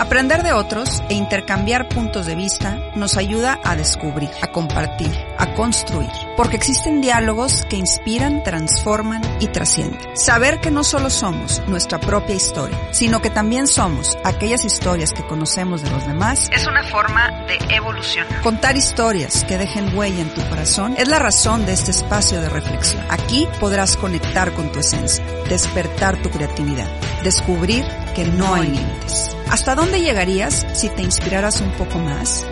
Aprender 0.00 0.42
de 0.42 0.54
otros 0.54 1.02
e 1.10 1.14
intercambiar 1.14 1.86
puntos 1.90 2.24
de 2.24 2.34
vista 2.34 2.78
nos 2.94 3.18
ayuda 3.18 3.60
a 3.62 3.76
descubrir, 3.76 4.30
a 4.40 4.46
compartir, 4.46 5.12
a 5.36 5.52
construir, 5.52 6.08
porque 6.38 6.56
existen 6.56 7.02
diálogos 7.02 7.66
que 7.66 7.76
inspiran, 7.76 8.42
transforman 8.42 9.20
y 9.40 9.48
trascienden. 9.48 10.00
Saber 10.16 10.58
que 10.60 10.70
no 10.70 10.84
solo 10.84 11.10
somos 11.10 11.60
nuestra 11.66 12.00
propia 12.00 12.34
historia, 12.34 12.78
sino 12.92 13.20
que 13.20 13.28
también 13.28 13.66
somos 13.66 14.16
aquellas 14.24 14.64
historias 14.64 15.12
que 15.12 15.26
conocemos 15.26 15.82
de 15.82 15.90
los 15.90 16.06
demás, 16.06 16.48
es 16.50 16.66
una 16.66 16.82
forma 16.84 17.44
de 17.46 17.58
evolución. 17.76 18.26
Contar 18.42 18.78
historias 18.78 19.44
que 19.44 19.58
dejen 19.58 19.94
huella 19.94 20.22
en 20.22 20.32
tu 20.32 20.40
corazón 20.48 20.94
es 20.96 21.08
la 21.08 21.18
razón 21.18 21.66
de 21.66 21.74
este 21.74 21.90
espacio 21.90 22.40
de 22.40 22.48
reflexión. 22.48 23.04
Aquí 23.10 23.46
podrás 23.60 23.98
conectar 23.98 24.54
con 24.54 24.72
tu 24.72 24.78
esencia, 24.78 25.22
despertar 25.50 26.16
tu 26.22 26.30
creatividad, 26.30 26.88
descubrir 27.22 27.84
que 28.14 28.24
no 28.24 28.54
hay 28.54 28.68
límites. 28.68 29.36
¿Hasta 29.50 29.74
dónde 29.74 30.00
llegarías 30.00 30.66
si 30.72 30.88
te 30.88 31.02
inspiraras 31.02 31.60
un 31.60 31.70
poco 31.72 31.98
más? 31.98 32.46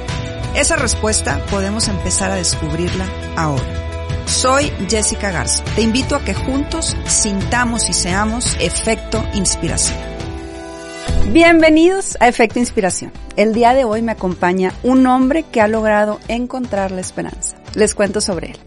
Esa 0.54 0.76
respuesta 0.76 1.45
podemos 1.50 1.88
empezar 1.88 2.30
a 2.30 2.36
descubrirla 2.36 3.06
ahora. 3.36 3.64
Soy 4.26 4.70
Jessica 4.88 5.30
Garza. 5.30 5.64
Te 5.74 5.82
invito 5.82 6.14
a 6.14 6.24
que 6.24 6.34
juntos 6.34 6.96
sintamos 7.06 7.88
y 7.88 7.92
seamos 7.92 8.56
efecto 8.60 9.24
inspiración. 9.34 9.98
Bienvenidos 11.32 12.16
a 12.20 12.28
Efecto 12.28 12.59
Inspiración. 12.59 13.12
El 13.37 13.52
día 13.52 13.74
de 13.74 13.84
hoy 13.84 14.00
me 14.00 14.12
acompaña 14.12 14.73
un 14.82 15.06
hombre 15.06 15.45
que 15.45 15.60
ha 15.60 15.68
logrado 15.68 16.20
encontrar 16.26 16.90
la 16.90 17.02
esperanza. 17.02 17.56
Les 17.74 17.95
cuento 17.95 18.20
sobre 18.20 18.52
él. 18.52 18.59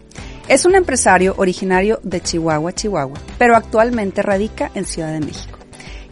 Es 0.48 0.64
un 0.64 0.74
empresario 0.74 1.34
originario 1.38 1.98
de 2.02 2.20
Chihuahua, 2.20 2.72
Chihuahua, 2.72 3.18
pero 3.38 3.56
actualmente 3.56 4.22
radica 4.22 4.70
en 4.74 4.84
Ciudad 4.84 5.12
de 5.12 5.20
México. 5.20 5.61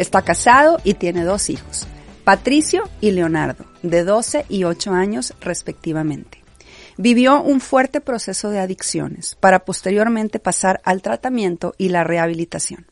Está 0.01 0.23
casado 0.23 0.79
y 0.83 0.95
tiene 0.95 1.25
dos 1.25 1.51
hijos. 1.51 1.87
Patricio 2.25 2.89
y 3.03 3.11
Leonardo, 3.11 3.67
de 3.83 4.03
12 4.03 4.47
y 4.49 4.65
8 4.65 4.93
años 4.93 5.35
respectivamente. 5.43 6.43
Vivió 6.97 7.43
un 7.43 7.61
fuerte 7.61 8.01
proceso 8.01 8.49
de 8.49 8.61
adicciones 8.61 9.37
para 9.39 9.59
posteriormente 9.67 10.39
pasar 10.39 10.81
al 10.85 11.03
tratamiento 11.03 11.75
y 11.77 11.91
la 11.91 12.03
rehabilitación. 12.03 12.87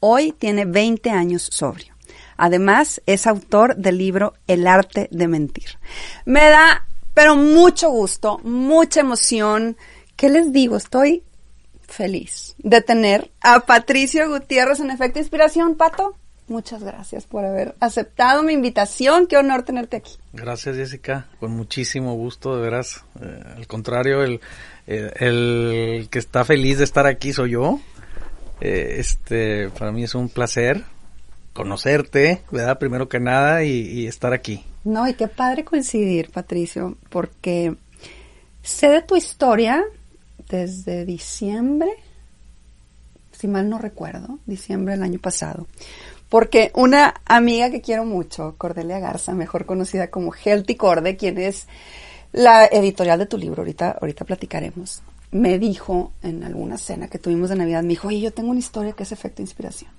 Hoy 0.00 0.32
tiene 0.32 0.66
20 0.66 1.08
años 1.08 1.48
sobrio. 1.50 1.94
Además, 2.36 3.00
es 3.06 3.26
autor 3.26 3.76
del 3.76 3.96
libro 3.96 4.34
El 4.46 4.66
arte 4.66 5.08
de 5.10 5.28
mentir. 5.28 5.78
Me 6.26 6.50
da, 6.50 6.86
pero 7.14 7.36
mucho 7.36 7.88
gusto, 7.88 8.38
mucha 8.44 9.00
emoción. 9.00 9.78
¿Qué 10.14 10.28
les 10.28 10.52
digo? 10.52 10.76
Estoy 10.76 11.22
feliz 11.88 12.54
de 12.58 12.82
tener 12.82 13.30
a 13.40 13.60
Patricio 13.60 14.28
Gutiérrez 14.28 14.80
en 14.80 14.90
Efecto 14.90 15.20
Inspiración, 15.20 15.76
Pato. 15.76 16.19
Muchas 16.50 16.82
gracias 16.82 17.26
por 17.26 17.44
haber 17.44 17.76
aceptado 17.78 18.42
mi 18.42 18.54
invitación. 18.54 19.28
Qué 19.28 19.36
honor 19.36 19.62
tenerte 19.62 19.98
aquí. 19.98 20.14
Gracias, 20.32 20.74
Jessica. 20.74 21.28
Con 21.38 21.52
muchísimo 21.52 22.14
gusto, 22.14 22.56
de 22.56 22.62
veras. 22.62 23.04
Eh, 23.22 23.40
al 23.56 23.68
contrario, 23.68 24.24
el, 24.24 24.40
el, 24.88 26.08
que 26.10 26.18
está 26.18 26.44
feliz 26.44 26.78
de 26.78 26.84
estar 26.84 27.06
aquí 27.06 27.32
soy 27.32 27.52
yo. 27.52 27.78
Eh, 28.60 28.96
este, 28.98 29.70
para 29.70 29.92
mí 29.92 30.02
es 30.02 30.16
un 30.16 30.28
placer 30.28 30.82
conocerte, 31.52 32.42
¿verdad? 32.50 32.80
Primero 32.80 33.08
que 33.08 33.20
nada, 33.20 33.62
y, 33.62 33.70
y 33.70 34.08
estar 34.08 34.32
aquí. 34.32 34.64
No, 34.82 35.06
y 35.06 35.14
qué 35.14 35.28
padre 35.28 35.64
coincidir, 35.64 36.32
Patricio, 36.32 36.96
porque 37.10 37.76
sé 38.60 38.88
de 38.88 39.02
tu 39.02 39.14
historia 39.14 39.84
desde 40.48 41.04
diciembre, 41.04 41.90
si 43.30 43.46
mal 43.46 43.68
no 43.68 43.78
recuerdo, 43.78 44.40
diciembre 44.46 44.94
del 44.94 45.04
año 45.04 45.20
pasado 45.20 45.68
porque 46.30 46.70
una 46.74 47.20
amiga 47.26 47.70
que 47.70 47.82
quiero 47.82 48.04
mucho, 48.06 48.54
Cordelia 48.56 49.00
Garza, 49.00 49.34
mejor 49.34 49.66
conocida 49.66 50.10
como 50.10 50.32
Healthy 50.32 50.76
Corde, 50.76 51.16
quien 51.16 51.36
es 51.38 51.66
la 52.32 52.66
editorial 52.66 53.18
de 53.18 53.26
tu 53.26 53.36
libro, 53.36 53.62
ahorita, 53.62 53.98
ahorita 54.00 54.24
platicaremos, 54.24 55.02
me 55.32 55.58
dijo 55.58 56.12
en 56.22 56.44
alguna 56.44 56.78
cena 56.78 57.08
que 57.08 57.18
tuvimos 57.18 57.50
de 57.50 57.56
Navidad, 57.56 57.82
me 57.82 57.90
dijo, 57.90 58.08
oye, 58.08 58.20
yo 58.20 58.32
tengo 58.32 58.50
una 58.50 58.60
historia 58.60 58.92
que 58.92 59.02
es 59.02 59.10
efecto 59.10 59.42
inspiración. 59.42 59.90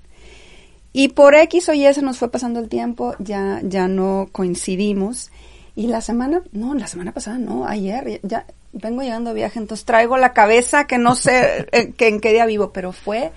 Y 0.94 1.10
por 1.10 1.36
X 1.36 1.68
o 1.68 1.74
Y 1.74 1.94
se 1.94 2.02
nos 2.02 2.18
fue 2.18 2.32
pasando 2.32 2.60
el 2.60 2.70
tiempo, 2.70 3.14
ya, 3.20 3.60
ya 3.64 3.90
no 3.90 4.30
coincidimos. 4.32 5.32
Y 5.76 5.88
la 5.88 6.02
semana, 6.02 6.44
no, 6.54 6.74
la 6.74 6.88
semana 6.88 7.14
pasada, 7.14 7.38
no, 7.38 7.66
ayer, 7.66 8.22
ya 8.24 8.46
vengo 8.72 9.02
llegando 9.02 9.32
de 9.32 9.36
viaje, 9.36 9.60
entonces 9.60 9.86
traigo 9.86 10.18
la 10.18 10.32
cabeza 10.32 10.88
que 10.88 10.98
no 10.98 11.16
sé 11.16 11.68
en, 11.74 11.94
en 11.98 12.20
qué 12.22 12.32
día 12.32 12.46
vivo, 12.46 12.72
pero 12.72 12.94
fue 12.94 13.32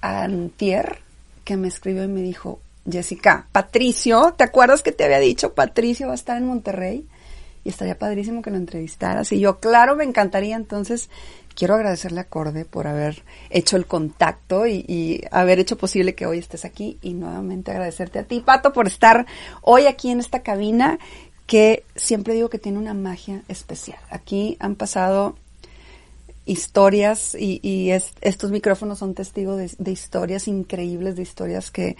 antier, 0.00 1.03
que 1.44 1.56
me 1.56 1.68
escribió 1.68 2.04
y 2.04 2.08
me 2.08 2.22
dijo, 2.22 2.60
Jessica, 2.90 3.46
Patricio, 3.52 4.34
¿te 4.36 4.44
acuerdas 4.44 4.82
que 4.82 4.92
te 4.92 5.04
había 5.04 5.18
dicho 5.18 5.54
Patricio 5.54 6.06
va 6.06 6.12
a 6.12 6.16
estar 6.16 6.36
en 6.36 6.46
Monterrey? 6.46 7.06
Y 7.64 7.70
estaría 7.70 7.98
padrísimo 7.98 8.42
que 8.42 8.50
lo 8.50 8.56
entrevistaras. 8.56 9.32
Y 9.32 9.40
yo, 9.40 9.58
claro, 9.58 9.96
me 9.96 10.04
encantaría. 10.04 10.54
Entonces, 10.54 11.08
quiero 11.54 11.74
agradecerle 11.74 12.20
a 12.20 12.28
Corde 12.28 12.66
por 12.66 12.86
haber 12.86 13.22
hecho 13.48 13.78
el 13.78 13.86
contacto 13.86 14.66
y, 14.66 14.84
y, 14.86 15.22
haber 15.30 15.60
hecho 15.60 15.78
posible 15.78 16.14
que 16.14 16.26
hoy 16.26 16.38
estés 16.38 16.66
aquí. 16.66 16.98
Y 17.00 17.14
nuevamente 17.14 17.70
agradecerte 17.70 18.18
a 18.18 18.24
ti, 18.24 18.40
Pato, 18.40 18.74
por 18.74 18.86
estar 18.86 19.24
hoy 19.62 19.86
aquí 19.86 20.10
en 20.10 20.20
esta 20.20 20.42
cabina 20.42 20.98
que 21.46 21.84
siempre 21.96 22.34
digo 22.34 22.50
que 22.50 22.58
tiene 22.58 22.78
una 22.78 22.92
magia 22.92 23.42
especial. 23.48 23.98
Aquí 24.10 24.58
han 24.60 24.76
pasado 24.76 25.36
historias 26.46 27.34
y, 27.34 27.60
y 27.62 27.90
es, 27.90 28.12
estos 28.20 28.50
micrófonos 28.50 28.98
son 28.98 29.14
testigos 29.14 29.58
de, 29.58 29.70
de, 29.78 29.90
historias 29.92 30.46
increíbles, 30.48 31.16
de 31.16 31.22
historias 31.22 31.70
que, 31.70 31.96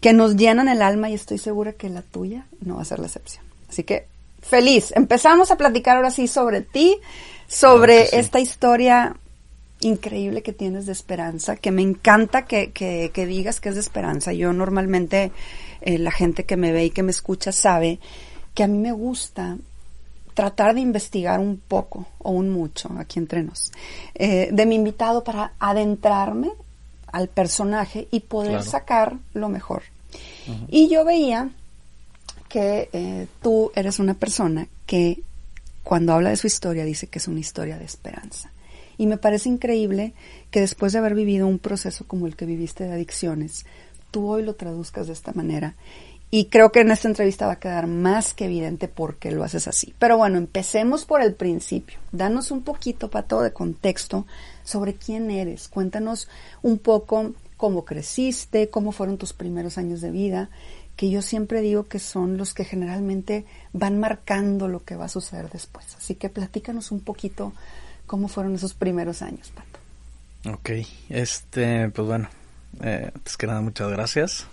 que 0.00 0.12
nos 0.12 0.36
llenan 0.36 0.68
el 0.68 0.82
alma 0.82 1.10
y 1.10 1.14
estoy 1.14 1.38
segura 1.38 1.72
que 1.72 1.88
la 1.88 2.02
tuya 2.02 2.46
no 2.60 2.76
va 2.76 2.82
a 2.82 2.86
ser 2.86 2.98
la 2.98 3.06
excepción. 3.06 3.44
Así 3.68 3.84
que 3.84 4.06
feliz. 4.40 4.92
Empezamos 4.94 5.50
a 5.50 5.56
platicar 5.56 5.96
ahora 5.96 6.10
sí 6.10 6.26
sobre 6.26 6.62
ti, 6.62 6.98
sobre 7.46 8.06
sí. 8.06 8.16
esta 8.16 8.40
historia 8.40 9.16
increíble 9.80 10.42
que 10.42 10.52
tienes 10.52 10.86
de 10.86 10.92
esperanza, 10.92 11.56
que 11.56 11.70
me 11.70 11.82
encanta 11.82 12.46
que, 12.46 12.72
que, 12.72 13.10
que 13.12 13.26
digas 13.26 13.60
que 13.60 13.68
es 13.68 13.76
de 13.76 13.80
esperanza. 13.80 14.32
Yo 14.32 14.52
normalmente, 14.52 15.30
eh, 15.80 15.98
la 15.98 16.10
gente 16.10 16.44
que 16.44 16.56
me 16.56 16.72
ve 16.72 16.86
y 16.86 16.90
que 16.90 17.02
me 17.02 17.10
escucha 17.10 17.52
sabe 17.52 18.00
que 18.54 18.64
a 18.64 18.66
mí 18.68 18.78
me 18.78 18.92
gusta 18.92 19.56
tratar 20.38 20.72
de 20.72 20.80
investigar 20.80 21.40
un 21.40 21.56
poco 21.58 22.06
o 22.20 22.30
un 22.30 22.48
mucho, 22.48 22.88
aquí 22.96 23.18
entre 23.18 23.42
nos, 23.42 23.72
eh, 24.14 24.50
de 24.52 24.66
mi 24.66 24.76
invitado 24.76 25.24
para 25.24 25.54
adentrarme 25.58 26.52
al 27.10 27.26
personaje 27.26 28.06
y 28.12 28.20
poder 28.20 28.52
claro. 28.52 28.70
sacar 28.70 29.16
lo 29.34 29.48
mejor. 29.48 29.82
Uh 30.46 30.52
-huh. 30.52 30.66
Y 30.68 30.88
yo 30.88 31.04
veía 31.04 31.50
que 32.48 32.88
eh, 32.92 33.26
tú 33.42 33.72
eres 33.74 33.98
una 33.98 34.14
persona 34.14 34.68
que 34.86 35.24
cuando 35.82 36.12
habla 36.12 36.30
de 36.30 36.36
su 36.36 36.46
historia 36.46 36.84
dice 36.84 37.08
que 37.08 37.18
es 37.18 37.26
una 37.26 37.40
historia 37.40 37.76
de 37.76 37.84
esperanza. 37.84 38.52
Y 38.96 39.08
me 39.08 39.18
parece 39.18 39.48
increíble 39.48 40.12
que 40.52 40.60
después 40.60 40.92
de 40.92 41.00
haber 41.00 41.16
vivido 41.16 41.48
un 41.48 41.58
proceso 41.58 42.04
como 42.06 42.28
el 42.28 42.36
que 42.36 42.46
viviste 42.46 42.84
de 42.84 42.92
adicciones, 42.92 43.66
tú 44.12 44.28
hoy 44.28 44.44
lo 44.44 44.54
traduzcas 44.54 45.08
de 45.08 45.14
esta 45.14 45.32
manera 45.32 45.74
y 46.30 46.46
creo 46.46 46.72
que 46.72 46.80
en 46.80 46.90
esta 46.90 47.08
entrevista 47.08 47.46
va 47.46 47.54
a 47.54 47.58
quedar 47.58 47.86
más 47.86 48.34
que 48.34 48.44
evidente 48.44 48.86
por 48.86 49.16
qué 49.16 49.30
lo 49.30 49.44
haces 49.44 49.66
así. 49.66 49.94
Pero 49.98 50.18
bueno, 50.18 50.36
empecemos 50.36 51.06
por 51.06 51.22
el 51.22 51.34
principio. 51.34 51.98
Danos 52.12 52.50
un 52.50 52.62
poquito, 52.62 53.08
Pato, 53.08 53.40
de 53.40 53.52
contexto 53.52 54.26
sobre 54.62 54.94
quién 54.94 55.30
eres. 55.30 55.68
Cuéntanos 55.68 56.28
un 56.60 56.78
poco 56.78 57.32
cómo 57.56 57.86
creciste, 57.86 58.68
cómo 58.68 58.92
fueron 58.92 59.16
tus 59.16 59.32
primeros 59.32 59.78
años 59.78 60.02
de 60.02 60.10
vida, 60.10 60.50
que 60.96 61.08
yo 61.08 61.22
siempre 61.22 61.62
digo 61.62 61.88
que 61.88 61.98
son 61.98 62.36
los 62.36 62.52
que 62.52 62.64
generalmente 62.64 63.46
van 63.72 63.98
marcando 63.98 64.68
lo 64.68 64.84
que 64.84 64.96
va 64.96 65.06
a 65.06 65.08
suceder 65.08 65.48
después. 65.48 65.94
Así 65.96 66.14
que 66.14 66.28
platícanos 66.28 66.92
un 66.92 67.00
poquito 67.00 67.54
cómo 68.06 68.28
fueron 68.28 68.54
esos 68.54 68.74
primeros 68.74 69.22
años, 69.22 69.50
Pato. 69.54 70.54
Ok, 70.56 70.70
este, 71.08 71.88
pues 71.88 72.06
bueno, 72.06 72.28
eh, 72.82 73.10
antes 73.14 73.36
que 73.36 73.46
nada, 73.46 73.60
muchas 73.62 73.90
gracias 73.90 74.46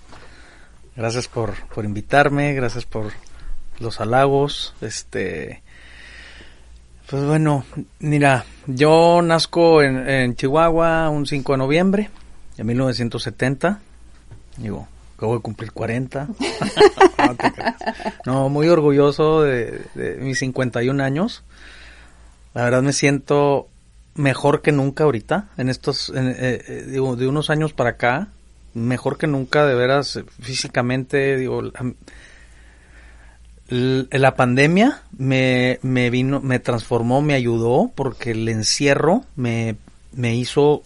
Gracias 0.95 1.27
por, 1.27 1.53
por 1.67 1.83
invitarme, 1.83 2.53
gracias 2.53 2.85
por 2.85 3.11
los 3.79 3.99
halagos. 3.99 4.73
Este, 4.79 5.61
pues 7.09 7.23
bueno, 7.25 7.65
mira, 7.99 8.45
yo 8.65 9.21
nazco 9.21 9.81
en, 9.81 10.07
en 10.07 10.35
Chihuahua 10.35 11.09
un 11.09 11.25
5 11.25 11.51
de 11.51 11.57
noviembre 11.57 12.09
de 12.55 12.63
1970. 12.63 13.79
Digo, 14.55 14.87
acabo 15.17 15.35
de 15.35 15.41
cumplir 15.41 15.73
40. 15.73 16.29
no, 18.25 18.47
muy 18.47 18.69
orgulloso 18.69 19.41
de, 19.41 19.81
de, 19.95 20.15
mis 20.21 20.39
51 20.39 21.03
años. 21.03 21.43
La 22.53 22.63
verdad 22.63 22.81
me 22.81 22.93
siento 22.93 23.67
mejor 24.13 24.61
que 24.61 24.71
nunca 24.71 25.03
ahorita, 25.03 25.49
en 25.57 25.67
estos, 25.67 26.07
en, 26.15 26.29
eh, 26.29 26.35
eh, 26.39 26.85
digo, 26.87 27.17
de 27.17 27.27
unos 27.27 27.49
años 27.49 27.73
para 27.73 27.91
acá 27.91 28.29
mejor 28.75 29.17
que 29.17 29.25
nunca, 29.25 29.65
de 29.65 29.73
veras, 29.73 30.19
físicamente, 30.39 31.37
digo, 31.37 31.63
la, 33.69 34.35
pandemia 34.35 35.01
me, 35.17 35.79
me 35.81 36.11
vino, 36.11 36.41
me 36.41 36.59
transformó, 36.59 37.21
me 37.21 37.33
ayudó, 37.33 37.91
porque 37.95 38.31
el 38.31 38.47
encierro 38.47 39.23
me, 39.35 39.77
me 40.11 40.35
hizo 40.35 40.83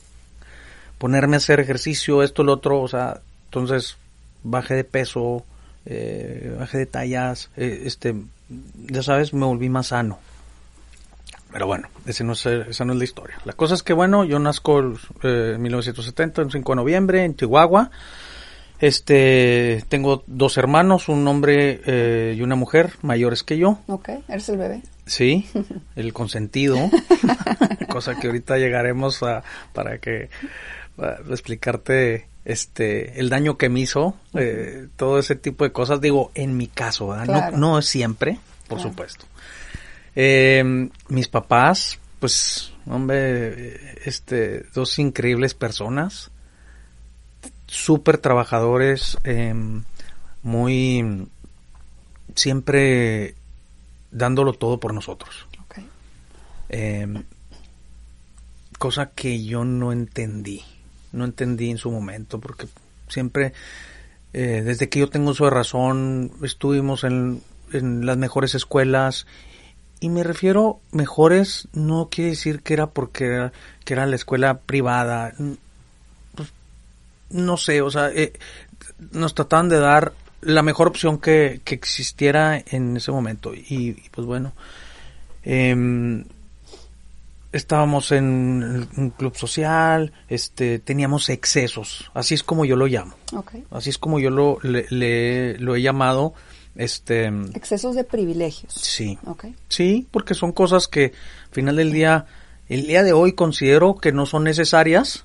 ponerme 0.97 1.36
a 1.36 1.38
hacer 1.38 1.59
ejercicio, 1.59 2.24
esto, 2.24 2.44
lo 2.44 2.53
otro, 2.53 2.81
o 2.81 2.88
sea, 2.88 3.21
entonces 3.45 3.97
bajé 4.44 4.75
de 4.75 4.83
peso, 4.83 5.44
eh, 5.86 6.56
bajé 6.59 6.77
de 6.77 6.86
tallas, 6.86 7.50
eh, 7.57 7.83
este, 7.86 8.15
ya 8.77 9.03
sabes, 9.03 9.33
me 9.33 9.45
volví 9.45 9.69
más 9.69 9.88
sano. 9.88 10.19
Pero 11.51 11.66
bueno, 11.68 11.88
ese 12.06 12.24
no 12.24 12.34
es, 12.34 12.46
esa 12.46 12.86
no 12.86 12.94
es 12.94 13.00
la 13.00 13.04
historia. 13.04 13.38
La 13.44 13.54
cosa 13.54 13.74
es 13.74 13.81
que, 13.84 13.94
bueno, 13.94 14.24
yo 14.24 14.38
nazco 14.40 14.94
eh, 15.24 15.54
en 15.56 15.62
1970, 15.62 16.44
el 16.44 16.51
5 16.51 16.72
de 16.72 16.75
noviembre, 16.75 17.24
en 17.25 17.36
Chihuahua. 17.36 17.90
Este, 18.80 19.84
tengo 19.90 20.24
dos 20.28 20.57
hermanos, 20.57 21.10
un 21.10 21.28
hombre 21.28 21.81
eh, 21.86 22.36
y 22.38 22.42
una 22.42 22.56
mujer 22.56 22.94
mayores 23.01 23.44
que 23.44 23.57
yo. 23.57 23.80
Ok, 23.88 24.10
eres 24.30 24.48
el 24.50 24.57
bebé. 24.57 24.81
Sí, 25.06 25.50
el 25.98 26.13
consentido, 26.13 26.78
cosa 27.90 28.16
que 28.16 28.28
ahorita 28.28 28.57
llegaremos 28.57 29.22
a 29.24 29.44
para 29.74 29.98
que 29.98 30.30
para 30.96 31.16
explicarte 31.30 32.28
este 32.46 33.19
el 33.19 33.28
daño 33.30 33.57
que 33.57 33.68
me 33.69 33.81
hizo 33.81 34.16
eh, 34.34 34.88
todo 34.96 35.19
ese 35.19 35.36
tipo 35.36 35.66
de 35.66 35.74
cosas. 35.74 36.00
Digo, 36.00 36.31
en 36.34 36.56
mi 36.56 36.68
caso, 36.68 37.07
¿verdad? 37.10 37.25
Claro. 37.25 37.57
no, 37.57 37.74
no 37.75 37.81
siempre, 37.81 38.40
por 38.69 38.78
Claro. 38.78 38.92
supuesto. 38.92 39.25
Eh, 40.21 40.89
mis 41.07 41.30
papás, 41.30 41.98
pues, 42.19 42.74
hombre, 42.86 43.95
este, 44.04 44.66
dos 44.74 45.00
increíbles 45.00 45.54
personas, 45.54 46.30
súper 47.68 48.18
trabajadores, 48.18 49.18
eh, 49.24 49.56
muy, 50.44 51.25
siempre 52.36 53.36
dándolo 54.12 54.51
todo 54.51 54.77
por 54.81 54.94
nosotros. 54.94 55.48
Eh, 56.68 57.07
cosa 58.77 59.12
que 59.12 59.45
yo 59.45 59.63
no 59.63 59.94
entendí, 59.94 60.65
no 61.13 61.24
entendí 61.24 61.69
en 61.69 61.77
su 61.77 61.92
momento, 61.92 62.42
porque 62.42 62.68
siempre, 63.07 63.54
eh, 64.33 64.63
desde 64.65 64.89
que 64.89 65.00
yo 65.00 65.10
tengo 65.10 65.31
uso 65.31 65.45
de 65.45 65.51
razón, 65.51 66.33
estuvimos 66.44 67.06
en, 67.06 67.42
en 67.72 68.06
las 68.06 68.18
mejores 68.18 68.54
escuelas, 68.54 69.25
y 70.00 70.10
me 70.10 70.24
refiero 70.24 70.80
mejores, 70.92 71.68
no 71.74 72.10
quiere 72.10 72.31
decir 72.31 72.62
que 72.62 72.74
era 72.74 72.88
porque 72.88 73.25
era, 73.25 73.51
que 73.86 73.94
era 73.94 74.06
la 74.06 74.16
escuela 74.16 74.60
privada, 74.60 75.34
pues, 76.36 76.50
no 77.31 77.57
sé, 77.57 77.81
o 77.81 77.92
sea, 77.92 78.10
eh, 78.10 78.34
nos 79.12 79.34
trataban 79.36 79.69
de 79.69 79.80
dar 79.80 80.13
la 80.42 80.62
mejor 80.63 80.88
opción 80.88 81.19
que, 81.19 81.60
que 81.66 81.75
existiera 81.75 82.63
en 82.68 82.96
ese 82.98 83.12
momento, 83.12 83.54
y, 83.54 83.66
y, 83.69 84.10
pues 84.12 84.25
bueno, 84.25 84.54
em, 85.44 86.24
estábamos 87.51 88.12
en 88.12 88.88
un 88.96 89.10
club 89.18 89.36
social, 89.36 90.13
este, 90.28 90.80
teníamos 90.80 91.30
excesos, 91.30 92.10
así 92.13 92.36
es 92.36 92.44
como 92.44 92.63
yo 92.66 92.75
lo 92.75 92.86
llamo, 92.88 93.16
así 93.72 93.90
es 93.90 93.98
como 93.98 94.19
yo 94.19 94.30
lo, 94.30 94.60
le, 94.62 94.86
le- 94.90 95.57
lo 95.57 95.75
he 95.75 95.81
llamado, 95.81 96.34
este, 96.79 97.27
Excesos 97.53 97.95
de 97.95 98.03
privilegios. 98.03 98.73
sí, 98.73 99.17
sí, 99.67 100.07
porque 100.11 100.33
son 100.33 100.51
cosas 100.51 100.87
que 100.87 101.05
al 101.47 101.51
final 101.53 101.75
del 101.75 101.91
día, 101.91 102.25
el 102.69 102.87
día 102.87 103.03
de 103.03 103.13
hoy 103.13 103.33
considero 103.33 103.95
que 103.95 104.11
no 104.11 104.25
son 104.25 104.43
necesarias 104.45 105.23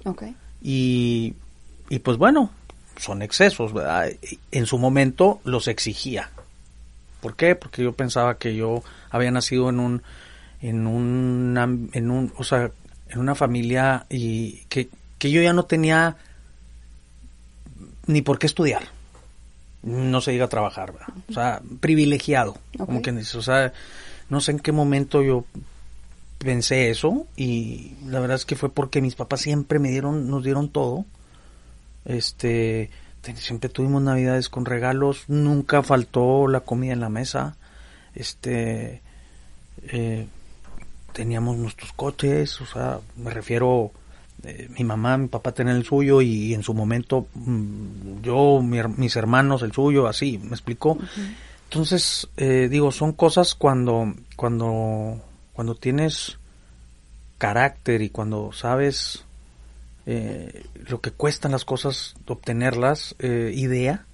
y, 0.60 1.34
y 1.88 1.98
pues 2.00 2.16
bueno, 2.18 2.50
son 2.96 3.22
excesos, 3.22 3.72
¿verdad? 3.72 4.10
En 4.50 4.66
su 4.66 4.78
momento 4.78 5.40
los 5.44 5.68
exigía. 5.68 6.30
¿Por 7.20 7.36
qué? 7.36 7.54
Porque 7.54 7.82
yo 7.82 7.92
pensaba 7.92 8.36
que 8.38 8.54
yo 8.56 8.82
había 9.10 9.30
nacido 9.30 9.68
en 9.70 9.80
un, 9.80 10.02
en 10.60 10.86
un, 10.86 11.56
am- 11.58 11.88
en 11.92 12.10
un, 12.10 12.32
o 12.36 12.44
sea, 12.44 12.70
en 13.08 13.18
una 13.18 13.34
familia 13.34 14.06
y 14.10 14.64
que, 14.68 14.88
que 15.18 15.30
yo 15.30 15.40
ya 15.40 15.52
no 15.52 15.64
tenía 15.64 16.16
ni 18.06 18.22
por 18.22 18.38
qué 18.38 18.46
estudiar. 18.46 18.82
No 19.84 20.20
se 20.20 20.31
diga 20.32 20.48
trabajar, 20.48 20.92
¿verdad? 20.92 21.08
O 21.28 21.32
sea, 21.32 21.60
privilegiado, 21.81 22.56
como 22.78 23.02
quien 23.02 23.19
dice. 23.19 23.36
O 23.38 23.42
sea, 23.42 23.72
no 24.31 24.40
sé 24.40 24.52
en 24.52 24.58
qué 24.60 24.72
momento 24.72 25.22
yo 25.22 25.44
pensé 26.38 26.90
eso 26.90 27.26
y 27.36 27.92
la 28.06 28.20
verdad 28.20 28.36
es 28.36 28.44
que 28.44 28.56
fue 28.56 28.70
porque 28.70 29.00
mis 29.02 29.14
papás 29.14 29.40
siempre 29.42 29.78
me 29.78 29.90
dieron, 29.90 30.28
nos 30.31 30.42
dieron 30.44 30.69
todo. 30.70 31.04
Este, 32.04 32.90
te- 33.22 33.36
siempre 33.36 33.69
tuvimos 33.69 34.02
navidades 34.02 34.48
con 34.48 34.64
regalos, 34.64 35.25
nunca 35.28 35.82
faltó 35.82 36.48
la 36.48 36.60
comida 36.60 36.92
en 36.92 37.00
la 37.00 37.08
mesa. 37.08 37.56
Este, 38.14 39.00
eh, 39.88 40.26
teníamos 41.12 41.56
nuestros 41.56 41.92
coches, 41.92 42.60
o 42.60 42.66
sea, 42.66 43.00
me 43.16 43.30
refiero, 43.30 43.90
eh, 44.44 44.69
mi 44.76 44.85
mamá, 44.85 45.17
mi 45.17 45.29
papá 45.29 45.52
tenían 45.52 45.76
el 45.76 45.85
suyo 45.85 46.20
y, 46.20 46.55
en 46.55 46.62
su 46.62 46.75
momento 46.75 47.26
mm, 47.35 48.23
yo, 48.23 48.61
mi 48.62 48.81
mis 48.96 49.17
hermanos 49.17 49.62
el 49.62 49.73
suyo, 49.73 50.06
así, 50.06 50.38
me 50.38 50.50
explicó. 50.50 50.99
Entonces, 51.64 52.29
eh, 52.37 52.69
digo, 52.70 52.93
son 52.93 53.12
cosas 53.12 53.55
cuando, 53.55 54.14
cuando, 54.37 55.20
cuando 55.52 55.75
tienes 55.75 56.38
carácter 57.38 58.00
y 58.02 58.11
cuando 58.11 58.52
sabes 58.52 59.25
eh, 60.06 60.64
lo 60.88 61.00
que 61.00 61.11
cuestan 61.11 61.52
las 61.52 61.64
cosas 61.64 62.14
obtenerlas, 62.26 63.17
eh, 63.19 63.52
idea, 63.55 64.05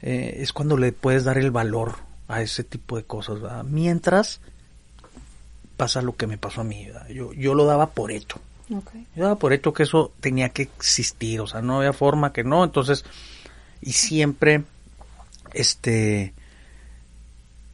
eh, 0.00 0.36
es 0.38 0.52
cuando 0.52 0.76
le 0.76 0.92
puedes 0.92 1.24
dar 1.24 1.38
el 1.38 1.50
valor 1.50 1.96
a 2.28 2.42
ese 2.42 2.64
tipo 2.64 2.96
de 2.96 3.04
cosas. 3.04 3.40
¿verdad? 3.40 3.64
Mientras 3.64 4.40
pasa 5.76 6.02
lo 6.02 6.16
que 6.16 6.26
me 6.26 6.38
pasó 6.38 6.62
a 6.62 6.64
mí, 6.64 6.86
¿verdad? 6.86 7.08
yo, 7.08 7.32
yo 7.32 7.54
lo 7.54 7.64
daba 7.64 7.90
por 7.90 8.10
hecho. 8.10 8.40
Yo 9.16 9.24
daba 9.24 9.36
por 9.36 9.52
hecho 9.52 9.72
que 9.72 9.82
eso 9.82 10.12
tenía 10.20 10.48
que 10.50 10.62
existir, 10.62 11.40
o 11.40 11.46
sea, 11.46 11.62
no 11.62 11.78
había 11.78 11.92
forma 11.92 12.32
que 12.32 12.44
no, 12.44 12.64
entonces, 12.64 13.04
y 13.80 13.92
siempre, 13.92 14.64
este, 15.52 16.32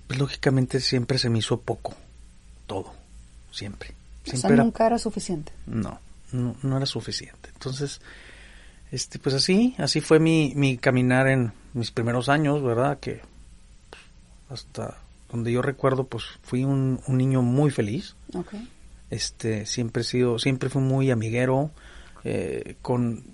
pues 0.07 0.19
lógicamente 0.19 0.81
siempre 0.81 1.19
se 1.19 1.31
me 1.31 1.39
hizo 1.39 1.61
poco, 1.61 1.95
todo, 2.67 2.93
siempre. 3.51 3.95
O 4.33 4.37
sea, 4.37 4.51
era 4.51 4.65
nunca 4.65 4.87
era 4.87 4.99
suficiente. 4.99 5.53
no, 5.67 6.01
no, 6.33 6.57
no 6.63 6.77
era 6.77 6.87
suficiente. 6.87 7.51
Entonces, 7.53 8.01
este, 8.91 9.19
pues 9.19 9.35
así, 9.35 9.75
así 9.79 10.01
fue 10.01 10.19
mi, 10.19 10.53
mi 10.57 10.79
caminar 10.79 11.29
en 11.29 11.53
mis 11.75 11.91
primeros 11.91 12.29
años, 12.29 12.63
¿verdad? 12.63 12.99
Que 13.01 13.21
pues, 13.91 14.03
hasta 14.61 14.99
donde 15.31 15.53
yo 15.53 15.63
recuerdo, 15.63 16.05
pues 16.05 16.25
fui 16.43 16.65
un, 16.65 17.01
un 17.07 17.19
niño 17.19 17.43
muy 17.43 17.71
feliz. 17.71 18.17
Ok. 18.35 18.55
Este, 19.11 19.67
siempre 19.67 20.03
he 20.03 20.05
sido, 20.05 20.39
siempre 20.39 20.69
fui 20.69 20.83
muy 20.83 21.11
amiguero, 21.11 21.71
eh, 22.25 22.77
con, 22.83 23.25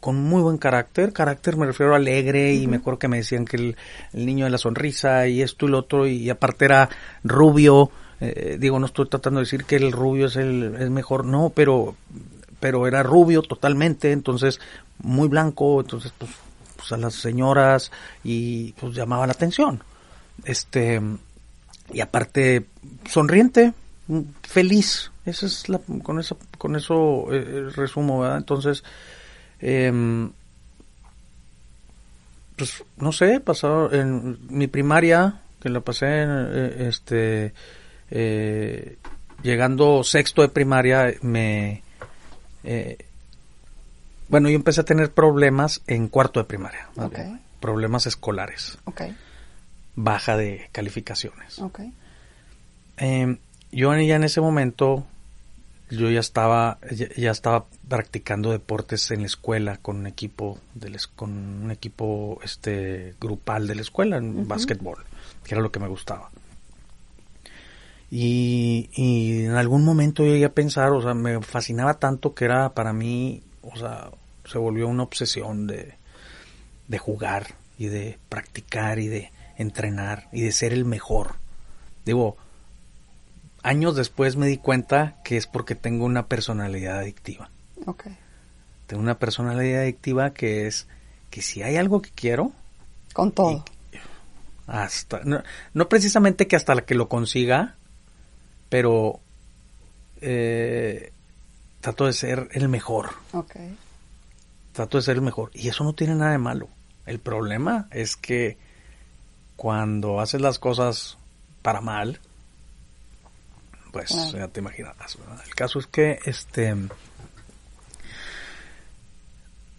con 0.00 0.16
muy 0.16 0.42
buen 0.42 0.58
carácter. 0.58 1.12
Carácter 1.12 1.56
me 1.56 1.66
refiero 1.66 1.94
a 1.94 1.96
alegre 1.96 2.54
y 2.54 2.66
me 2.66 2.78
acuerdo 2.78 2.98
que 2.98 3.08
me 3.08 3.18
decían 3.18 3.44
que 3.44 3.56
el, 3.56 3.76
el 4.12 4.26
niño 4.26 4.44
de 4.44 4.50
la 4.50 4.58
sonrisa 4.58 5.28
y 5.28 5.40
esto 5.42 5.66
y 5.66 5.70
lo 5.70 5.78
otro 5.78 6.06
y 6.06 6.28
aparte 6.30 6.64
era 6.66 6.88
rubio. 7.22 7.90
eh, 8.20 8.56
digo, 8.58 8.78
no 8.78 8.86
estoy 8.86 9.08
tratando 9.08 9.40
de 9.40 9.44
decir 9.44 9.64
que 9.64 9.76
el 9.76 9.92
rubio 9.92 10.26
es 10.26 10.36
el 10.36 10.76
es 10.78 10.90
mejor, 10.90 11.24
no, 11.24 11.52
pero 11.54 11.96
pero 12.60 12.86
era 12.86 13.02
rubio 13.02 13.42
totalmente, 13.42 14.12
entonces 14.12 14.58
muy 14.98 15.28
blanco, 15.28 15.80
entonces 15.80 16.12
pues, 16.16 16.30
pues 16.76 16.92
a 16.92 16.96
las 16.96 17.14
señoras 17.14 17.92
y 18.22 18.72
pues 18.72 18.94
llamaba 18.94 19.26
la 19.26 19.32
atención. 19.32 19.82
Este 20.44 21.00
y 21.92 22.00
aparte 22.00 22.66
sonriente, 23.08 23.74
feliz. 24.42 25.10
Esa 25.24 25.46
es 25.46 25.68
la, 25.68 25.80
con 26.02 26.18
eso 26.20 26.38
con 26.58 26.76
eso 26.76 27.26
eh, 27.32 27.70
resumo, 27.74 28.20
¿verdad? 28.20 28.38
Entonces 28.38 28.84
em, 29.60 30.30
pues 32.56 32.84
no 32.96 33.12
sé, 33.12 33.40
pasado 33.40 33.92
en 33.92 34.38
mi 34.48 34.66
primaria 34.66 35.40
que 35.60 35.68
la 35.70 35.80
pasé 35.80 36.22
en, 36.22 36.28
eh, 36.30 36.86
este 36.88 37.54
eh, 38.10 38.98
llegando 39.42 40.04
sexto 40.04 40.42
de 40.42 40.48
primaria 40.48 41.14
me 41.22 41.82
eh, 42.62 42.98
bueno 44.28 44.48
yo 44.50 44.56
empecé 44.56 44.82
a 44.82 44.84
tener 44.84 45.10
problemas 45.10 45.80
en 45.86 46.08
cuarto 46.08 46.40
de 46.40 46.44
primaria 46.44 46.88
bien, 46.96 47.40
problemas 47.60 48.06
escolares 48.06 48.78
baja 49.96 50.36
de 50.36 50.68
calificaciones. 50.72 51.60
Eh, 52.96 53.36
yo 53.74 53.94
ya 53.96 54.16
en 54.16 54.24
ese 54.24 54.40
momento 54.40 55.04
yo 55.90 56.10
ya 56.10 56.20
estaba 56.20 56.78
ya, 56.90 57.08
ya 57.16 57.30
estaba 57.30 57.66
practicando 57.88 58.52
deportes 58.52 59.10
en 59.10 59.20
la 59.20 59.26
escuela 59.26 59.76
con 59.78 59.96
un 59.96 60.06
equipo 60.06 60.58
de 60.74 60.96
con 61.14 61.30
un 61.30 61.70
equipo 61.70 62.38
este 62.42 63.14
grupal 63.20 63.66
de 63.66 63.74
la 63.74 63.82
escuela 63.82 64.16
en 64.16 64.38
Ujú. 64.38 64.48
básquetbol 64.48 64.98
que 65.44 65.54
era 65.54 65.62
lo 65.62 65.70
que 65.70 65.80
me 65.80 65.88
gustaba 65.88 66.30
y, 68.10 68.88
y 68.94 69.44
en 69.44 69.52
algún 69.52 69.84
momento 69.84 70.24
yo 70.24 70.32
llegué 70.32 70.46
a 70.46 70.52
pensar 70.52 70.92
o 70.92 71.02
sea 71.02 71.14
me 71.14 71.40
fascinaba 71.42 71.94
tanto 71.94 72.34
que 72.34 72.44
era 72.44 72.72
para 72.74 72.92
mí 72.92 73.42
o 73.62 73.76
sea 73.76 74.10
se 74.44 74.58
volvió 74.58 74.88
una 74.88 75.02
obsesión 75.02 75.66
de 75.66 75.94
de 76.88 76.98
jugar 76.98 77.54
y 77.78 77.86
de 77.86 78.18
practicar 78.28 78.98
y 78.98 79.08
de 79.08 79.32
entrenar 79.58 80.28
y 80.32 80.42
de 80.42 80.52
ser 80.52 80.72
el 80.72 80.84
mejor 80.84 81.36
digo 82.04 82.36
años 83.64 83.96
después 83.96 84.36
me 84.36 84.46
di 84.46 84.58
cuenta 84.58 85.16
que 85.24 85.36
es 85.36 85.46
porque 85.48 85.74
tengo 85.74 86.04
una 86.04 86.26
personalidad 86.26 86.98
adictiva. 86.98 87.50
Ok. 87.86 88.04
Tengo 88.86 89.02
una 89.02 89.18
personalidad 89.18 89.82
adictiva 89.82 90.32
que 90.32 90.66
es 90.66 90.86
que 91.30 91.42
si 91.42 91.62
hay 91.62 91.76
algo 91.76 92.00
que 92.00 92.10
quiero, 92.10 92.52
Con 93.12 93.32
todo. 93.32 93.64
hasta, 94.66 95.20
no, 95.24 95.88
precisamente 95.88 96.46
que 96.46 96.56
hasta 96.56 96.74
la 96.74 96.84
que 96.84 96.94
lo 96.94 97.08
consiga, 97.08 97.74
pero 98.68 99.20
eh, 100.20 101.12
trato 101.80 102.06
de 102.06 102.12
ser 102.12 102.48
el 102.52 102.68
mejor. 102.68 103.10
Ok. 103.32 103.56
Trato 104.72 104.98
de 104.98 105.02
ser 105.02 105.16
el 105.16 105.22
mejor. 105.22 105.50
Y 105.54 105.68
eso 105.68 105.82
no 105.82 105.94
tiene 105.94 106.14
nada 106.14 106.32
de 106.32 106.38
malo. 106.38 106.68
El 107.06 107.18
problema 107.18 107.88
es 107.90 108.16
que 108.16 108.58
cuando 109.56 110.20
haces 110.20 110.40
las 110.40 110.58
cosas 110.58 111.16
para 111.62 111.80
mal, 111.80 112.20
pues 113.94 114.32
ya 114.32 114.48
te 114.48 114.60
imaginarás. 114.60 115.16
El 115.46 115.54
caso 115.54 115.78
es 115.78 115.86
que 115.86 116.18
este 116.24 116.74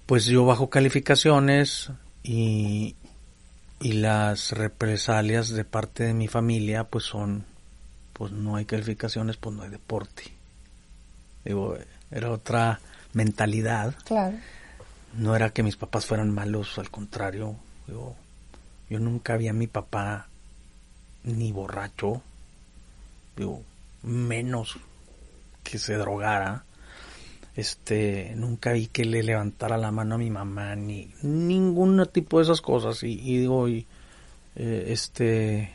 pues 0.05 0.25
yo 0.25 0.45
bajo 0.45 0.69
calificaciones 0.69 1.91
y, 2.23 2.95
y 3.81 3.93
las 3.93 4.51
represalias 4.53 5.49
de 5.49 5.65
parte 5.65 6.05
de 6.05 6.13
mi 6.13 6.29
familia 6.29 6.85
pues 6.85 7.03
son 7.03 7.45
pues 8.13 8.31
no 8.31 8.55
hay 8.55 8.63
calificaciones 8.63 9.35
pues 9.35 9.53
no 9.53 9.63
hay 9.63 9.69
deporte. 9.69 10.23
Digo 11.43 11.77
era 12.09 12.31
otra 12.31 12.79
mentalidad. 13.11 13.95
Claro. 14.05 14.37
No 15.13 15.35
era 15.35 15.49
que 15.49 15.63
mis 15.63 15.75
papás 15.75 16.05
fueran 16.05 16.33
malos 16.33 16.79
al 16.79 16.89
contrario. 16.89 17.57
Digo 17.85 18.15
yo 18.89 18.99
nunca 18.99 19.35
vi 19.35 19.49
a 19.49 19.53
mi 19.53 19.67
papá 19.67 20.29
ni 21.23 21.51
borracho. 21.51 22.21
Digo 23.35 23.61
menos 24.05 24.77
que 25.63 25.77
se 25.77 25.95
drogara 25.95 26.65
este 27.55 28.33
nunca 28.35 28.73
vi 28.73 28.87
que 28.87 29.05
le 29.05 29.23
levantara 29.23 29.77
la 29.77 29.91
mano 29.91 30.15
a 30.15 30.17
mi 30.17 30.29
mamá 30.29 30.75
ni 30.75 31.13
ningún 31.21 32.05
tipo 32.11 32.37
de 32.37 32.43
esas 32.43 32.61
cosas. 32.61 33.01
Y, 33.03 33.15
digo 33.15 33.67
y, 33.69 33.87
eh, 34.55 34.87
este 34.89 35.71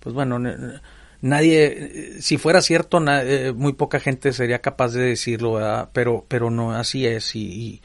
pues 0.00 0.14
bueno 0.14 0.38
nadie 1.20 2.20
si 2.20 2.36
fuera 2.36 2.60
cierto 2.60 3.02
eh, 3.08 3.52
muy 3.54 3.72
poca 3.74 4.00
gente 4.00 4.32
sería 4.32 4.60
capaz 4.60 4.92
de 4.92 5.02
decirlo 5.02 5.88
pero 5.92 6.24
pero 6.28 6.50
no 6.50 6.72
así 6.72 7.06
es. 7.06 7.34
Y, 7.36 7.80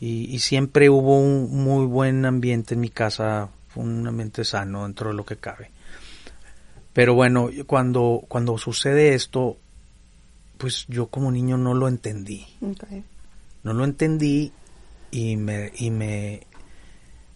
y, 0.00 0.38
siempre 0.40 0.90
hubo 0.90 1.18
un 1.18 1.50
muy 1.64 1.86
buen 1.86 2.24
ambiente 2.26 2.74
en 2.74 2.80
mi 2.80 2.90
casa 2.90 3.50
un 3.74 4.06
ambiente 4.06 4.44
sano 4.44 4.84
dentro 4.84 5.10
de 5.10 5.14
lo 5.14 5.24
que 5.24 5.36
cabe 5.36 5.70
pero 7.00 7.14
bueno 7.14 7.48
cuando 7.66 8.26
cuando 8.28 8.58
sucede 8.58 9.14
esto 9.14 9.56
pues 10.58 10.84
yo 10.86 11.06
como 11.06 11.32
niño 11.32 11.56
no 11.56 11.72
lo 11.72 11.88
entendí. 11.88 12.46
No 13.62 13.72
lo 13.72 13.84
entendí 13.84 14.52
y 15.10 15.38
me, 15.38 15.72
y 15.78 15.90
me, 15.90 16.42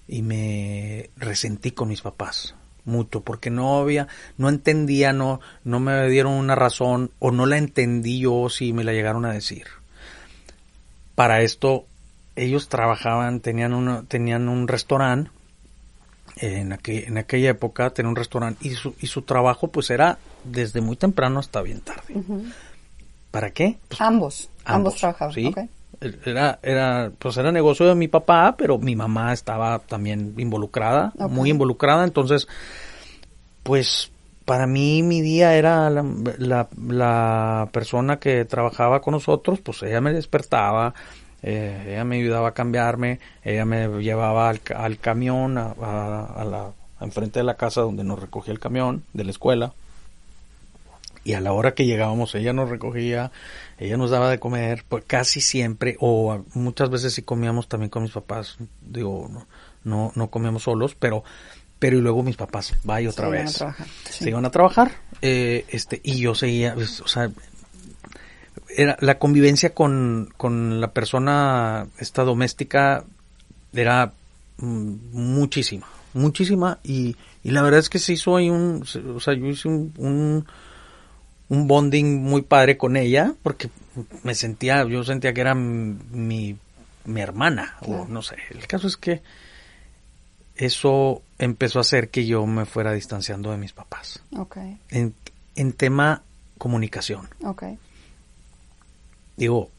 y 0.07 0.21
me 0.21 1.09
resentí 1.17 1.71
con 1.71 1.89
mis 1.89 2.03
papás 2.03 2.55
mucho 2.85 3.23
porque 3.23 3.49
no 3.49 3.79
había, 3.79 4.07
no 4.37 4.51
entendía, 4.51 5.15
no, 5.15 5.41
no 5.65 5.81
me 5.81 6.11
dieron 6.11 6.35
una 6.35 6.55
razón 6.55 7.11
o 7.19 7.31
no 7.31 7.47
la 7.47 7.57
entendí 7.57 8.21
yo 8.21 8.51
si 8.51 8.75
me 8.75 8.85
la 8.85 8.93
llegaron 8.93 9.25
a 9.25 9.33
decir. 9.33 9.65
Para 11.15 11.41
esto 11.41 11.87
ellos 12.37 12.69
trabajaban, 12.69 13.41
tenían 13.41 13.73
un, 13.73 14.05
tenían 14.09 14.51
un 14.51 14.69
restaurante 14.69 15.31
en, 16.37 16.79
en 16.87 17.19
aquella 17.19 17.51
época 17.51 17.91
tenían 17.91 18.11
un 18.11 18.17
restaurante 18.17 18.67
y 18.67 18.73
su, 18.75 18.95
y 19.01 19.07
su 19.07 19.23
trabajo 19.23 19.69
pues 19.69 19.91
era 19.91 20.19
desde 20.45 20.81
muy 20.81 20.97
temprano 20.97 21.41
hasta 21.41 21.63
bien 21.63 21.81
tarde. 21.81 22.15
¿Para 23.31 23.51
qué? 23.51 23.79
Pues, 23.89 24.01
ambos, 24.01 24.51
ambos, 24.65 24.97
trabajaban. 24.97 25.35
¿sí? 25.35 25.55
Era, 26.25 26.59
era, 26.63 27.11
pues 27.19 27.37
era 27.37 27.51
negocio 27.51 27.87
de 27.87 27.95
mi 27.95 28.09
papá, 28.09 28.55
pero 28.57 28.79
mi 28.79 28.95
mamá 28.95 29.33
estaba 29.33 29.79
también 29.79 30.35
involucrada, 30.37 31.13
muy 31.31 31.51
involucrada, 31.51 32.05
entonces, 32.05 32.47
pues 33.63 34.11
para 34.45 34.67
mí 34.67 35.03
mi 35.03 35.23
día 35.23 35.55
era 35.57 35.89
la, 35.89 36.69
la, 36.79 37.69
persona 37.73 38.19
que 38.19 38.45
trabajaba 38.45 39.01
con 39.01 39.13
nosotros, 39.13 39.61
pues 39.61 39.83
ella 39.83 40.01
me 40.01 40.13
despertaba, 40.13 40.95
eh, 41.47 41.89
ella 41.89 42.05
me 42.05 42.17
ayudaba 42.17 42.49
a 42.49 42.55
cambiarme, 42.55 43.21
ella 43.43 43.67
me 43.67 43.87
llevaba 44.03 44.49
al, 44.49 44.63
al 44.75 44.99
camión, 44.99 45.59
a, 45.59 45.73
a, 45.73 46.43
la, 46.43 46.73
enfrente 47.03 47.39
de 47.39 47.45
la 47.45 47.59
casa 47.59 47.83
donde 47.83 48.03
nos 48.03 48.19
recogía 48.19 48.51
el 48.55 48.59
camión 48.59 49.05
de 49.13 49.25
la 49.25 49.31
escuela. 49.31 49.75
Y 51.23 51.35
a 51.35 51.41
la 51.41 51.53
hora 51.53 51.75
que 51.75 51.85
llegábamos 51.85 52.35
ella 52.35 52.55
nos 52.55 52.71
recogía, 52.71 53.31
ella 53.79 53.99
nos 53.99 54.11
daba 54.11 54.31
de 54.31 54.39
comer, 54.39 54.85
pues 54.89 55.05
casi 55.07 55.43
siempre, 55.43 55.97
o 56.01 56.43
muchas 56.55 56.89
veces 56.89 57.13
sí 57.13 57.21
comíamos 57.21 57.69
también 57.69 57.91
con 57.91 58.05
mis 58.05 58.13
papás, 58.13 58.57
digo, 58.81 59.29
no, 59.31 59.47
no, 59.85 60.13
no 60.15 60.31
comíamos 60.31 60.63
solos, 60.63 60.95
pero, 60.95 61.25
pero 61.79 61.99
y 61.99 62.01
luego 62.01 62.23
mis 62.23 62.37
papás, 62.37 62.75
vaya 62.85 63.11
otra 63.11 63.29
vez, 63.29 63.63
se 64.09 64.29
iban 64.31 64.47
a 64.47 64.51
trabajar, 64.51 64.93
eh, 65.21 65.67
este, 65.69 66.01
y 66.03 66.21
yo 66.21 66.35
seguía, 66.35 66.75
pues, 66.75 67.01
o 67.03 67.09
sea, 67.09 67.31
era 68.77 68.97
la 69.01 69.19
convivencia 69.19 69.75
con, 69.75 70.33
con 70.37 70.81
la 70.81 70.93
persona 70.93 71.87
esta 71.99 72.25
doméstica 72.25 73.05
era 73.73 74.13
mm, 74.59 74.95
muchísima, 75.13 75.87
muchísima, 76.13 76.79
y, 76.83 77.17
y 77.43 77.51
la 77.51 77.63
verdad 77.63 77.81
es 77.81 77.89
que 77.89 77.99
se 77.99 78.13
hizo 78.13 78.37
ahí 78.37 78.51
un, 78.51 78.85
o 79.15 79.21
sea, 79.21 79.35
yo 79.35 79.47
hice 79.47 79.69
un 79.69 80.47
un 81.49 81.67
bonding 81.67 82.23
muy 82.23 82.43
padre 82.43 82.77
con 82.77 82.97
ella, 82.97 83.35
porque 83.43 83.71
me 84.23 84.35
sentía, 84.35 84.85
yo 84.85 85.05
sentía 85.05 85.33
que 85.35 85.41
era 85.41 85.55
mi, 85.55 86.59
mi 87.05 87.21
hermana, 87.21 87.77
o 87.83 88.07
no 88.07 88.23
sé. 88.23 88.37
El 88.51 88.67
caso 88.67 88.87
es 88.87 88.97
que 88.97 89.23
eso 90.57 91.23
empezó 91.39 91.79
a 91.79 91.83
hacer 91.83 92.11
que 92.11 92.27
yo 92.27 92.47
me 92.47 92.65
fuera 92.65 92.93
distanciando 92.93 93.51
de 93.51 93.59
mis 93.59 93.73
papás. 93.73 94.23
Okay. 94.37 94.79
En, 94.91 95.15
en 95.55 95.73
tema 95.73 96.23
comunicación. 96.59 97.29
Okay. 97.43 97.79
Digo, 99.37 99.71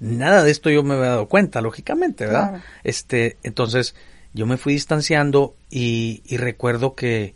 nada 0.00 0.42
de 0.42 0.50
esto 0.50 0.70
yo 0.70 0.82
me 0.82 0.94
había 0.94 1.10
dado 1.10 1.28
cuenta, 1.28 1.60
lógicamente, 1.60 2.26
¿verdad? 2.26 2.62
Este, 2.84 3.36
entonces, 3.42 3.94
yo 4.32 4.46
me 4.46 4.56
fui 4.56 4.74
distanciando 4.74 5.54
y, 5.70 6.22
y 6.26 6.36
recuerdo 6.36 6.94
que 6.94 7.34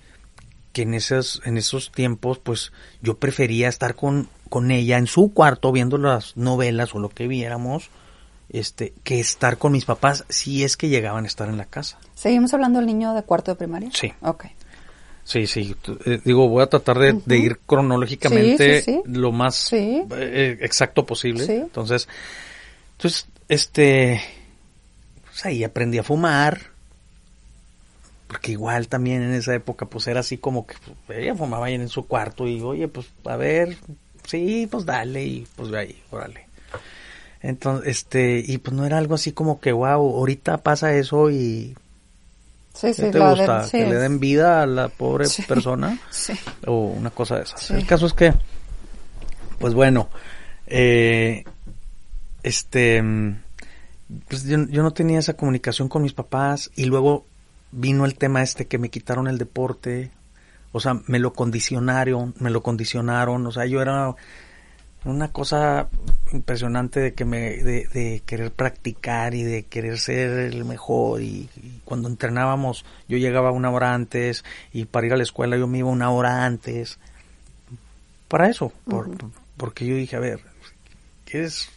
que 0.76 0.82
en 0.82 0.92
esos, 0.92 1.40
en 1.46 1.56
esos 1.56 1.90
tiempos, 1.90 2.38
pues 2.38 2.70
yo 3.00 3.16
prefería 3.16 3.66
estar 3.66 3.94
con, 3.94 4.28
con 4.50 4.70
ella 4.70 4.98
en 4.98 5.06
su 5.06 5.32
cuarto 5.32 5.72
viendo 5.72 5.96
las 5.96 6.36
novelas 6.36 6.94
o 6.94 6.98
lo 6.98 7.08
que 7.08 7.26
viéramos, 7.26 7.88
este, 8.50 8.92
que 9.02 9.18
estar 9.18 9.56
con 9.56 9.72
mis 9.72 9.86
papás 9.86 10.26
si 10.28 10.64
es 10.64 10.76
que 10.76 10.90
llegaban 10.90 11.24
a 11.24 11.28
estar 11.28 11.48
en 11.48 11.56
la 11.56 11.64
casa. 11.64 11.96
¿Seguimos 12.14 12.52
hablando 12.52 12.78
del 12.78 12.88
niño 12.88 13.14
de 13.14 13.22
cuarto 13.22 13.52
de 13.52 13.56
primaria? 13.56 13.88
Sí. 13.94 14.12
Ok. 14.20 14.48
Sí, 15.26 15.48
sí. 15.48 15.74
Eh, 16.04 16.20
digo, 16.24 16.48
voy 16.48 16.62
a 16.62 16.68
tratar 16.68 16.98
de, 17.00 17.36
ir 17.36 17.58
cronológicamente 17.66 19.02
lo 19.06 19.32
más 19.32 19.72
eh, 19.72 20.56
exacto 20.60 21.04
posible. 21.04 21.44
Entonces, 21.44 22.08
entonces, 22.92 23.26
este, 23.48 24.22
pues 25.24 25.44
ahí 25.44 25.64
aprendí 25.64 25.98
a 25.98 26.04
fumar 26.04 26.60
porque 28.28 28.52
igual 28.52 28.86
también 28.86 29.22
en 29.22 29.34
esa 29.34 29.54
época 29.54 29.86
pues 29.86 30.06
era 30.06 30.20
así 30.20 30.38
como 30.38 30.64
que 30.64 30.76
pues, 31.06 31.18
ella 31.18 31.34
fumaba 31.34 31.66
ahí 31.66 31.74
en 31.74 31.88
su 31.88 32.06
cuarto 32.06 32.46
y 32.46 32.60
oye 32.60 32.88
pues 32.88 33.06
a 33.24 33.36
ver 33.36 33.76
sí 34.24 34.66
pues 34.70 34.84
dale 34.84 35.24
y 35.24 35.46
pues 35.54 35.70
ve 35.70 35.78
ahí 35.78 36.02
órale 36.10 36.48
entonces 37.40 37.88
este 37.88 38.42
y 38.44 38.58
pues 38.58 38.74
no 38.74 38.84
era 38.84 38.98
algo 38.98 39.14
así 39.14 39.30
como 39.30 39.60
que 39.60 39.70
wow 39.70 40.16
ahorita 40.16 40.58
pasa 40.58 40.92
eso 40.94 41.30
y 41.30 41.76
sí, 42.76 42.94
sí, 42.94 43.10
te 43.10 43.18
gusta 43.18 43.66
que 43.70 43.86
le 43.86 43.94
den 43.96 44.20
vida 44.20 44.62
a 44.62 44.66
la 44.66 44.88
pobre 44.88 45.26
persona 45.46 45.98
o 46.66 46.86
una 46.86 47.10
cosa 47.10 47.36
de 47.36 47.42
esas. 47.42 47.70
El 47.70 47.86
caso 47.86 48.06
es 48.06 48.12
que 48.12 48.32
pues 49.58 49.74
bueno 49.74 50.08
eh, 50.66 51.44
este 52.42 53.02
pues 54.28 54.44
yo, 54.44 54.66
yo 54.68 54.82
no 54.82 54.92
tenía 54.92 55.18
esa 55.18 55.34
comunicación 55.34 55.88
con 55.88 56.02
mis 56.02 56.12
papás 56.12 56.70
y 56.76 56.84
luego 56.84 57.24
vino 57.72 58.04
el 58.04 58.16
tema 58.16 58.42
este 58.42 58.66
que 58.66 58.78
me 58.78 58.88
quitaron 58.88 59.26
el 59.28 59.38
deporte, 59.38 60.10
o 60.72 60.80
sea, 60.80 61.00
me 61.06 61.18
lo 61.18 61.32
condicionaron, 61.32 62.34
me 62.38 62.50
lo 62.50 62.62
condicionaron, 62.62 63.46
o 63.46 63.52
sea, 63.52 63.66
yo 63.66 63.82
era 63.82 64.14
una 65.06 65.28
cosa 65.28 65.88
impresionante 66.32 67.00
de 67.00 67.14
que 67.14 67.24
me 67.24 67.56
de, 67.62 68.22
querer 68.26 68.52
practicar 68.52 69.34
y 69.34 69.44
de 69.44 69.62
querer 69.64 69.98
ser 69.98 70.30
el 70.38 70.64
mejor 70.64 71.22
y, 71.22 71.48
cuando 71.84 72.08
entrenábamos 72.08 72.84
yo 73.08 73.16
llegaba 73.16 73.52
una 73.52 73.70
hora 73.70 73.94
antes 73.94 74.44
y 74.72 74.86
para 74.86 75.06
ir 75.06 75.12
a 75.12 75.16
la 75.16 75.22
escuela 75.22 75.56
yo 75.56 75.66
me 75.66 75.78
iba 75.78 75.88
una 75.88 76.10
hora 76.10 76.44
antes. 76.44 76.98
Para 78.28 78.48
eso 78.50 78.72
porque 79.56 79.86
yo 79.86 79.94
dije 79.94 80.16
a 80.16 80.20
ver 80.20 80.40
quieres 81.24 81.70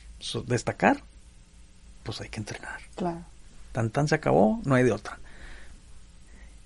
destacar 0.47 1.03
pues 2.03 2.21
hay 2.21 2.29
que 2.29 2.39
entrenar. 2.39 2.81
Claro. 2.95 3.23
Tan 3.71 3.91
tan 3.91 4.07
se 4.07 4.15
acabó 4.15 4.59
no 4.65 4.75
hay 4.75 4.83
de 4.83 4.91
otra. 4.91 5.19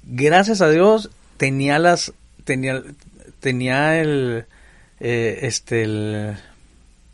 Gracias 0.04 0.62
a 0.62 0.70
Dios 0.70 1.10
tenía 1.36 1.80
las 1.80 2.14
tenía 2.46 2.82
tenía 3.42 4.00
el 4.00 4.46
eh, 5.02 5.40
este 5.42 5.84
el 5.84 6.38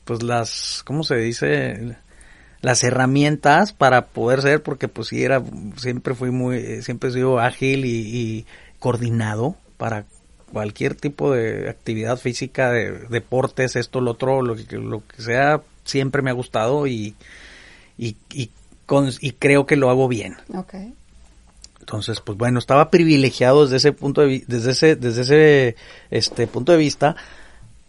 pues 0.09 0.23
las 0.23 0.81
cómo 0.85 1.03
se 1.03 1.17
dice 1.17 1.95
las 2.61 2.83
herramientas 2.83 3.73
para 3.73 4.07
poder 4.07 4.41
ser, 4.41 4.63
porque 4.63 4.87
pues 4.87 5.09
sí 5.09 5.23
era, 5.23 5.43
siempre 5.77 6.15
fui 6.15 6.31
muy, 6.31 6.81
siempre 6.81 7.11
he 7.11 7.13
sido 7.13 7.37
ágil 7.37 7.85
y, 7.85 7.91
y 7.91 8.45
coordinado 8.79 9.55
para 9.77 10.05
cualquier 10.51 10.95
tipo 10.95 11.31
de 11.31 11.69
actividad 11.69 12.17
física, 12.17 12.71
de 12.71 12.91
deportes, 13.09 13.75
esto, 13.75 14.01
lo 14.01 14.11
otro, 14.11 14.41
lo 14.41 14.55
que, 14.55 14.77
lo 14.77 15.03
que 15.05 15.21
sea, 15.21 15.61
siempre 15.83 16.23
me 16.23 16.31
ha 16.31 16.33
gustado 16.33 16.87
y, 16.87 17.13
y, 17.95 18.17
y, 18.33 18.49
con, 18.87 19.11
y 19.21 19.33
creo 19.33 19.67
que 19.67 19.75
lo 19.75 19.91
hago 19.91 20.07
bien. 20.07 20.37
Okay. 20.51 20.95
Entonces, 21.81 22.19
pues 22.19 22.35
bueno, 22.35 22.57
estaba 22.57 22.89
privilegiado 22.89 23.61
desde 23.65 23.77
ese 23.77 23.91
punto 23.91 24.21
de 24.21 24.43
desde 24.47 24.71
ese 24.71 24.95
desde 24.95 25.21
ese 25.21 25.75
este 26.09 26.47
punto 26.47 26.71
de 26.71 26.79
vista 26.79 27.15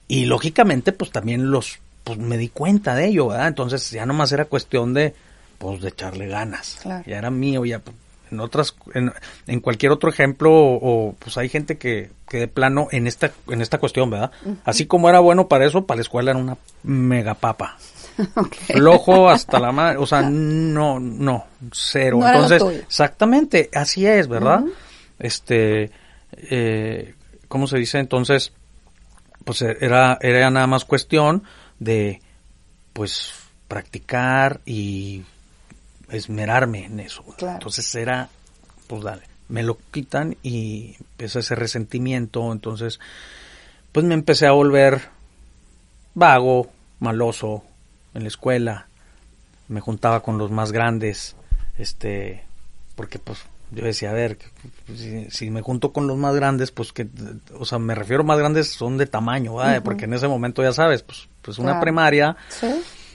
y 0.06 0.26
lógicamente 0.26 0.92
pues 0.92 1.10
también 1.12 1.50
los 1.50 1.78
pues 2.04 2.18
me 2.18 2.36
di 2.36 2.48
cuenta 2.48 2.94
de 2.94 3.06
ello, 3.06 3.28
¿verdad? 3.28 3.48
Entonces 3.48 3.90
ya 3.90 4.06
nomás 4.06 4.32
era 4.32 4.44
cuestión 4.46 4.94
de 4.94 5.14
pues 5.58 5.82
de 5.82 5.88
echarle 5.88 6.26
ganas. 6.26 6.78
Claro. 6.82 7.04
Ya 7.06 7.18
era 7.18 7.30
mío, 7.30 7.64
ya 7.64 7.82
en 8.30 8.40
otras 8.40 8.74
en, 8.94 9.12
en 9.46 9.60
cualquier 9.60 9.92
otro 9.92 10.08
ejemplo 10.10 10.52
o, 10.52 10.78
o, 11.08 11.12
pues 11.18 11.36
hay 11.36 11.48
gente 11.48 11.78
que, 11.78 12.10
que 12.28 12.38
de 12.38 12.48
plano 12.48 12.88
en 12.90 13.06
esta 13.06 13.32
en 13.48 13.60
esta 13.60 13.78
cuestión, 13.78 14.10
¿verdad? 14.10 14.30
Uh 14.44 14.50
-huh. 14.50 14.56
Así 14.64 14.86
como 14.86 15.08
era 15.08 15.20
bueno 15.20 15.48
para 15.48 15.66
eso, 15.66 15.84
para 15.84 15.96
la 15.96 16.02
escuela 16.02 16.30
era 16.30 16.40
una 16.40 16.56
mega 16.82 17.34
papa. 17.34 17.76
Okay. 18.34 18.76
Flojo 18.76 19.30
hasta 19.30 19.58
la 19.58 19.72
madre, 19.72 19.96
o 19.96 20.04
sea, 20.04 20.20
no, 20.20 21.00
no, 21.00 21.46
cero. 21.72 22.18
No 22.20 22.26
Entonces, 22.26 22.62
exactamente, 22.82 23.70
así 23.72 24.04
es, 24.04 24.28
¿verdad? 24.28 24.60
Uh 24.60 24.66
-huh. 24.66 24.72
Este, 25.20 25.90
eh, 26.36 27.14
¿cómo 27.48 27.66
se 27.66 27.78
dice? 27.78 27.98
Entonces, 27.98 28.52
pues 29.44 29.62
era, 29.62 30.18
era 30.20 30.50
nada 30.50 30.66
más 30.66 30.84
cuestión 30.84 31.44
de, 31.80 32.20
pues, 32.92 33.32
practicar 33.66 34.60
y 34.64 35.24
esmerarme 36.10 36.84
en 36.84 37.00
eso. 37.00 37.24
Claro. 37.36 37.54
Entonces 37.54 37.92
era, 37.96 38.28
pues 38.86 39.02
dale, 39.02 39.22
me 39.48 39.64
lo 39.64 39.78
quitan 39.90 40.36
y 40.42 40.96
empieza 41.00 41.40
ese 41.40 41.56
resentimiento, 41.56 42.52
entonces, 42.52 43.00
pues 43.92 44.06
me 44.06 44.14
empecé 44.14 44.46
a 44.46 44.52
volver 44.52 45.02
vago, 46.14 46.70
maloso, 47.00 47.64
en 48.14 48.22
la 48.22 48.28
escuela, 48.28 48.86
me 49.68 49.80
juntaba 49.80 50.20
con 50.20 50.38
los 50.38 50.50
más 50.50 50.72
grandes, 50.72 51.36
este, 51.78 52.44
porque 52.96 53.18
pues 53.18 53.40
yo 53.70 53.84
decía, 53.84 54.10
a 54.10 54.14
ver, 54.14 54.38
si, 54.96 55.30
si, 55.30 55.50
me 55.50 55.62
junto 55.62 55.92
con 55.92 56.06
los 56.06 56.16
más 56.16 56.34
grandes, 56.34 56.70
pues 56.70 56.92
que, 56.92 57.06
o 57.58 57.64
sea, 57.64 57.78
me 57.78 57.94
refiero 57.94 58.24
más 58.24 58.38
grandes 58.38 58.68
son 58.68 58.98
de 58.98 59.06
tamaño, 59.06 59.54
¿vale? 59.54 59.78
Uh 59.78 59.80
-huh. 59.80 59.84
porque 59.84 60.04
en 60.06 60.14
ese 60.14 60.28
momento 60.28 60.62
ya 60.62 60.72
sabes, 60.72 61.02
pues, 61.02 61.28
pues 61.42 61.58
una 61.58 61.72
claro. 61.72 61.80
primaria, 61.82 62.36
sí. 62.48 62.66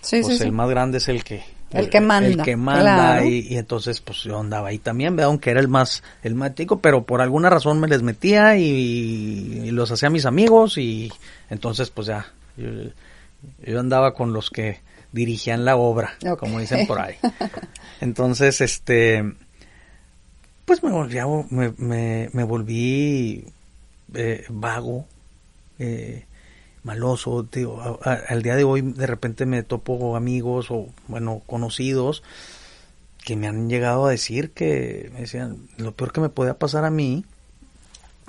Sí, 0.01 0.21
pues 0.21 0.37
sí, 0.37 0.43
el 0.43 0.51
más 0.51 0.69
grande 0.69 0.99
es 0.99 1.07
el 1.07 1.23
que 1.23 1.43
el, 1.71 1.85
el 1.85 1.89
que 1.89 1.99
manda, 1.99 2.29
el 2.29 2.41
que 2.43 2.55
manda 2.55 2.81
claro. 2.83 3.25
y, 3.25 3.47
y, 3.49 3.57
entonces 3.57 3.99
pues 3.99 4.19
yo 4.19 4.39
andaba 4.39 4.67
ahí 4.67 4.77
también, 4.77 5.15
¿verdad? 5.15 5.29
aunque 5.31 5.49
era 5.49 5.59
el 5.59 5.67
más 5.67 6.03
el 6.21 6.35
más 6.35 6.53
tico, 6.53 6.79
pero 6.79 7.05
por 7.05 7.21
alguna 7.21 7.49
razón 7.49 7.79
me 7.79 7.87
les 7.87 8.03
metía 8.03 8.55
y, 8.55 9.63
y 9.65 9.71
los 9.71 9.91
hacía 9.91 10.11
mis 10.11 10.27
amigos 10.27 10.77
y 10.77 11.11
entonces 11.49 11.89
pues 11.89 12.05
ya 12.05 12.27
yo, 12.55 12.69
yo 13.65 13.79
andaba 13.79 14.13
con 14.13 14.31
los 14.31 14.51
que 14.51 14.79
dirigían 15.15 15.65
la 15.65 15.77
obra, 15.77 16.13
okay. 16.19 16.35
como 16.37 16.59
dicen 16.59 16.85
por 16.85 16.99
ahí. 16.99 17.15
Entonces, 18.01 18.59
este, 18.59 19.23
pues 20.65 20.83
me 20.83 20.91
volví, 20.91 21.17
me, 21.49 21.73
me, 21.77 22.29
me 22.33 22.43
volví 22.43 23.45
eh, 24.13 24.45
vago, 24.49 25.05
eh, 25.79 26.25
maloso, 26.83 27.43
digo, 27.43 27.81
a, 27.81 28.09
a, 28.09 28.13
al 28.29 28.41
día 28.43 28.55
de 28.55 28.63
hoy 28.63 28.81
de 28.81 29.07
repente 29.07 29.45
me 29.45 29.63
topo 29.63 30.15
amigos 30.15 30.67
o, 30.69 30.87
bueno, 31.07 31.41
conocidos 31.45 32.23
que 33.23 33.35
me 33.35 33.47
han 33.47 33.69
llegado 33.69 34.05
a 34.05 34.11
decir 34.11 34.51
que 34.51 35.09
me 35.13 35.21
decían, 35.21 35.67
lo 35.77 35.93
peor 35.93 36.13
que 36.13 36.21
me 36.21 36.29
podía 36.29 36.59
pasar 36.59 36.85
a 36.85 36.91
mí, 36.91 37.25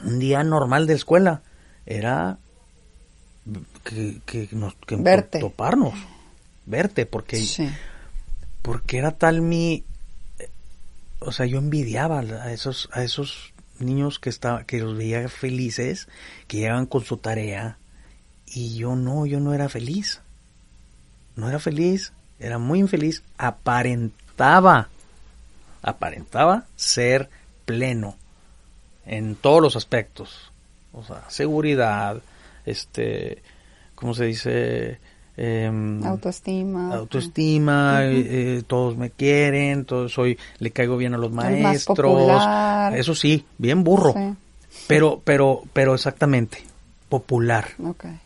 un 0.03 0.19
día 0.19 0.43
normal 0.43 0.87
de 0.87 0.95
escuela, 0.95 1.43
era 1.85 2.39
que, 3.85 4.21
que 4.25 4.49
nos 4.53 4.75
que 4.87 4.97
Verte. 4.97 5.39
toparnos 5.39 5.95
verte 6.65 7.07
porque 7.07 7.37
sí. 7.37 7.69
porque 8.63 8.99
era 8.99 9.13
tal 9.13 9.41
mi 9.41 9.85
o 11.19 11.33
sea 11.33 11.47
yo 11.47 11.59
envidiaba 11.59 12.21
a 12.21 12.53
esos 12.53 12.89
a 12.93 13.03
esos 13.03 13.53
niños 13.79 14.19
que 14.19 14.31
estaba 14.31 14.65
que 14.65 14.81
los 14.81 14.97
veía 14.97 15.29
felices 15.29 16.09
que 16.47 16.59
llegaban 16.59 16.87
con 16.87 17.05
su 17.05 17.17
tarea 17.19 17.79
y 18.47 18.77
yo 18.77 18.97
no 18.97 19.27
yo 19.27 19.41
no 19.41 19.55
era 19.55 19.69
feliz. 19.69 20.21
No 21.35 21.49
era 21.49 21.59
feliz 21.59 22.13
era 22.39 22.59
muy 22.59 22.79
infeliz. 22.81 23.23
Aparentaba 23.39 24.89
aparentaba 25.83 26.65
ser 26.75 27.29
pleno 27.65 28.17
en 29.05 29.37
todos 29.37 29.63
los 29.63 29.77
aspectos. 29.77 30.53
O 30.93 31.03
sea 31.05 31.29
seguridad 31.29 32.21
este 32.65 33.43
cómo 33.95 34.15
se 34.15 34.25
dice 34.27 34.99
eh, 35.37 36.01
autoestima. 36.05 36.95
autoestima 36.95 38.01
uh 38.01 38.05
-huh. 38.05 38.27
eh, 38.27 38.63
todos 38.67 38.97
me 38.97 39.11
quieren 39.11 39.85
todos 39.85 40.13
soy 40.13 40.39
le 40.59 40.71
caigo 40.71 40.97
bien 40.97 41.15
a 41.15 41.19
los 41.19 41.31
maestros. 41.31 42.43
eso 42.95 43.15
sí 43.15 43.45
bien 43.59 43.85
burro. 43.85 44.15
Sí. 44.15 44.35
pero 44.89 45.21
pero 45.23 45.63
pero 45.73 45.95
exactamente 45.95 46.59
popular. 47.09 47.69
Okay. 47.83 48.19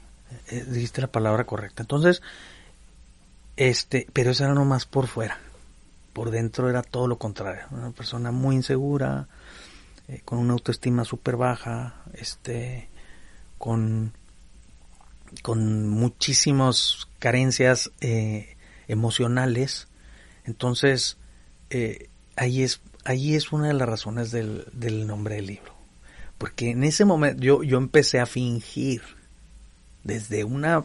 eh, 0.50 0.64
dijiste 0.68 1.00
la 1.00 1.08
palabra 1.08 1.44
correcta. 1.44 1.82
Entonces 1.82 2.22
este 3.56 4.06
pero 4.12 4.30
eso 4.30 4.44
era 4.44 4.54
nomás 4.54 4.86
por 4.86 5.08
fuera. 5.08 5.38
Por 6.12 6.30
dentro 6.30 6.68
era 6.68 6.82
todo 6.82 7.08
lo 7.08 7.18
contrario. 7.18 7.62
Una 7.72 7.90
persona 7.90 8.30
muy 8.30 8.54
insegura 8.54 9.26
eh, 10.06 10.22
con 10.24 10.38
una 10.38 10.52
autoestima 10.52 11.04
súper 11.04 11.36
baja 11.36 12.02
este 12.14 12.88
con 13.58 14.12
con 15.42 15.88
muchísimas 15.88 17.08
carencias 17.18 17.90
eh, 18.00 18.56
emocionales. 18.88 19.88
Entonces, 20.44 21.16
eh, 21.70 22.08
ahí, 22.36 22.62
es, 22.62 22.80
ahí 23.04 23.34
es 23.34 23.52
una 23.52 23.68
de 23.68 23.74
las 23.74 23.88
razones 23.88 24.30
del, 24.30 24.66
del, 24.72 25.06
nombre 25.06 25.36
del 25.36 25.46
libro. 25.46 25.74
Porque 26.38 26.70
en 26.70 26.84
ese 26.84 27.04
momento 27.04 27.42
yo, 27.42 27.62
yo 27.62 27.78
empecé 27.78 28.18
a 28.18 28.26
fingir, 28.26 29.02
desde 30.04 30.44
una 30.44 30.84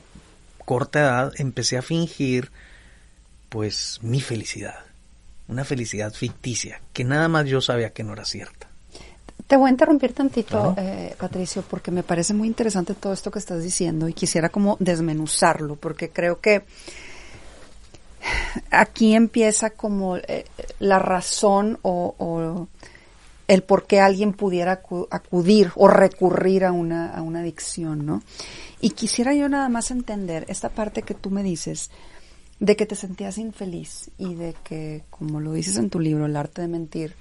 corta 0.66 1.00
edad, 1.00 1.34
empecé 1.38 1.78
a 1.78 1.82
fingir 1.82 2.52
pues 3.50 4.00
mi 4.02 4.22
felicidad. 4.22 4.80
Una 5.48 5.64
felicidad 5.64 6.14
ficticia, 6.14 6.82
que 6.92 7.04
nada 7.04 7.28
más 7.28 7.46
yo 7.46 7.62
sabía 7.62 7.94
que 7.94 8.04
no 8.04 8.14
era 8.14 8.26
cierta. 8.26 8.68
Te 9.48 9.58
voy 9.58 9.68
a 9.68 9.72
interrumpir 9.72 10.14
tantito, 10.14 10.74
claro. 10.74 10.76
eh, 10.78 11.16
Patricio, 11.20 11.64
porque 11.70 11.92
me 11.92 12.02
parece 12.02 12.34
muy 12.34 12.48
interesante 12.48 12.96
todo 12.96 13.14
esto 13.14 13.30
que 13.30 13.40
estás 13.40 13.64
diciendo 13.64 14.10
y 14.10 14.14
quisiera 14.14 14.50
como 14.50 14.76
desmenuzarlo, 14.80 15.76
porque 15.76 16.10
creo 16.10 16.40
que 16.40 16.64
aquí 18.72 19.14
empieza 19.14 19.70
como 19.70 20.18
eh, 20.18 20.46
la 20.80 21.00
razón 21.00 21.78
o, 21.84 22.16
o, 22.18 22.68
el 23.48 23.62
por 23.62 23.86
qué 23.86 24.00
alguien 24.00 24.34
pudiera 24.34 24.82
acudir 25.12 25.72
o 25.76 25.88
recurrir 25.88 26.66
a 26.66 26.72
una, 26.72 27.14
a 27.14 27.22
una 27.22 27.42
adicción, 27.42 28.04
¿no? 28.04 28.24
Y 28.82 28.92
quisiera 28.92 29.36
yo 29.36 29.48
nada 29.48 29.70
más 29.70 29.92
entender 29.92 30.46
esta 30.48 30.70
parte 30.70 31.04
que 31.04 31.14
tú 31.14 31.30
me 31.30 31.44
dices 31.44 31.92
de 32.60 32.76
que 32.76 32.86
te 32.86 32.96
sentías 32.96 33.38
infeliz 33.38 34.10
y 34.18 34.34
de 34.34 34.56
que, 34.64 35.04
como 35.10 35.40
lo 35.40 35.54
dices 35.54 35.78
en 35.78 35.90
tu 35.90 36.00
libro, 36.00 36.26
El 36.26 36.36
arte 36.36 36.62
de 36.62 36.68
mentir, 36.68 37.16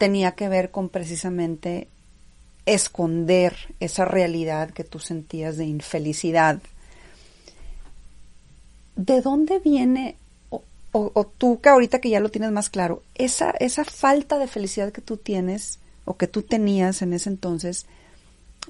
tenía 0.00 0.32
que 0.32 0.48
ver 0.48 0.70
con 0.70 0.88
precisamente 0.88 1.86
esconder 2.64 3.54
esa 3.80 4.06
realidad 4.06 4.70
que 4.70 4.82
tú 4.82 4.98
sentías 4.98 5.58
de 5.58 5.66
infelicidad. 5.66 6.62
¿De 8.96 9.20
dónde 9.20 9.58
viene, 9.58 10.16
o, 10.48 10.62
o, 10.92 11.10
o, 11.12 11.26
tú 11.26 11.60
que 11.60 11.68
ahorita 11.68 12.00
que 12.00 12.08
ya 12.08 12.18
lo 12.18 12.30
tienes 12.30 12.50
más 12.50 12.70
claro, 12.70 13.02
esa, 13.14 13.50
esa 13.60 13.84
falta 13.84 14.38
de 14.38 14.46
felicidad 14.46 14.90
que 14.90 15.02
tú 15.02 15.18
tienes 15.18 15.80
o 16.06 16.16
que 16.16 16.26
tú 16.26 16.40
tenías 16.44 17.02
en 17.02 17.12
ese 17.12 17.28
entonces, 17.28 17.84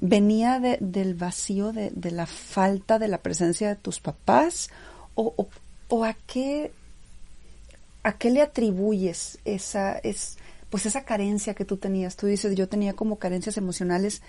venía 0.00 0.58
de, 0.58 0.78
del 0.80 1.14
vacío 1.14 1.70
de, 1.72 1.92
la 2.10 2.26
falta 2.26 2.98
de 2.98 3.06
la 3.06 3.18
presencia 3.18 3.68
de 3.68 3.76
tus 3.76 4.00
papás 4.00 4.68
o, 5.14 5.46
o 5.88 6.04
a 6.04 6.14
qué 6.26 6.72
a 8.02 8.16
qué 8.16 8.30
le 8.30 8.40
atribuyes 8.40 9.38
esa 9.44 9.98
es 9.98 10.38
pues 10.70 10.86
esa 10.86 11.04
carencia 11.04 11.54
que 11.54 11.64
tú 11.64 11.76
tenías. 11.76 12.16
Tú 12.16 12.26
dices, 12.26 12.54
yo 12.54 12.68
tenía 12.68 12.94
como 12.94 13.16
carencias 13.16 13.56
emocionales. 13.56 14.22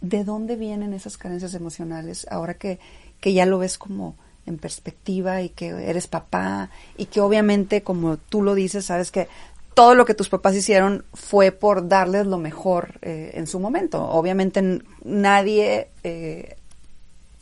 ¿De 0.00 0.24
dónde 0.24 0.56
vienen 0.56 0.92
esas 0.92 1.16
carencias 1.16 1.54
emocionales 1.54 2.26
ahora 2.30 2.54
que, 2.54 2.78
que 3.20 3.32
ya 3.32 3.46
lo 3.46 3.58
ves 3.58 3.78
como 3.78 4.16
en 4.44 4.58
perspectiva 4.58 5.40
y 5.40 5.48
que 5.48 5.68
eres 5.68 6.06
papá 6.06 6.68
y 6.98 7.06
que 7.06 7.20
obviamente, 7.22 7.82
como 7.82 8.18
tú 8.18 8.42
lo 8.42 8.54
dices, 8.54 8.84
sabes 8.84 9.10
que 9.10 9.28
todo 9.72 9.94
lo 9.94 10.04
que 10.04 10.14
tus 10.14 10.28
papás 10.28 10.54
hicieron 10.54 11.04
fue 11.14 11.50
por 11.50 11.88
darles 11.88 12.26
lo 12.26 12.38
mejor 12.38 12.98
eh, 13.02 13.32
en 13.34 13.46
su 13.46 13.58
momento. 13.58 14.04
Obviamente 14.04 14.82
nadie 15.04 15.88
eh, 16.02 16.56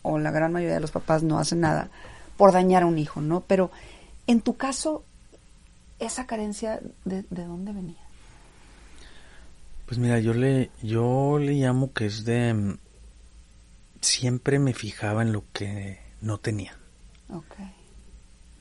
o 0.03 0.19
la 0.19 0.31
gran 0.31 0.53
mayoría 0.53 0.75
de 0.75 0.81
los 0.81 0.91
papás 0.91 1.23
no 1.23 1.39
hacen 1.39 1.61
nada 1.61 1.91
por 2.37 2.53
dañar 2.53 2.85
a 2.85 2.87
un 2.87 2.99
hijo, 2.99 3.21
¿no? 3.21 3.41
Pero 3.41 3.71
En 4.27 4.41
tu 4.41 4.57
caso, 4.57 5.03
esa 5.99 6.27
carencia, 6.27 6.81
¿de, 7.05 7.25
de 7.29 7.45
dónde 7.45 7.73
venía? 7.73 8.02
Pues 9.93 10.01
mira, 10.01 10.19
yo 10.21 10.33
le, 10.33 10.71
yo 10.83 11.39
le 11.39 11.53
llamo 11.53 11.93
que 11.93 12.07
es 12.07 12.25
de... 12.25 12.55
mm, 12.55 12.79
Siempre 14.01 14.59
me 14.59 14.73
fijaba 14.73 15.21
en 15.21 15.33
lo 15.35 15.45
que 15.53 16.01
no 16.23 16.39
tenía. 16.39 16.79
Ok. 17.29 17.57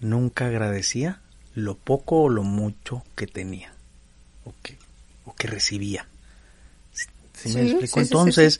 Nunca 0.01 0.47
agradecía 0.47 1.21
lo 1.55 1.77
poco 1.77 2.23
o 2.23 2.29
lo 2.29 2.43
mucho 2.43 3.05
que 3.15 3.27
tenía. 3.27 3.73
O 4.43 4.53
que, 4.61 4.77
o 5.23 5.33
que 5.33 5.47
recibía. 5.47 6.05
¿Sí, 6.91 7.07
sí 7.31 7.53
me 7.53 7.61
explico? 7.61 7.93
sí, 7.93 7.99
Entonces, 8.01 8.59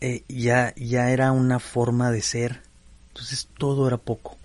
eh, 0.00 0.22
ya, 0.28 0.72
ya 0.76 1.10
era 1.10 1.32
una 1.32 1.58
forma 1.58 2.12
de 2.12 2.22
ser. 2.22 2.62
Entonces 3.08 3.48
todo 3.58 3.88
era 3.88 3.96
poco. 3.96 4.38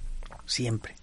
Siempre. 0.47 0.95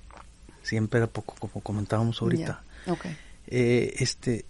Siempre 0.65 0.99
era 0.99 1.07
poco, 1.07 1.37
como 1.39 1.63
comentábamos 1.63 2.21
ahorita. 2.21 2.65
Ok. 2.89 3.07
Eh, 3.47 3.95
este 4.01 4.45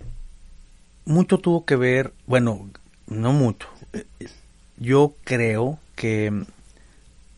mucho 1.05 1.38
tuvo 1.38 1.65
que 1.65 1.77
ver, 1.77 2.12
bueno, 2.27 2.69
no 3.07 3.33
mucho. 3.33 3.69
Yo 4.77 5.15
creo 5.25 5.79
que 5.95 6.45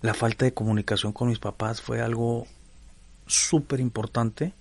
la 0.02 0.14
falta 0.14 0.44
de 0.44 0.54
comunicación 0.54 1.12
con 1.12 1.28
mis 1.28 1.38
papás 1.38 1.80
fue 1.80 2.00
algo 2.00 2.46
súper 3.26 3.80
importante 3.80 4.52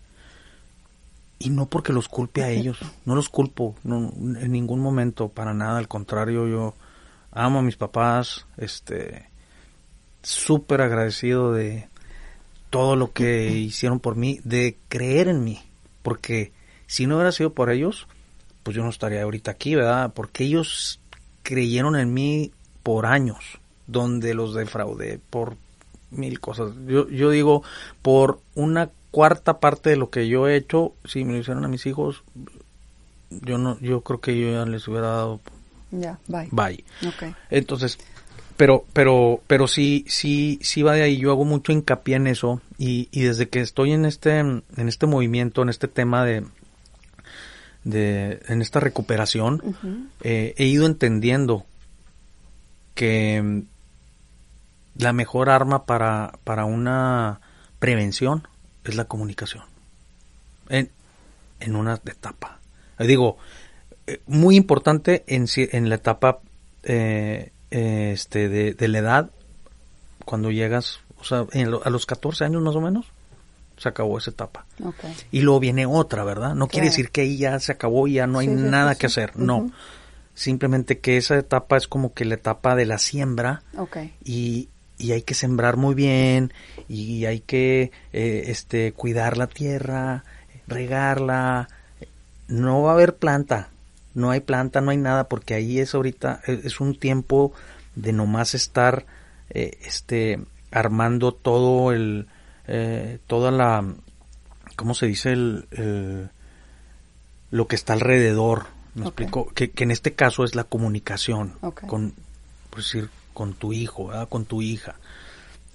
y 1.39 1.50
no 1.50 1.66
porque 1.66 1.92
los 1.92 2.08
culpe 2.08 2.44
a 2.44 2.50
ellos, 2.50 2.80
no 3.06 3.16
los 3.16 3.30
culpo 3.30 3.76
no, 3.84 4.12
en 4.16 4.52
ningún 4.52 4.80
momento 4.80 5.30
para 5.30 5.54
nada, 5.54 5.78
al 5.78 5.88
contrario, 5.88 6.48
yo 6.48 6.74
amo 7.32 7.60
a 7.60 7.63
mis 7.63 7.76
papás, 7.76 8.46
este 8.58 9.30
súper 10.22 10.82
agradecido 10.82 11.52
de 11.52 11.89
todo 12.70 12.96
lo 12.96 13.12
que 13.12 13.52
hicieron 13.58 14.00
por 14.00 14.16
mí, 14.16 14.39
de 14.44 14.78
creer 14.88 15.28
en 15.28 15.44
mí, 15.44 15.62
porque 16.02 16.54
si 16.88 17.06
no 17.06 17.16
hubiera 17.16 17.32
sido 17.32 17.54
por 17.54 17.70
ellos, 17.70 18.08
pues 18.63 18.76
yo 18.76 18.84
no 18.84 18.89
estaría 18.89 19.23
ahorita 19.23 19.52
aquí, 19.52 19.76
¿verdad? 19.76 20.12
Porque 20.13 20.45
ellos 20.45 20.99
creyeron 21.43 21.95
en 21.95 22.13
mí 22.13 22.52
por 22.82 23.06
años, 23.06 23.60
donde 23.88 24.34
los 24.34 24.56
defraudé 24.56 25.19
por 25.30 25.56
mil 26.12 26.39
cosas. 26.39 26.71
Yo, 26.88 27.10
yo 27.10 27.30
digo, 27.30 27.63
por 28.02 28.39
una 28.56 28.89
cuarta 29.12 29.60
parte 29.60 29.89
de 29.91 29.97
lo 29.97 30.10
que 30.10 30.28
yo 30.28 30.47
he 30.47 30.56
hecho, 30.56 30.93
si 31.06 31.23
me 31.23 31.34
lo 31.34 31.39
hicieron 31.39 31.65
a 31.65 31.67
mis 31.67 31.86
hijos, 31.86 32.23
yo 33.30 33.58
no, 33.58 33.80
yo 33.80 34.02
creo 34.02 34.19
que 34.19 34.39
yo 34.39 34.52
ya 34.52 34.65
les 34.65 34.88
hubiera 34.88 35.08
dado 35.08 35.39
Ya, 35.91 36.17
bye. 36.28 36.47
bye. 36.52 36.84
Ok. 37.08 37.36
Entonces, 37.49 37.97
pero, 38.58 38.86
pero, 38.93 39.41
pero 39.47 39.67
sí, 39.67 40.06
sí, 40.08 40.60
sí 40.62 40.84
va 40.84 40.93
de 40.93 41.02
ahí. 41.04 41.17
Yo 41.17 41.32
hago 41.32 41.45
mucho 41.45 41.71
hincapié 41.71 42.15
en 42.15 42.28
eso 42.28 42.62
y, 42.78 43.10
y 43.12 43.21
desde 43.21 43.49
que 43.49 43.60
estoy 43.60 43.91
en 43.91 44.06
este, 44.06 44.38
en 44.39 44.63
este 44.78 45.08
movimiento, 45.08 45.62
en 45.63 45.69
este 45.69 45.88
tema 45.88 46.23
de, 46.23 46.43
de, 47.84 48.41
en 48.48 48.62
esta 48.62 48.80
recuperación, 48.80 49.62
eh, 50.22 50.54
he 50.58 50.65
ido 50.65 50.86
entendiendo 50.86 51.65
que 52.96 53.41
mm, 53.41 53.62
la 54.98 55.13
mejor 55.13 55.50
arma 55.50 55.86
para, 55.86 56.34
para 56.43 56.65
una 56.65 57.41
prevención 57.80 58.48
es 58.84 58.96
la 58.96 59.06
comunicación. 59.06 59.63
En, 60.69 60.89
en 61.60 61.76
una 61.76 61.96
etapa. 61.96 62.60
Eh, 63.00 63.08
Digo, 63.08 63.38
eh, 64.08 64.22
muy 64.28 64.56
importante 64.56 65.24
en, 65.28 65.48
en 65.56 65.89
la 65.89 65.96
etapa 65.96 66.39
eh, 66.84 67.52
eh, 67.72 68.12
este, 68.13 68.50
de, 68.50 68.74
de 68.74 68.88
la 68.88 69.00
edad, 69.00 69.32
cuando 70.26 70.52
llegas, 70.52 71.00
o 71.19 71.24
sea, 71.24 71.46
en 71.52 71.72
lo- 71.72 71.84
a 71.86 71.89
los 71.89 72.06
14 72.06 72.46
años 72.46 72.62
más 72.62 72.76
o 72.76 72.82
menos, 72.82 73.08
se 73.84 73.89
acabó 73.89 74.17
esa 74.17 74.32
etapa. 74.32 74.65
Y 75.32 75.41
luego 75.41 75.60
viene 75.60 75.86
otra, 75.86 76.24
¿verdad? 76.24 76.56
No 76.56 76.67
quiere 76.67 76.88
decir 76.88 77.12
que 77.12 77.22
ahí 77.22 77.38
ya 77.38 77.60
se 77.60 77.72
acabó 77.72 78.08
y 78.08 78.13
ya 78.13 78.28
no 78.28 78.39
hay 78.39 78.48
Sí, 78.48 78.54
nada 78.56 78.93
sí, 78.93 79.00
que 79.00 79.06
hacer. 79.08 79.38
No. 79.38 79.72
Simplemente 80.34 81.00
que 81.00 81.17
esa 81.17 81.38
etapa 81.38 81.78
es 81.78 81.88
como 81.88 82.13
que 82.13 82.26
la 82.26 82.36
etapa 82.36 82.76
de 82.76 82.86
la 82.86 82.98
siembra 82.98 83.62
y, 84.26 84.69
y 84.98 85.12
hay 85.12 85.22
que 85.22 85.36
sembrar 85.36 85.78
muy 85.78 85.93
bien 85.93 86.52
y 86.88 87.26
hay 87.26 87.41
que 87.41 87.91
eh, 88.13 88.46
este 88.48 88.93
cuidar 88.93 89.38
la 89.38 89.48
tierra, 89.48 90.24
regarla. 90.67 91.67
No 92.48 92.82
va 92.82 92.91
a 92.91 92.93
haber 92.93 93.15
planta, 93.15 93.69
no 94.15 94.32
hay 94.32 94.39
planta, 94.39 94.82
no 94.82 94.91
hay 94.91 94.98
nada 94.98 95.26
porque 95.30 95.54
ahí 95.54 95.80
es 95.80 95.93
ahorita 95.93 96.41
es 96.48 96.65
es 96.65 96.80
un 96.80 96.98
tiempo 96.98 97.54
de 97.96 98.12
nomás 98.13 98.56
estar 98.56 99.06
eh, 99.50 99.78
este 99.86 100.39
armando 100.72 101.32
todo 101.32 101.91
el 101.91 102.28
eh, 102.67 103.19
toda 103.28 103.52
la 103.52 103.84
cómo 104.76 104.93
se 104.93 105.06
dice 105.08 105.32
el, 105.32 106.30
lo 107.52 107.67
que 107.67 107.76
está 107.76 107.93
alrededor. 107.93 108.67
Me 108.95 109.02
Ok. 109.04 109.08
explico 109.08 109.47
que, 109.54 109.71
que 109.71 109.84
en 109.84 109.91
este 109.91 110.13
caso 110.13 110.43
es 110.43 110.56
la 110.56 110.63
comunicación 110.63 111.54
con 111.88 112.13
por 112.69 112.80
decir 112.80 113.10
con 113.34 113.54
tu 113.54 113.73
hijo 113.73 114.08
¿verdad? 114.08 114.28
con 114.30 114.45
tu 114.45 114.62
hija. 114.62 114.95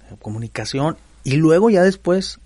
Eh, 0.09 0.15
comunicación. 0.21 0.97
Y 1.23 1.35
luego 1.35 1.69
ya 1.69 1.83
después 1.83 2.39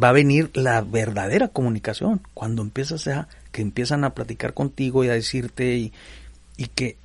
va 0.00 0.08
a 0.10 0.12
venir 0.12 0.50
la 0.54 0.80
verdadera 0.82 1.48
comunicación. 1.48 2.20
Cuando 2.34 2.62
empiezas 2.62 3.06
a 3.08 3.28
que 3.52 3.62
empiezan 3.62 4.04
a 4.04 4.10
platicar 4.14 4.54
contigo 4.54 5.02
y 5.04 5.08
a 5.08 5.12
decirte 5.14 5.76
y, 5.76 5.92
y 6.56 6.66
que 6.68 6.96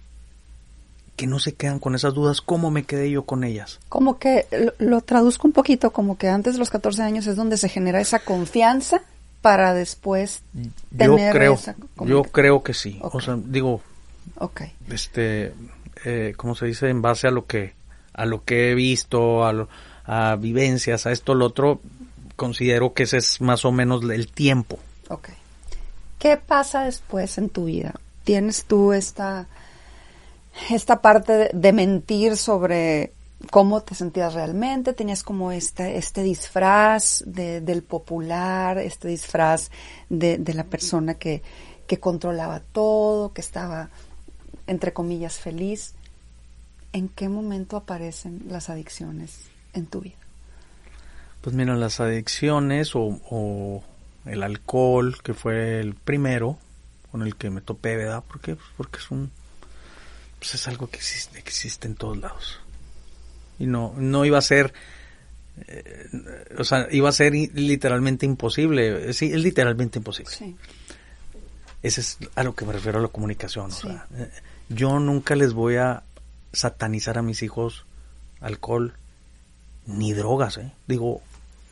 que 1.16 1.28
no 1.28 1.40
se 1.40 1.54
quedan 1.54 1.80
con 1.80 1.96
esas 1.96 2.14
dudas 2.14 2.42
cómo 2.42 2.72
me 2.72 2.84
quedé 2.84 3.10
yo 3.12 3.24
con 3.24 3.44
ellas 3.44 3.80
Como 3.90 4.20
que 4.20 4.46
lo, 4.52 4.74
lo 4.80 5.02
traduzco 5.02 5.48
un 5.48 5.54
poquito, 5.54 5.92
como 5.92 6.18
que 6.18 6.30
antes 6.30 6.54
de 6.54 6.60
los 6.60 6.70
14 6.70 7.02
años 7.04 7.28
es 7.28 7.36
donde 7.36 7.58
se 7.58 7.70
genera 7.70 8.02
esa 8.02 8.20
confianza 8.20 9.02
para 9.42 9.74
después 9.74 10.42
yo 10.54 11.16
tener 11.16 11.32
creo 11.34 11.54
esa 11.54 11.76
yo 12.06 12.24
creo 12.24 12.64
que 12.64 12.74
sí 12.74 13.00
o 13.02 13.20
sea 13.22 13.38
digo 13.44 13.82
Ok. 14.40 14.62
este 14.90 15.54
eh, 16.04 16.34
cómo 16.36 16.56
se 16.56 16.66
dice 16.66 16.90
en 16.90 17.02
base 17.02 17.28
a 17.28 17.32
lo 17.32 17.46
que 17.46 17.74
a 18.14 18.26
lo 18.26 18.44
que 18.44 18.72
he 18.72 18.76
visto 18.76 19.46
a, 19.46 19.54
lo- 19.54 19.70
a 20.06 20.36
vivencias 20.36 21.06
a 21.06 21.12
esto 21.12 21.36
lo 21.36 21.46
otro 21.46 21.80
considero 22.36 22.94
que 22.94 23.04
ese 23.04 23.18
es 23.18 23.40
más 23.40 23.66
o 23.66 23.72
menos 23.72 24.04
el 24.10 24.28
tiempo 24.32 24.80
Ok. 25.10 25.30
¿Qué 26.18 26.38
pasa 26.38 26.86
después 26.86 27.38
en 27.38 27.50
tu 27.50 27.66
vida? 27.66 27.94
¿Tienes 28.24 28.66
tú 28.66 28.94
esta, 28.94 29.46
esta 30.70 31.02
parte 31.02 31.50
de, 31.54 31.74
mentir 31.74 32.38
sobre 32.38 33.12
cómo 33.52 33.82
te 33.82 33.96
sentías 33.96 34.34
realmente? 34.34 34.94
¿Tenías 34.94 35.24
como 35.24 35.52
este, 35.52 35.98
este 35.98 36.24
disfraz 36.24 37.24
de- 37.26 37.62
del 37.62 37.84
popular, 37.84 38.78
este 38.78 39.08
disfraz 39.08 39.70
de, 40.10 40.38
de 40.38 40.54
la 40.54 40.64
persona 40.64 41.16
que, 41.16 41.42
que 41.88 42.00
controlaba 42.00 42.62
todo, 42.72 43.34
que 43.34 43.42
estaba, 43.42 43.90
entre 44.68 44.94
comillas, 44.94 45.38
feliz? 45.38 45.94
¿En 46.94 47.10
qué 47.10 47.28
momento 47.28 47.76
aparecen 47.78 48.44
las 48.48 48.70
adicciones 48.70 49.42
en 49.74 49.86
tu 49.86 50.02
vida? 50.02 50.16
Pues 51.42 51.56
mira, 51.56 51.76
las 51.76 52.00
adicciones 52.00 52.96
o, 52.96 53.20
o 53.30 53.84
el 54.26 54.42
alcohol, 54.42 55.18
que 55.22 55.34
fue 55.34 55.80
el 55.80 55.94
primero 55.94 56.58
con 57.12 57.22
el 57.22 57.36
que 57.36 57.50
me 57.50 57.62
topé, 57.62 57.96
¿verdad? 57.98 58.24
¿Por 58.24 58.40
qué? 58.40 58.56
Pues 58.56 58.68
porque 58.78 58.98
es 59.00 59.12
un... 59.12 59.30
Pues 60.46 60.56
es 60.62 60.68
algo 60.68 60.88
que 60.88 60.98
existe, 60.98 61.40
existe 61.40 61.88
en 61.88 61.96
todos 61.96 62.18
lados. 62.20 62.60
Y 63.58 63.66
no, 63.66 63.96
no 63.98 64.26
iba 64.26 64.38
a 64.38 64.42
ser... 64.42 64.74
eh, 65.68 66.06
o 66.60 66.64
sea, 66.64 66.88
iba 66.92 67.10
a 67.10 67.12
ser 67.12 67.34
literalmente 67.34 68.28
imposible. 68.28 69.12
Sí, 69.14 69.32
es 69.34 69.42
literalmente 69.42 69.98
imposible. 69.98 70.32
Sí. 70.32 70.56
Ese 71.82 72.02
es 72.02 72.18
a 72.36 72.44
lo 72.44 72.54
que 72.54 72.64
me 72.66 72.74
refiero 72.74 73.00
a 73.00 73.02
la 73.02 73.08
comunicación. 73.08 73.72
o 73.72 73.74
sea, 73.74 74.06
eh, 74.16 74.30
yo 74.70 75.00
nunca 75.00 75.36
les 75.36 75.54
voy 75.54 75.78
a 75.78 76.04
satanizar 76.54 77.18
a 77.18 77.24
mis 77.24 77.42
hijos 77.42 77.86
alcohol 78.40 78.94
ni 79.88 80.14
drogas. 80.14 80.58
¿eh? 80.60 80.74
Digo, 80.86 81.24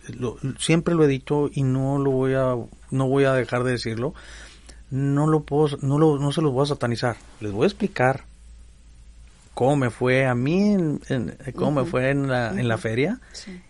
lo- 0.07 0.37
siempre 0.57 0.95
lo 0.95 1.03
he 1.03 1.07
dicho 1.07 1.47
y 1.53 1.61
no 1.61 1.99
lo 1.99 2.09
voy 2.09 2.33
a, 2.33 2.55
no 2.89 3.07
voy 3.07 3.25
a 3.25 3.33
dejar 3.33 3.63
de 3.65 3.71
decirlo. 3.71 4.15
No 4.89 5.27
lo 5.27 5.43
puedo, 5.43 5.77
no 5.81 5.99
lo, 5.99 6.17
no 6.17 6.31
se 6.31 6.41
los 6.41 6.51
voy 6.51 6.63
a 6.63 6.67
satanizar. 6.69 7.17
Les 7.39 7.51
voy 7.51 7.65
a 7.65 7.67
explicar 7.67 8.25
cómo 9.53 9.75
me 9.75 9.89
fue 9.89 10.25
a 10.25 10.35
mí, 10.35 10.73
en- 10.73 11.01
en- 11.09 11.37
cómo 11.55 11.83
me 11.83 11.89
fue 11.89 12.09
en 12.09 12.27
la, 12.29 12.49
en 12.49 12.67
la 12.67 12.77
feria 12.77 13.19
Sí. 13.33 13.61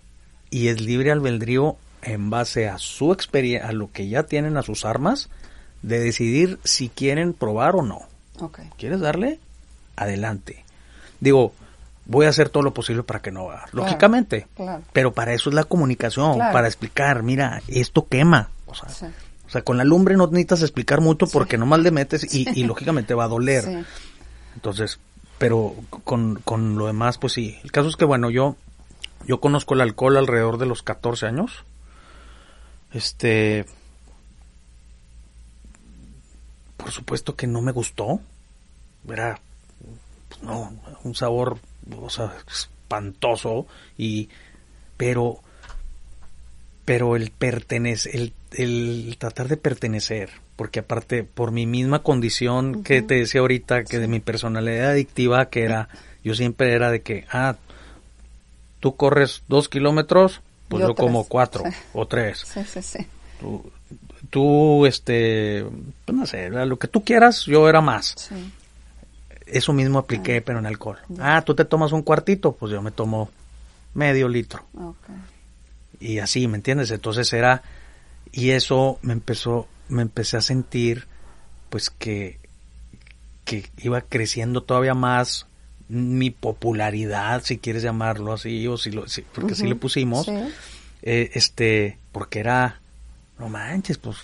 y 0.50 0.68
es 0.70 0.82
libre 0.82 1.12
albedrío 1.12 1.78
en 2.02 2.30
base 2.30 2.68
a 2.70 2.78
su 2.78 3.12
experiencia, 3.14 3.70
a 3.70 3.72
lo 3.72 3.92
que 3.92 4.08
ya 4.10 4.24
tienen, 4.24 4.58
a 4.58 4.62
sus 4.62 4.86
armas, 4.86 5.30
de 5.82 6.00
decidir 6.00 6.60
si 6.64 6.90
quieren 6.90 7.34
probar 7.34 7.76
o 7.76 7.82
no. 7.82 8.02
Ok. 8.40 8.60
¿Quieres 8.78 9.00
darle? 9.00 9.40
Adelante. 9.96 10.64
Digo, 11.20 11.54
voy 12.06 12.26
a 12.26 12.30
hacer 12.30 12.50
todo 12.50 12.64
lo 12.64 12.74
posible 12.74 13.04
para 13.04 13.22
que 13.22 13.32
no 13.32 13.50
haga. 13.52 13.66
Lógicamente. 13.72 14.48
Claro. 14.56 14.82
Pero 14.92 15.14
para 15.14 15.34
eso 15.34 15.50
es 15.50 15.56
la 15.56 15.64
comunicación, 15.64 16.36
Claro. 16.36 16.54
para 16.54 16.68
explicar, 16.68 17.24
mira, 17.24 17.62
esto 17.68 18.08
quema. 18.08 18.50
O 18.66 18.76
sea, 18.76 18.90
Sí. 18.90 19.06
o 19.46 19.50
sea, 19.50 19.62
con 19.62 19.78
la 19.78 19.84
lumbre 19.84 20.18
no 20.18 20.28
necesitas 20.28 20.62
explicar 20.62 21.00
mucho 21.02 21.26
Sí. 21.28 21.32
porque 21.34 21.58
nomás 21.58 21.80
le 21.82 21.92
metes 21.92 22.34
y, 22.34 22.48
y 22.60 22.64
lógicamente 22.66 23.14
va 23.14 23.26
a 23.26 23.30
doler. 23.30 23.64
Sí. 23.64 23.78
Entonces, 24.56 25.00
pero 25.44 25.76
con, 26.06 26.36
con 26.36 26.78
lo 26.78 26.88
demás, 26.88 27.18
pues 27.18 27.34
sí. 27.34 27.60
El 27.66 27.72
caso 27.74 27.90
es 27.90 27.98
que, 27.98 28.06
bueno, 28.06 28.30
yo, 28.30 28.56
yo 29.28 29.42
conozco 29.42 29.74
el 29.74 29.82
alcohol 29.82 30.16
alrededor 30.16 30.58
de 30.58 30.68
los 30.68 30.84
14 30.84 31.26
años. 31.26 31.66
Este, 32.94 33.66
por 36.78 36.92
supuesto 36.92 37.36
que 37.36 37.46
no 37.46 37.62
me 37.62 37.74
gustó. 37.74 38.22
Era, 39.06 39.42
pues, 40.30 40.42
no, 40.44 40.80
un 41.04 41.14
sabor, 41.14 41.60
o 41.94 42.10
sea, 42.10 42.34
espantoso 42.48 43.68
y, 43.98 44.30
pero, 44.96 45.42
pero 46.86 47.18
el 47.18 47.32
pertenecer, 47.32 48.16
el, 48.16 48.34
el 48.54 49.18
tratar 49.20 49.50
de 49.50 49.58
pertenecer, 49.58 50.30
porque 50.56 50.80
aparte 50.80 51.24
por 51.24 51.52
mi 51.52 51.66
misma 51.66 52.04
condición 52.04 52.84
que 52.84 53.02
te 53.02 53.16
decía 53.16 53.42
ahorita, 53.42 53.84
que 53.84 54.00
de 54.00 54.08
mi 54.08 54.20
personalidad 54.20 54.92
adictiva, 54.92 55.50
que 55.50 55.64
era, 55.64 55.90
yo 56.24 56.36
siempre 56.36 56.74
era 56.74 56.92
de 56.92 57.02
que, 57.02 57.26
ah, 57.32 57.56
tú 58.80 58.96
corres 58.96 59.44
dos 59.48 59.70
kilómetros, 59.70 60.42
pues 60.68 60.82
yo, 60.82 60.96
como 60.96 61.26
cuatro 61.26 61.64
o 61.94 62.08
tres. 62.08 62.44
Sí, 62.46 62.62
sí, 62.66 62.82
sí. 62.82 63.08
Tú, 63.40 63.72
tú, 64.30 64.86
este, 64.86 65.66
pues 66.06 66.18
no 66.18 66.26
sé, 66.26 66.50
lo 66.50 66.78
que 66.78 66.88
tú 66.88 67.04
quieras, 67.04 67.46
yo 67.46 67.68
era 67.70 67.82
más. 67.82 68.16
Sí. 68.18 68.52
Eso 69.46 69.74
mismo 69.74 70.00
apliqué, 70.00 70.42
pero 70.42 70.60
en 70.60 70.66
alcohol. 70.66 70.98
Ah, 71.20 71.42
tú 71.46 71.54
te 71.54 71.66
tomas 71.66 71.92
un 71.92 72.02
cuartito, 72.02 72.54
pues 72.54 72.72
yo 72.72 72.82
me 72.82 72.92
tomo 72.92 73.30
medio 73.94 74.28
litro. 74.28 74.64
Okay. 74.74 75.16
Y 76.00 76.20
así, 76.20 76.48
¿me 76.48 76.58
entiendes? 76.58 76.92
Entonces 76.92 77.32
era, 77.34 77.62
y 78.32 78.50
eso 78.50 79.00
me 79.02 79.14
empezó, 79.14 79.68
me 79.94 80.02
empecé 80.02 80.38
a 80.38 80.42
sentir, 80.42 81.08
pues 81.70 81.90
que, 81.90 82.40
que 83.46 83.70
iba 83.78 84.02
creciendo 84.02 84.62
todavía 84.64 84.94
más 84.94 85.46
mi 85.90 86.30
popularidad, 86.32 87.44
si 87.44 87.58
quieres 87.58 87.84
llamarlo 87.84 88.34
así, 88.34 88.68
o 88.68 88.78
si 88.78 88.92
lo, 88.92 89.08
si, 89.08 89.22
porque 89.22 89.48
uh 89.48 89.50
-huh. 89.50 89.54
así 89.60 89.68
le 89.68 89.76
pusimos, 89.76 90.26
Sí. 90.26 90.32
eh, 91.04 91.30
este, 91.34 91.98
porque 92.12 92.40
era, 92.40 92.80
no 93.40 93.50
manches, 93.50 93.98
pues 93.98 94.18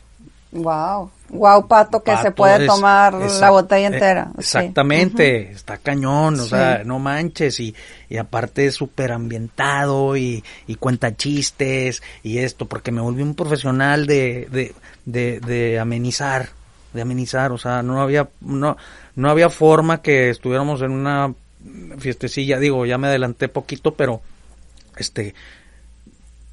Wow, 0.51 1.11
wow, 1.29 1.67
pato 1.67 2.01
que 2.03 2.15
se 2.17 2.31
puede 2.31 2.65
es- 2.65 2.67
tomar 2.67 3.13
la 3.13 3.49
botella 3.51 3.87
entera. 3.87 4.31
Sí. 4.35 4.39
Exactamente, 4.39 5.51
está 5.51 5.77
cañón, 5.77 6.39
o 6.39 6.43
Sí. 6.43 6.49
sea, 6.49 6.83
no 6.85 6.99
manches, 6.99 7.59
y, 7.59 7.75
y 8.09 8.17
aparte 8.17 8.65
es 8.65 8.75
súper 8.75 9.11
ambientado 9.11 10.17
y, 10.17 10.43
y 10.67 10.75
cuenta 10.75 11.15
chistes 11.15 12.01
y 12.23 12.39
esto, 12.39 12.65
porque 12.67 12.91
me 12.91 13.01
volví 13.01 13.21
un 13.21 13.35
profesional 13.35 14.05
de, 14.07 14.47
de, 14.51 14.73
de, 15.05 15.39
de 15.39 15.79
amenizar, 15.79 16.49
de 16.93 17.01
amenizar, 17.01 17.51
o 17.51 17.57
sea, 17.57 17.83
no 17.83 18.01
había, 18.01 18.29
no, 18.41 18.75
no 19.15 19.29
había 19.29 19.49
forma 19.49 20.01
que 20.01 20.29
estuviéramos 20.29 20.81
en 20.81 20.91
una 20.91 21.33
fiestecilla, 21.99 22.57
digo, 22.57 22.85
ya 22.85 22.97
me 22.97 23.07
adelanté 23.07 23.49
poquito, 23.49 23.93
pero 23.93 24.21
este, 24.97 25.35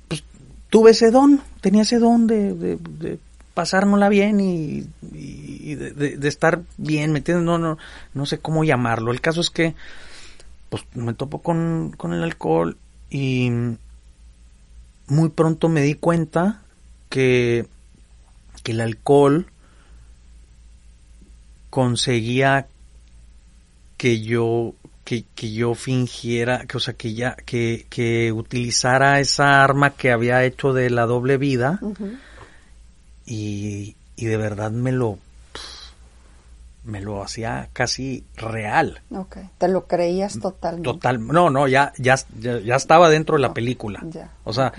pues 0.09 0.23
tuve 0.69 0.91
ese 0.91 1.11
don, 1.11 1.41
tenía 1.61 1.83
ese 1.83 1.99
don 1.99 2.27
de, 2.27 2.53
de, 2.55 2.77
de 2.77 3.19
pasárnosla 3.57 4.11
bien 4.11 4.39
y, 4.39 4.87
y 5.15 5.77
de, 5.77 6.19
de, 6.19 6.29
estar 6.29 6.61
bien, 6.77 7.13
¿me 7.13 7.21
entiendes? 7.21 7.47
No, 7.47 7.57
no, 7.57 7.79
no 8.13 8.27
sé 8.27 8.39
cómo 8.39 8.65
llamarlo. 8.65 9.13
El 9.13 9.23
caso 9.23 9.41
es 9.41 9.49
que, 9.49 9.75
pues, 10.69 10.85
me 10.95 11.15
topo 11.15 11.41
con, 11.41 11.95
con 11.97 12.13
el 12.13 12.23
alcohol 12.23 12.77
y 13.09 13.51
muy 15.07 15.31
pronto 15.31 15.71
me 15.71 15.81
di 15.81 15.95
cuenta 15.95 16.61
que, 17.09 17.67
que 18.63 18.73
el 18.73 18.83
alcohol 18.83 19.47
conseguía 21.71 22.67
que 23.97 24.21
yo 24.21 24.75
que, 25.03 25.25
que 25.35 25.51
yo 25.51 25.75
fingiera, 25.75 26.67
que, 26.67 26.77
o 26.77 26.81
sea, 26.81 26.93
que 26.93 27.15
ya, 27.15 27.37
que, 27.37 27.87
que 27.89 28.33
utilizara 28.33 29.19
esa 29.19 29.65
arma 29.65 29.95
que 29.95 30.11
había 30.11 30.45
hecho 30.45 30.75
de 30.75 30.91
la 30.91 31.07
doble 31.07 31.39
vida. 31.39 31.81
Y, 33.27 33.97
y 34.17 34.25
de 34.27 34.37
verdad 34.37 34.71
me 34.71 34.93
lo, 34.93 35.19
me 36.85 37.01
lo 37.01 37.23
hacía 37.23 37.69
casi 37.73 38.25
real. 38.37 39.03
Ok, 39.11 39.39
te 39.59 39.69
lo 39.69 39.87
creías 39.87 40.39
totalmente. 40.39 40.85
Total, 40.91 41.27
no, 41.27 41.51
no, 41.51 41.67
ya, 41.69 41.93
ya, 41.99 42.17
ya, 42.39 42.61
ya 42.61 42.77
estaba 42.77 43.09
dentro 43.11 43.37
de 43.37 43.43
la 43.43 43.53
película. 43.55 44.01
Ya, 44.11 44.33
O 44.45 44.53
sea, 44.53 44.73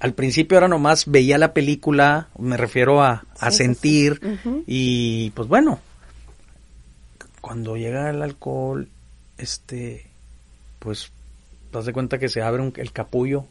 al 0.00 0.14
principio 0.14 0.56
era 0.56 0.68
nomás 0.68 1.04
veía 1.06 1.36
la 1.36 1.52
película, 1.52 2.28
me 2.38 2.56
refiero 2.56 3.02
a, 3.02 3.24
a 3.38 3.50
Sí, 3.50 3.58
sentir 3.58 4.20
sí. 4.42 4.64
Y 4.66 5.30
pues 5.32 5.46
bueno, 5.48 5.80
cuando 7.40 7.76
llega 7.76 8.08
el 8.10 8.22
alcohol, 8.22 8.88
este, 9.36 10.06
pues, 10.78 11.10
te 11.70 11.78
das 11.78 11.86
de 11.86 11.92
cuenta 11.92 12.18
que 12.18 12.28
se 12.28 12.40
abre 12.42 12.62
un- 12.62 12.72
el 12.76 12.92
capullo 12.92 13.44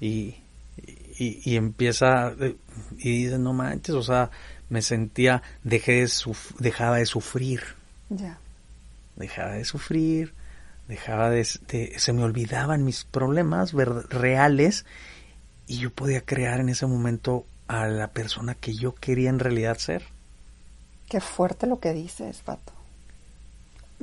y, 0.00 0.34
y, 1.18 1.40
y 1.44 1.56
empieza, 1.56 2.32
eh, 2.40 2.56
y 2.98 3.24
dices, 3.24 3.38
no 3.38 3.52
manches, 3.52 3.94
o 3.94 4.02
sea, 4.02 4.30
me 4.68 4.82
sentía, 4.82 5.42
dejé 5.62 5.92
de 6.00 6.04
suf- 6.08 6.54
dejaba 6.58 6.96
de 6.98 7.06
sufrir, 7.06 7.62
Ya. 8.10 8.38
dejaba 9.16 9.52
de 9.52 9.64
sufrir, 9.64 10.34
dejaba 10.88 11.30
de, 11.30 11.46
de- 11.68 11.94
se 11.98 12.12
me 12.12 12.22
olvidaban 12.24 12.84
mis 12.84 13.04
problemas 13.04 13.72
reales 13.72 14.84
y 15.66 15.78
yo 15.78 15.90
podía 15.90 16.20
crear 16.20 16.60
en 16.60 16.68
ese 16.68 16.86
momento 16.86 17.46
a 17.68 17.86
la 17.86 18.08
persona 18.08 18.54
que 18.54 18.74
yo 18.74 18.94
quería 18.94 19.30
en 19.30 19.38
realidad 19.38 19.78
ser. 19.78 20.04
Qué 21.08 21.20
fuerte 21.20 21.66
lo 21.66 21.80
que 21.80 21.92
dices, 21.94 22.42
Pato. 22.44 22.72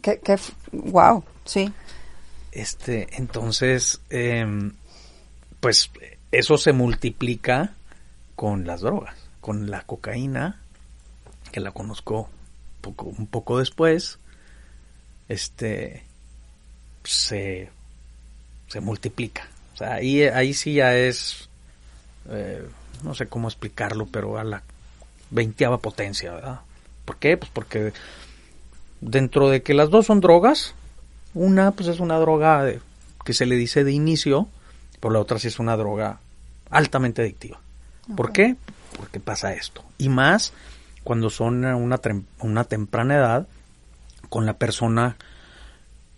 Qué, 0.01 0.19
qué, 0.23 0.37
wow, 0.71 1.23
sí. 1.45 1.71
Este, 2.51 3.07
entonces, 3.17 4.01
em, 4.09 4.73
pues 5.59 5.91
eso 6.31 6.57
se 6.57 6.73
multiplica 6.73 7.75
con 8.35 8.65
las 8.65 8.81
drogas, 8.81 9.15
con 9.39 9.69
la 9.69 9.81
cocaína, 9.83 10.61
que 11.51 11.59
la 11.59 11.71
conozco 11.71 12.29
poco, 12.81 13.05
un 13.05 13.27
poco 13.27 13.59
después, 13.59 14.19
este, 15.29 16.03
se, 17.03 17.69
se 18.67 18.81
multiplica. 18.81 19.47
O 19.73 19.77
sea, 19.77 19.93
ahí, 19.95 20.23
ahí 20.23 20.53
sí 20.53 20.75
ya 20.75 20.95
es, 20.95 21.49
eh, 22.29 22.67
no 23.03 23.13
sé 23.15 23.27
cómo 23.27 23.47
explicarlo, 23.47 24.05
pero 24.07 24.37
a 24.37 24.43
la 24.43 24.63
veinteava 25.29 25.77
potencia, 25.79 26.33
¿verdad? 26.33 26.59
¿Por 27.05 27.17
qué? 27.17 27.37
Pues 27.37 27.51
porque 27.53 27.93
dentro 28.99 29.49
de 29.49 29.63
que 29.63 29.73
las 29.73 29.89
dos 29.89 30.05
son 30.05 30.19
drogas, 30.21 30.73
una 31.33 31.71
pues 31.71 31.87
es 31.87 31.99
una 31.99 32.17
droga 32.19 32.63
de- 32.63 32.81
que 33.25 33.33
se 33.33 33.45
le 33.45 33.55
dice 33.55 33.83
de 33.83 33.91
inicio, 33.91 34.47
pero 34.99 35.13
la 35.13 35.19
otra 35.19 35.39
sí 35.39 35.47
es 35.47 35.59
una 35.59 35.77
droga 35.77 36.19
altamente 36.69 37.21
adictiva. 37.21 37.59
¿Por 38.15 38.31
qué? 38.31 38.55
Porque 38.97 39.19
pasa 39.19 39.53
esto. 39.53 39.83
Y 39.97 40.09
más 40.09 40.53
cuando 41.03 41.29
son 41.29 41.65
a 41.65 41.75
una, 41.75 41.99
una 42.39 42.63
temprana 42.63 43.15
edad 43.15 43.47
con 44.29 44.45
la 44.45 44.53
persona, 44.53 45.17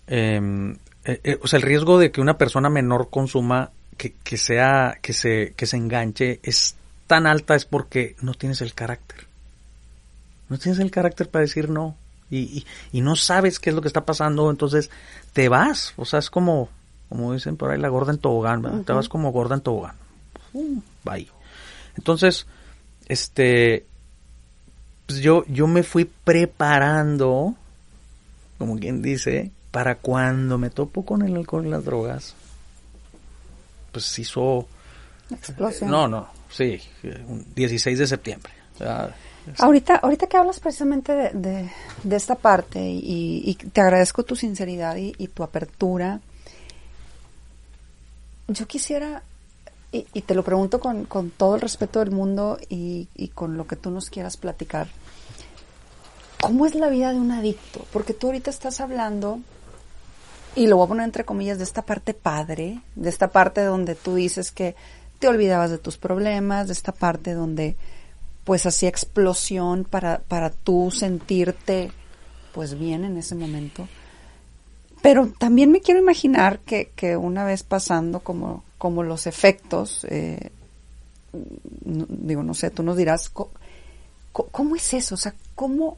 eh, 0.07 0.75
eh, 1.05 1.19
eh, 1.23 1.39
o 1.41 1.47
sea, 1.47 1.57
el 1.57 1.63
riesgo 1.63 1.97
de 1.97 2.11
que 2.11 2.21
una 2.21 2.37
persona 2.37 2.69
menor 2.69 3.09
consuma, 3.09 3.71
que, 3.97 4.13
que 4.23 4.37
sea, 4.37 4.97
que 5.01 5.13
se, 5.13 5.53
que 5.55 5.65
se 5.65 5.77
enganche, 5.77 6.39
es 6.43 6.75
tan 7.07 7.27
alta 7.27 7.55
es 7.55 7.65
porque 7.65 8.15
no 8.21 8.33
tienes 8.33 8.61
el 8.61 8.73
carácter. 8.73 9.25
No 10.49 10.57
tienes 10.57 10.79
el 10.79 10.91
carácter 10.91 11.29
para 11.29 11.43
decir 11.43 11.69
no. 11.69 11.95
Y, 12.29 12.39
y, 12.39 12.65
y 12.91 13.01
no 13.01 13.15
sabes 13.15 13.59
qué 13.59 13.69
es 13.69 13.75
lo 13.75 13.81
que 13.81 13.87
está 13.87 14.05
pasando, 14.05 14.49
entonces 14.49 14.89
te 15.33 15.49
vas. 15.49 15.93
O 15.97 16.05
sea, 16.05 16.19
es 16.19 16.29
como, 16.29 16.69
como 17.09 17.33
dicen 17.33 17.57
por 17.57 17.71
ahí, 17.71 17.79
la 17.79 17.89
gorda 17.89 18.11
en 18.11 18.19
tobogán, 18.19 18.61
¿verdad? 18.61 18.81
Te 18.81 18.93
vas 18.93 19.09
como 19.09 19.31
gorda 19.31 19.55
en 19.55 19.61
tobogán. 19.61 19.95
Uh, 20.53 20.81
bye. 21.03 21.32
Entonces, 21.97 22.47
este, 23.07 23.85
pues 25.05 25.19
yo, 25.19 25.43
yo 25.47 25.67
me 25.67 25.83
fui 25.83 26.05
preparando, 26.05 27.55
como 28.57 28.77
quien 28.77 29.01
dice, 29.01 29.51
para 29.71 29.95
cuando 29.95 30.57
me 30.57 30.69
topo 30.69 31.03
con 31.05 31.21
el 31.23 31.35
alcohol 31.35 31.65
y 31.65 31.69
las 31.69 31.85
drogas, 31.85 32.35
pues 33.91 34.17
hizo, 34.19 34.67
Explosión. 35.31 35.89
no, 35.89 36.07
no, 36.07 36.29
sí, 36.49 36.79
un 37.27 37.45
16 37.55 37.99
de 37.99 38.07
septiembre. 38.07 38.53
Ahorita, 39.59 39.97
ahorita 39.97 40.27
que 40.27 40.37
hablas 40.37 40.59
precisamente 40.59 41.11
de, 41.13 41.29
de, 41.31 41.69
de 42.03 42.15
esta 42.15 42.35
parte 42.35 42.79
y, 42.79 43.43
y 43.45 43.55
te 43.55 43.81
agradezco 43.81 44.23
tu 44.23 44.35
sinceridad 44.35 44.95
y, 44.95 45.13
y 45.17 45.27
tu 45.27 45.43
apertura, 45.43 46.21
yo 48.47 48.65
quisiera, 48.67 49.21
y, 49.93 50.21
te 50.21 50.33
lo 50.33 50.43
pregunto 50.43 50.79
con, 50.79 51.05
con 51.05 51.29
todo 51.29 51.55
el 51.55 51.61
respeto 51.61 51.99
del 51.99 52.09
mundo 52.09 52.57
y, 52.67 53.07
y 53.13 53.27
con 53.27 53.57
lo 53.57 53.67
que 53.67 53.75
tú 53.75 53.91
nos 53.91 54.09
quieras 54.09 54.37
platicar, 54.37 54.87
¿cómo 56.41 56.65
es 56.65 56.73
la 56.73 56.89
vida 56.89 57.13
de 57.13 57.19
un 57.19 57.31
adicto? 57.31 57.85
Porque 57.93 58.13
tú 58.13 58.27
ahorita 58.27 58.49
estás 58.49 58.81
hablando, 58.81 59.39
y 60.55 60.65
lo 60.65 60.77
voy 60.77 60.85
a 60.85 60.87
poner 60.89 61.05
entre 61.05 61.25
comillas, 61.25 61.59
de 61.59 61.63
esta 61.63 61.83
parte 61.83 62.15
padre, 62.15 62.81
de 62.95 63.09
esta 63.09 63.27
parte 63.29 63.61
donde 63.61 63.93
tú 63.93 64.15
dices 64.15 64.51
que 64.51 64.75
te 65.19 65.27
olvidabas 65.27 65.69
de 65.69 65.77
tus 65.77 65.97
problemas, 65.97 66.67
de 66.67 66.73
esta 66.73 66.91
parte 66.91 67.33
donde 67.33 67.75
pues 68.43 68.65
hacía 68.65 68.89
explosión 68.89 69.85
para, 69.85 70.19
para 70.19 70.49
tú 70.49 70.91
sentirte 70.91 71.91
pues 72.51 72.77
bien 72.77 73.05
en 73.05 73.17
ese 73.17 73.35
momento. 73.35 73.87
Pero 75.01 75.27
también 75.37 75.71
me 75.71 75.81
quiero 75.81 75.99
imaginar 75.99 76.59
que, 76.59 76.91
que 76.95 77.15
una 77.15 77.45
vez 77.45 77.63
pasando 77.63 78.21
como, 78.21 78.63
como 78.83 79.01
los 79.01 79.27
efectos, 79.27 80.05
eh, 80.09 80.51
digo, 81.31 82.43
no 82.43 82.53
sé, 82.53 82.69
tú 82.69 82.83
nos 82.83 82.97
dirás, 82.97 83.29
¿cómo, 83.29 84.75
es 84.75 84.93
eso? 84.93 85.15
O 85.15 85.17
sea, 85.17 85.33
¿cómo, 85.55 85.97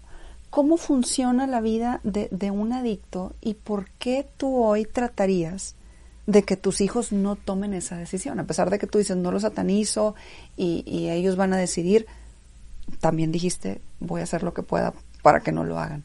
cómo 0.52 0.78
funciona 0.78 1.48
la 1.48 1.62
vida 1.62 2.00
de, 2.04 2.28
de 2.30 2.52
un 2.52 2.74
adicto 2.74 3.34
y 3.41 3.56
por 3.56 3.89
qué 3.98 4.28
tú 4.38 4.63
hoy 4.63 4.86
tratarías 4.86 5.74
de 6.28 6.43
que 6.43 6.58
tus 6.58 6.80
hijos 6.80 7.12
no 7.12 7.36
tomen 7.36 7.74
esa 7.74 7.98
decisión? 7.98 8.39
A 8.39 8.45
pesar 8.45 8.69
de 8.69 8.78
que 8.78 8.86
tú 8.86 9.00
dices, 9.00 9.17
no 9.17 9.32
lo 9.32 9.39
satanizo 9.39 10.13
y, 10.56 10.84
y 10.86 11.10
ellos 11.10 11.38
van 11.38 11.54
a 11.54 11.58
decidir, 11.58 12.06
también 13.00 13.32
dijiste, 13.32 13.82
voy 14.00 14.21
a 14.21 14.26
hacer 14.26 14.43
lo 14.43 14.54
que 14.54 14.62
pueda 14.62 14.93
para 15.24 15.39
que 15.39 15.52
no 15.52 15.63
lo 15.63 15.80
hagan. 15.80 16.04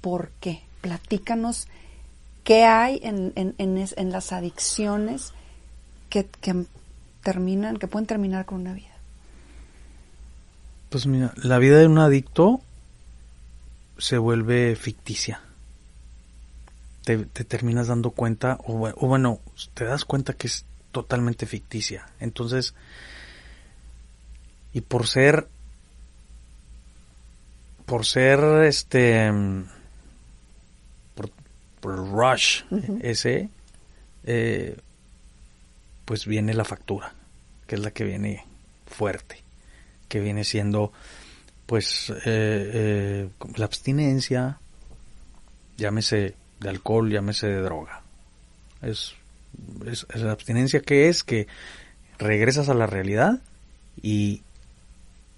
¿Por 0.00 0.30
qué? 0.38 0.62
Platícanos 0.82 1.66
qué 2.44 2.62
hay 2.62 3.00
en, 3.02 3.32
en, 3.34 3.56
en, 3.58 4.12
las 4.12 4.30
adicciones 4.30 5.32
que, 6.14 6.26
que, 6.26 6.66
terminan, 7.24 7.76
que 7.76 7.88
pueden 7.88 8.06
terminar 8.06 8.46
con 8.46 8.60
una 8.60 8.72
vida. 8.72 8.94
Pues 10.90 11.06
mira, 11.06 11.34
la 11.42 11.58
vida 11.58 11.78
de 11.78 11.88
un 11.88 11.98
adicto 11.98 12.60
se 13.98 14.16
vuelve 14.16 14.76
ficticia. 14.76 15.40
Te, 17.02 17.18
terminas 17.24 17.88
dando 17.88 18.12
cuenta, 18.12 18.58
o, 18.64 18.88
o 18.88 19.08
bueno, 19.08 19.40
te 19.74 19.84
das 19.84 20.04
cuenta 20.04 20.34
que 20.34 20.46
es 20.46 20.64
totalmente 20.92 21.46
ficticia. 21.46 22.06
Entonces, 22.20 22.74
y 24.72 24.82
por 24.82 25.08
ser 25.08 25.48
por 27.86 28.06
ser 28.06 28.40
este 28.64 29.30
por, 31.14 31.92
el 31.92 32.10
rush 32.10 32.62
ese 33.02 33.50
eh, 34.24 34.78
pues 36.04 36.26
viene 36.26 36.54
la 36.54 36.64
factura 36.64 37.14
que 37.66 37.76
es 37.76 37.80
la 37.80 37.90
que 37.90 38.04
viene 38.04 38.44
fuerte 38.86 39.42
que 40.08 40.20
viene 40.20 40.44
siendo 40.44 40.92
pues 41.66 42.10
eh, 42.10 42.16
eh, 42.26 43.28
la 43.56 43.64
abstinencia 43.64 44.58
llámese 45.76 46.34
de 46.60 46.68
alcohol 46.68 47.10
llámese 47.10 47.48
de 47.48 47.60
droga 47.60 48.02
es, 48.82 49.14
es, 49.86 50.06
la 50.16 50.32
abstinencia 50.32 50.80
que 50.80 51.08
es 51.08 51.24
que 51.24 51.46
regresas 52.18 52.68
a 52.68 52.74
la 52.74 52.86
realidad 52.86 53.40
y 54.02 54.42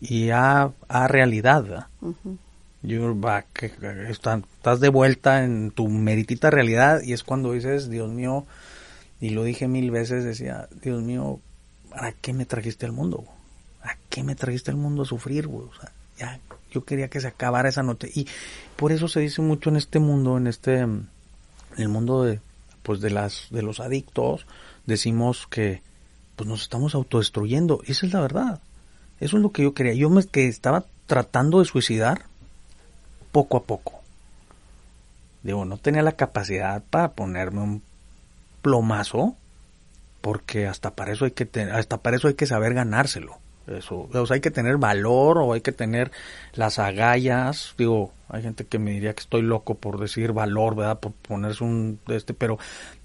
y 0.01 0.31
a, 0.31 0.73
a 0.89 1.09
realidad. 1.09 1.89
You're 2.83 3.15
back. 3.15 3.73
Estás 4.09 4.81
de 4.81 4.89
vuelta 4.89 5.45
en 5.45 5.71
tu 5.71 5.89
meritita 5.89 6.51
realidad 6.51 7.01
y 7.03 7.13
es 7.13 7.25
cuando 7.25 7.53
dices, 7.53 7.89
Dios 7.91 8.11
mío, 8.13 8.47
y 9.21 9.31
lo 9.31 9.45
dije 9.45 9.69
mil 9.69 9.91
veces, 9.91 10.25
decía, 10.25 10.69
Dios 10.83 11.03
mío, 11.03 11.41
¿para 11.91 12.13
qué 12.13 12.33
me 12.33 12.45
trajiste 12.45 12.87
al 12.87 12.93
mundo? 12.93 13.25
¿A 13.83 13.97
qué 14.11 14.23
me 14.23 14.35
trajiste 14.35 14.71
al 14.71 14.77
mundo 14.77 15.03
a 15.03 15.07
sufrir, 15.07 15.47
güey? 15.47 15.67
O 15.67 15.81
sea, 15.81 15.93
ya, 16.19 16.41
yo 16.71 16.85
quería 16.85 17.09
que 17.09 17.21
se 17.21 17.29
acabara 17.29 17.69
esa 17.69 17.83
noche. 17.83 18.11
Y 18.15 18.27
por 18.77 18.93
eso 18.93 19.09
se 19.09 19.21
dice 19.21 19.41
mucho 19.41 19.71
en 19.71 19.77
este 19.77 19.99
mundo, 19.99 20.37
en 20.37 20.47
este, 20.47 20.81
el 20.81 21.89
mundo 21.89 22.25
de, 22.25 22.41
pues 22.83 23.01
de 23.01 23.11
las, 23.11 23.49
de 23.51 23.63
los 23.63 23.81
adictos, 23.81 24.47
decimos 24.85 25.47
que, 25.47 25.83
pues 26.37 26.49
nos 26.49 26.63
estamos 26.63 26.95
autodestruyendo. 26.95 27.81
Esa 27.87 28.07
es 28.07 28.13
la 28.13 28.21
verdad. 28.21 28.61
Eso 29.21 29.39
es 29.39 29.43
lo 29.43 29.51
que 29.51 29.63
yo 29.63 29.73
quería. 29.73 29.95
Yo 29.95 30.11
me 30.11 30.25
que 30.25 30.47
estaba 30.47 30.85
tratando 31.07 31.61
de 31.61 31.65
suicidar 31.65 32.27
poco 33.33 33.57
a 33.57 33.63
poco. 33.63 34.03
Digo, 35.43 35.65
no 35.65 35.79
tenía 35.79 36.03
la 36.03 36.13
capacidad 36.13 36.83
para 36.91 37.13
ponerme 37.13 37.61
un 37.61 37.83
plomazo, 38.67 39.37
porque 40.21 40.67
hasta 40.67 40.97
para 40.97 41.13
eso 41.13 41.25
hay 41.25 41.31
que 41.31 41.49
hasta 41.73 41.99
para 41.99 42.17
eso 42.17 42.27
hay 42.27 42.35
que 42.35 42.47
saber 42.47 42.75
ganárselo. 42.75 43.39
Eso, 43.69 44.09
o 44.13 44.27
sea, 44.27 44.35
hay 44.35 44.41
que 44.41 44.51
tener 44.51 44.77
valor 44.77 45.39
o 45.39 45.53
hay 45.53 45.61
que 45.61 45.71
tener 45.71 46.11
las 46.55 46.81
agallas. 46.81 47.75
Digo, 47.79 48.13
hay 48.29 48.43
gente 48.43 48.65
que 48.65 48.81
me 48.81 48.91
diría 48.91 49.15
que 49.15 49.21
estoy 49.21 49.43
loco 49.43 49.77
por 49.77 50.01
decir 50.01 50.33
valor, 50.33 50.75
¿verdad? 50.75 50.99
Por 50.99 51.13
ponerse 51.13 51.63
un 51.63 52.01
este, 52.09 52.35
pero 52.35 52.59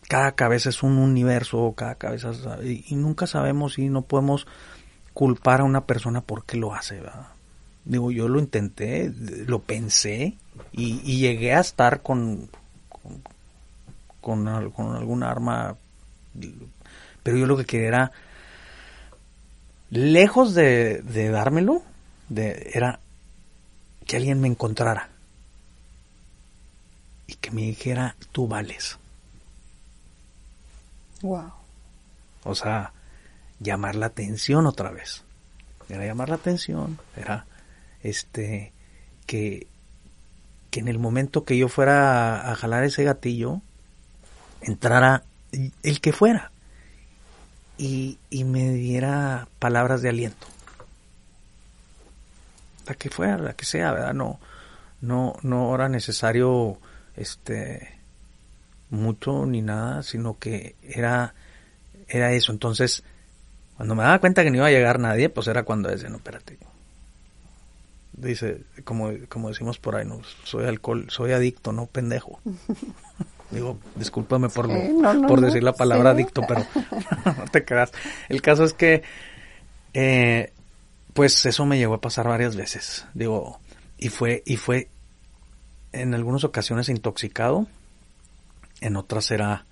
cada 0.08 0.32
cabeza 0.32 0.70
es 0.70 0.82
un 0.82 0.98
universo, 0.98 1.76
cada 1.78 1.94
cabeza 1.94 2.32
y, 2.64 2.86
y 2.88 2.96
nunca 2.96 3.28
sabemos 3.28 3.76
si 3.76 3.90
no 3.90 4.02
podemos 4.02 4.48
culpar 5.14 5.62
a 5.62 5.66
una 5.66 5.86
persona 5.86 6.22
porque 6.22 6.58
lo 6.58 6.74
hace, 6.74 7.02
¿verdad? 7.02 7.28
Digo, 7.86 8.12
yo 8.12 8.28
lo 8.28 8.40
intenté, 8.40 9.14
lo 9.46 9.60
pensé 9.60 10.38
y, 10.72 11.18
llegué 11.20 11.54
a 11.54 11.60
estar 11.60 12.02
con, 12.02 12.50
con, 14.22 14.48
algún 14.48 15.24
arma, 15.24 15.76
pero 17.24 17.38
yo 17.38 17.46
lo 17.46 17.58
que 17.58 17.66
quería 17.66 17.88
era, 17.88 18.12
lejos 19.90 20.54
de, 20.54 21.02
de 21.02 21.30
dármelo, 21.30 21.82
de, 22.30 22.72
era 22.74 23.00
que 24.06 24.18
alguien 24.18 24.40
me 24.40 24.48
encontrara 24.48 25.10
y 27.28 27.36
que 27.36 27.52
me 27.52 27.62
dijera, 27.62 28.16
tú 28.32 28.48
vales. 28.48 28.98
Wow. 31.22 31.52
O 32.44 32.56
sea, 32.56 32.94
llamar 33.60 33.96
la 33.96 34.08
atención 34.08 34.66
otra 34.66 34.92
vez. 34.92 35.24
Era 35.90 36.06
llamar 36.06 36.30
la 36.30 36.36
atención, 36.36 37.00
era 37.16 37.46
este 38.02 38.72
que, 39.26 39.68
que 40.72 40.80
en 40.80 40.88
el 40.88 41.00
momento 41.00 41.44
que 41.44 41.58
yo 41.58 41.68
fuera 41.68 42.50
a, 42.52 42.56
jalar 42.56 42.84
ese 42.84 43.04
gatillo, 43.04 43.62
entrara 44.62 45.24
el 45.52 46.02
que 46.02 46.14
fuera 46.14 46.52
y, 47.78 48.18
y 48.30 48.44
me 48.44 48.72
diera 48.72 49.48
palabras 49.60 50.02
de 50.02 50.10
aliento. 50.10 50.48
La 52.88 52.96
que 52.96 53.10
fuera, 53.10 53.38
la 53.38 53.54
que 53.54 53.66
sea, 53.66 53.92
¿verdad? 53.92 54.14
No, 54.14 54.40
no, 55.02 55.36
no 55.42 55.74
era 55.74 55.90
necesario 55.90 56.78
este 57.16 58.02
mucho 58.90 59.46
ni 59.46 59.62
nada, 59.62 60.04
sino 60.04 60.38
que 60.38 60.76
era, 60.84 61.34
era 62.08 62.34
eso. 62.34 62.52
Entonces, 62.52 63.04
cuando 63.78 63.96
me 63.96 64.04
daba 64.04 64.20
cuenta 64.20 64.44
que 64.44 64.52
no 64.52 64.58
iba 64.58 64.68
a 64.68 64.72
llegar 64.72 65.00
nadie, 65.00 65.30
pues 65.30 65.48
era 65.48 65.64
cuando 65.64 65.90
decía, 65.90 66.10
no, 66.10 66.18
espérate. 66.18 66.58
Dice, 68.14 68.62
como, 68.84 69.10
como 69.30 69.50
decimos 69.50 69.80
por 69.80 69.96
ahí, 69.96 70.06
no, 70.06 70.22
soy 70.44 70.66
alcohol, 70.66 71.08
soy 71.10 71.32
adicto, 71.32 71.72
no 71.72 71.88
pendejo. 71.88 72.40
Digo, 73.52 73.78
discúlpame 73.96 74.50
por, 74.50 74.70
por 75.28 75.42
decir 75.42 75.62
la 75.62 75.74
palabra 75.74 76.12
adicto, 76.12 76.42
pero 76.48 76.66
no 77.38 77.46
te 77.52 77.66
creas. 77.66 77.92
El 78.30 78.42
caso 78.42 78.64
es 78.64 78.74
que, 78.74 79.04
eh, 79.94 80.54
pues 81.14 81.46
eso 81.46 81.66
me 81.66 81.78
llegó 81.78 81.96
a 81.96 82.02
pasar 82.02 82.28
varias 82.28 82.56
veces. 82.56 83.06
Digo, 83.14 83.60
y 83.98 84.10
fue, 84.10 84.42
y 84.46 84.56
fue 84.56 84.88
en 85.92 86.14
algunas 86.14 86.46
ocasiones 86.46 86.88
intoxicado, 86.88 87.68
en 88.80 88.96
otras 88.96 89.30
era, 89.32 89.66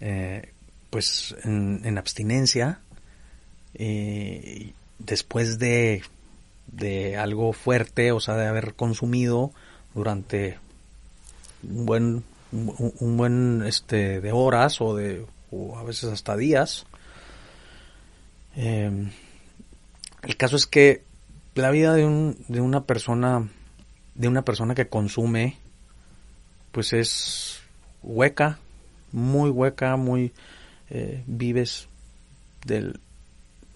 eh, 0.00 0.52
pues, 0.90 1.36
en 1.44 1.98
abstinencia, 1.98 2.80
eh, 3.74 4.72
después 4.98 5.58
de, 5.58 6.02
de 6.66 7.16
algo 7.16 7.52
fuerte, 7.52 8.12
o 8.12 8.20
sea, 8.20 8.34
de 8.34 8.46
haber 8.46 8.74
consumido 8.74 9.52
durante 9.94 10.58
un 11.62 11.86
buen, 11.86 12.24
un, 12.52 13.16
buen 13.16 13.62
este, 13.66 14.20
de 14.20 14.32
horas 14.32 14.80
o 14.80 14.96
de 14.96 15.26
o 15.50 15.78
a 15.78 15.82
veces 15.82 16.10
hasta 16.10 16.36
días. 16.36 16.86
Em, 18.56 19.10
el 20.22 20.36
caso 20.36 20.56
es 20.56 20.66
que 20.66 21.02
la 21.54 21.70
vida 21.70 21.94
de, 21.94 22.04
un, 22.04 22.36
de 22.48 22.60
una 22.60 22.84
persona 22.84 23.48
de 24.14 24.28
una 24.28 24.42
persona 24.42 24.74
que 24.74 24.88
consume 24.88 25.56
pues 26.72 26.92
es 26.92 27.60
hueca 28.02 28.58
muy 29.12 29.50
hueca 29.50 29.96
muy 29.96 30.32
eh, 30.90 31.22
vives 31.26 31.88
del 32.64 33.00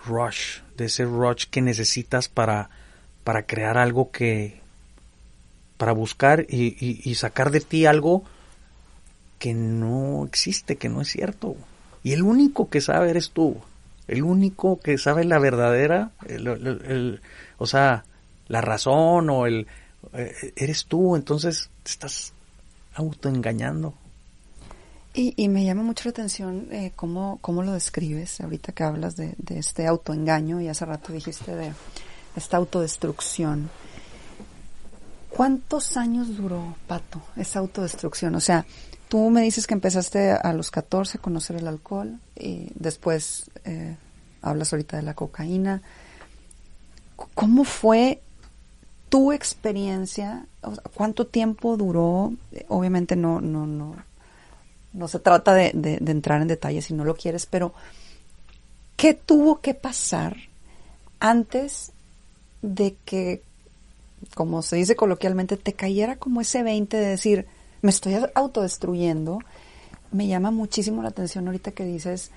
rush, 0.07 0.61
de 0.77 0.87
ese 0.87 1.05
rush 1.05 1.47
que 1.51 1.61
necesitas 1.61 2.29
para, 2.29 2.71
para 3.25 3.47
crear 3.47 3.79
algo 3.79 4.11
que, 4.11 4.61
para 5.77 5.93
buscar 5.93 6.47
y, 6.49 7.15
sacar 7.15 7.51
de 7.51 7.61
ti 7.61 7.87
algo 7.87 8.25
que 9.43 9.55
no 9.55 10.25
existe, 10.25 10.77
que 10.77 10.89
no 10.89 11.01
es 11.01 11.09
cierto. 11.09 11.57
Y 12.05 12.13
el 12.13 12.23
único 12.23 12.71
que 12.71 12.81
sabe 12.81 13.11
eres 13.11 13.31
tú. 13.31 13.57
El 14.07 14.23
único 14.23 14.79
que 14.79 14.99
sabe 14.99 15.25
la 15.25 15.41
verdadera, 15.41 16.13
el, 16.29 17.21
o 17.59 17.67
sea, 17.67 18.05
la 18.47 18.61
razón 18.61 19.31
o 19.31 19.47
el, 19.47 19.67
eh, 20.13 20.53
eres 20.55 20.85
tú. 20.85 21.17
Entonces 21.17 21.71
te 21.83 21.91
estás 21.91 22.35
autoengañando. 22.95 23.95
Y, 25.13 25.35
y, 25.37 25.49
me 25.49 25.65
llama 25.65 25.83
mucho 25.83 26.05
la 26.05 26.11
atención 26.11 26.69
eh, 26.71 26.93
cómo, 26.95 27.41
cómo, 27.41 27.65
lo 27.65 27.73
describes, 27.73 28.41
ahorita 28.41 28.71
que 28.71 28.85
hablas 28.85 29.17
de, 29.17 29.35
de, 29.39 29.59
este 29.59 29.89
autoengaño 29.89 30.61
y 30.61 30.69
hace 30.69 30.85
rato 30.87 31.13
dijiste 31.13 31.57
de 31.57 31.73
esta 32.37 32.59
autodestrucción. 32.59 33.71
¿Cuántos 35.31 35.97
años 35.97 36.37
duró, 36.37 36.77
Pato, 36.87 37.21
esa 37.37 37.59
autodestrucción? 37.59 38.37
O 38.37 38.41
sea, 38.41 38.65
tú 39.13 39.29
me 39.29 39.43
dices 39.43 39.67
que 39.67 39.75
empezaste 39.75 40.31
a 40.31 40.55
los 40.55 40.71
14 40.71 41.19
a 41.19 41.21
conocer 41.21 41.57
el 41.57 41.69
alcohol 41.69 42.19
y 42.35 42.69
después 42.75 43.51
eh, 43.67 43.95
hablas 44.41 44.73
ahorita 44.73 44.97
de 44.97 45.03
la 45.03 45.13
cocaína. 45.13 45.83
¿Cómo 47.35 47.65
fue 47.65 48.23
tu 49.11 49.31
experiencia? 49.31 50.47
¿Cuánto 50.95 51.27
tiempo 51.27 51.77
duró? 51.77 52.33
Obviamente 52.69 53.15
no, 53.15 53.43
no, 53.43 53.67
no, 53.67 53.97
no 54.95 55.09
se 55.09 55.19
trata 55.19 55.53
de, 55.53 55.73
de 55.75 56.11
entrar 56.11 56.41
en 56.41 56.49
detalles 56.49 56.87
si 56.87 56.95
no 56.95 57.05
lo 57.05 57.15
quieres, 57.15 57.45
pero 57.45 57.75
¿qué 58.97 59.13
tuvo 59.13 59.61
que 59.61 59.75
pasar 59.75 60.39
antes 61.21 61.93
de 62.63 62.97
que, 63.05 63.43
como 64.35 64.63
se 64.63 64.77
dice 64.77 64.97
coloquialmente, 64.97 65.59
te 65.59 65.75
cayera 65.75 66.17
como 66.17 66.41
ese 66.41 66.63
20 66.63 66.97
de 66.97 67.07
decir, 67.09 67.47
me 67.83 67.91
estoy 67.91 68.15
autodestruyendo? 68.35 69.41
Me 70.13 70.27
llama 70.27 70.51
muchísimo 70.51 71.03
la 71.03 71.09
atención 71.09 71.47
ahorita 71.47 71.73
que 71.73 71.85
dices 71.85 72.31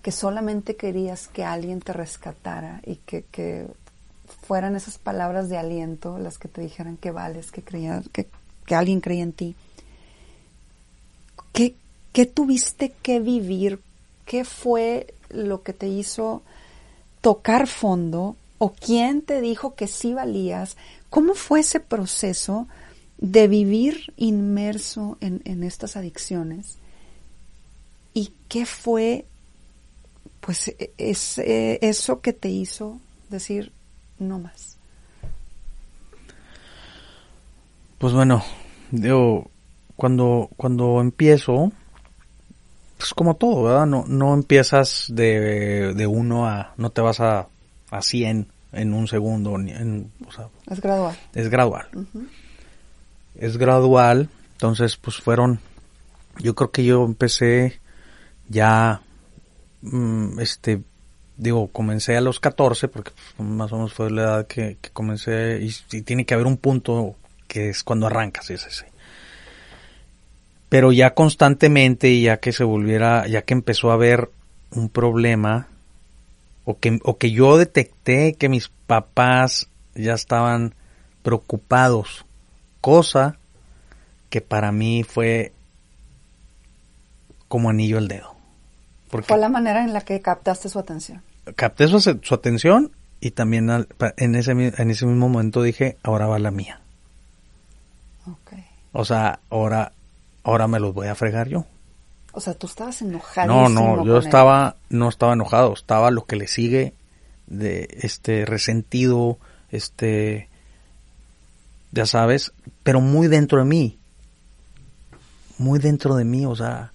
que 0.00 0.12
solamente 0.12 0.76
querías 0.76 1.28
que 1.28 1.44
alguien 1.44 1.80
te 1.80 1.92
rescatara 1.92 2.80
y 2.84 2.96
que, 2.96 3.24
que 3.30 3.66
fueran 4.42 4.76
esas 4.76 4.98
palabras 4.98 5.48
de 5.48 5.58
aliento 5.58 6.18
las 6.18 6.38
que 6.38 6.48
te 6.48 6.60
dijeran 6.60 6.96
que 6.96 7.10
vales, 7.10 7.52
que, 7.52 7.62
creía, 7.62 8.02
que, 8.12 8.28
que 8.64 8.74
alguien 8.74 9.00
creía 9.00 9.22
en 9.22 9.32
ti. 9.32 9.56
¿Qué, 11.52 11.74
¿Qué 12.12 12.26
tuviste 12.26 12.90
que 13.02 13.20
vivir? 13.20 13.80
¿Qué 14.24 14.44
fue 14.44 15.14
lo 15.30 15.62
que 15.62 15.72
te 15.72 15.88
hizo 15.88 16.42
tocar 17.20 17.66
fondo? 17.66 18.36
¿O 18.58 18.72
quién 18.72 19.22
te 19.22 19.40
dijo 19.40 19.74
que 19.74 19.86
sí 19.86 20.14
valías? 20.14 20.76
¿Cómo 21.10 21.34
fue 21.34 21.60
ese 21.60 21.80
proceso 21.80 22.68
de 23.22 23.48
vivir 23.48 24.12
inmerso 24.18 25.16
en, 25.20 25.40
en 25.46 25.64
estas 25.64 25.96
adicciones? 25.96 26.76
¿Y 28.12 28.34
qué 28.48 28.66
fue 28.66 29.24
pues 30.42 30.68
e, 30.68 30.92
es 30.98 31.38
eh, 31.38 31.78
eso 31.80 32.20
que 32.20 32.34
te 32.34 32.50
hizo 32.50 33.00
decir 33.30 33.72
no 34.18 34.38
más. 34.38 34.76
Pues 37.98 38.12
bueno, 38.12 38.44
yo 38.90 39.46
cuando 39.96 40.50
cuando 40.56 41.00
empiezo 41.00 41.72
pues 42.98 43.14
como 43.14 43.36
todo, 43.36 43.64
¿verdad? 43.64 43.86
No 43.86 44.04
no 44.06 44.34
empiezas 44.34 45.06
de, 45.08 45.94
de 45.94 46.06
uno 46.06 46.46
a 46.46 46.74
no 46.76 46.90
te 46.90 47.00
vas 47.00 47.20
a 47.20 47.48
a 47.90 48.02
100 48.02 48.48
en 48.72 48.94
un 48.94 49.06
segundo 49.06 49.54
en, 49.56 50.10
es 50.70 50.80
gradual. 50.80 51.16
Es 51.34 51.48
gradual. 51.48 51.86
Es 53.34 53.56
gradual, 53.56 54.28
entonces 54.52 54.96
pues 54.96 55.16
fueron 55.16 55.60
yo 56.38 56.54
creo 56.54 56.70
que 56.70 56.84
yo 56.84 57.04
empecé 57.04 57.80
ya 58.48 59.02
Mm, 59.82 60.38
este, 60.38 60.80
digo, 61.36 61.68
comencé 61.68 62.16
a 62.16 62.20
los 62.20 62.40
14, 62.40 62.88
porque 62.88 63.10
pues, 63.10 63.48
más 63.48 63.72
o 63.72 63.76
menos 63.76 63.92
fue 63.92 64.10
la 64.10 64.22
edad 64.22 64.46
que, 64.46 64.78
comencé, 64.92 65.60
y, 65.60 66.02
tiene 66.02 66.24
que 66.24 66.34
haber 66.34 66.46
un 66.46 66.56
punto 66.56 67.16
que 67.48 67.68
es 67.70 67.82
cuando 67.82 68.06
arrancas, 68.06 68.50
ese, 68.50 68.68
ese. 68.68 68.86
Pero 70.68 70.92
ya 70.92 71.14
constantemente, 71.14 72.08
y 72.10 72.22
ya 72.22 72.38
que 72.38 72.52
se 72.52 72.64
volviera, 72.64 73.26
ya 73.26 73.42
que 73.42 73.54
empezó 73.54 73.90
a 73.90 73.94
haber 73.94 74.30
un 74.70 74.88
problema, 74.88 75.68
o 76.64 76.78
que, 76.78 77.00
o 77.02 77.18
que 77.18 77.32
yo 77.32 77.58
detecté 77.58 78.34
que 78.34 78.48
mis 78.48 78.68
papás 78.86 79.68
ya 79.94 80.14
estaban 80.14 80.74
preocupados, 81.22 82.24
cosa 82.82 83.38
que 84.28 84.42
para 84.42 84.72
mí 84.72 85.04
fue 85.04 85.52
como 87.48 87.70
anillo 87.70 87.96
al 87.96 88.08
dedo. 88.08 88.34
Fue 89.08 89.38
la 89.38 89.48
manera 89.48 89.84
en 89.84 89.92
la 89.92 90.00
que 90.02 90.20
captaste 90.20 90.68
su 90.68 90.78
atención. 90.78 91.22
Capté 91.56 91.86
su, 91.88 92.34
atención 92.34 92.92
y 93.20 93.32
también 93.32 93.70
en, 93.70 94.34
ese, 94.34 94.52
en 94.52 94.90
ese 94.90 95.06
mismo 95.06 95.28
momento 95.28 95.62
dije, 95.62 95.96
ahora 96.02 96.26
va 96.26 96.38
la 96.38 96.50
mía. 96.50 96.80
Okay. 98.26 98.64
O 98.92 99.04
sea, 99.04 99.40
ahora, 99.50 99.92
ahora 100.44 100.66
me 100.66 100.80
los 100.80 100.94
voy 100.94 101.08
a 101.08 101.14
fregar 101.14 101.48
yo. 101.48 101.66
O 102.32 102.40
sea, 102.40 102.54
tú 102.54 102.66
estabas 102.66 103.02
enojado. 103.02 103.48
No, 103.48 103.68
no, 103.68 104.04
yo 104.04 104.16
estaba, 104.18 104.76
no 104.88 105.08
estaba 105.08 105.34
enojado, 105.34 105.74
estaba 105.74 106.10
lo 106.10 106.24
que 106.24 106.36
le 106.36 106.46
sigue 106.46 106.94
de 107.46 107.86
este 108.00 108.46
resentido, 108.46 109.38
este, 109.70 110.48
ya 111.92 112.06
sabes, 112.06 112.52
pero 112.82 113.00
muy 113.00 113.28
dentro 113.28 113.58
de 113.58 113.64
mí, 113.64 113.98
muy 115.58 115.78
dentro 115.78 116.16
de 116.16 116.24
mí, 116.24 116.44
o 116.46 116.56
sea, 116.56 116.92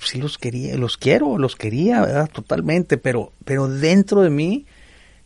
sí 0.00 0.18
los 0.18 0.38
quería, 0.38 0.76
los 0.76 0.96
quiero, 0.96 1.38
los 1.38 1.56
quería, 1.56 2.00
¿verdad? 2.02 2.30
Totalmente, 2.32 2.98
pero, 2.98 3.32
pero 3.44 3.68
dentro 3.68 4.22
de 4.22 4.30
mí 4.30 4.66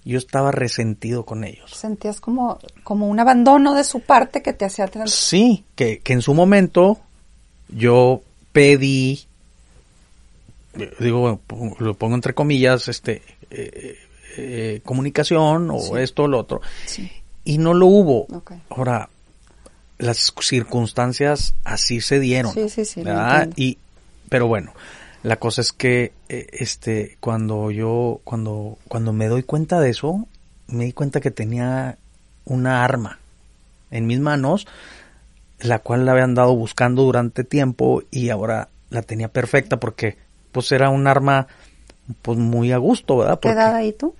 yo 0.04 0.18
estaba 0.18 0.50
resentido 0.50 1.24
con 1.24 1.44
ellos. 1.44 1.70
Sentías 1.74 2.20
como, 2.20 2.58
como 2.84 3.08
un 3.08 3.20
abandono 3.20 3.74
de 3.74 3.84
su 3.84 4.00
parte 4.00 4.42
que 4.42 4.52
te 4.52 4.64
hacía... 4.64 4.88
Sí, 5.06 5.64
que, 5.74 5.98
que 6.00 6.12
en 6.12 6.22
su 6.22 6.34
momento 6.34 6.98
yo 7.68 8.22
pedí, 8.52 9.20
digo, 10.98 11.40
lo 11.78 11.94
pongo 11.94 12.14
entre 12.14 12.34
comillas, 12.34 12.88
este, 12.88 13.22
eh, 13.50 13.98
eh, 14.36 14.80
comunicación 14.84 15.70
o 15.70 15.96
esto 15.98 16.24
o 16.24 16.28
lo 16.28 16.38
otro. 16.38 16.60
Y 17.44 17.58
no 17.58 17.74
lo 17.74 17.86
hubo. 17.86 18.26
Ahora, 18.68 19.08
las 19.98 20.32
circunstancias 20.40 21.54
así 21.64 22.00
se 22.00 22.20
dieron. 22.20 22.52
Sí, 22.52 22.68
sí, 22.68 22.84
sí. 22.84 23.02
Y, 23.56 23.78
pero 24.28 24.46
bueno, 24.46 24.72
la 25.22 25.36
cosa 25.36 25.60
es 25.60 25.72
que 25.72 26.12
eh, 26.28 26.46
este 26.52 27.16
cuando 27.20 27.70
yo 27.70 28.20
cuando 28.24 28.78
cuando 28.88 29.12
me 29.12 29.28
doy 29.28 29.42
cuenta 29.42 29.80
de 29.80 29.90
eso, 29.90 30.26
me 30.68 30.84
di 30.84 30.92
cuenta 30.92 31.20
que 31.20 31.30
tenía 31.30 31.98
una 32.44 32.84
arma 32.84 33.18
en 33.90 34.06
mis 34.06 34.20
manos, 34.20 34.66
la 35.60 35.80
cual 35.80 36.06
la 36.06 36.12
había 36.12 36.24
andado 36.24 36.54
buscando 36.54 37.02
durante 37.02 37.44
tiempo 37.44 38.02
y 38.10 38.30
ahora 38.30 38.68
la 38.88 39.02
tenía 39.02 39.28
perfecta 39.28 39.78
porque 39.78 40.16
pues 40.52 40.72
era 40.72 40.88
un 40.88 41.06
arma 41.06 41.46
pues 42.22 42.38
muy 42.38 42.72
a 42.72 42.78
gusto, 42.78 43.18
¿verdad? 43.18 43.38
¿Qué 43.40 43.50
edad 43.50 43.74
ahí 43.74 43.92
tú? 43.92 44.14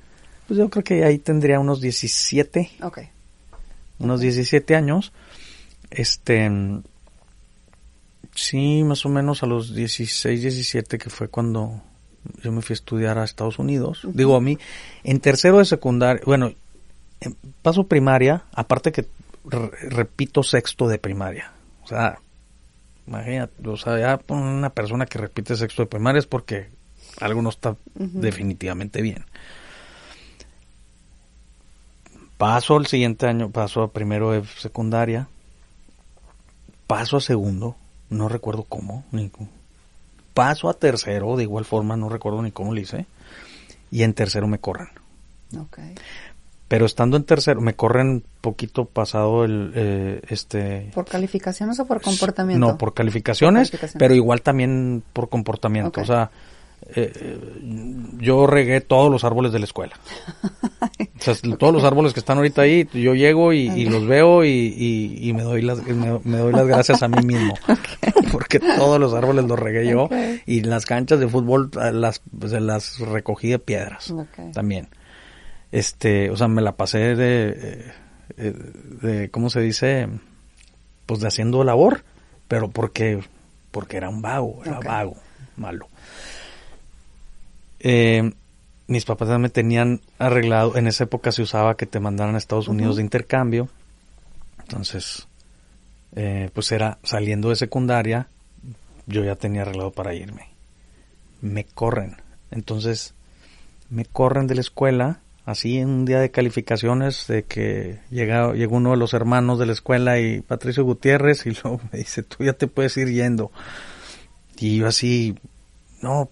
Pues 0.50 0.58
yo 0.58 0.68
creo 0.68 0.82
que 0.82 1.04
ahí 1.04 1.18
tendría 1.18 1.60
unos 1.60 1.80
17. 1.80 2.72
Ok. 2.82 2.98
Unos 4.00 4.20
17 4.20 4.74
años. 4.74 5.12
Este 5.92 6.50
Sí, 8.34 8.82
más 8.82 9.06
o 9.06 9.10
menos 9.10 9.44
a 9.44 9.46
los 9.46 9.76
16, 9.76 10.42
17, 10.42 10.98
que 10.98 11.08
fue 11.08 11.28
cuando 11.28 11.80
yo 12.42 12.50
me 12.50 12.62
fui 12.62 12.72
a 12.72 12.74
estudiar 12.74 13.16
a 13.18 13.22
Estados 13.22 13.60
Unidos. 13.60 14.00
Digo, 14.12 14.34
a 14.34 14.40
mí, 14.40 14.58
en 15.04 15.20
tercero 15.20 15.58
de 15.58 15.66
secundaria, 15.66 16.20
bueno, 16.26 16.52
paso 17.62 17.84
primaria, 17.86 18.42
aparte 18.52 18.90
que 18.90 19.06
repito 19.44 20.42
sexto 20.42 20.88
de 20.88 20.98
primaria. 20.98 21.52
O 21.84 21.86
sea, 21.86 22.18
imagínate, 23.06 23.68
o 23.68 23.76
sea, 23.76 24.00
ya 24.00 24.20
una 24.34 24.70
persona 24.70 25.06
que 25.06 25.18
repite 25.18 25.54
sexto 25.54 25.82
de 25.82 25.86
primaria 25.86 26.18
es 26.18 26.26
porque 26.26 26.70
algo 27.20 27.40
no 27.40 27.50
está 27.50 27.76
definitivamente 27.96 29.00
bien. 29.00 29.26
Paso 32.40 32.76
al 32.76 32.86
siguiente 32.86 33.26
año, 33.26 33.50
paso 33.50 33.82
a 33.82 33.88
primero 33.88 34.30
de 34.30 34.42
secundaria, 34.56 35.28
paso 36.86 37.18
a 37.18 37.20
segundo, 37.20 37.76
no 38.08 38.30
recuerdo 38.30 38.64
cómo, 38.64 39.04
ni 39.12 39.30
paso 40.32 40.70
a 40.70 40.72
tercero, 40.72 41.36
de 41.36 41.42
igual 41.42 41.66
forma 41.66 41.98
no 41.98 42.08
recuerdo 42.08 42.40
ni 42.40 42.50
cómo 42.50 42.72
lo 42.72 42.80
hice, 42.80 43.04
y 43.90 44.04
en 44.04 44.14
tercero 44.14 44.48
me 44.48 44.58
corren. 44.58 44.88
Okay. 45.54 45.96
Pero 46.66 46.86
estando 46.86 47.18
en 47.18 47.24
tercero, 47.24 47.60
me 47.60 47.74
corren 47.74 48.24
poquito 48.40 48.86
pasado 48.86 49.44
el, 49.44 49.72
eh, 49.74 50.22
este... 50.30 50.92
¿Por 50.94 51.04
calificaciones 51.04 51.78
o 51.78 51.84
por 51.84 52.00
comportamiento? 52.00 52.66
No, 52.66 52.78
por 52.78 52.94
calificaciones, 52.94 53.70
pero 53.98 54.14
igual 54.14 54.40
también 54.40 55.02
por 55.12 55.28
comportamiento. 55.28 56.00
O 56.00 56.04
sea, 56.06 56.30
eh, 56.94 57.38
yo 58.18 58.46
regué 58.46 58.80
todos 58.80 59.10
los 59.10 59.24
árboles 59.24 59.52
de 59.52 59.58
la 59.58 59.64
escuela. 59.64 59.94
o 60.82 61.22
sea, 61.22 61.34
todos 61.58 61.72
los 61.72 61.84
árboles 61.84 62.12
que 62.12 62.20
están 62.20 62.38
ahorita 62.38 62.62
ahí, 62.62 62.88
yo 62.92 63.14
llego 63.14 63.52
y, 63.52 63.84
los 63.86 64.06
veo 64.06 64.44
y, 64.44 65.32
me, 65.34 65.42
doy 65.42 65.62
las, 65.62 65.82
me, 65.84 66.36
doy 66.36 66.52
las 66.52 66.66
gracias 66.66 67.02
a 67.02 67.08
mí 67.08 67.22
mismo. 67.24 67.54
Porque 68.32 68.58
todos 68.58 68.98
los 68.98 69.14
árboles 69.14 69.44
los 69.44 69.58
regué 69.58 69.88
yo 69.88 70.08
y 70.46 70.62
las 70.62 70.86
canchas 70.86 71.20
de 71.20 71.28
fútbol 71.28 71.70
ah, 71.76 71.90
las, 71.90 72.22
pues, 72.38 72.52
las 72.52 72.98
recogí 73.00 73.48
de 73.48 73.58
piedras 73.58 74.12
también. 74.52 74.88
Este, 75.72 76.30
o 76.30 76.36
sea, 76.36 76.48
me 76.48 76.62
la 76.62 76.76
pasé 76.76 77.14
de, 77.14 77.92
eh, 78.36 78.54
de, 79.02 79.30
¿cómo 79.30 79.50
se 79.50 79.60
dice? 79.60 80.08
Pues 81.06 81.20
de 81.20 81.28
haciendo 81.28 81.62
labor, 81.62 82.02
pero 82.48 82.70
porque, 82.70 83.20
porque 83.70 83.96
era 83.96 84.08
un 84.08 84.22
vago, 84.22 84.62
era 84.64 84.80
vago, 84.80 85.16
malo. 85.56 85.89
Eh, 87.80 88.32
mis 88.86 89.04
papás 89.04 89.38
me 89.38 89.48
tenían 89.48 90.00
arreglado, 90.18 90.76
en 90.76 90.86
esa 90.86 91.04
época 91.04 91.32
se 91.32 91.42
usaba 91.42 91.76
que 91.76 91.86
te 91.86 92.00
mandaran 92.00 92.34
a 92.34 92.38
Estados 92.38 92.68
Unidos 92.68 92.96
de 92.96 93.02
intercambio, 93.02 93.68
entonces, 94.60 95.28
eh, 96.14 96.50
pues 96.52 96.70
era 96.72 96.98
saliendo 97.02 97.50
de 97.50 97.56
secundaria, 97.56 98.28
yo 99.06 99.24
ya 99.24 99.36
tenía 99.36 99.62
arreglado 99.62 99.92
para 99.92 100.14
irme. 100.14 100.48
Me 101.40 101.64
corren, 101.64 102.16
entonces 102.50 103.14
me 103.90 104.04
corren 104.04 104.46
de 104.46 104.54
la 104.54 104.60
escuela, 104.60 105.20
así 105.44 105.78
en 105.78 105.88
un 105.88 106.04
día 106.04 106.20
de 106.20 106.30
calificaciones, 106.30 107.26
de 107.26 107.42
que 107.42 107.98
llega, 108.10 108.52
llegó 108.52 108.76
uno 108.76 108.92
de 108.92 108.96
los 108.96 109.14
hermanos 109.14 109.58
de 109.58 109.66
la 109.66 109.72
escuela 109.72 110.20
y 110.20 110.40
Patricio 110.40 110.84
Gutiérrez 110.84 111.46
y 111.46 111.50
luego 111.50 111.80
me 111.92 111.98
dice, 111.98 112.22
tú 112.22 112.44
ya 112.44 112.52
te 112.52 112.66
puedes 112.66 112.96
ir 112.96 113.08
yendo. 113.08 113.50
Y 114.58 114.78
yo 114.78 114.86
así, 114.86 115.36
no, 116.00 116.30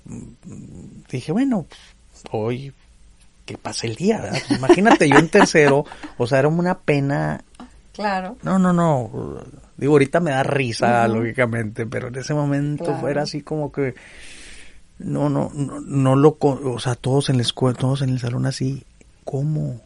dije, 1.10 1.32
bueno, 1.32 1.66
pues, 1.68 2.24
hoy 2.30 2.72
que 3.44 3.56
pase 3.56 3.86
el 3.86 3.96
día, 3.96 4.20
¿verdad? 4.20 4.42
Pues 4.46 4.58
imagínate 4.58 5.08
yo 5.08 5.18
en 5.18 5.28
tercero, 5.28 5.84
o 6.18 6.26
sea, 6.26 6.40
era 6.40 6.48
una 6.48 6.78
pena. 6.78 7.42
Claro. 7.92 8.36
No, 8.42 8.58
no, 8.58 8.72
no. 8.72 9.42
Digo, 9.76 9.94
ahorita 9.94 10.20
me 10.20 10.32
da 10.32 10.42
risa, 10.42 11.08
lógicamente, 11.08 11.86
pero 11.86 12.08
en 12.08 12.16
ese 12.16 12.34
momento 12.34 12.94
fuera 12.96 13.22
así 13.22 13.42
como 13.42 13.72
que 13.72 13.94
no, 14.98 15.28
no, 15.30 15.50
no, 15.54 15.80
no 15.80 16.16
lo, 16.16 16.36
o 16.40 16.78
sea, 16.78 16.94
todos 16.94 17.30
en 17.30 17.36
la 17.36 17.42
escuela, 17.42 17.78
todos 17.78 18.02
en 18.02 18.10
el 18.10 18.18
salón 18.18 18.46
así, 18.46 18.84
¿cómo? 19.24 19.80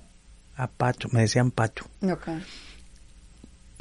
A 0.56 0.66
Pacho, 0.66 1.08
me 1.12 1.20
decían 1.20 1.50
Pacho. 1.50 1.84
Okay. 2.02 2.42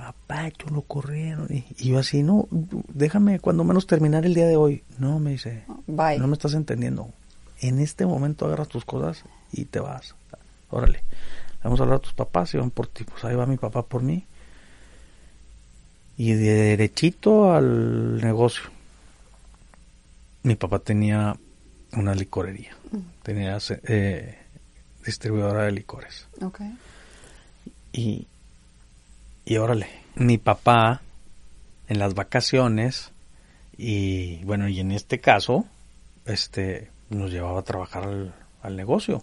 A 0.01 0.13
Pacho 0.27 0.67
lo 0.69 0.81
corrieron. 0.81 1.47
Y, 1.49 1.65
yo 1.77 1.99
así, 1.99 2.23
no, 2.23 2.47
déjame 2.51 3.39
cuando 3.39 3.63
menos 3.63 3.87
terminar 3.87 4.25
el 4.25 4.33
día 4.33 4.47
de 4.47 4.55
hoy. 4.55 4.83
No, 4.97 5.19
me 5.19 5.31
dice, 5.31 5.63
Bye. 5.87 6.19
no 6.19 6.27
me 6.27 6.33
estás 6.33 6.53
entendiendo. 6.53 7.09
En 7.59 7.79
este 7.79 8.05
momento 8.05 8.45
agarras 8.45 8.67
tus 8.67 8.85
cosas 8.85 9.23
y 9.51 9.65
te 9.65 9.79
vas. 9.79 10.15
Órale, 10.69 11.03
vamos 11.63 11.79
a 11.79 11.83
hablar 11.83 11.97
a 11.97 12.01
tus 12.01 12.13
papás 12.13 12.53
y 12.53 12.57
van 12.57 12.71
por 12.71 12.87
ti. 12.87 13.03
Pues 13.03 13.23
ahí 13.23 13.35
va 13.35 13.45
mi 13.45 13.57
papá 13.57 13.83
por 13.83 14.01
mí. 14.01 14.25
Y 16.17 16.33
de 16.33 16.53
derechito 16.53 17.53
al 17.53 18.19
negocio 18.21 18.63
mi 20.43 20.55
papá 20.55 20.79
tenía 20.79 21.35
una 21.93 22.15
licorería, 22.15 22.75
tenía 23.23 23.57
eh, 23.87 24.39
distribuidora 25.05 25.63
de 25.63 25.71
licores. 25.71 26.27
Okay. 26.41 26.77
Y, 27.93 28.27
y 29.51 29.57
órale, 29.57 29.89
mi 30.15 30.37
papá 30.37 31.01
en 31.89 31.99
las 31.99 32.13
vacaciones 32.13 33.11
y 33.77 34.41
bueno, 34.45 34.69
y 34.69 34.79
en 34.79 34.93
este 34.93 35.19
caso, 35.19 35.65
este, 36.25 36.89
nos 37.09 37.31
llevaba 37.31 37.59
a 37.59 37.63
trabajar 37.63 38.31
al, 38.63 38.75
negocio. 38.77 39.21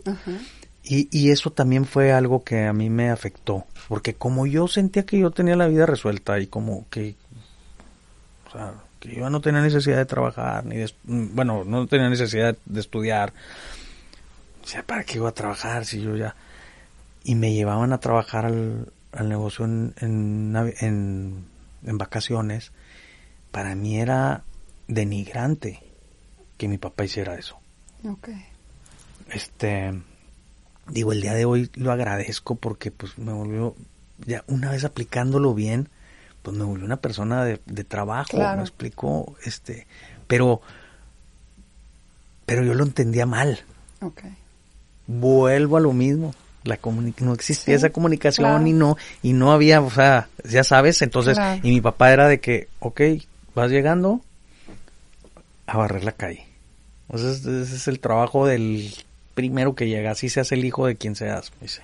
Y, 0.85 1.09
y 1.11 1.31
eso 1.31 1.49
también 1.49 1.87
fue 1.87 2.12
algo 2.12 2.45
que 2.45 2.66
a 2.66 2.74
mí 2.74 2.91
me 2.91 3.09
afectó, 3.09 3.64
porque 3.89 4.12
como 4.12 4.47
yo 4.47 4.68
sentía 4.68 5.07
que 5.07 5.18
yo 5.18 5.31
tenía 5.31 5.57
la 5.57 5.66
vida 5.66 5.87
resuelta 5.87 6.39
y 6.39 6.47
como 6.47 6.87
que, 6.91 7.14
o 8.49 8.51
sea, 8.51 8.74
que 9.01 9.14
yo 9.14 9.31
no 9.31 9.41
tenía 9.41 9.62
necesidad 9.62 9.97
de 9.97 10.05
trabajar, 10.05 10.66
ni 10.66 10.76
de, 10.76 10.93
bueno, 11.05 11.64
no 11.64 11.87
tenía 11.87 12.11
necesidad 12.11 12.55
de 12.66 12.81
estudiar. 12.81 13.33
O 14.62 14.66
sea, 14.66 14.83
¿para 14.83 15.05
qué 15.05 15.16
iba 15.16 15.31
a 15.31 15.33
trabajar 15.33 15.87
si 15.87 16.03
yo 16.03 16.16
ya... 16.16 16.37
Y 17.24 17.35
me 17.35 17.55
llevaban 17.55 17.93
a 17.93 17.99
trabajar 17.99 18.45
al, 18.45 18.93
al 19.19 19.29
negocio 19.29 19.64
en, 19.64 19.95
en, 20.01 21.45
en, 21.83 21.99
vacaciones. 21.99 22.71
Para 23.51 23.75
mí 23.75 23.99
era 23.99 24.45
denigrante 24.87 25.83
que 26.57 26.69
mi 26.69 26.79
papá 26.79 27.05
hiciera 27.05 27.35
eso. 27.35 27.59
Ok. 28.05 28.29
Este, 29.31 30.01
digo, 30.89 31.12
el 31.12 31.21
día 31.21 31.35
de 31.35 31.45
hoy 31.45 31.69
lo 31.75 31.91
agradezco 31.91 32.55
porque 32.55 32.93
pues 32.93 33.19
me 33.19 33.33
volvió, 33.33 33.75
ya 34.25 34.45
una 34.47 34.71
vez 34.71 34.85
aplicándolo 34.85 35.53
bien, 35.53 35.89
pues 36.43 36.57
me 36.57 36.64
volvió 36.64 36.85
una 36.85 37.01
persona 37.01 37.45
de, 37.45 37.59
trabajo, 37.85 38.37
me 38.37 38.62
explicó, 38.62 39.37
este, 39.45 39.89
pero, 40.29 40.62
pero 42.47 42.62
yo 42.62 42.75
lo 42.75 42.85
entendía 42.85 43.27
mal. 43.27 43.64
Okay. 44.01 44.37
Vuelvo 45.09 45.77
a 45.77 45.81
lo 45.81 45.93
mismo, 45.93 46.35
la 46.65 46.79
no 47.21 47.33
existía 47.33 47.77
esa 47.77 47.91
comunicación 47.91 48.67
y 48.67 48.73
no, 48.73 48.97
y 49.23 49.33
no 49.33 49.53
había, 49.53 49.81
o 49.81 49.91
sea, 49.91 50.29
ya 50.45 50.65
sabes, 50.65 51.01
entonces, 51.03 51.39
y 51.63 51.71
mi 51.71 51.81
papá 51.81 52.13
era 52.13 52.29
de 52.29 52.41
que, 52.41 52.69
ok, 52.81 53.01
vas 53.55 53.71
llegando 53.71 54.21
a 55.67 55.77
barrer 55.77 56.05
la 56.05 56.13
calle. 56.13 56.47
Entonces, 57.09 57.47
ese 57.47 57.77
es 57.77 57.89
el 57.89 58.01
trabajo 58.01 58.47
del 58.47 58.93
primero 59.35 59.75
que 59.75 59.89
llega, 59.89 60.11
así 60.11 60.29
seas 60.29 60.53
el 60.53 60.65
hijo 60.65 60.87
de 60.87 60.97
quien 60.97 61.15
seas, 61.15 61.53
dice 61.61 61.83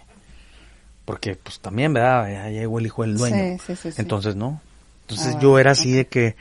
porque 1.05 1.37
pues 1.37 1.61
también, 1.61 1.93
¿verdad? 1.93 2.31
Ya 2.31 2.49
llegó 2.51 2.79
el 2.79 2.87
hijo 2.87 3.03
del 3.03 3.17
dueño. 3.17 3.59
Sí, 3.65 3.77
sí, 3.77 3.93
sí, 3.93 4.01
Entonces, 4.01 4.37
¿no? 4.37 4.61
Entonces 5.03 5.35
ah, 5.37 5.39
yo 5.41 5.59
era 5.59 5.73
así 5.73 5.93
de 5.93 6.07
que, 6.07 6.35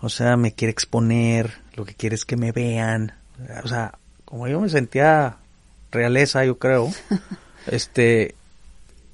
o 0.00 0.08
sea, 0.08 0.36
me 0.36 0.52
quiere 0.52 0.70
exponer, 0.70 1.54
lo 1.74 1.84
que 1.84 1.94
quiere 1.94 2.14
es 2.14 2.24
que 2.24 2.36
me 2.36 2.52
vean. 2.52 3.12
O 3.64 3.68
sea, 3.68 3.98
como 4.24 4.46
yo 4.46 4.60
me 4.60 4.68
sentía 4.68 5.38
realeza, 5.90 6.44
yo 6.44 6.58
creo, 6.58 6.92
este, 7.70 8.34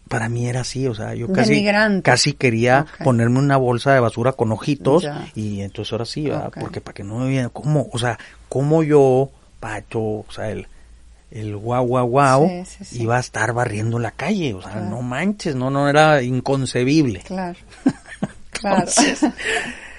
para 0.09 0.29
mí 0.29 0.47
era 0.47 0.61
así, 0.61 0.87
o 0.87 0.95
sea, 0.95 1.15
yo 1.15 1.33
casi, 1.33 1.67
casi 2.03 2.33
quería 2.35 2.87
ponerme 3.03 3.39
una 3.39 3.57
bolsa 3.57 3.95
de 3.95 4.01
basura 4.01 4.33
con 4.33 4.53
ojitos 4.53 5.07
y 5.35 5.63
entonces 5.63 5.93
ahora 5.93 6.05
sí, 6.05 6.25
¿verdad? 6.25 6.53
Porque 6.59 6.81
para 6.81 6.95
que 6.95 7.05
no 7.05 7.19
me 7.19 7.29
vieran, 7.29 7.51
¿cómo? 7.51 7.89
O 7.93 7.99
sea, 7.99 8.19
como 8.49 8.83
yo, 8.83 9.31
Pacho, 9.61 10.01
o 10.01 10.27
sea, 10.31 10.51
el 10.51 10.67
el 11.31 11.57
guau 11.57 11.87
guau 11.87 12.07
guau 12.07 12.65
iba 12.93 13.17
a 13.17 13.21
estar 13.21 13.55
barriendo 13.55 13.99
la 13.99 14.11
calle, 14.11 14.53
o 14.53 14.61
sea, 14.61 14.77
no 14.77 15.01
manches, 15.01 15.55
no, 15.55 15.71
no 15.71 15.89
era 15.89 16.23
inconcebible. 16.23 17.21
Claro, 17.21 17.59
claro. 18.51 18.91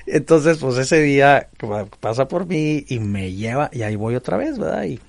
Entonces, 0.06 0.58
pues 0.60 0.78
ese 0.78 1.02
día 1.02 1.48
pasa 2.00 2.28
por 2.28 2.46
mí 2.46 2.86
y 2.88 3.00
me 3.00 3.32
lleva 3.32 3.70
y 3.74 3.82
ahí 3.82 3.96
voy 3.96 4.16
otra 4.16 4.38
vez, 4.38 4.60
¿verdad? 4.60 4.84
Y 4.84 5.00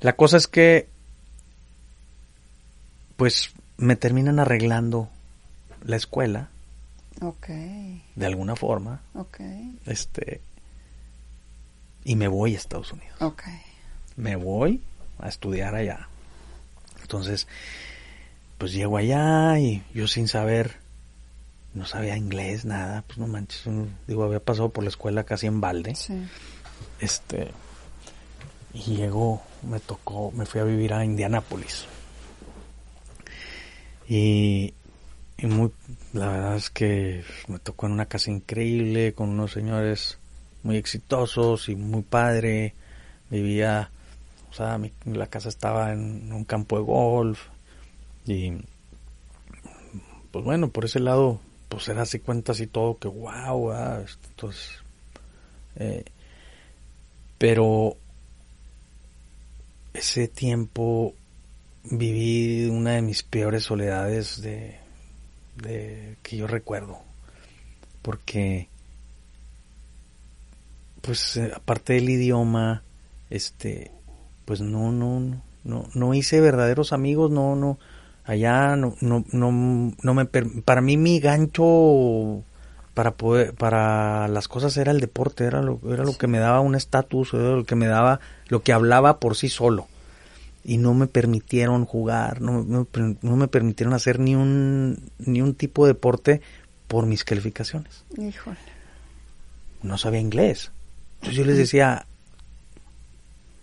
la 0.00 0.12
cosa 0.14 0.36
es 0.36 0.46
que, 0.48 0.88
pues, 3.18 3.52
me 3.76 3.96
terminan 3.96 4.38
arreglando 4.38 5.10
la 5.84 5.96
escuela. 5.96 6.48
Ok. 7.20 7.48
De 8.14 8.24
alguna 8.24 8.56
forma. 8.56 9.02
Ok. 9.14 9.40
Este, 9.84 10.40
y 12.04 12.16
me 12.16 12.28
voy 12.28 12.54
a 12.54 12.56
Estados 12.56 12.92
Unidos. 12.94 13.20
Ok 13.20 13.42
me 14.18 14.36
voy 14.36 14.82
a 15.18 15.28
estudiar 15.28 15.74
allá. 15.74 16.08
Entonces, 17.00 17.46
pues 18.58 18.72
llego 18.72 18.98
allá 18.98 19.58
y 19.58 19.82
yo 19.94 20.06
sin 20.08 20.28
saber, 20.28 20.76
no 21.72 21.86
sabía 21.86 22.16
inglés, 22.16 22.64
nada, 22.64 23.04
pues 23.06 23.18
no 23.18 23.28
manches, 23.28 23.62
digo, 24.06 24.24
había 24.24 24.40
pasado 24.40 24.68
por 24.68 24.84
la 24.84 24.90
escuela 24.90 25.24
casi 25.24 25.46
en 25.46 25.60
balde. 25.60 25.96
Este, 27.00 27.52
y 28.74 28.96
llego, 28.96 29.40
me 29.62 29.78
tocó, 29.80 30.32
me 30.32 30.44
fui 30.44 30.60
a 30.60 30.64
vivir 30.64 30.92
a 30.92 31.04
Indianápolis. 31.04 31.86
Y, 34.08 34.74
muy, 35.42 35.70
la 36.12 36.28
verdad 36.28 36.56
es 36.56 36.70
que 36.70 37.22
me 37.46 37.58
tocó 37.58 37.86
en 37.86 37.92
una 37.92 38.06
casa 38.06 38.30
increíble, 38.30 39.12
con 39.12 39.28
unos 39.28 39.52
señores 39.52 40.18
muy 40.62 40.76
exitosos 40.76 41.68
y 41.68 41.76
muy 41.76 42.02
padre. 42.02 42.74
Vivía 43.30 43.90
o 44.50 44.54
sea, 44.54 44.80
la 45.04 45.26
casa 45.26 45.48
estaba 45.48 45.92
en 45.92 46.32
un 46.32 46.44
campo 46.44 46.78
de 46.78 46.84
golf 46.84 47.46
y 48.26 48.52
pues 50.30 50.44
bueno, 50.44 50.68
por 50.70 50.84
ese 50.84 51.00
lado, 51.00 51.40
pues 51.68 51.88
era 51.88 52.02
así 52.02 52.18
cuentas 52.18 52.60
y 52.60 52.66
todo 52.66 52.98
que 52.98 53.08
wow, 53.08 53.72
entonces, 53.72 54.70
eh, 55.76 56.04
pero 57.38 57.96
ese 59.94 60.28
tiempo 60.28 61.14
viví 61.90 62.66
una 62.66 62.92
de 62.92 63.02
mis 63.02 63.22
peores 63.22 63.64
soledades 63.64 64.42
de, 64.42 64.76
de 65.56 66.16
que 66.22 66.36
yo 66.36 66.46
recuerdo, 66.46 66.98
porque 68.02 68.68
pues 71.00 71.36
eh, 71.36 71.52
aparte 71.54 71.94
del 71.94 72.10
idioma, 72.10 72.82
este 73.30 73.90
pues 74.44 74.60
no, 74.60 74.92
no, 74.92 75.42
no, 75.64 75.86
no 75.94 76.14
hice 76.14 76.40
verdaderos 76.40 76.92
amigos, 76.92 77.30
no, 77.30 77.54
no, 77.54 77.78
allá 78.24 78.76
no, 78.76 78.94
no, 79.00 79.24
no, 79.32 79.92
no 80.02 80.14
me, 80.14 80.24
para 80.24 80.80
mí 80.80 80.96
mi 80.96 81.20
gancho 81.20 82.42
para 82.94 83.12
poder, 83.12 83.54
para 83.54 84.26
las 84.26 84.48
cosas 84.48 84.76
era 84.76 84.90
el 84.90 85.00
deporte, 85.00 85.44
era 85.44 85.62
lo, 85.62 85.78
era 85.88 86.02
lo 86.02 86.18
que 86.18 86.26
me 86.26 86.40
daba 86.40 86.60
un 86.60 86.74
estatus, 86.74 87.32
era 87.32 87.50
lo 87.50 87.64
que 87.64 87.76
me 87.76 87.86
daba, 87.86 88.18
lo 88.48 88.62
que 88.62 88.72
hablaba 88.72 89.20
por 89.20 89.36
sí 89.36 89.48
solo. 89.48 89.86
Y 90.68 90.76
no 90.76 90.92
me 90.92 91.06
permitieron 91.06 91.86
jugar, 91.86 92.42
no, 92.42 92.62
no, 92.62 93.36
me 93.36 93.48
permitieron 93.48 93.94
hacer 93.94 94.20
ni 94.20 94.34
un, 94.34 95.10
ni 95.16 95.40
un 95.40 95.54
tipo 95.54 95.86
de 95.86 95.94
deporte 95.94 96.42
por 96.86 97.06
mis 97.06 97.24
calificaciones. 97.24 98.04
Híjole. 98.18 98.58
No 99.82 99.96
sabía 99.96 100.20
inglés. 100.20 100.70
Entonces 101.14 101.38
yo 101.38 101.46
les 101.46 101.56
decía, 101.56 102.04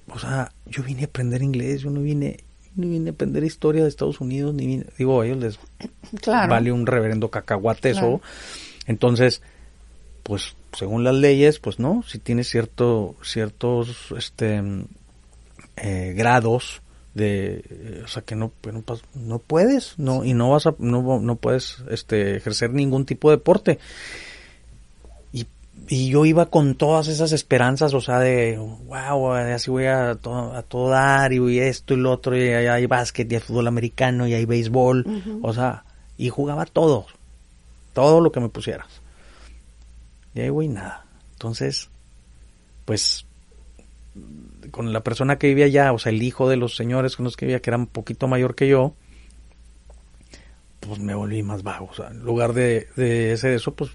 o 0.08 0.18
sea, 0.18 0.52
yo 0.66 0.82
vine 0.82 1.04
a 1.04 1.06
aprender 1.06 1.44
inglés, 1.44 1.82
yo 1.82 1.92
no 1.92 2.02
vine, 2.02 2.38
no 2.76 2.88
vine 2.88 3.12
a 3.12 3.14
aprender 3.14 3.44
historia 3.44 3.84
de 3.84 3.90
Estados 3.90 4.20
Unidos, 4.20 4.56
ni 4.56 4.66
vine, 4.66 4.88
digo, 4.98 5.22
a 5.22 5.28
ellos 5.28 5.38
les 5.38 5.60
vale 6.26 6.72
un 6.72 6.88
reverendo 6.88 7.30
cacahuate 7.30 7.92
eso. 7.92 8.20
Entonces, 8.88 9.44
pues, 10.24 10.56
según 10.76 11.04
las 11.04 11.14
leyes, 11.14 11.60
pues 11.60 11.78
no, 11.78 12.02
si 12.02 12.18
tienes 12.18 12.50
cierto, 12.50 13.16
ciertos, 13.22 14.12
este, 14.18 14.64
eh, 15.76 16.14
grados 16.18 16.82
de 17.16 17.64
eh, 17.70 18.02
o 18.04 18.08
sea 18.08 18.22
que 18.22 18.36
no 18.36 18.52
no, 18.72 18.84
no 19.16 19.40
puedes 19.40 19.98
no 19.98 20.24
y 20.24 20.34
no 20.34 20.52
vas 20.52 20.68
a 20.68 20.76
no, 20.78 21.20
no 21.20 21.36
puedes 21.38 21.78
este 21.90 22.36
ejercer 22.36 22.72
ningún 22.72 23.06
tipo 23.06 23.32
de 23.32 23.38
deporte. 23.38 23.80
Y, 25.32 25.48
y 25.88 26.10
yo 26.10 26.26
iba 26.26 26.48
con 26.48 26.76
todas 26.76 27.08
esas 27.08 27.32
esperanzas 27.32 27.94
o 27.94 28.02
sea 28.02 28.20
de 28.20 28.58
wow 28.58 29.34
así 29.34 29.72
voy 29.72 29.86
a 29.86 30.16
todo, 30.16 30.54
a 30.54 30.62
todo 30.62 30.90
dar 30.90 31.34
y 31.34 31.60
esto 31.60 31.94
y 31.94 31.98
lo 31.98 32.12
otro 32.12 32.38
y 32.38 32.42
hay, 32.42 32.68
hay 32.68 32.86
básquet 32.86 33.32
y 33.32 33.36
hay 33.36 33.42
fútbol 33.42 33.68
americano 33.68 34.28
y 34.28 34.34
hay 34.34 34.46
béisbol 34.46 35.40
o 35.42 35.54
sea 35.54 35.86
y 36.18 36.30
jugaba 36.30 36.66
todo 36.66 37.08
todo 37.94 38.20
lo 38.20 38.34
que 38.34 38.42
me 38.42 38.50
pusieras. 38.50 38.88
Y 40.34 40.42
ahí 40.42 40.50
güey 40.50 40.68
nada. 40.68 41.06
Entonces 41.34 41.90
pues 42.84 43.26
con 44.72 44.94
la 44.94 45.02
persona 45.02 45.38
que 45.38 45.48
vivía 45.48 45.66
allá, 45.66 45.94
o 45.94 46.00
sea, 46.00 46.12
el 46.12 46.22
hijo 46.22 46.50
de 46.50 46.58
los 46.58 46.76
señores 46.76 47.16
con 47.16 47.24
los 47.24 47.38
que 47.38 47.46
vivía, 47.46 47.62
que 47.62 47.70
era 47.70 47.78
un 47.78 47.88
poquito 47.88 48.28
mayor 48.28 48.56
que 48.56 48.68
yo, 48.68 48.94
pues 50.80 51.00
me 51.00 51.16
volví 51.16 51.44
más 51.44 51.64
vago. 51.64 51.88
O 51.92 51.94
sea, 51.94 52.10
en 52.10 52.20
lugar 52.20 52.54
de, 52.54 52.88
de 52.96 53.34
hacer 53.34 53.52
eso, 53.52 53.74
pues 53.74 53.92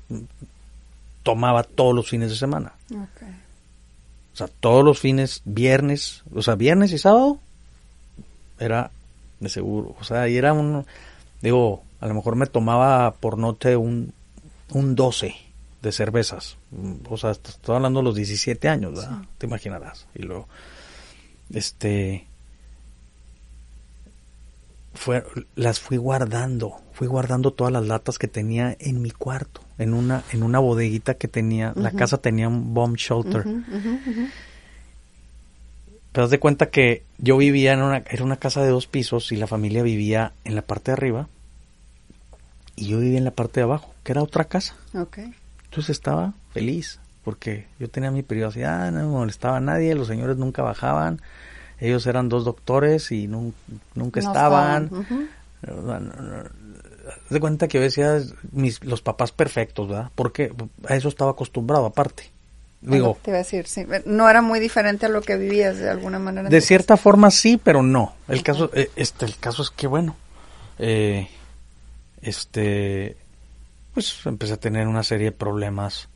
tomaba 1.23 1.63
todos 1.63 1.95
los 1.95 2.09
fines 2.09 2.31
de 2.31 2.37
semana. 2.37 2.73
O 2.91 4.37
sea, 4.37 4.49
todos 4.49 4.85
los 4.85 4.99
fines, 4.99 5.43
viernes, 5.45 6.23
o 6.35 6.43
sea, 6.43 6.55
viernes 6.55 6.93
y 6.93 6.99
sábado, 6.99 7.39
era 8.59 8.91
de 9.41 9.49
seguro. 9.49 9.97
O 10.01 10.05
sea, 10.05 10.29
y 10.29 10.37
era 10.37 10.53
un, 10.53 10.87
digo, 11.43 11.83
a 12.01 12.07
lo 12.07 12.15
mejor 12.15 12.37
me 12.37 12.47
tomaba 12.47 13.13
por 13.13 13.39
noche 13.39 13.77
un, 13.77 14.13
un 14.73 14.95
12 14.95 15.50
de 15.83 15.93
cervezas. 15.93 16.57
O 17.09 17.17
sea, 17.17 17.31
estoy 17.31 17.77
hablando 17.77 18.01
de 18.01 18.05
los 18.05 18.15
17 18.15 18.69
años, 18.69 18.95
¿verdad? 18.95 19.23
Te 19.39 19.47
imaginarás. 19.47 20.07
Y 20.15 20.23
luego, 20.23 20.49
este, 21.53 22.27
fue, 24.95 25.25
las 25.55 25.81
fui 25.81 25.97
guardando, 25.97 26.77
fui 26.93 27.07
guardando 27.07 27.53
todas 27.53 27.73
las 27.73 27.87
latas 27.87 28.19
que 28.19 28.29
tenía 28.29 28.77
en 28.79 29.01
mi 29.01 29.11
cuarto, 29.11 29.63
en 29.79 29.95
una, 29.95 30.25
en 30.33 30.43
una 30.43 30.59
bodeguita 30.59 31.15
que 31.15 31.29
tenía, 31.29 31.73
la 31.77 31.93
casa 31.93 32.19
tenía 32.19 32.49
un 32.49 32.75
bomb 32.75 32.97
shelter. 32.97 33.45
Pero 36.13 36.25
haz 36.25 36.31
de 36.31 36.41
cuenta 36.41 36.71
que 36.71 37.05
yo 37.19 37.37
vivía 37.37 37.73
en 37.73 37.83
una, 37.83 37.99
era 37.99 38.25
una 38.25 38.37
casa 38.37 38.63
de 38.63 38.71
dos 38.71 38.87
pisos 38.89 39.31
y 39.31 39.37
la 39.37 39.47
familia 39.47 39.83
vivía 39.83 40.33
en 40.45 40.57
la 40.57 40.63
parte 40.63 40.91
de 40.91 40.95
arriba 40.95 41.29
y 42.75 42.89
yo 42.89 42.99
vivía 42.99 43.19
en 43.19 43.25
la 43.25 43.31
parte 43.31 43.61
de 43.61 43.65
abajo, 43.65 43.95
que 44.03 44.13
era 44.13 44.23
otra 44.23 44.47
casa. 44.47 44.75
Okay. 44.93 45.33
Entonces 45.71 45.91
estaba 45.91 46.33
feliz 46.53 46.99
porque 47.23 47.67
yo 47.79 47.89
tenía 47.89 48.11
mi 48.11 48.25
privacidad, 48.25 48.91
no 48.91 48.99
me 48.99 49.07
molestaba 49.07 49.59
a 49.59 49.61
nadie, 49.61 49.95
los 49.95 50.09
señores 50.09 50.37
nunca 50.37 50.63
bajaban, 50.63 51.21
ellos 51.79 52.05
eran 52.09 52.29
dos 52.29 52.45
doctores 52.45 53.13
y 53.13 53.29
nunca 53.29 54.19
estaban. 54.19 54.91
de 57.31 57.41
cuenta 57.41 57.69
que 57.69 57.79
yo 57.79 57.83
decía 57.83 58.21
mis, 58.51 58.83
los 58.83 59.01
papás 59.01 59.31
perfectos, 59.31 59.89
¿verdad? 59.89 60.11
Porque 60.17 60.53
a 60.89 60.97
eso 60.97 61.09
estaba 61.09 61.31
acostumbrado 61.31 61.87
aparte. 61.87 62.31
Digo, 62.81 63.17
te 63.23 63.31
iba 63.31 63.37
a 63.37 63.43
decir, 63.43 63.69
sí. 63.69 63.87
No 64.07 64.29
era 64.29 64.43
muy 64.43 64.59
diferente 64.59 65.07
a 65.07 65.09
lo 65.09 65.21
que 65.23 65.37
vivías 65.37 65.79
de 65.79 65.89
alguna 65.89 66.19
manera. 66.19 66.49
De 66.49 66.61
cierta 66.61 66.97
forma 66.97 67.31
sí, 67.31 67.61
pero 67.63 67.83
no. 67.83 68.15
El 68.27 68.43
caso, 68.43 68.71
eh, 68.75 68.91
este, 68.97 69.27
el 69.27 69.37
caso 69.37 69.63
es 69.63 69.71
que 69.71 69.87
bueno, 69.87 70.17
eh, 70.79 71.29
este, 72.23 73.17
pues 73.95 74.27
empecé 74.27 74.55
a 74.55 74.61
tener 74.61 74.87
una 74.87 75.03
serie 75.03 75.27
de 75.27 75.33
problemas. 75.33 76.09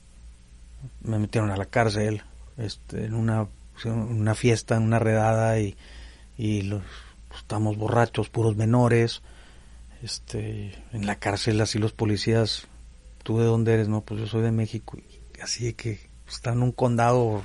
Me 1.03 1.18
metieron 1.18 1.51
a 1.51 1.57
la 1.57 1.66
cárcel, 1.66 2.22
este, 2.57 3.07
en 3.07 3.14
una, 3.14 3.49
una 3.85 4.35
fiesta, 4.35 4.77
en 4.77 4.83
una 4.83 4.99
redada 4.99 5.59
y, 5.59 5.77
y 6.37 6.62
los, 6.62 6.83
pues, 7.29 7.41
estamos 7.41 7.77
borrachos, 7.77 8.31
puros 8.31 8.57
menores. 8.57 9.22
Este, 10.03 10.75
en 10.93 11.07
la 11.07 11.16
cárcel 11.16 11.61
así 11.61 11.79
los 11.79 11.93
policías, 11.93 12.66
¿tú 13.22 13.39
de 13.39 13.47
dónde 13.47 13.75
eres? 13.75 13.89
No, 13.89 14.03
pues 14.03 14.20
yo 14.20 14.27
soy 14.27 14.43
de 14.43 14.53
México. 14.53 14.99
Y 14.99 15.41
así 15.41 15.72
que 15.72 15.99
pues, 16.25 16.37
está 16.37 16.53
en 16.53 16.62
un 16.62 16.72
condado, 16.72 17.43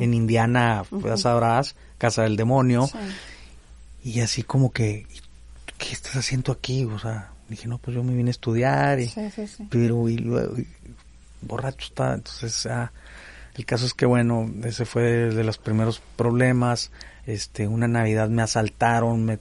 En 0.00 0.14
Indiana, 0.14 0.84
ya 1.04 1.16
sabrás, 1.16 1.76
casa 1.96 2.22
del 2.22 2.36
demonio. 2.36 2.88
Y 4.04 4.20
así 4.20 4.42
como 4.42 4.72
que, 4.72 5.06
¿qué 5.78 5.92
estás 5.92 6.16
haciendo 6.16 6.52
aquí? 6.52 6.84
O 6.84 6.98
sea, 6.98 7.32
dije, 7.48 7.68
no, 7.68 7.78
pues 7.78 7.94
yo 7.94 8.02
me 8.02 8.14
vine 8.14 8.30
a 8.30 8.32
estudiar, 8.32 9.00
y, 9.00 9.10
pero 9.70 10.08
y 10.08 10.18
luego, 10.18 10.54
borracho 11.42 11.86
está, 11.86 12.14
entonces, 12.14 12.66
ah, 12.66 12.92
el 13.54 13.64
caso 13.64 13.86
es 13.86 13.94
que 13.94 14.06
bueno, 14.06 14.50
ese 14.64 14.84
fue 14.84 15.02
de, 15.02 15.44
los 15.44 15.58
primeros 15.58 16.00
problemas, 16.16 16.90
este, 17.26 17.66
una 17.66 17.88
Navidad 17.88 18.28
me 18.28 18.42
asaltaron, 18.42 19.24
me, 19.24 19.38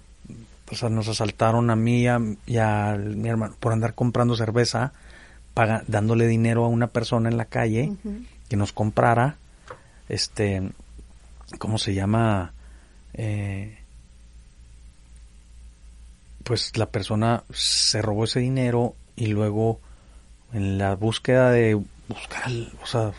o 0.72 0.76
sea, 0.76 0.90
nos 0.90 1.08
asaltaron 1.08 1.70
a 1.70 1.76
mí 1.76 2.04
y 2.04 2.08
a, 2.08 2.98
mi 2.98 3.30
hermano 3.30 3.56
por 3.60 3.74
andar 3.74 3.94
comprando 3.94 4.36
cerveza, 4.36 4.94
paga, 5.54 5.84
dándole 5.88 6.28
dinero 6.28 6.66
a 6.66 6.68
una 6.68 6.88
persona 6.88 7.30
en 7.30 7.38
la 7.38 7.46
calle 7.46 7.94
que 8.50 8.58
nos 8.58 8.74
comprara, 8.74 9.38
este, 10.10 10.72
¿cómo 11.60 11.78
se 11.78 11.94
llama? 11.94 12.54
Eh, 13.14 13.77
pues 16.48 16.78
la 16.78 16.86
persona 16.86 17.44
se 17.52 18.02
robó 18.02 18.24
ese 18.24 18.40
dinero 18.40 18.96
y 19.18 19.28
luego 19.28 19.82
en 20.54 20.78
la 20.78 20.96
búsqueda 20.96 21.52
de 21.52 21.78
buscar, 22.08 22.50
o 22.82 22.86
sea, 22.86 23.12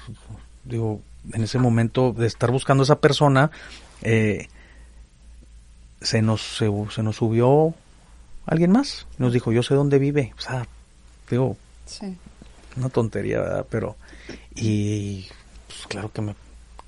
digo, 0.65 1.03
en 1.35 1.43
ese 1.43 1.59
momento 1.59 2.15
de 2.15 2.27
estar 2.27 2.51
buscando 2.51 2.83
a 2.83 2.85
esa 2.85 3.01
persona, 3.01 3.51
eh, 4.01 4.49
se 6.01 6.23
nos 6.23 6.41
se, 6.57 7.03
nos 7.03 7.17
subió 7.17 7.75
alguien 8.47 8.73
más, 8.73 9.07
nos 9.19 9.35
dijo, 9.35 9.53
yo 9.53 9.63
sé 9.63 9.75
dónde 9.75 9.99
vive, 9.99 10.33
o 10.39 10.41
sea, 10.41 10.67
digo, 11.29 11.59
una 12.79 12.89
tontería, 12.89 13.41
¿verdad? 13.41 13.67
Pero, 13.69 13.97
y 14.55 15.27
pues 15.67 15.87
claro 15.87 16.11
que 16.11 16.23
me, 16.23 16.35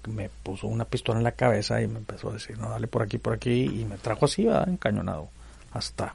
me 0.09 0.30
puso 0.43 0.68
una 0.68 0.86
pistola 0.86 1.18
en 1.18 1.24
la 1.24 1.32
cabeza 1.32 1.82
y 1.82 1.86
me 1.86 1.99
empezó 1.99 2.30
a 2.30 2.34
decir, 2.34 2.57
no, 2.57 2.70
dale 2.70 2.86
por 2.86 3.03
aquí, 3.03 3.18
por 3.18 3.34
aquí, 3.34 3.64
y 3.64 3.84
me 3.84 3.99
trajo 3.99 4.24
así, 4.24 4.47
¿verdad? 4.47 4.70
Encañonado, 4.70 5.28
hasta 5.72 6.14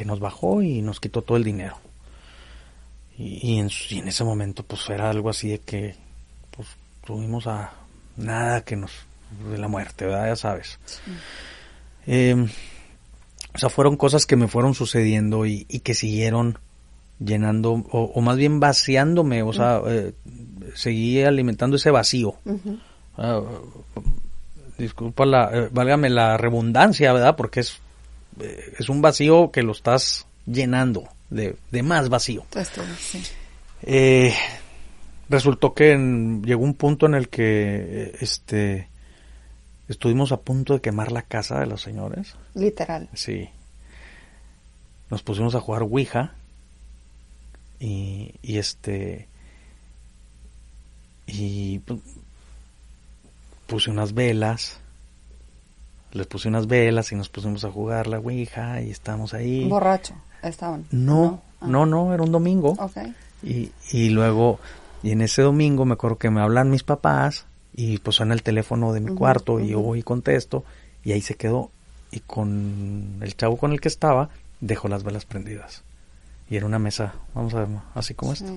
que 0.00 0.06
nos 0.06 0.18
bajó 0.18 0.62
y 0.62 0.80
nos 0.80 0.98
quitó 0.98 1.20
todo 1.20 1.36
el 1.36 1.44
dinero. 1.44 1.76
Y, 3.18 3.58
en, 3.58 3.68
ese 4.08 4.24
momento 4.24 4.62
pues 4.62 4.88
era 4.88 5.10
algo 5.10 5.28
así 5.28 5.50
de 5.50 5.58
que 5.58 5.94
pues 6.56 6.68
tuvimos 7.04 7.46
a 7.46 7.74
nada 8.16 8.62
que 8.64 8.76
nos 8.76 8.92
de 9.52 9.58
la 9.58 9.68
muerte, 9.68 10.06
¿verdad? 10.06 10.28
Ya 10.28 10.36
sabes. 10.36 10.78
Em, 12.06 12.48
o 13.54 13.58
sea, 13.58 13.68
fueron 13.68 13.98
cosas 13.98 14.24
que 14.24 14.36
me 14.36 14.48
fueron 14.48 14.72
sucediendo 14.72 15.44
y, 15.44 15.66
que 15.66 15.92
siguieron 15.92 16.58
llenando, 17.18 17.72
o, 17.72 18.20
más 18.22 18.38
bien 18.38 18.58
vaciándome, 18.58 19.42
o 19.42 19.52
sea, 19.52 19.82
eh, 19.86 20.14
seguí 20.74 21.22
alimentando 21.22 21.76
ese 21.76 21.90
vacío. 21.90 22.36
Ah, 23.18 23.42
disculpa 24.78 25.26
la, 25.26 25.50
eh, 25.52 25.68
válgame 25.70 26.08
la 26.08 26.38
redundancia, 26.38 27.12
¿verdad? 27.12 27.36
Porque 27.36 27.60
es 27.60 27.82
es 28.78 28.88
un 28.88 29.02
vacío 29.02 29.50
que 29.50 29.62
lo 29.62 29.72
estás 29.72 30.26
llenando 30.46 31.08
de, 31.30 31.56
más 31.82 32.08
vacío. 32.08 32.44
Eh, 33.82 34.34
resultó 35.28 35.74
que 35.74 35.96
llegó 36.44 36.64
un 36.64 36.74
punto 36.74 37.06
en 37.06 37.14
el 37.14 37.28
que 37.28 38.16
este 38.20 38.88
estuvimos 39.88 40.32
a 40.32 40.40
punto 40.40 40.74
de 40.74 40.80
quemar 40.80 41.10
la 41.12 41.22
casa 41.22 41.58
de 41.60 41.66
los 41.66 41.82
señores. 41.82 42.36
Literal. 42.54 43.08
Sí. 43.14 43.48
Nos 45.10 45.22
pusimos 45.22 45.54
a 45.54 45.60
jugar 45.60 45.82
Ouija 45.82 46.34
y, 47.80 48.34
y 48.42 48.58
este 48.58 49.28
y 51.26 51.78
pues, 51.80 52.00
puse 53.66 53.90
unas 53.90 54.14
velas 54.14 54.79
les 56.12 56.26
puse 56.26 56.48
unas 56.48 56.66
velas 56.66 57.12
y 57.12 57.16
nos 57.16 57.28
pusimos 57.28 57.64
a 57.64 57.70
jugar 57.70 58.06
la 58.06 58.18
Ouija 58.18 58.80
y 58.80 58.90
estábamos 58.90 59.34
ahí. 59.34 59.68
¿Borracho 59.68 60.14
estaban? 60.42 60.86
No, 60.90 61.42
no, 61.60 61.86
no, 61.86 62.14
era 62.14 62.22
un 62.22 62.32
domingo. 62.32 62.72
Okay. 62.78 63.14
Y, 63.42 63.72
y 63.90 64.10
luego, 64.10 64.58
y 65.02 65.12
en 65.12 65.22
ese 65.22 65.42
domingo 65.42 65.84
me 65.84 65.94
acuerdo 65.94 66.18
que 66.18 66.30
me 66.30 66.40
hablan 66.40 66.70
mis 66.70 66.82
papás 66.82 67.46
y 67.74 67.98
pues 67.98 68.16
suena 68.16 68.34
el 68.34 68.42
teléfono 68.42 68.92
de 68.92 69.00
mi 69.00 69.14
cuarto 69.14 69.60
y 69.60 69.68
yo 69.68 69.80
voy 69.80 70.00
y 70.00 70.02
contesto 70.02 70.64
y 71.04 71.12
ahí 71.12 71.20
se 71.20 71.36
quedó. 71.36 71.70
Y 72.12 72.20
con 72.20 73.18
el 73.20 73.36
chavo 73.36 73.56
con 73.56 73.72
el 73.72 73.80
que 73.80 73.88
estaba, 73.88 74.30
dejó 74.60 74.88
las 74.88 75.04
velas 75.04 75.24
prendidas. 75.24 75.84
Y 76.48 76.56
era 76.56 76.66
una 76.66 76.80
mesa, 76.80 77.14
vamos 77.34 77.54
a 77.54 77.60
ver, 77.60 77.68
así 77.94 78.14
como 78.14 78.32
esta. 78.32 78.52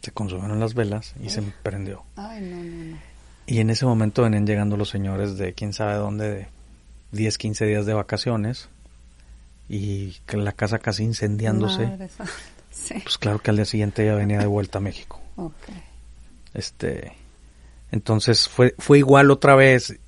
Se 0.00 0.12
consumieron 0.12 0.60
las 0.60 0.74
velas 0.74 1.14
y 1.20 1.30
se 1.30 1.42
prendió. 1.42 2.04
Ay, 2.14 2.40
no, 2.42 2.56
no, 2.56 2.84
no. 2.92 3.15
Y 3.46 3.60
en 3.60 3.70
ese 3.70 3.86
momento 3.86 4.22
venían 4.22 4.46
llegando 4.46 4.76
los 4.76 4.88
señores 4.88 5.38
de 5.38 5.54
quién 5.54 5.72
sabe 5.72 5.94
dónde, 5.94 6.30
de 6.30 6.48
10, 7.12 7.38
15 7.38 7.66
días 7.66 7.86
de 7.86 7.94
vacaciones, 7.94 8.68
y 9.68 10.16
la 10.32 10.52
casa 10.52 10.78
casi 10.78 11.04
incendiándose. 11.04 12.10
Pues 13.02 13.18
claro 13.18 13.38
que 13.38 13.50
al 13.50 13.56
día 13.56 13.64
siguiente 13.64 14.04
ya 14.04 14.14
venía 14.14 14.38
de 14.38 14.46
vuelta 14.46 14.78
a 14.78 14.80
México. 14.80 15.20
Este, 16.54 17.12
entonces 17.90 18.48
fue, 18.48 18.74
fue 18.78 18.98
igual 18.98 19.30
otra 19.30 19.54
vez. 19.54 19.98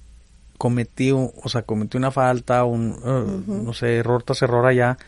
cometí, 0.59 1.12
o 1.12 1.49
sea, 1.49 1.62
cometí 1.62 1.97
una 1.97 2.11
falta, 2.11 2.64
un, 2.64 2.93
uh, 2.93 3.64
no 3.64 3.72
sé, 3.72 3.97
error 3.97 4.22
tras 4.22 4.43
error 4.43 4.66
allá, 4.66 4.99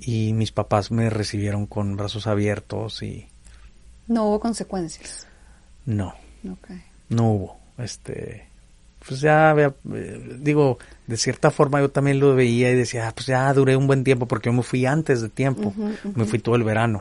y 0.00 0.32
mis 0.32 0.52
papás 0.52 0.90
me 0.90 1.10
recibieron 1.10 1.66
con 1.66 1.96
brazos 1.96 2.26
abiertos 2.26 3.02
y... 3.02 3.28
No 4.06 4.24
hubo 4.28 4.40
consecuencias. 4.40 5.26
No. 5.84 6.14
Okay. 6.44 6.82
No 7.08 7.30
hubo. 7.30 7.60
Este, 7.78 8.46
pues 9.06 9.20
ya, 9.20 9.54
eh, 9.54 10.36
digo, 10.40 10.78
de 11.06 11.16
cierta 11.16 11.50
forma 11.50 11.80
yo 11.80 11.90
también 11.90 12.18
lo 12.18 12.34
veía 12.34 12.70
y 12.70 12.74
decía, 12.74 13.08
ah, 13.08 13.12
pues 13.14 13.26
ya 13.26 13.52
duré 13.52 13.76
un 13.76 13.86
buen 13.86 14.02
tiempo 14.02 14.26
porque 14.26 14.48
yo 14.48 14.52
me 14.52 14.62
fui 14.62 14.84
antes 14.86 15.20
de 15.20 15.28
tiempo, 15.28 15.72
me 16.14 16.24
fui 16.24 16.38
todo 16.38 16.56
el 16.56 16.64
verano. 16.64 17.00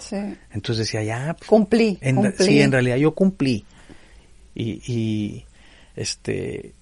Entonces 0.51 0.85
decía, 0.85 1.03
ya. 1.03 1.35
Pues, 1.37 1.49
cumplí, 1.49 1.97
Sí, 2.37 2.61
en 2.61 2.71
realidad 2.71 2.97
yo 2.97 3.15
cumplí. 3.15 3.65
Y, 4.53 4.81
y, 4.91 5.45
este, 5.95 6.73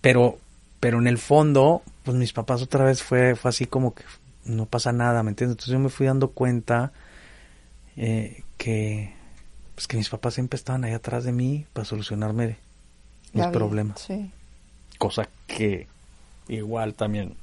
pero, 0.00 0.38
pero 0.80 0.98
en 0.98 1.06
el 1.06 1.18
fondo, 1.18 1.82
pues 2.02 2.16
mis 2.16 2.32
papás 2.32 2.62
otra 2.62 2.84
vez 2.84 3.02
fue, 3.02 3.36
fue 3.36 3.48
así 3.50 3.66
como 3.66 3.94
que 3.94 4.02
no 4.44 4.66
pasa 4.66 4.92
nada, 4.92 5.22
¿me 5.22 5.30
entiendes? 5.30 5.54
Entonces 5.54 5.72
yo 5.72 5.78
me 5.78 5.88
fui 5.88 6.06
dando 6.06 6.30
cuenta 6.32 6.92
eh, 7.96 8.42
que, 8.56 9.14
pues 9.82 9.88
que 9.88 9.96
mis 9.96 10.10
papás 10.10 10.34
siempre 10.34 10.56
estaban 10.56 10.84
ahí 10.84 10.92
atrás 10.92 11.24
de 11.24 11.32
mí 11.32 11.66
para 11.72 11.84
solucionarme 11.84 12.56
mis 13.32 13.46
problemas. 13.48 14.00
Sí. 14.00 14.30
Cosa 14.96 15.28
que 15.48 15.88
igual 16.46 16.94
también 16.94 17.34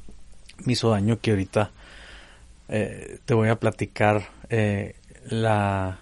me 0.63 0.71
hizo 0.71 0.89
daño 0.91 1.19
que 1.19 1.31
ahorita 1.31 1.71
eh, 2.69 3.19
te 3.25 3.33
voy 3.33 3.49
a 3.49 3.59
platicar 3.59 4.29
eh, 4.49 4.95
la, 5.25 5.99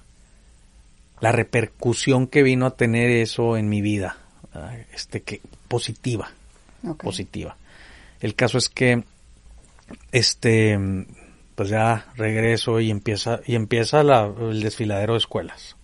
la 1.19 1.31
repercusión 1.31 2.27
que 2.27 2.43
vino 2.43 2.67
a 2.67 2.75
tener 2.75 3.09
eso 3.09 3.57
en 3.57 3.67
mi 3.67 3.81
vida, 3.81 4.17
este 4.93 5.23
que 5.23 5.41
positiva, 5.67 6.29
positiva. 6.99 7.57
El 8.19 8.35
caso 8.35 8.59
es 8.59 8.69
que 8.69 9.03
este 10.11 10.77
pues 11.55 11.69
ya 11.69 12.05
regreso 12.15 12.79
y 12.79 12.91
empieza 12.91 13.39
y 13.47 13.55
empieza 13.55 14.01
el 14.01 14.61
desfiladero 14.61 15.13
de 15.13 15.19
escuelas. 15.19 15.76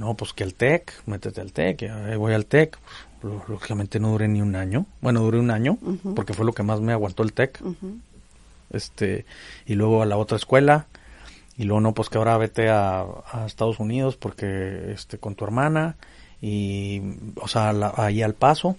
No, 0.00 0.14
pues 0.14 0.32
que 0.32 0.44
el 0.44 0.54
TEC, 0.54 0.94
métete 1.04 1.42
al 1.42 1.52
TEC, 1.52 1.82
ya 1.82 2.16
voy 2.16 2.32
al 2.32 2.46
TEC. 2.46 2.78
Pues, 3.20 3.34
lógicamente 3.48 4.00
no 4.00 4.12
duré 4.12 4.28
ni 4.28 4.40
un 4.40 4.56
año. 4.56 4.86
Bueno, 5.02 5.20
duré 5.20 5.38
un 5.38 5.50
año, 5.50 5.76
porque 6.16 6.32
fue 6.32 6.46
lo 6.46 6.54
que 6.54 6.62
más 6.62 6.80
me 6.80 6.94
aguantó 6.94 7.22
el 7.22 7.34
TEC. 7.34 7.60
Este, 8.70 9.26
y 9.66 9.74
luego 9.74 10.00
a 10.00 10.06
la 10.06 10.16
otra 10.16 10.38
escuela. 10.38 10.86
Y 11.58 11.64
luego 11.64 11.82
no, 11.82 11.92
pues 11.92 12.08
que 12.08 12.16
ahora 12.16 12.38
vete 12.38 12.70
a, 12.70 13.04
Estados 13.44 13.78
Unidos 13.78 14.16
porque 14.16 14.90
este 14.92 15.18
con 15.18 15.34
tu 15.34 15.44
hermana 15.44 15.96
y 16.40 17.02
o 17.36 17.46
sea, 17.46 17.74
ahí 17.96 18.22
al 18.22 18.32
paso. 18.32 18.78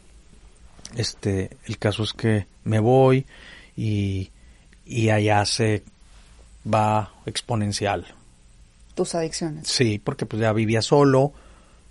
Este, 0.96 1.56
el 1.66 1.78
caso 1.78 2.02
es 2.02 2.14
que 2.14 2.48
me 2.64 2.80
voy 2.80 3.28
y, 3.78 4.32
y 4.88 5.10
allá 5.10 5.46
se 5.46 5.84
va 6.66 7.14
exponencial 7.28 8.08
adicciones. 9.16 9.68
Sí, 9.68 10.00
porque 10.04 10.26
pues 10.26 10.42
ya 10.42 10.54
vivía 10.54 10.82
solo, 10.82 11.34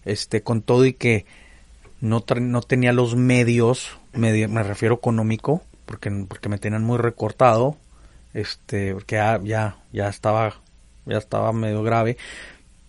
este, 0.04 0.42
con 0.42 0.62
todo 0.62 0.84
y 0.84 0.94
que 0.94 1.26
no, 2.00 2.24
no 2.40 2.62
tenía 2.62 2.92
los 2.92 3.16
medios, 3.16 3.98
me, 4.12 4.46
refiero 4.62 4.94
económico, 4.96 5.62
porque, 5.86 6.10
porque 6.28 6.48
me 6.48 6.58
tenían 6.58 6.84
muy 6.84 6.98
recortado, 6.98 7.76
este, 8.32 8.94
porque 8.94 9.16
ya, 9.16 9.40
ya, 9.42 9.78
ya 9.92 10.08
estaba, 10.08 10.54
ya 11.06 11.18
estaba 11.18 11.52
medio 11.52 11.82
grave, 11.82 12.16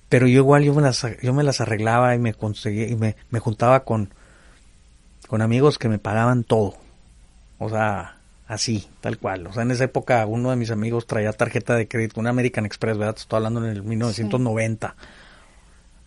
pero 0.09 0.28
yo 0.28 0.39
igual 0.39 0.63
yo 0.63 0.74
me 0.74 0.82
las, 0.82 1.05
yo 1.22 1.34
me 1.34 1.43
las 1.43 1.61
arreglaba 1.61 2.15
y 2.15 2.19
me 2.19 2.34
conseguía, 2.34 2.88
y 2.88 2.95
me, 2.95 3.15
me 3.30 3.39
juntaba 3.39 3.84
con, 3.84 4.13
con 5.28 5.41
amigos 5.41 5.78
que 5.78 5.89
me 5.89 5.99
pagaban 5.99 6.43
todo. 6.43 6.76
O 7.59 7.69
sea, 7.69 8.20
así, 8.51 8.85
tal 8.99 9.17
cual. 9.17 9.47
O 9.47 9.53
sea, 9.53 9.63
en 9.63 9.71
esa 9.71 9.85
época 9.85 10.25
uno 10.25 10.49
de 10.49 10.57
mis 10.57 10.71
amigos 10.71 11.07
traía 11.07 11.31
tarjeta 11.31 11.73
de 11.75 11.87
crédito, 11.87 12.19
una 12.19 12.31
American 12.31 12.65
Express, 12.65 12.97
¿verdad? 12.97 13.15
Estoy 13.17 13.37
hablando 13.37 13.63
en 13.63 13.71
el 13.71 13.81
1990. 13.81 14.95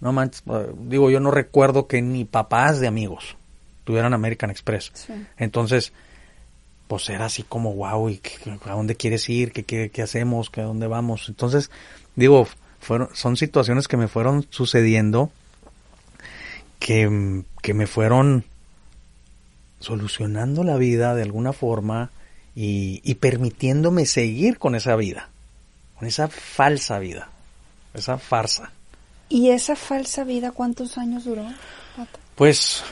No 0.01 0.13
manches, 0.13 0.43
eh, 0.47 0.71
digo, 0.81 1.11
yo 1.11 1.21
no 1.21 1.31
recuerdo 1.31 1.87
que 1.87 2.03
ni 2.03 2.27
papás 2.27 2.81
de 2.81 2.87
amigos 2.87 3.39
tuvieran 3.85 4.13
American 4.13 4.51
Express. 4.51 4.93
Entonces, 5.39 5.95
pues 6.87 7.09
era 7.09 7.25
así 7.25 7.45
como, 7.45 7.73
wow, 7.75 8.11
¿y 8.11 8.21
a 8.67 8.73
dónde 8.73 8.95
quieres 8.95 9.27
ir? 9.31 9.51
¿Qué, 9.51 9.63
qué, 9.63 9.91
qué 9.91 10.03
hacemos? 10.03 10.51
¿Qué, 10.51 10.61
¿A 10.61 10.65
dónde 10.65 10.87
vamos? 10.87 11.31
Entonces, 11.31 11.71
digo, 12.15 12.47
fueron, 12.79 13.09
son 13.15 13.39
situaciones 13.39 13.89
que 13.89 13.97
me 13.97 14.07
fueron 14.07 14.47
sucediendo 14.51 15.31
que, 16.79 17.43
que 17.63 17.73
me 17.73 17.87
fueron 17.87 18.45
solucionando 19.81 20.63
la 20.63 20.77
vida 20.77 21.15
de 21.15 21.23
alguna 21.23 21.55
forma 21.55 22.11
y, 22.55 23.15
permitiéndome 23.17 24.07
seguir 24.07 24.59
con 24.59 24.75
esa 24.75 24.97
vida, 24.97 25.31
con 25.99 26.07
esa 26.07 26.29
falsa 26.29 26.99
vida, 26.99 27.29
esa 27.95 28.19
farsa. 28.19 28.71
¿Y 29.29 29.51
esa 29.51 29.75
falsa 29.75 30.25
vida 30.25 30.53
cuántos 30.53 30.99
años 30.99 31.25
duró? 31.25 31.45
Pues, 32.37 32.85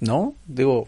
no, 0.00 0.34
digo, 0.46 0.86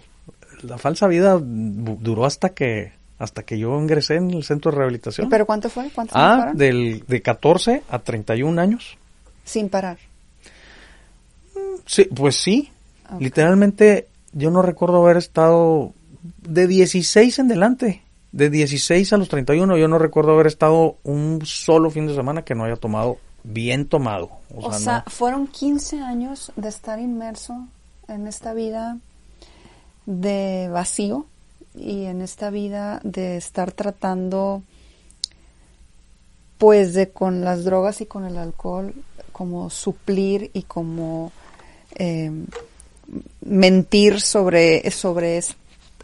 la 0.62 0.78
falsa 0.78 1.06
vida 1.08 1.38
duró 1.40 2.24
hasta 2.24 2.50
que 2.50 2.92
hasta 3.18 3.42
que 3.42 3.58
yo 3.58 3.76
ingresé 3.80 4.14
en 4.14 4.30
el 4.30 4.44
centro 4.44 4.70
de 4.70 4.78
rehabilitación. 4.78 5.28
¿Pero 5.28 5.44
cuánto 5.44 5.68
fue? 5.68 5.90
¿Cuántos 5.90 6.16
ah, 6.16 6.52
del, 6.54 7.04
de 7.06 7.20
14 7.20 7.82
a 7.88 7.98
31 7.98 8.60
años. 8.60 8.96
Sin 9.44 9.68
parar. 9.68 9.98
Sí, 11.84 12.04
pues 12.04 12.36
sí. 12.36 12.70
Literalmente 13.18 14.07
yo 14.32 14.50
no 14.50 14.62
recuerdo 14.62 15.02
haber 15.02 15.16
estado 15.16 15.92
de 16.42 16.66
16 16.66 17.38
en 17.38 17.48
delante. 17.48 18.02
De 18.32 18.50
16 18.50 19.12
a 19.14 19.16
los 19.16 19.28
31 19.28 19.78
yo 19.78 19.88
no 19.88 19.98
recuerdo 19.98 20.32
haber 20.32 20.46
estado 20.46 20.96
un 21.02 21.40
solo 21.44 21.90
fin 21.90 22.06
de 22.06 22.14
semana 22.14 22.42
que 22.42 22.54
no 22.54 22.64
haya 22.64 22.76
tomado 22.76 23.18
bien 23.42 23.88
tomado. 23.88 24.30
O, 24.54 24.72
sea, 24.72 25.04
fueron 25.06 25.46
15 25.46 26.00
años 26.00 26.52
de 26.56 26.68
estar 26.68 26.98
inmerso 26.98 27.66
en 28.06 28.26
esta 28.26 28.52
vida 28.52 28.98
de 30.04 30.68
vacío 30.70 31.26
y 31.74 32.04
en 32.04 32.20
esta 32.20 32.50
vida 32.50 33.00
de 33.04 33.36
estar 33.36 33.72
tratando 33.72 34.62
pues 36.58 36.92
de 36.92 37.10
con 37.10 37.42
las 37.42 37.64
drogas 37.64 38.00
y 38.00 38.06
con 38.06 38.24
el 38.24 38.36
alcohol 38.36 38.94
como 39.32 39.70
suplir 39.70 40.50
y 40.52 40.62
como 40.62 41.30
eh, 41.94 42.32
mentir 43.48 44.20
sobre, 44.20 44.90
sobre 44.90 45.40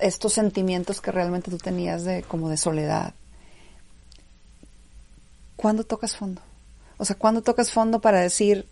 estos 0.00 0.32
sentimientos 0.32 1.00
que 1.00 1.12
realmente 1.12 1.50
tú 1.50 1.58
tenías 1.58 2.04
de 2.04 2.22
como 2.22 2.48
de 2.48 2.56
soledad. 2.56 3.14
¿Cuándo 5.56 5.84
tocas 5.84 6.16
fondo? 6.16 6.42
O 6.96 7.04
sea, 7.04 7.16
¿cuándo 7.16 7.42
tocas 7.42 7.70
fondo 7.70 8.00
para 8.00 8.20
decir 8.20 8.66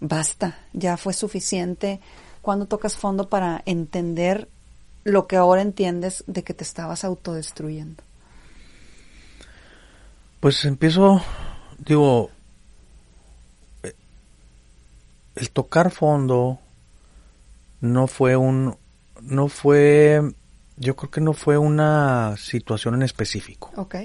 basta, 0.00 0.58
ya 0.72 0.96
fue 0.96 1.12
suficiente? 1.12 2.00
¿Cuándo 2.42 2.66
tocas 2.66 2.96
fondo 2.96 3.28
para 3.28 3.62
entender 3.66 4.48
lo 5.04 5.26
que 5.26 5.36
ahora 5.36 5.62
entiendes 5.62 6.24
de 6.26 6.42
que 6.42 6.54
te 6.54 6.64
estabas 6.64 7.04
autodestruyendo? 7.04 8.02
Pues 10.40 10.64
empiezo, 10.64 11.22
digo, 11.78 12.30
eh, 13.82 13.94
el 15.34 15.50
tocar 15.50 15.90
fondo, 15.90 16.60
no 17.86 18.06
fue 18.06 18.36
un, 18.36 18.76
no 19.22 19.48
fue, 19.48 20.20
yo 20.76 20.96
creo 20.96 21.10
que 21.10 21.20
no 21.20 21.32
fue 21.32 21.58
una 21.58 22.36
situación 22.36 22.94
en 22.94 23.02
específico. 23.02 23.72
Ok. 23.76 23.96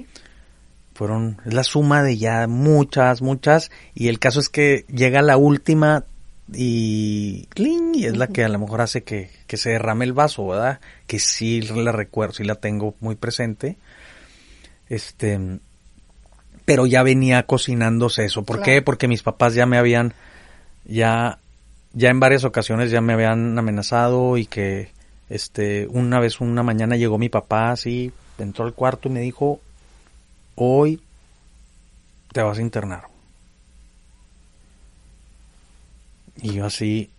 Fueron, 0.93 1.41
es 1.45 1.53
la 1.53 1.63
suma 1.63 2.03
de 2.03 2.17
ya 2.17 2.47
muchas, 2.47 3.21
muchas, 3.21 3.71
y 3.93 4.07
el 4.07 4.19
caso 4.19 4.39
es 4.39 4.49
que 4.49 4.85
llega 4.87 5.21
la 5.21 5.37
última 5.37 6.05
y, 6.53 7.47
y 7.55 8.05
es 8.05 8.17
la 8.17 8.27
que 8.27 8.43
a 8.43 8.49
lo 8.49 8.59
mejor 8.59 8.81
hace 8.81 9.03
que, 9.03 9.31
que 9.47 9.57
se 9.57 9.71
derrame 9.71 10.05
el 10.05 10.13
vaso, 10.13 10.47
¿verdad? 10.47 10.79
Que 11.07 11.19
sí 11.19 11.61
la 11.61 11.91
recuerdo, 11.91 12.33
sí 12.33 12.43
la 12.43 12.55
tengo 12.55 12.95
muy 12.99 13.15
presente. 13.15 13.77
Este, 14.89 15.39
pero 16.65 16.85
ya 16.85 17.03
venía 17.03 17.43
cocinándose 17.43 18.25
eso. 18.25 18.43
¿Por 18.43 18.61
qué? 18.61 18.81
Porque 18.81 19.07
mis 19.07 19.23
papás 19.23 19.53
ya 19.53 19.65
me 19.65 19.77
habían, 19.77 20.13
ya 20.85 21.39
ya 21.93 22.09
en 22.09 22.19
varias 22.19 22.43
ocasiones 22.43 22.91
ya 22.91 23.01
me 23.01 23.13
habían 23.13 23.57
amenazado 23.57 24.37
y 24.37 24.45
que 24.45 24.91
este 25.29 25.87
una 25.87 26.19
vez 26.19 26.41
una 26.41 26.63
mañana 26.63 26.95
llegó 26.95 27.17
mi 27.17 27.29
papá 27.29 27.71
así 27.71 28.11
entró 28.37 28.65
al 28.65 28.73
cuarto 28.73 29.07
y 29.07 29.11
me 29.11 29.21
dijo 29.21 29.59
hoy 30.55 31.01
te 32.31 32.41
vas 32.41 32.57
a 32.57 32.61
internar 32.61 33.03
y 36.41 36.53
yo 36.53 36.65
así 36.65 37.11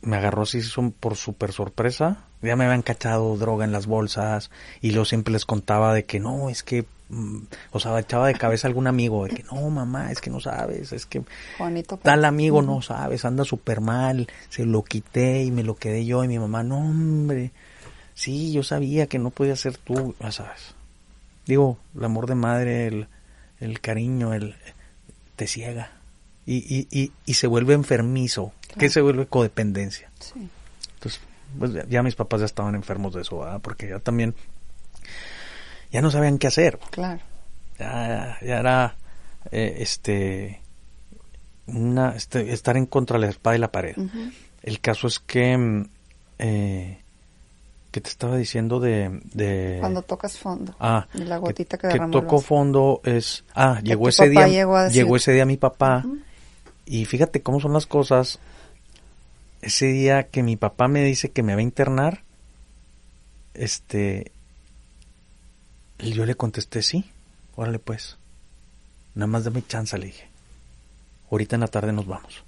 me 0.00 0.16
agarró 0.16 0.42
así 0.42 0.60
por 1.00 1.16
súper 1.16 1.52
sorpresa. 1.52 2.24
Ya 2.42 2.56
me 2.56 2.64
habían 2.64 2.82
cachado 2.82 3.36
droga 3.36 3.64
en 3.64 3.72
las 3.72 3.86
bolsas 3.86 4.50
y 4.80 4.90
luego 4.90 5.04
siempre 5.04 5.32
les 5.32 5.44
contaba 5.44 5.92
de 5.92 6.04
que 6.04 6.20
no, 6.20 6.50
es 6.50 6.62
que, 6.62 6.84
mm, 7.08 7.38
o 7.72 7.80
sea, 7.80 7.98
echaba 7.98 8.26
de 8.28 8.34
cabeza 8.34 8.68
algún 8.68 8.86
amigo 8.86 9.24
de 9.24 9.30
que 9.36 9.42
no, 9.44 9.68
mamá, 9.70 10.10
es 10.12 10.20
que 10.20 10.30
no 10.30 10.40
sabes, 10.40 10.92
es 10.92 11.06
que 11.06 11.22
Juanito 11.56 11.96
tal 11.98 12.24
amigo 12.24 12.62
no 12.62 12.82
sabes, 12.82 13.24
anda 13.24 13.44
súper 13.44 13.80
mal, 13.80 14.28
se 14.48 14.64
lo 14.66 14.82
quité 14.84 15.42
y 15.44 15.50
me 15.50 15.62
lo 15.62 15.76
quedé 15.76 16.04
yo 16.04 16.24
y 16.24 16.28
mi 16.28 16.38
mamá, 16.38 16.62
no, 16.62 16.78
hombre, 16.78 17.52
sí, 18.14 18.52
yo 18.52 18.62
sabía 18.62 19.06
que 19.06 19.18
no 19.18 19.30
podía 19.30 19.56
ser 19.56 19.76
tú, 19.78 20.14
ya 20.20 20.32
sabes. 20.32 20.74
Digo, 21.46 21.78
el 21.96 22.04
amor 22.04 22.26
de 22.26 22.34
madre, 22.34 22.86
el, 22.88 23.08
el 23.60 23.80
cariño, 23.80 24.34
el 24.34 24.54
te 25.36 25.46
ciega 25.46 25.92
y, 26.44 26.56
y, 26.56 26.88
y, 26.90 27.12
y 27.24 27.34
se 27.34 27.46
vuelve 27.46 27.74
enfermizo, 27.74 28.52
que 28.68 28.74
Claro. 28.74 28.92
se 28.92 29.00
vuelve 29.00 29.26
codependencia. 29.26 30.10
Sí. 30.20 30.48
Entonces, 30.94 31.20
pues 31.58 31.72
ya, 31.72 31.86
ya 31.88 32.02
mis 32.02 32.14
papás 32.16 32.40
ya 32.40 32.46
estaban 32.46 32.74
enfermos 32.74 33.14
de 33.14 33.22
eso, 33.22 33.38
¿verdad? 33.38 33.60
Porque 33.62 33.88
ya 33.88 33.98
también, 33.98 34.34
ya 35.90 36.00
no 36.02 36.10
sabían 36.10 36.38
qué 36.38 36.46
hacer. 36.46 36.78
Claro. 36.90 37.20
Ya, 37.78 38.38
ya 38.42 38.58
era, 38.58 38.96
eh, 39.52 39.76
este, 39.78 40.60
una, 41.66 42.10
este, 42.16 42.52
estar 42.52 42.76
en 42.76 42.86
contra 42.86 43.18
de 43.18 43.26
la 43.26 43.30
espada 43.30 43.56
y 43.56 43.58
la 43.60 43.70
pared. 43.72 43.96
El 44.62 44.80
caso 44.80 45.06
es 45.06 45.18
que, 45.20 45.56
mm, 45.56 45.84
eh, 46.40 46.98
que 47.90 48.00
te 48.02 48.10
estaba 48.10 48.36
diciendo 48.36 48.80
de, 48.80 49.20
de 49.32 49.78
Cuando 49.80 50.02
tocas 50.02 50.36
fondo. 50.38 50.74
ah, 50.80 51.06
Y 51.14 51.18
la 51.24 51.36
que- 51.36 51.40
gotita 51.40 51.78
que, 51.78 51.88
que, 51.88 51.96
el 51.96 52.10
tocó 52.10 52.40
fondo 52.40 53.00
es, 53.04 53.44
ah, 53.54 53.80
llegó 53.82 54.08
ese 54.08 54.28
día, 54.28 54.46
llegó 54.48 54.76
decir- 54.78 54.94
llegó 54.94 55.16
ese 55.16 55.32
día 55.32 55.46
mi 55.46 55.56
papá 55.56 56.04
y 56.84 57.04
fíjate 57.06 57.40
cómo 57.42 57.60
son 57.60 57.72
las 57.72 57.86
cosas. 57.86 58.38
Ese 59.62 59.86
día 59.86 60.24
que 60.24 60.42
mi 60.42 60.56
papá 60.56 60.86
me 60.88 61.02
dice 61.02 61.30
que 61.30 61.42
me 61.42 61.54
va 61.54 61.60
a 61.60 61.62
internar, 61.62 62.22
este, 63.54 64.32
y 65.98 66.12
yo 66.12 66.24
le 66.24 66.34
contesté 66.34 66.82
sí, 66.82 67.04
órale 67.56 67.78
pues, 67.78 68.16
nada 69.14 69.26
más 69.26 69.44
dame 69.44 69.66
chance, 69.66 69.96
le 69.98 70.06
dije. 70.06 70.28
Ahorita 71.30 71.56
en 71.56 71.60
la 71.60 71.68
tarde 71.68 71.92
nos 71.92 72.06
vamos. 72.06 72.44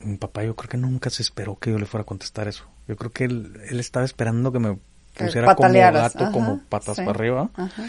Mi 0.00 0.16
papá 0.16 0.44
yo 0.44 0.54
creo 0.56 0.68
que 0.68 0.76
nunca 0.76 1.10
se 1.10 1.22
esperó 1.22 1.58
que 1.58 1.70
yo 1.70 1.78
le 1.78 1.86
fuera 1.86 2.02
a 2.02 2.06
contestar 2.06 2.48
eso. 2.48 2.64
Yo 2.88 2.96
creo 2.96 3.10
que 3.10 3.24
él, 3.24 3.60
él 3.68 3.80
estaba 3.80 4.04
esperando 4.04 4.52
que 4.52 4.58
me 4.58 4.78
pusiera 5.16 5.54
como 5.54 5.72
gato, 5.72 6.24
ajá, 6.24 6.32
como 6.32 6.60
patas 6.68 6.96
sí. 6.96 7.02
para 7.02 7.18
arriba 7.18 7.50
Ajá. 7.54 7.84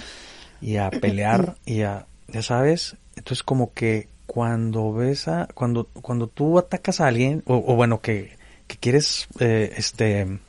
y 0.62 0.78
a 0.78 0.90
pelear 0.90 1.58
y 1.66 1.82
a 1.82 2.06
ya 2.28 2.42
sabes 2.42 2.96
entonces 3.16 3.44
como 3.44 3.74
que 3.74 4.08
cuando 4.26 4.94
ves 4.94 5.28
a 5.28 5.48
cuando 5.54 5.86
cuando 6.02 6.28
tú 6.28 6.58
atacas 6.58 7.02
a 7.02 7.08
alguien 7.08 7.44
o, 7.46 7.56
o 7.56 7.76
bueno 7.76 8.02
que, 8.02 8.38
que 8.68 8.78
quieres 8.78 9.28
eh, 9.40 9.74
este 9.78 10.40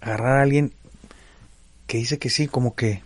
agarrar 0.00 0.38
a 0.38 0.42
alguien 0.42 0.72
que 1.86 1.98
dice 1.98 2.18
que 2.18 2.30
sí 2.30 2.48
como 2.48 2.74
que 2.74 3.02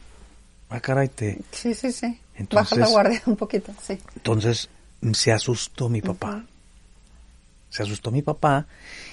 ah 0.70 0.80
caray 0.80 1.08
te 1.08 1.38
Sí, 1.52 1.74
sí, 1.74 1.92
sí. 1.92 2.06
Baja 2.06 2.20
Entonces- 2.36 2.78
la 2.78 2.86
guardia 2.88 3.22
un 3.26 3.36
poquito, 3.36 3.72
sí. 3.82 3.98
entonces 4.16 4.68
se 5.12 5.32
asustó 5.32 5.88
mi 5.88 6.00
papá. 6.02 6.44
Se 7.70 7.82
asustó 7.82 8.10
mi 8.10 8.22
papá 8.22 8.66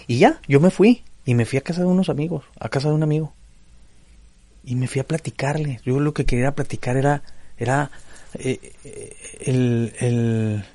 y 0.07 0.17
ya 0.19 0.41
yo 0.47 0.59
me 0.59 0.71
fui 0.71 1.03
y 1.25 1.35
me 1.35 1.45
fui 1.45 1.57
a 1.59 1.61
casa 1.61 1.81
de 1.81 1.87
unos 1.87 2.09
amigos 2.09 2.43
a 2.59 2.69
casa 2.69 2.87
de 2.89 2.95
un 2.95 3.03
amigo. 3.03 3.33
Y 4.63 4.75
me 4.75 4.87
fui 4.87 4.99
a 4.99 5.05
platicarle. 5.07 5.79
Yo 5.85 5.99
lo 5.99 6.13
que 6.13 6.25
quería 6.25 6.51
platicar 6.55 6.97
era 6.97 7.21
era 7.57 7.89
eh, 8.33 8.73
eh, 8.83 9.15
el, 9.45 9.93
el 9.99 10.65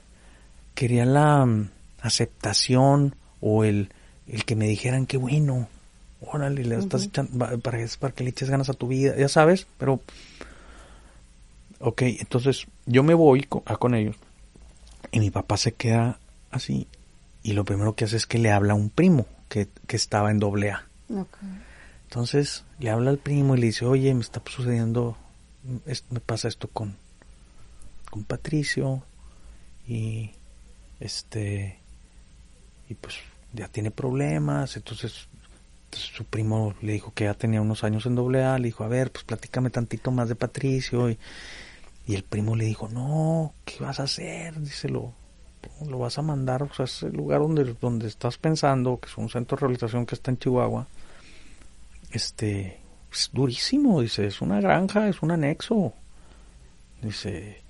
quería 0.74 1.04
la 1.04 1.44
mm, 1.44 1.70
aceptación 2.00 3.14
o 3.40 3.64
el 3.64 3.90
el 4.28 4.44
que 4.44 4.56
me 4.56 4.66
dijeran 4.68 5.06
qué 5.06 5.16
bueno 5.16 5.68
órale 6.32 6.64
le 6.64 6.76
estás 6.78 7.04
echando 7.04 7.38
para, 7.58 7.84
para 7.98 8.14
que 8.14 8.24
le 8.24 8.30
eches 8.30 8.50
ganas 8.50 8.68
a 8.68 8.74
tu 8.74 8.88
vida 8.88 9.14
ya 9.16 9.28
sabes 9.28 9.66
pero 9.78 10.00
ok 11.80 12.02
entonces 12.02 12.66
yo 12.86 13.02
me 13.02 13.14
voy 13.14 13.42
co- 13.44 13.62
a 13.66 13.76
con 13.76 13.94
ellos 13.94 14.16
y 15.10 15.20
mi 15.20 15.30
papá 15.30 15.56
se 15.56 15.72
queda 15.72 16.18
así 16.50 16.86
y 17.42 17.52
lo 17.52 17.64
primero 17.64 17.94
que 17.94 18.04
hace 18.04 18.16
es 18.16 18.26
que 18.26 18.38
le 18.38 18.50
habla 18.50 18.72
a 18.74 18.76
un 18.76 18.88
primo 18.90 19.26
que, 19.48 19.68
que 19.86 19.96
estaba 19.96 20.30
en 20.30 20.38
doble 20.38 20.70
A. 20.70 20.86
Entonces 22.04 22.64
le 22.78 22.88
habla 22.90 23.10
al 23.10 23.18
primo 23.18 23.56
y 23.56 23.60
le 23.60 23.66
dice, 23.66 23.84
oye, 23.84 24.14
me 24.14 24.20
está 24.20 24.40
sucediendo, 24.46 25.16
es- 25.86 26.04
me 26.10 26.20
pasa 26.20 26.46
esto 26.48 26.68
con, 26.68 26.96
con 28.10 28.22
Patricio 28.24 29.02
y 29.88 30.30
este, 31.00 31.78
y 32.88 32.94
pues 32.94 33.16
ya 33.52 33.66
tiene 33.68 33.90
problemas, 33.90 34.76
entonces 34.76 35.26
su 35.98 36.24
primo 36.24 36.74
le 36.80 36.92
dijo 36.92 37.12
que 37.14 37.24
ya 37.24 37.34
tenía 37.34 37.60
unos 37.60 37.84
años 37.84 38.06
en 38.06 38.14
doble 38.14 38.44
A, 38.44 38.58
le 38.58 38.68
dijo, 38.68 38.84
a 38.84 38.88
ver, 38.88 39.10
pues 39.10 39.24
platícame 39.24 39.70
tantito 39.70 40.10
más 40.10 40.28
de 40.28 40.34
Patricio 40.34 41.10
y, 41.10 41.18
y 42.06 42.14
el 42.14 42.24
primo 42.24 42.56
le 42.56 42.64
dijo, 42.64 42.88
no, 42.88 43.54
¿qué 43.64 43.82
vas 43.82 44.00
a 44.00 44.04
hacer? 44.04 44.58
Díselo, 44.60 45.12
lo 45.86 45.98
vas 45.98 46.18
a 46.18 46.22
mandar, 46.22 46.62
o 46.62 46.72
sea, 46.72 46.84
ese 46.84 47.10
lugar 47.10 47.40
donde, 47.40 47.74
donde 47.80 48.08
estás 48.08 48.38
pensando, 48.38 48.98
que 48.98 49.08
es 49.08 49.16
un 49.16 49.28
centro 49.28 49.56
de 49.56 49.60
rehabilitación 49.60 50.06
que 50.06 50.14
está 50.14 50.30
en 50.30 50.38
Chihuahua, 50.38 50.86
este, 52.10 52.80
es 53.12 53.30
durísimo, 53.32 54.00
dice, 54.00 54.26
es 54.26 54.40
una 54.40 54.60
granja, 54.60 55.08
es 55.08 55.22
un 55.22 55.30
anexo. 55.30 55.92
Dice, 57.02 57.62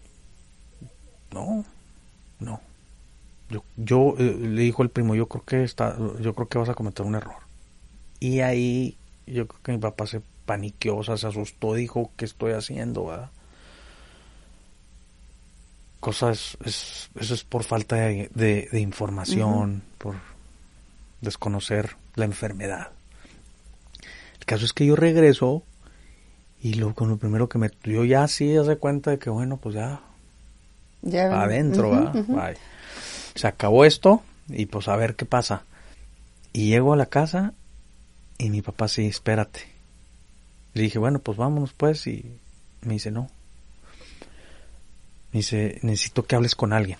no, 1.33 1.65
no. 2.41 2.61
Yo, 3.49 3.65
yo 3.77 4.15
eh, 4.19 4.37
le 4.41 4.63
dijo 4.63 4.83
el 4.83 4.91
primo, 4.91 5.15
yo 5.15 5.27
creo 5.27 5.45
que 5.45 5.65
está, 5.65 5.97
yo 6.21 6.35
creo 6.35 6.49
que 6.49 6.59
vas 6.59 6.69
a 6.69 6.75
cometer 6.75 7.05
un 7.05 7.15
error. 7.15 7.42
Y 8.25 8.39
ahí 8.41 8.97
yo 9.27 9.49
creo 9.49 9.61
que 9.65 9.73
mi 9.73 9.79
papá 9.79 10.07
se 10.07 10.21
paniqueó, 10.47 10.99
o 10.99 11.03
sea, 11.03 11.17
se 11.17 11.27
asustó, 11.27 11.75
dijo, 11.75 12.13
¿qué 12.17 12.25
estoy 12.25 12.53
haciendo? 12.53 13.07
¿verdad? 13.07 13.31
Cosa 16.01 16.31
es, 16.31 16.57
es- 16.65 17.11
eso 17.19 17.35
es 17.35 17.45
por 17.45 17.65
falta 17.65 17.97
de, 17.97 18.31
de- 18.35 18.69
de 18.71 18.81
información, 18.81 19.83
por 19.99 20.17
desconocer 21.21 21.97
la 22.15 22.25
enfermedad. 22.25 22.91
El 24.39 24.47
caso 24.47 24.65
es 24.65 24.73
que 24.73 24.87
yo 24.87 24.97
regreso 24.97 25.63
y 26.61 26.75
lo, 26.75 26.95
con 26.95 27.09
lo 27.09 27.17
primero 27.17 27.49
que 27.49 27.59
me... 27.59 27.71
Yo 27.85 28.05
ya 28.05 28.27
sí 28.29 28.57
hace 28.57 28.77
cuenta 28.77 29.11
de 29.13 29.19
que, 29.19 29.31
bueno, 29.31 29.57
pues 29.57 29.75
ya 29.75 30.01
Ya 31.03 31.25
adentro. 31.43 31.91
Bye. 32.37 32.57
Se 33.35 33.47
acabó 33.49 33.85
esto 33.85 34.23
y 34.49 34.67
pues 34.67 34.87
a 34.89 34.97
ver 34.97 35.17
qué 35.17 35.25
pasa. 35.25 35.65
Y 36.53 36.69
llego 36.69 36.93
a 36.93 36.97
la 36.97 37.07
casa 37.07 37.55
y 38.45 38.51
mi 38.51 38.63
papá 38.63 38.89
sí, 38.89 39.07
espérate. 39.07 39.61
Le 40.75 40.83
dije, 40.83 40.99
bueno, 40.99 41.19
pues 41.19 41.37
vámonos 41.39 41.73
pues 41.73 42.07
y 42.07 42.25
me 42.83 42.95
dice, 42.95 43.11
no. 43.11 43.31
Me 45.33 45.39
dice, 45.39 45.79
necesito 45.83 46.25
que 46.27 46.35
hables 46.37 46.55
con 46.55 46.73
alguien. 46.73 46.99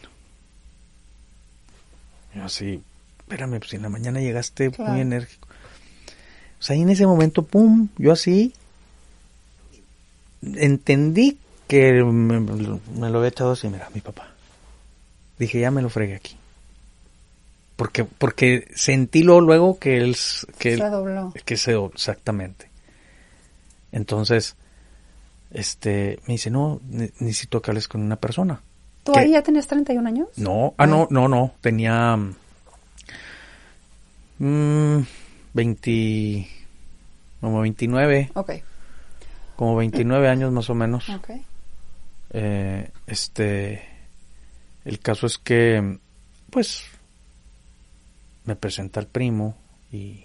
Yo 2.35 2.45
así, 2.45 2.83
espérame, 3.21 3.59
pues 3.59 3.75
en 3.75 3.83
la 3.83 3.89
mañana 3.89 4.21
llegaste 4.21 4.71
Claro. 4.71 4.93
muy 4.93 5.01
enérgico. 5.03 5.49
O 6.61 6.63
sea, 6.63 6.77
y 6.77 6.83
en 6.83 6.91
ese 6.91 7.07
momento, 7.07 7.45
pum, 7.45 7.89
yo 7.99 8.13
así 8.13 8.55
entendí 10.43 11.39
que 11.69 12.03
me, 12.05 12.41
me 12.41 13.11
lo 13.11 13.19
había 13.19 13.29
echado 13.29 13.53
así, 13.53 13.69
mira, 13.69 13.89
mi 13.95 14.01
papá. 14.01 14.29
Dije, 15.39 15.61
ya 15.61 15.71
me 15.71 15.83
lo 15.83 15.89
fregué 15.91 16.15
aquí. 16.15 16.37
Porque, 17.83 18.05
porque 18.05 18.69
sentí 18.77 19.25
luego, 19.25 19.41
luego 19.41 19.79
que 19.81 19.97
él, 19.97 20.17
que 20.61 20.75
él- 20.75 20.79
Se 20.79 20.89
dobló. 20.89 21.33
que 21.45 21.57
se 21.57 21.75
exactamente. 21.75 22.71
Entonces, 23.91 24.55
este, 25.51 26.21
me 26.29 26.35
dice, 26.35 26.49
no, 26.49 26.81
ne- 26.89 27.11
necesito 27.19 27.61
que 27.61 27.73
hables 27.73 27.89
con 27.89 28.01
una 28.03 28.15
persona. 28.15 28.61
¿Tú 29.03 29.11
¿Qué? 29.11 29.19
ahí 29.19 29.33
ya 29.33 29.43
tenías 29.43 29.67
31 29.67 30.07
años? 30.07 30.29
No, 30.37 30.75
ah, 30.79 30.87
no, 30.87 31.09
no, 31.11 31.27
no, 31.27 31.55
tenía 31.61 32.17
mm, 34.39 34.99
20, 35.53 36.49
como 37.41 37.61
29, 37.63 38.31
Ok, 38.35 38.53
como 39.57 39.75
29 39.75 40.29
años 40.29 40.53
más 40.53 40.71
o 40.71 40.75
menos. 40.77 41.09
ok. 41.09 41.31
Eh, 42.31 42.91
este, 43.09 43.83
el 44.85 45.01
caso 45.01 45.27
es 45.27 45.37
que, 45.39 45.99
pues, 46.49 46.85
me 48.45 48.57
presenta 48.57 49.01
el 49.01 49.07
primo 49.07 49.55
y, 49.93 50.25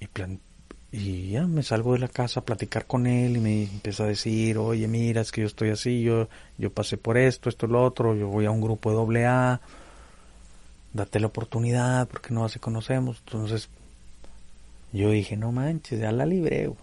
y, 0.00 0.06
plan- 0.12 0.40
y 0.92 1.30
ya 1.30 1.46
me 1.46 1.62
salgo 1.62 1.92
de 1.92 1.98
la 2.00 2.08
casa 2.08 2.40
a 2.40 2.44
platicar 2.44 2.86
con 2.86 3.06
él 3.06 3.36
y 3.36 3.40
me 3.40 3.62
empieza 3.64 4.04
a 4.04 4.06
decir, 4.08 4.58
oye, 4.58 4.88
mira, 4.88 5.20
es 5.20 5.30
que 5.32 5.42
yo 5.42 5.46
estoy 5.46 5.70
así, 5.70 6.02
yo, 6.02 6.28
yo 6.58 6.72
pasé 6.72 6.96
por 6.96 7.16
esto, 7.18 7.48
esto, 7.48 7.66
lo 7.66 7.84
otro, 7.84 8.14
yo 8.14 8.28
voy 8.28 8.46
a 8.46 8.50
un 8.50 8.60
grupo 8.60 8.90
de 8.90 8.96
doble 8.96 9.26
A, 9.26 9.60
date 10.92 11.20
la 11.20 11.26
oportunidad 11.28 12.08
porque 12.08 12.34
no 12.34 12.48
se 12.48 12.58
conocemos. 12.60 13.22
Entonces, 13.26 13.68
yo 14.92 15.10
dije, 15.10 15.36
no 15.36 15.52
manches, 15.52 16.00
ya 16.00 16.10
la 16.12 16.26
libré. 16.26 16.66
güey". 16.66 16.78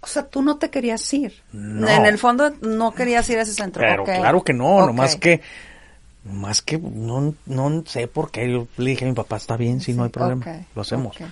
O 0.00 0.06
sea, 0.06 0.26
tú 0.28 0.42
no 0.42 0.58
te 0.58 0.70
querías 0.70 1.12
ir. 1.12 1.34
No. 1.52 1.88
En 1.88 2.06
el 2.06 2.18
fondo 2.18 2.50
no 2.62 2.92
querías 2.94 3.28
ir 3.30 3.38
a 3.38 3.42
ese 3.42 3.52
centro. 3.54 3.80
Pero 3.82 4.04
claro 4.04 4.42
que 4.42 4.52
no, 4.52 4.76
Ok. 4.78 4.86
nomás 4.86 5.16
que 5.16 5.40
Más 6.24 6.62
que 6.62 6.78
no, 6.78 7.34
no 7.46 7.82
sé 7.86 8.06
por 8.08 8.30
qué. 8.30 8.50
Yo 8.50 8.66
le 8.76 8.90
dije 8.90 9.04
a 9.04 9.08
mi 9.08 9.14
papá, 9.14 9.36
está 9.36 9.56
bien, 9.56 9.80
si 9.80 9.92
no 9.94 10.02
hay 10.04 10.10
problema, 10.10 10.44
lo 10.74 10.82
hacemos. 10.82 11.16
ok. 11.16 11.22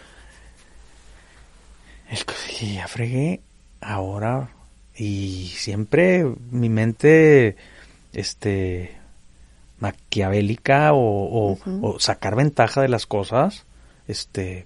El 2.11 2.24
co- 2.24 2.34
Y 2.61 2.74
ya 2.74 2.87
fregué 2.89 3.41
ahora 3.80 4.49
y 4.97 5.49
siempre 5.55 6.24
mi 6.51 6.68
mente 6.68 7.57
este 8.12 8.97
maquiavélica 9.80 10.93
o, 10.95 11.59
o 11.82 12.01
sacar 12.01 12.34
ventaja 12.37 12.80
de 12.80 12.89
las 12.89 13.07
cosas 13.07 13.64
este 14.09 14.64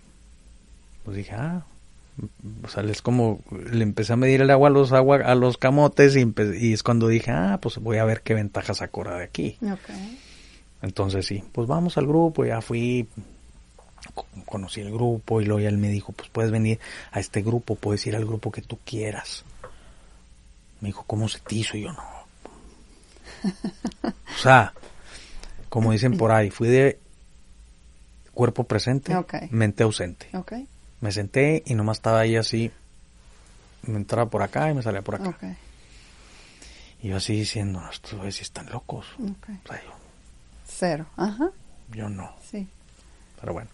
pues 1.04 1.16
dije 1.16 1.32
ah 1.34 1.64
o 2.62 2.68
sea 2.68 2.82
es 2.84 3.02
como 3.02 3.40
le 3.72 3.82
empecé 3.82 4.12
a 4.12 4.16
medir 4.16 4.40
el 4.42 4.50
agua 4.50 4.68
a 4.68 4.72
los 4.72 4.92
agua 4.92 5.16
a 5.24 5.34
los 5.34 5.56
camotes 5.58 6.16
y, 6.16 6.72
es 6.72 6.82
cuando 6.82 7.08
dije 7.08 7.30
ah 7.30 7.58
pues 7.62 7.78
voy 7.78 7.98
a 7.98 8.04
ver 8.04 8.22
qué 8.22 8.34
ventaja 8.34 8.74
saco 8.74 9.00
ahora 9.02 9.16
de 9.18 9.24
aquí 9.24 9.56
entonces 10.82 11.26
sí, 11.26 11.42
pues 11.52 11.68
vamos 11.68 11.98
al 11.98 12.06
grupo, 12.06 12.44
ya 12.46 12.60
fui, 12.62 13.06
co- 14.14 14.26
conocí 14.46 14.80
el 14.80 14.90
grupo 14.90 15.40
y 15.42 15.44
luego 15.44 15.60
ya 15.60 15.68
él 15.68 15.76
me 15.76 15.88
dijo, 15.90 16.12
pues 16.12 16.30
puedes 16.30 16.50
venir 16.50 16.80
a 17.12 17.20
este 17.20 17.42
grupo, 17.42 17.74
puedes 17.74 18.06
ir 18.06 18.16
al 18.16 18.24
grupo 18.24 18.50
que 18.50 18.62
tú 18.62 18.78
quieras. 18.84 19.44
Me 20.80 20.88
dijo, 20.88 21.04
¿cómo 21.06 21.28
se 21.28 21.38
te 21.40 21.54
hizo? 21.56 21.76
Y 21.76 21.82
yo 21.82 21.92
no. 21.92 22.02
O 24.34 24.38
sea, 24.42 24.72
como 25.68 25.92
dicen 25.92 26.16
por 26.16 26.32
ahí, 26.32 26.48
fui 26.50 26.68
de 26.68 26.98
cuerpo 28.32 28.64
presente, 28.64 29.14
mente 29.50 29.82
ausente. 29.82 30.28
Ok. 30.34 30.52
Me 31.00 31.12
senté 31.12 31.62
y 31.66 31.74
nomás 31.74 31.98
estaba 31.98 32.20
ahí 32.20 32.36
así, 32.36 32.70
me 33.82 33.96
entraba 33.96 34.28
por 34.30 34.42
acá 34.42 34.70
y 34.70 34.74
me 34.74 34.82
salía 34.82 35.02
por 35.02 35.14
acá. 35.16 35.56
Y 37.02 37.08
yo 37.08 37.16
así 37.16 37.34
diciendo, 37.34 37.80
"No, 37.80 37.90
estos 37.90 38.14
güeyes 38.14 38.36
sí 38.36 38.42
están 38.42 38.68
locos. 38.70 39.06
O 39.18 39.68
sea, 39.68 39.82
yo, 39.82 39.92
Cero. 40.66 41.06
Ajá. 41.16 41.50
yo 41.92 42.08
no. 42.08 42.34
Sí. 42.48 42.68
Pero 43.40 43.52
bueno, 43.54 43.70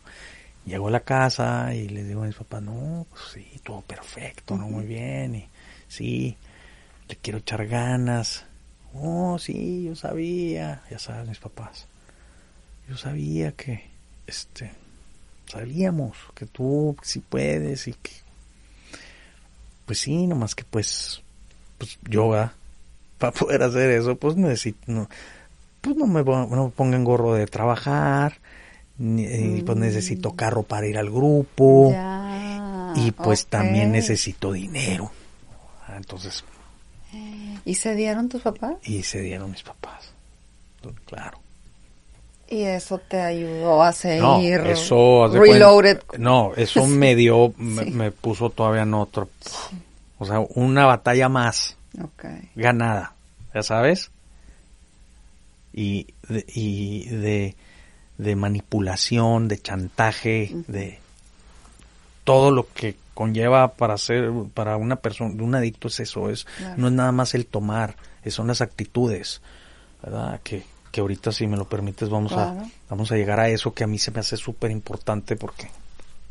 llego 0.65 0.89
a 0.89 0.91
la 0.93 1.01
casa 1.01 1.75
y 1.75 1.89
le 1.89 2.05
digo 2.05 2.23
a 2.23 2.27
mis 2.27 2.37
papás, 2.37 2.63
no, 2.63 3.05
pues 3.11 3.23
sí, 3.35 3.61
todo 3.65 3.83
perfecto, 3.83 4.57
¿no? 4.57 4.69
Muy 4.69 4.87
bien, 4.87 5.35
y 5.35 5.49
sí, 5.89 6.37
le 7.09 7.17
quiero 7.17 7.39
echar 7.41 7.67
ganas. 7.67 8.45
Oh, 8.95 9.39
sí, 9.39 9.85
yo 9.85 9.97
sabía, 9.97 10.83
ya 10.91 10.99
sabes, 10.99 11.29
mis 11.29 11.39
papás. 11.41 11.87
Yo 12.89 12.97
sabía 12.97 13.53
que, 13.53 13.91
este, 14.27 14.71
sabíamos 15.47 16.17
que 16.35 16.47
tú 16.47 16.97
sí 17.03 17.21
puedes 17.21 17.89
y 17.89 17.93
que, 17.95 18.11
pues 19.87 20.01
sí, 20.01 20.27
nomás 20.27 20.55
que 20.55 20.65
pues, 20.65 21.23
pues 21.79 21.99
yoga, 22.09 22.55
para 23.19 23.33
poder 23.33 23.63
hacer 23.63 23.91
eso, 23.91 24.17
pues 24.17 24.37
necesito, 24.37 24.79
no, 24.87 25.09
pues 25.81 25.97
no 25.97 26.07
me, 26.07 26.23
no 26.25 26.65
me 26.65 26.71
pongan 26.71 27.05
gorro 27.05 27.35
de 27.35 27.47
trabajar, 27.47 28.39
ni- 28.99 29.25
y 29.25 29.63
pues 29.63 29.77
Mm. 29.77 29.81
necesito 29.81 30.33
carro 30.35 30.63
para 30.63 30.87
ir 30.87 30.99
al 30.99 31.11
grupo 31.11 31.91
Ya. 31.93 32.93
y 32.97 33.11
pues 33.13 33.47
también 33.47 33.93
necesito 33.93 34.53
dinero. 34.53 35.11
Ah, 35.87 35.95
Entonces, 35.97 36.45
¿Y 37.65 37.75
se 37.75 37.95
dieron 37.95 38.29
tus 38.29 38.43
papás? 38.43 38.77
y 38.85 39.03
se 39.03 39.21
dieron 39.21 39.51
mis 39.51 39.63
papás. 39.63 40.13
Claro. 41.07 41.39
Y 42.49 42.63
eso 42.63 42.99
te 42.99 43.21
ayudó 43.21 43.83
a 43.83 43.93
seguir 43.93 44.23
No, 44.61 44.67
eso 44.71 45.29
reloaded. 45.29 45.99
cuenta- 46.05 46.19
no, 46.19 46.53
eso 46.57 46.87
me 46.87 47.15
dio, 47.17 47.53
me, 47.57 47.85
Sí. 47.85 47.91
me 47.91 48.13
puso 48.13 48.51
todavía 48.51 48.83
en 48.83 48.95
otro, 48.95 49.29
o 50.19 50.25
sea, 50.25 50.39
una 50.55 50.87
batalla 50.87 51.29
más 51.29 51.77
Ok. 52.01 52.25
ganada, 52.55 53.15
ya 53.53 53.63
sabes, 53.65 54.11
y 55.73 56.07
de, 56.29 56.45
y 56.55 57.07
de, 57.09 57.57
de 58.19 58.37
manipulación, 58.37 59.49
de 59.49 59.59
chantaje, 59.59 60.51
de 60.69 60.99
todo 62.25 62.51
lo 62.51 62.67
que 62.73 62.97
conlleva 63.15 63.73
para 63.75 63.99
ser, 63.99 64.31
para 64.55 64.77
una 64.77 64.97
persona, 64.97 65.43
un 65.43 65.55
adicto 65.55 65.89
es 65.89 66.01
eso, 66.01 66.31
es, 66.31 66.45
Claro. 66.59 66.75
no 66.79 66.87
es 66.89 66.93
nada 66.95 67.13
más 67.13 67.35
el 67.35 67.47
tomar, 67.47 67.97
son 68.29 68.47
las 68.49 68.61
actitudes, 68.61 69.41
¿verdad? 70.03 70.41
Que, 70.43 70.65
que 70.97 71.03
ahorita 71.03 71.31
si 71.31 71.47
me 71.47 71.59
lo 71.59 71.69
permites 71.69 72.09
vamos 72.09 72.33
Claro. 72.33 72.59
a, 72.59 72.71
vamos 72.89 73.13
a 73.13 73.17
llegar 73.17 73.39
a 73.39 73.51
eso 73.51 73.75
que 73.75 73.85
a 73.85 73.87
mí 73.87 73.99
se 73.99 74.13
me 74.13 74.21
hace 74.21 74.39
súper 74.39 74.71
importante 74.71 75.37
porque 75.37 75.69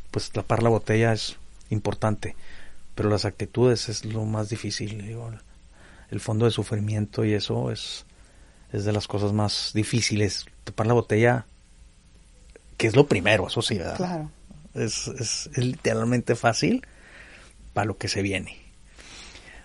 pues 0.10 0.32
tapar 0.32 0.64
la 0.64 0.70
botella 0.70 1.14
es 1.14 1.36
importante, 1.70 2.36
pero 2.96 3.08
las 3.12 3.26
actitudes 3.26 3.90
es 3.90 4.06
lo 4.06 4.26
más 4.26 4.50
difícil, 4.50 5.06
digo, 5.06 5.32
el- 6.10 6.20
fondo 6.20 6.46
de 6.46 6.52
sufrimiento 6.52 7.24
y 7.26 7.34
eso 7.34 7.70
es, 7.70 8.06
es 8.74 8.86
de 8.86 8.92
las 8.92 9.08
cosas 9.08 9.34
más 9.34 9.70
difíciles. 9.76 10.48
Tapar 10.64 10.88
la 10.88 10.94
botella, 10.96 11.46
que 12.78 12.88
es 12.88 12.96
lo 12.96 13.06
primero, 13.06 13.46
eso 13.48 13.62
sí, 13.62 13.78
¿verdad? 13.78 13.98
Claro. 13.98 14.32
Es, 14.74 15.08
es, 15.10 15.48
es 15.54 15.58
literalmente 15.64 16.34
fácil 16.36 16.84
para 17.74 17.86
lo 17.86 17.98
que 18.00 18.08
se 18.08 18.24
viene. 18.24 18.58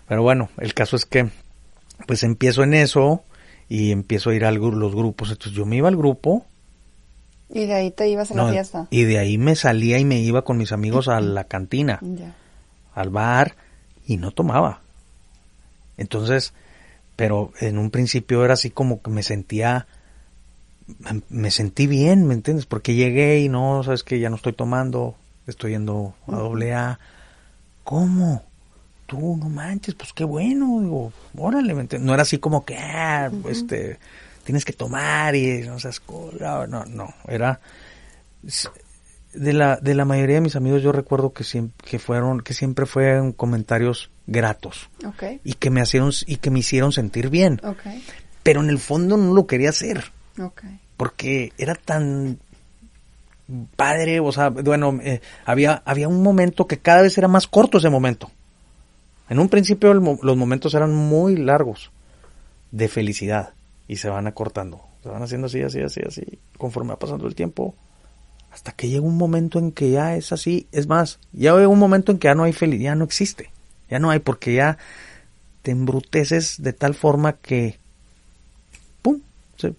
Pero 0.09 0.22
bueno, 0.22 0.51
el 0.59 0.74
caso 0.74 0.94
es 0.96 1.07
que 1.07 1.30
pues 2.07 2.22
empiezo 2.22 2.62
en 2.64 2.74
eso 2.74 3.24
y 3.71 3.93
empiezo 3.93 4.29
a 4.31 4.35
ir 4.35 4.45
a 4.45 4.51
los 4.51 4.95
grupos. 4.95 5.31
Entonces 5.31 5.53
yo 5.53 5.64
me 5.64 5.77
iba 5.77 5.89
al 5.89 5.97
grupo 5.97 6.45
Y 7.49 7.64
de 7.66 7.73
ahí 7.75 7.91
te 7.91 8.09
ibas 8.09 8.31
a 8.31 8.35
la 8.35 8.51
fiesta. 8.51 8.87
y 8.91 9.05
de 9.05 9.18
ahí 9.18 9.39
me 9.39 9.55
salía 9.57 9.99
y 9.99 10.05
me 10.05 10.18
iba 10.21 10.43
con 10.43 10.59
mis 10.59 10.73
amigos 10.73 11.09
a 11.09 11.21
la 11.23 11.45
cantina, 11.49 11.99
Ya. 12.03 12.35
al 12.95 13.09
bar 13.11 13.57
y 14.07 14.18
no 14.18 14.31
tomaba. 14.33 14.83
Entonces, 15.97 16.53
pero 17.16 17.53
en 17.61 17.79
un 17.79 17.91
principio 17.91 18.45
era 18.45 18.55
así 18.55 18.71
como 18.71 19.01
que 19.03 19.11
me 19.11 19.23
sentía 19.23 19.87
me- 20.99 21.23
me 21.29 21.51
sentí 21.53 21.87
bien, 21.87 22.27
¿me 22.27 22.35
entiendes? 22.35 22.66
Porque 22.66 22.95
llegué 22.95 23.39
y 23.39 23.49
no, 23.49 23.83
sabes 23.85 24.03
que 24.03 24.18
ya 24.18 24.29
no 24.29 24.35
estoy 24.37 24.53
tomando, 24.55 25.14
estoy 25.47 25.71
yendo 25.73 26.14
a 26.27 26.37
doble 26.37 26.75
A. 26.75 26.99
¿Cómo? 27.85 28.43
Tú, 29.11 29.37
no 29.37 29.49
manches, 29.49 29.97
pues 29.97 30.13
qué 30.13 30.23
bueno, 30.23 30.79
digo, 30.81 31.13
órale. 31.37 31.75
No 31.99 32.15
era 32.15 32.23
así 32.23 32.39
como 32.39 32.65
que, 32.65 32.79
ah, 32.79 33.29
este, 33.49 33.99
tienes 34.45 34.65
que 34.65 34.73
tomar 34.73 35.35
y 35.35 35.63
no 35.63 35.81
seas 35.81 35.99
cola, 35.99 36.69
no, 36.69 36.85
no, 36.85 37.13
era 37.27 37.59
de 39.33 39.53
la, 39.53 39.79
de 39.79 39.95
la 39.95 40.05
mayoría 40.05 40.37
de 40.37 40.41
mis 40.43 40.55
amigos 40.55 40.81
yo 40.83 40.93
recuerdo 40.93 41.33
que 41.33 41.43
siempre, 41.43 41.89
que 41.89 41.99
fueron, 41.99 42.41
que 42.41 42.55
siempre 42.55 42.87
fueron 42.87 43.33
comentarios 43.33 44.11
gratos 44.29 44.91
Ok. 45.05 45.25
y 45.43 45.55
que 45.55 45.71
me 45.71 45.83
hicieron, 45.83 46.13
y 46.27 46.37
que 46.37 46.51
me 46.53 46.61
hicieron 46.61 46.93
sentir 46.93 47.31
bien, 47.31 47.61
Ok. 47.65 47.83
pero 48.45 48.61
en 48.61 48.71
el 48.71 48.79
fondo 48.79 49.17
no 49.17 49.35
lo 49.35 49.49
quería 49.49 49.71
hacer 49.71 50.13
Ok. 50.41 50.63
porque 50.97 51.53
era 51.59 51.75
tan 51.75 52.39
padre, 53.75 54.21
o 54.21 54.31
sea, 54.31 54.51
bueno, 54.51 55.01
eh, 55.03 55.21
había, 55.45 55.83
había 55.85 56.07
un 56.07 56.23
momento 56.23 56.69
que 56.69 56.79
cada 56.79 57.03
vez 57.03 57.19
era 57.19 57.27
más 57.27 57.49
corto 57.49 57.79
ese 57.79 57.91
momento. 57.91 58.31
En 59.31 59.39
un 59.39 59.49
principio 59.49 59.93
el 59.93 60.01
los 60.01 60.37
momentos 60.37 60.74
eran 60.74 60.93
muy 60.93 61.37
largos 61.37 61.93
de 62.72 62.89
felicidad 62.89 63.55
y 63.87 63.97
se 63.97 64.09
van 64.09 64.26
acortando, 64.26 64.83
se 65.03 65.09
van 65.09 65.22
haciendo 65.22 65.47
así, 65.47 65.62
así, 65.62 65.81
así, 65.81 66.01
así, 66.07 66.39
conforme 66.59 66.91
va 66.91 66.99
pasando 66.99 67.26
el 67.26 67.35
tiempo, 67.37 67.74
hasta 68.53 68.72
que 68.72 68.89
llega 68.89 69.03
un 69.03 69.16
momento 69.16 69.61
en 69.61 69.70
que 69.70 69.91
ya 69.91 70.16
es 70.16 70.33
así, 70.33 70.66
es 70.72 70.89
más, 70.89 71.20
ya 71.33 71.55
llega 71.55 71.68
un 71.68 71.78
momento 71.78 72.11
en 72.11 72.18
que 72.18 72.26
ya 72.26 72.35
no 72.35 72.43
hay 72.43 72.53
felicidad, 72.53 72.91
ya 72.91 72.95
no 72.97 73.05
existe, 73.05 73.51
ya 73.89 74.01
no 74.01 74.11
hay, 74.11 74.18
porque 74.18 74.55
ya 74.55 74.78
te 75.62 75.70
embruteces 75.70 76.61
de 76.61 76.72
tal 76.72 76.95
forma 76.95 77.35
que, 77.35 77.78
¡pum!, 79.03 79.20
se 79.57 79.74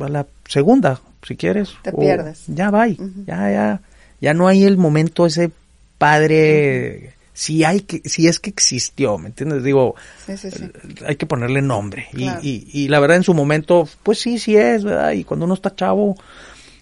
va 0.00 0.08
la 0.08 0.26
segunda, 0.48 1.00
si 1.22 1.36
quieres. 1.36 1.74
Te 1.82 1.92
pierdes. 1.92 2.44
Ya 2.46 2.70
va, 2.70 2.88
ya, 2.88 2.96
ya, 3.26 3.82
ya 4.20 4.34
no 4.34 4.48
hay 4.48 4.64
el 4.64 4.78
momento 4.78 5.26
ese 5.26 5.50
padre, 5.98 7.15
si 7.38 7.64
hay 7.64 7.80
que, 7.82 8.00
si 8.08 8.28
es 8.28 8.40
que 8.40 8.48
existió, 8.48 9.18
¿me 9.18 9.28
entiendes? 9.28 9.62
Digo, 9.62 9.94
Sí, 10.24 10.38
sí, 10.38 10.50
sí. 10.50 10.70
hay 11.06 11.16
que 11.16 11.26
ponerle 11.26 11.60
nombre. 11.60 12.08
Y- 12.14 12.16
Claro. 12.22 12.40
Y, 12.42 12.66
y 12.72 12.88
la 12.88 12.98
verdad 12.98 13.18
en 13.18 13.24
su 13.24 13.34
momento, 13.34 13.86
pues 14.02 14.18
sí, 14.20 14.38
sí 14.38 14.56
es, 14.56 14.84
¿verdad? 14.84 15.12
Y 15.12 15.24
cuando 15.24 15.44
uno 15.44 15.52
está 15.52 15.74
chavo, 15.76 16.16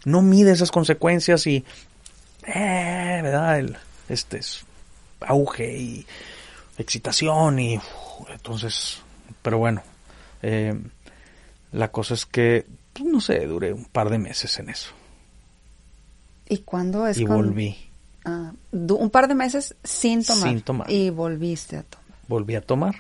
no 0.04 0.22
mide 0.22 0.52
esas 0.52 0.70
consecuencias 0.70 1.44
y, 1.48 1.64
eh, 2.46 3.20
¿verdad? 3.22 3.58
El, 3.58 3.76
este 4.08 4.38
es 4.38 4.64
auge 5.20 5.76
y 5.76 6.06
excitación 6.78 7.58
y 7.58 7.76
uf, 7.78 8.30
entonces, 8.30 9.00
pero 9.42 9.58
bueno, 9.58 9.82
eh, 10.42 10.78
la 11.72 11.90
cosa 11.90 12.14
es 12.14 12.26
que, 12.26 12.64
pues, 12.92 13.04
no 13.06 13.20
sé, 13.20 13.44
duré 13.46 13.72
un 13.72 13.86
par 13.86 14.08
de 14.08 14.18
meses 14.18 14.56
en 14.60 14.68
eso 14.70 14.90
¿Y 16.48 16.58
cuándo 16.58 17.06
es 17.08 17.18
y 17.18 17.24
cuando- 17.26 17.46
volví, 17.48 17.76
Ah, 18.24 18.52
un 18.72 19.10
par 19.10 19.28
de 19.28 19.34
meses 19.34 19.74
sin 19.84 20.24
tomar. 20.24 20.48
Sin 20.48 20.60
tomar. 20.62 20.90
Y 20.90 21.10
volviste 21.10 21.76
a 21.76 21.82
tomar. 21.82 22.06
volví 22.28 22.54
a 22.54 22.60
tomar, 22.62 22.94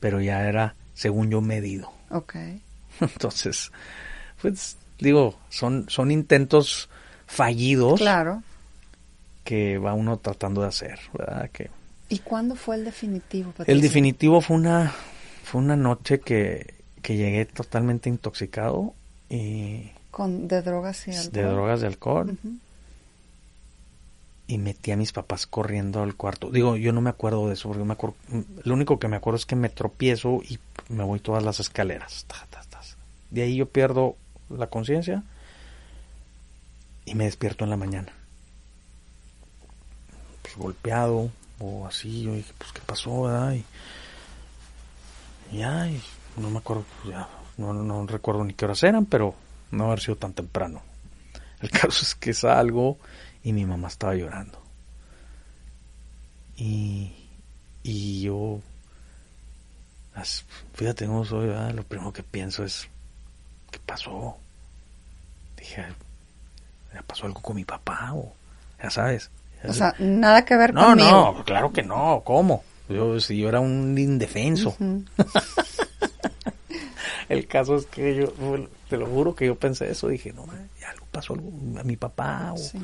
pero 0.00 0.20
ya 0.20 0.42
era, 0.48 0.74
según 0.94 1.30
yo, 1.30 1.40
medido. 1.40 1.92
Ok. 2.10 2.36
Entonces, 3.00 3.72
pues 4.40 4.76
digo, 4.98 5.38
son, 5.50 5.84
son 5.88 6.10
intentos 6.10 6.88
fallidos 7.26 8.00
Claro. 8.00 8.42
que 9.44 9.76
va 9.78 9.92
uno 9.94 10.16
tratando 10.18 10.62
de 10.62 10.68
hacer, 10.68 10.98
¿verdad? 11.12 11.50
Que 11.50 11.70
¿Y 12.08 12.20
cuándo 12.20 12.54
fue 12.54 12.76
el 12.76 12.84
definitivo? 12.84 13.48
el 13.50 13.54
Patricia? 13.56 13.82
definitivo 13.82 14.40
fue 14.40 14.56
una 14.56 14.94
fue 15.42 15.60
una 15.60 15.76
noche 15.76 16.20
que, 16.20 16.74
que 17.02 17.16
llegué 17.16 17.44
totalmente 17.46 18.08
intoxicado 18.08 18.94
y 19.28 19.90
Con, 20.10 20.46
de 20.48 20.62
drogas 20.62 21.06
y 21.08 21.10
alcohol. 21.10 21.32
de 21.32 21.42
drogas 21.42 21.80
de 21.80 21.86
alcohol 21.88 22.30
Ujú. 22.30 22.54
Y 24.48 24.58
metí 24.58 24.92
a 24.92 24.96
mis 24.96 25.12
papás 25.12 25.46
corriendo 25.46 26.02
al 26.02 26.14
cuarto. 26.14 26.50
Digo, 26.50 26.76
yo 26.76 26.92
no 26.92 27.00
me 27.00 27.10
acuerdo 27.10 27.48
de 27.48 27.54
eso 27.54 27.68
porque 27.68 27.84
me 27.84 27.94
acuerdo, 27.94 28.16
lo 28.62 28.74
único 28.74 28.98
que 28.98 29.08
me 29.08 29.16
acuerdo 29.16 29.36
es 29.36 29.46
que 29.46 29.56
me 29.56 29.68
tropiezo 29.68 30.40
y 30.48 30.58
me 30.88 31.04
voy 31.04 31.20
todas 31.20 31.42
las 31.42 31.60
escaleras. 31.60 32.26
De 33.30 33.42
ahí 33.42 33.56
yo 33.56 33.66
pierdo 33.66 34.16
la 34.48 34.68
conciencia 34.68 35.24
y 37.04 37.14
me 37.14 37.24
despierto 37.24 37.64
en 37.64 37.70
la 37.70 37.76
mañana. 37.76 38.12
Pues 40.42 40.56
golpeado 40.56 41.30
o 41.58 41.86
así, 41.86 42.22
yo 42.22 42.34
dije, 42.34 42.52
pues 42.56 42.72
qué 42.72 42.80
pasó, 42.86 43.22
¿verdad? 43.22 43.54
Y, 43.54 43.64
y 45.52 45.58
ya, 45.58 45.88
y 45.88 46.00
no 46.36 46.50
me 46.50 46.58
acuerdo, 46.58 46.84
pues, 47.02 47.14
ya, 47.14 47.28
no, 47.56 47.72
no 47.72 48.06
recuerdo 48.06 48.44
ni 48.44 48.54
qué 48.54 48.64
horas 48.64 48.82
eran, 48.84 49.06
pero 49.06 49.34
no 49.72 49.86
haber 49.86 50.00
sido 50.00 50.16
tan 50.16 50.34
temprano. 50.34 50.82
El 51.60 51.70
caso 51.70 52.02
es 52.02 52.14
que 52.14 52.32
salgo 52.32 52.98
y 53.46 53.52
mi 53.52 53.64
mamá 53.64 53.86
estaba 53.86 54.16
llorando. 54.16 54.60
Y, 56.56 57.12
y 57.84 58.22
yo, 58.22 58.58
fíjate 60.74 61.06
cómo 61.06 61.24
soy, 61.24 61.46
¿verdad? 61.46 61.70
lo 61.72 61.84
primero 61.84 62.12
que 62.12 62.24
pienso 62.24 62.64
es, 62.64 62.88
¿qué 63.70 63.78
pasó? 63.86 64.36
Dije, 65.56 65.84
¿ya 66.92 67.02
pasó 67.02 67.26
algo 67.26 67.40
con 67.40 67.54
mi 67.54 67.64
papá? 67.64 68.14
O, 68.14 68.34
ya 68.82 68.90
sabes. 68.90 69.30
O 69.62 69.72
sea, 69.72 69.94
nada 70.00 70.44
que 70.44 70.56
ver 70.56 70.74
no, 70.74 70.86
conmigo. 70.86 71.08
no, 71.36 71.44
claro 71.44 71.72
que 71.72 71.84
no, 71.84 72.22
¿cómo? 72.24 72.64
Yo, 72.88 73.20
si 73.20 73.38
yo 73.38 73.48
era 73.48 73.60
un 73.60 73.96
indefenso. 73.96 74.76
El 77.28 77.46
caso 77.46 77.76
es 77.76 77.86
que 77.86 78.16
yo, 78.16 78.32
te 78.90 78.96
lo 78.96 79.06
juro 79.06 79.36
que 79.36 79.46
yo 79.46 79.54
pensé 79.54 79.88
eso, 79.88 80.08
dije, 80.08 80.32
no, 80.32 80.46
ya 80.80 80.90
algo 80.90 81.06
pasó 81.12 81.34
algo 81.34 81.52
a 81.78 81.84
mi 81.84 81.96
papá. 81.96 82.52
O, 82.52 82.56
Sí. 82.56 82.80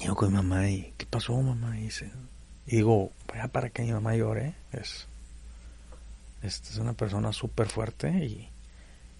Y 0.00 0.06
yo 0.06 0.14
con 0.14 0.28
mi 0.28 0.36
mamá, 0.36 0.68
y 0.68 0.92
¿qué 0.96 1.06
pasó, 1.06 1.40
mamá? 1.40 1.78
Y, 1.78 1.84
dice, 1.84 2.10
digo, 2.66 3.12
vaya 3.26 3.48
para 3.48 3.70
que 3.70 3.82
mi 3.82 3.92
mamá 3.92 4.14
llore, 4.14 4.54
es, 4.72 5.08
este, 6.42 6.70
es 6.70 6.76
una 6.78 6.92
persona 6.92 7.32
súper 7.32 7.68
fuerte 7.68 8.10
y, 8.24 8.48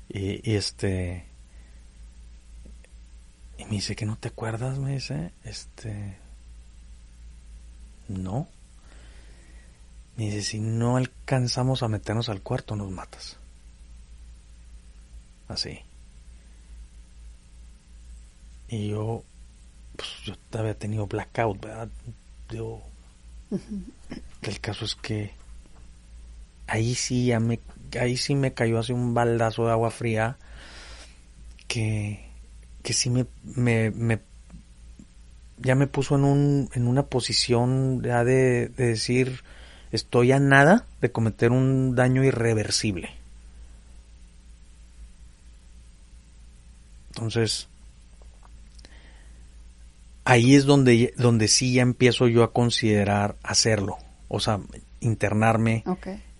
y, 0.08 0.50
y 0.50 0.54
este, 0.54 1.26
y 3.58 3.64
me 3.64 3.72
dice 3.72 3.96
que 3.96 4.06
no 4.06 4.16
te 4.16 4.28
acuerdas, 4.28 4.78
me 4.78 4.92
dice, 4.92 5.32
este, 5.44 6.16
no. 8.06 8.48
Me 10.16 10.26
dice, 10.26 10.42
si 10.42 10.60
no 10.60 10.96
alcanzamos 10.96 11.82
a 11.82 11.88
meternos 11.88 12.28
al 12.28 12.40
cuarto, 12.40 12.76
nos 12.76 12.90
matas. 12.90 13.36
Así. 15.48 15.80
Y 18.68 18.88
yo, 18.88 19.24
pues 19.98 20.08
yo 20.24 20.34
había 20.58 20.74
tenido 20.78 21.06
blackout, 21.08 21.60
¿verdad? 21.60 21.88
Yo, 22.50 22.80
el 24.42 24.60
caso 24.60 24.84
es 24.84 24.94
que 24.94 25.32
ahí 26.68 26.94
sí 26.94 27.26
ya 27.26 27.40
me, 27.40 27.58
ahí 28.00 28.16
sí 28.16 28.34
me 28.36 28.54
cayó 28.54 28.78
así 28.78 28.92
un 28.92 29.12
baldazo 29.12 29.66
de 29.66 29.72
agua 29.72 29.90
fría 29.90 30.36
que, 31.66 32.24
que 32.82 32.92
sí 32.92 33.10
me, 33.10 33.26
me, 33.42 33.90
me- 33.90 34.20
ya 35.58 35.74
me 35.74 35.88
puso 35.88 36.14
en 36.14 36.22
un, 36.24 36.70
en 36.74 36.86
una 36.86 37.06
posición 37.06 38.00
ya 38.02 38.22
de, 38.22 38.68
de 38.68 38.86
decir, 38.86 39.42
estoy 39.90 40.30
a 40.30 40.38
nada 40.38 40.86
de 41.00 41.10
cometer 41.10 41.50
un 41.50 41.96
daño 41.96 42.22
irreversible. 42.22 43.10
Entonces, 47.08 47.68
ahí 50.30 50.54
es 50.54 50.64
donde, 50.66 51.14
donde 51.16 51.48
sí 51.48 51.72
ya 51.72 51.82
empiezo 51.82 52.28
yo 52.28 52.42
a 52.42 52.52
considerar 52.52 53.36
hacerlo. 53.42 53.96
O 54.28 54.40
sea, 54.40 54.60
internarme 55.00 55.82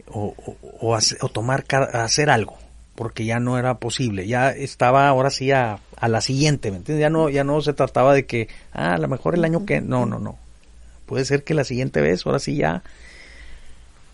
o, 0.08 0.34
o- 0.36 0.56
o 0.80 0.94
hace- 0.94 1.16
o 1.22 1.28
tomar, 1.30 1.64
hacer 1.94 2.28
algo. 2.28 2.58
Porque 2.94 3.24
ya 3.24 3.38
no 3.40 3.58
era 3.58 3.78
posible. 3.78 4.26
Ya 4.26 4.50
estaba 4.50 5.08
ahora 5.08 5.30
sí 5.30 5.52
a, 5.52 5.78
a 5.96 6.08
la 6.08 6.20
siguiente, 6.20 6.70
¿me 6.70 6.78
entiendes? 6.78 7.00
Ya 7.00 7.08
no, 7.10 7.30
ya 7.30 7.44
no 7.44 7.60
se 7.62 7.72
trataba 7.72 8.12
de 8.12 8.26
que, 8.26 8.48
ah, 8.72 8.94
a 8.94 8.98
lo 8.98 9.08
mejor 9.08 9.34
el 9.36 9.44
año 9.44 9.64
que, 9.64 9.80
no, 9.80 10.04
no, 10.04 10.18
no. 10.18 10.36
Puede 11.06 11.24
ser 11.24 11.42
que 11.44 11.54
la 11.54 11.64
siguiente 11.64 12.00
vez, 12.02 12.26
ahora 12.26 12.40
sí 12.40 12.56
ya, 12.56 12.82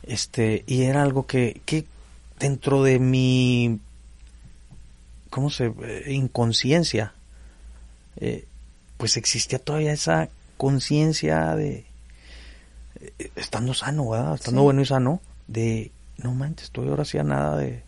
este, 0.04 0.62
y 0.66 0.82
era 0.82 1.02
algo 1.02 1.26
que, 1.26 1.60
que 1.64 1.84
dentro 2.38 2.82
de 2.84 2.98
mi, 3.00 3.80
¿cómo 5.30 5.50
se, 5.50 5.72
inconsciencia, 6.06 7.14
eh, 8.18 8.44
pues 8.96 9.16
existía 9.16 9.58
todavía 9.58 9.92
esa 9.92 10.28
conciencia 10.56 11.54
de, 11.56 11.84
eh, 13.00 13.30
estando 13.36 13.74
sano, 13.74 14.08
¿verdad? 14.10 14.34
Estando 14.34 14.60
Sí. 14.60 14.64
bueno 14.64 14.80
y 14.82 14.86
sano, 14.86 15.20
de, 15.48 15.90
no 16.18 16.32
manches, 16.34 16.64
estoy 16.66 16.88
ahora 16.88 17.04
sí 17.04 17.18
a 17.18 17.24
nada 17.24 17.56
de, 17.58 17.82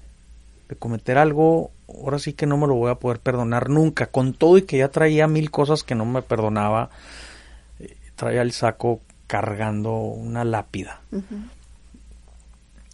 de 0.68 0.76
cometer 0.76 1.16
algo, 1.18 1.70
ahora 1.88 2.18
sí 2.18 2.32
que 2.32 2.46
no 2.46 2.56
me 2.56 2.66
lo 2.66 2.74
voy 2.74 2.90
a 2.90 2.96
poder 2.96 3.20
perdonar 3.20 3.68
nunca, 3.70 4.06
con 4.06 4.34
todo 4.34 4.58
y 4.58 4.62
que 4.62 4.78
ya 4.78 4.88
traía 4.88 5.28
mil 5.28 5.50
cosas 5.50 5.82
que 5.82 5.94
no 5.94 6.04
me 6.04 6.22
perdonaba, 6.22 6.90
eh, 7.78 7.96
traía 8.16 8.42
el 8.42 8.52
saco 8.52 9.00
cargando 9.26 9.92
una 9.92 10.44
lápida. 10.44 11.00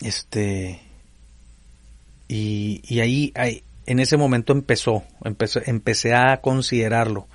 Este. 0.01 0.81
Y, 2.29 2.81
y 2.85 3.01
ahí, 3.01 3.33
ahí, 3.35 3.63
en 3.87 3.99
ese 4.01 4.17
momento 4.17 4.53
empezó, 4.53 5.03
empecé, 5.25 5.63
empecé 5.67 6.15
a 6.15 6.41
considerarlo. 6.41 7.27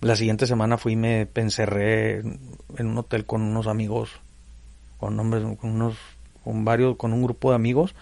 La 0.00 0.14
siguiente 0.14 0.46
semana 0.46 0.76
fui 0.76 0.92
y 0.92 0.96
me 0.96 1.28
encerré 1.34 2.18
en 2.18 2.86
un 2.86 2.98
hotel 2.98 3.24
con 3.24 3.42
unos 3.42 3.66
amigos, 3.66 4.10
con 4.98 5.18
hombres, 5.18 5.42
con 5.58 5.70
unos, 5.70 5.96
con 6.44 6.64
varios, 6.64 6.96
con 6.96 7.12
un 7.12 7.22
grupo 7.22 7.50
de 7.50 7.56
amigos. 7.56 7.94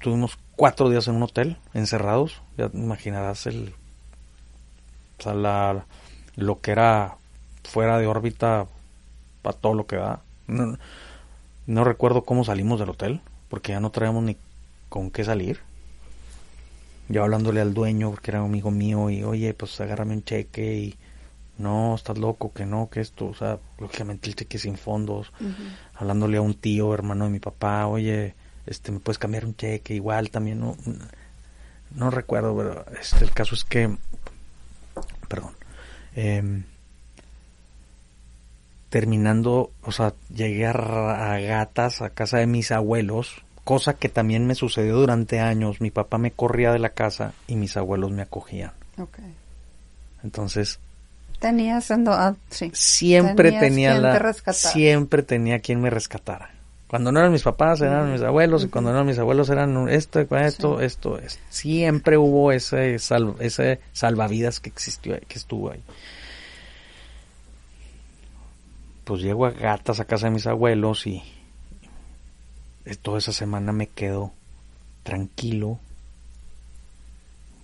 Tuvimos 0.00 0.38
cuatro 0.54 0.90
días 0.90 1.08
en 1.08 1.16
un 1.16 1.22
hotel, 1.22 1.56
encerrados. 1.72 2.42
Ya 2.58 2.68
te 2.68 2.76
imaginarás 2.76 3.46
el, 3.46 3.74
o 5.18 5.22
sea, 5.22 5.34
la, 5.34 5.86
lo 6.36 6.60
que 6.60 6.72
era 6.72 7.16
fuera 7.64 7.98
de 7.98 8.06
órbita 8.06 8.66
para 9.42 9.56
todo 9.56 9.74
lo 9.74 9.86
que 9.86 9.96
da. 9.96 10.20
No, 10.46 10.76
no 11.66 11.84
recuerdo 11.84 12.24
cómo 12.24 12.44
salimos 12.44 12.78
del 12.80 12.90
hotel, 12.90 13.22
porque 13.48 13.72
ya 13.72 13.80
no 13.80 13.90
traíamos 13.90 14.22
ni 14.24 14.36
con 14.90 15.10
qué 15.10 15.24
salir. 15.24 15.60
Yo 17.08 17.22
hablándole 17.22 17.60
al 17.60 17.74
dueño, 17.74 18.10
porque 18.10 18.30
era 18.30 18.42
un 18.42 18.50
amigo 18.50 18.70
mío, 18.70 19.10
y 19.10 19.22
oye, 19.22 19.54
pues 19.54 19.80
agárrame 19.80 20.14
un 20.14 20.24
cheque, 20.24 20.74
y 20.74 20.96
no, 21.58 21.94
estás 21.94 22.18
loco, 22.18 22.52
que 22.52 22.66
no, 22.66 22.90
que 22.90 23.00
esto, 23.00 23.26
o 23.26 23.34
sea, 23.34 23.58
lógicamente 23.78 24.28
el 24.28 24.36
cheque 24.36 24.58
sin 24.58 24.76
fondos. 24.76 25.32
Hablándole 25.94 26.36
a 26.36 26.42
un 26.42 26.54
tío, 26.54 26.92
hermano 26.92 27.24
de 27.24 27.30
mi 27.30 27.40
papá, 27.40 27.86
oye, 27.86 28.34
este, 28.66 28.92
¿me 28.92 29.00
puedes 29.00 29.18
cambiar 29.18 29.46
un 29.46 29.56
cheque? 29.56 29.94
Igual 29.94 30.30
también, 30.30 30.60
no, 30.60 30.76
no 31.94 32.10
recuerdo, 32.10 32.56
pero 32.56 32.84
este, 33.00 33.24
el 33.24 33.30
caso 33.30 33.54
es 33.54 33.64
que, 33.64 33.96
perdón, 35.28 35.52
em, 36.14 36.64
terminando, 38.90 39.70
o 39.82 39.92
sea, 39.92 40.14
llegué 40.34 40.66
a 40.66 41.38
gatas 41.38 42.02
a 42.02 42.10
casa 42.10 42.38
de 42.38 42.46
mis 42.46 42.70
abuelos, 42.70 43.45
cosa 43.66 43.94
que 43.94 44.08
también 44.08 44.46
me 44.46 44.54
sucedió 44.54 44.96
durante 44.96 45.40
años. 45.40 45.80
Mi 45.82 45.90
papá 45.90 46.16
me 46.16 46.30
corría 46.30 46.72
de 46.72 46.78
la 46.78 46.90
casa 46.90 47.32
y 47.48 47.56
mis 47.56 47.76
abuelos 47.76 48.12
me 48.12 48.22
acogían. 48.22 48.70
Entonces, 50.22 50.78
Tenías 51.40 51.90
ando- 51.90 52.14
ah, 52.14 52.34
sí. 52.48 52.70
siempre 52.72 53.50
Tenías 53.50 53.62
tenía 53.62 53.90
quien 53.90 54.02
la 54.02 54.32
siempre 54.54 55.22
tenía 55.22 55.58
quien 55.58 55.80
me 55.82 55.90
rescatara. 55.90 56.50
Cuando 56.88 57.10
no 57.12 57.18
eran 57.18 57.32
mis 57.32 57.42
papás, 57.42 57.80
eran 57.80 58.04
Ujú. 58.04 58.12
mis 58.12 58.22
abuelos, 58.22 58.64
y 58.64 58.68
cuando 58.68 58.90
no 58.90 58.96
eran 58.98 59.06
mis 59.08 59.18
abuelos, 59.18 59.50
eran 59.50 59.88
esto, 59.88 60.20
esto, 60.20 60.78
Sí. 60.78 60.84
esto, 60.84 61.18
esto. 61.18 61.40
Siempre 61.50 62.16
hubo 62.16 62.52
ese, 62.52 62.98
sal- 63.00 63.34
ese 63.40 63.80
salvavidas 63.92 64.60
que 64.60 64.70
existió, 64.70 65.14
ahí, 65.14 65.22
que 65.28 65.36
estuvo 65.38 65.72
ahí. 65.72 65.82
Pues 69.04 69.20
llego 69.20 69.46
a 69.46 69.50
gatas 69.50 70.00
a 70.00 70.04
casa 70.04 70.26
de 70.28 70.32
mis 70.32 70.46
abuelos 70.46 71.06
y 71.06 71.22
toda 72.94 73.18
esa 73.18 73.32
semana 73.32 73.72
me 73.72 73.88
quedo 73.88 74.32
tranquilo, 75.02 75.80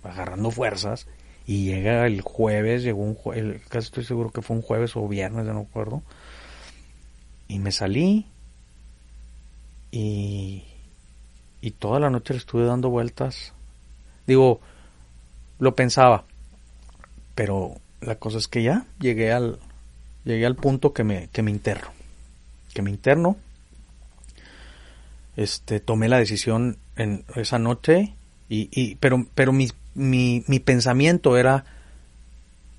agarrando 0.03 0.51
fuerzas. 0.51 1.07
Y 1.45 1.65
llega 1.65 2.05
el 2.07 2.21
jueves, 2.21 2.83
llegó 2.83 3.01
un 3.03 3.15
jueves, 3.15 3.61
casi 3.67 3.85
estoy 3.87 4.05
seguro 4.05 4.31
que 4.31 4.41
fue 4.41 4.55
un 4.55 4.61
jueves 4.61 4.95
o 4.95 5.07
viernes, 5.07 5.45
no 5.45 5.53
me 5.53 5.61
acuerdo. 5.61 6.01
Y 7.47 7.59
me 7.59 7.71
salí 7.71 8.25
y, 9.91 10.63
y 11.61 11.71
toda 11.71 11.99
la 11.99 12.09
noche 12.09 12.33
le 12.33 12.39
estuve 12.39 12.65
dando 12.65 12.89
vueltas. 12.89 13.53
Digo, 14.25 14.61
lo 15.59 15.75
pensaba, 15.75 16.23
pero 17.35 17.75
la 18.01 18.15
cosa 18.15 18.37
es 18.37 18.47
que 18.47 18.63
ya 18.63 18.85
llegué 18.99 19.31
al, 19.31 19.59
llegué 20.23 20.45
al 20.45 20.55
punto 20.55 20.93
que 20.93 21.03
me, 21.03 21.27
que 21.29 21.41
me 21.41 21.51
interno. 21.51 21.89
Que 22.73 22.81
me 22.81 22.89
interno. 22.89 23.37
Este, 25.35 25.79
tomé 25.79 26.09
la 26.09 26.17
decisión 26.17 26.77
en 26.95 27.25
esa 27.35 27.59
noche 27.59 28.13
y, 28.49 28.69
y 28.71 28.95
pero, 28.95 29.25
pero 29.35 29.51
mi, 29.51 29.69
mi, 29.95 30.43
mi 30.47 30.59
pensamiento 30.59 31.37
era, 31.37 31.65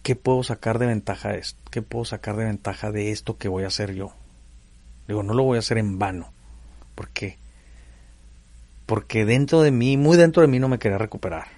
¿qué 0.02 0.16
puedo 0.16 0.42
sacar 0.42 0.78
de 0.78 0.86
ventaja 0.86 1.30
de 1.30 1.38
esto? 1.38 1.60
¿Qué 1.70 1.82
puedo 1.82 2.04
sacar 2.04 2.36
de 2.36 2.44
ventaja 2.44 2.92
de 2.92 3.10
esto 3.10 3.36
que 3.38 3.48
voy 3.48 3.64
a 3.64 3.68
hacer 3.68 3.94
yo? 3.94 4.12
Digo, 5.08 5.22
no 5.22 5.34
lo 5.34 5.42
voy 5.42 5.56
a 5.56 5.60
hacer 5.60 5.78
en 5.78 5.98
vano. 5.98 6.30
¿Por 6.94 7.08
qué? 7.08 7.38
Porque 8.86 9.24
dentro 9.24 9.62
de 9.62 9.70
mí, 9.70 9.96
muy 9.96 10.16
dentro 10.16 10.42
de 10.42 10.48
mí 10.48 10.58
no 10.58 10.68
me 10.68 10.78
quería 10.78 10.98
recuperar. 10.98 11.48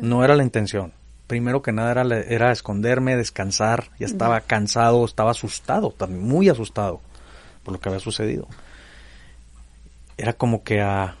No 0.00 0.24
era 0.24 0.36
la 0.36 0.42
intención. 0.42 0.92
Primero 1.26 1.60
que 1.62 1.72
nada 1.72 1.90
era, 1.90 2.20
era 2.20 2.52
esconderme, 2.52 3.16
descansar. 3.16 3.90
Ya 3.98 4.06
estaba 4.06 4.40
cansado, 4.40 5.04
estaba 5.04 5.32
asustado, 5.32 5.90
también 5.90 6.22
muy 6.22 6.48
asustado 6.48 7.00
por 7.62 7.74
lo 7.74 7.80
que 7.80 7.88
había 7.88 8.00
sucedido. 8.00 8.48
Era 10.18 10.34
como 10.34 10.62
que 10.62 10.80
a 10.82 11.16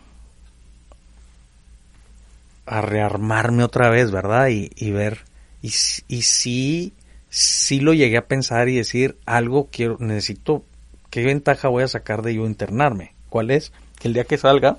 a 2.66 2.80
rearmarme 2.82 3.64
otra 3.64 3.88
vez, 3.88 4.10
¿verdad? 4.10 4.48
Y, 4.48 4.70
y 4.76 4.90
ver 4.90 5.20
y, 5.62 5.68
y 6.08 6.22
sí 6.22 6.92
sí 7.30 7.80
lo 7.80 7.94
llegué 7.94 8.16
a 8.18 8.26
pensar 8.26 8.68
y 8.68 8.76
decir 8.76 9.16
algo 9.26 9.68
quiero 9.72 9.96
necesito 10.00 10.64
qué 11.10 11.24
ventaja 11.24 11.68
voy 11.68 11.82
a 11.84 11.88
sacar 11.88 12.20
de 12.22 12.34
yo 12.34 12.44
internarme. 12.46 13.14
¿Cuál 13.30 13.50
es? 13.50 13.72
Que 13.98 14.08
el 14.08 14.14
día 14.14 14.24
que 14.24 14.36
salga 14.36 14.76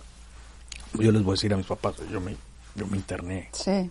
yo 0.93 1.11
les 1.11 1.23
voy 1.23 1.33
a 1.33 1.35
decir 1.35 1.53
a 1.53 1.57
mis 1.57 1.65
papás, 1.65 1.95
yo 2.11 2.19
me 2.21 2.35
yo 2.75 2.85
me 2.87 2.97
interné 2.97 3.49
Sí. 3.53 3.89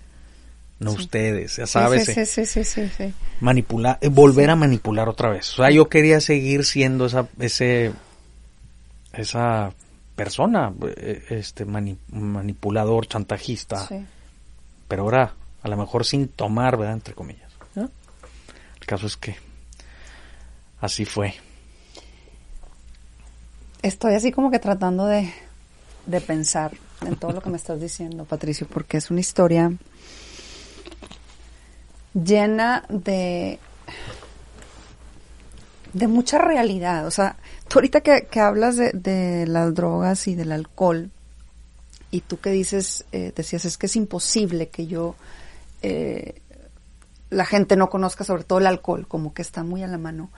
no 0.79 0.93
Sí. 0.93 0.99
ustedes, 0.99 1.57
ya 1.57 1.67
sabes, 1.67 2.05
Sí, 2.07 2.13
eh, 2.13 2.27
sí, 2.27 2.45
sí, 2.45 2.47
sí, 2.47 2.65
sí, 2.65 2.91
sí. 2.97 3.15
manipular, 3.41 3.99
eh, 4.01 4.09
volver 4.09 4.51
a 4.51 4.57
manipular 4.57 5.09
otra 5.09 5.31
vez. 5.31 5.53
O 5.55 5.57
sea, 5.57 5.71
yo 5.71 5.89
quería 5.89 6.21
seguir 6.21 6.65
siendo 6.65 7.07
esa, 7.07 7.27
ese, 7.41 7.93
esa 9.13 9.73
persona, 10.19 10.73
eh, 10.97 11.25
este 11.31 11.65
mani- 11.65 11.97
manipulador, 12.11 13.07
chantajista, 13.07 13.87
Sí. 13.87 14.05
pero 14.89 15.05
ahora 15.05 15.33
a 15.63 15.69
lo 15.69 15.77
mejor 15.77 16.05
sin 16.05 16.27
tomar, 16.29 16.77
¿verdad? 16.77 16.95
Entre 16.95 17.15
comillas. 17.15 17.47
El 17.77 18.87
caso 18.87 19.07
es 19.07 19.17
que 19.17 19.37
así 20.81 21.05
fue. 21.05 21.35
Estoy 23.83 24.15
así 24.15 24.33
como 24.33 24.51
que 24.51 24.59
tratando 24.59 25.07
de, 25.07 25.33
de 26.07 26.21
pensar 26.21 26.73
en 27.07 27.15
todo 27.17 27.33
lo 27.33 27.41
que 27.41 27.51
me 27.51 27.57
estás 27.57 27.81
diciendo, 27.81 28.25
Patricio, 28.25 28.67
porque 28.67 28.97
es 28.97 29.11
una 29.11 29.21
historia 29.21 29.71
llena 32.15 32.85
de 32.89 33.59
de 35.93 36.09
mucha 36.09 36.39
realidad. 36.39 37.07
O 37.07 37.11
sea, 37.11 37.37
tú 37.69 37.79
ahorita 37.79 38.01
que, 38.01 38.41
hablas 38.41 38.77
de, 38.77 38.93
de 38.93 39.47
las 39.47 39.75
drogas 39.75 40.27
y 40.29 40.35
del 40.35 40.53
alcohol, 40.53 41.11
y 42.11 42.23
tú 42.23 42.41
que 42.41 42.51
dices, 42.51 43.05
eh, 43.13 43.33
decías, 43.35 43.65
es 43.65 43.77
que 43.77 43.87
es 43.87 43.97
imposible 43.97 44.69
que 44.69 44.87
yo, 44.87 45.15
eh, 45.83 46.41
la 47.31 47.45
gente 47.45 47.77
no 47.77 47.91
conozca 47.91 48.25
sobre 48.25 48.45
todo 48.45 48.59
el 48.59 48.67
alcohol, 48.67 49.07
como 49.07 49.35
que 49.35 49.43
está 49.43 49.63
muy 49.63 49.83
a 49.83 49.87
la 49.87 49.99
mano 49.99 50.31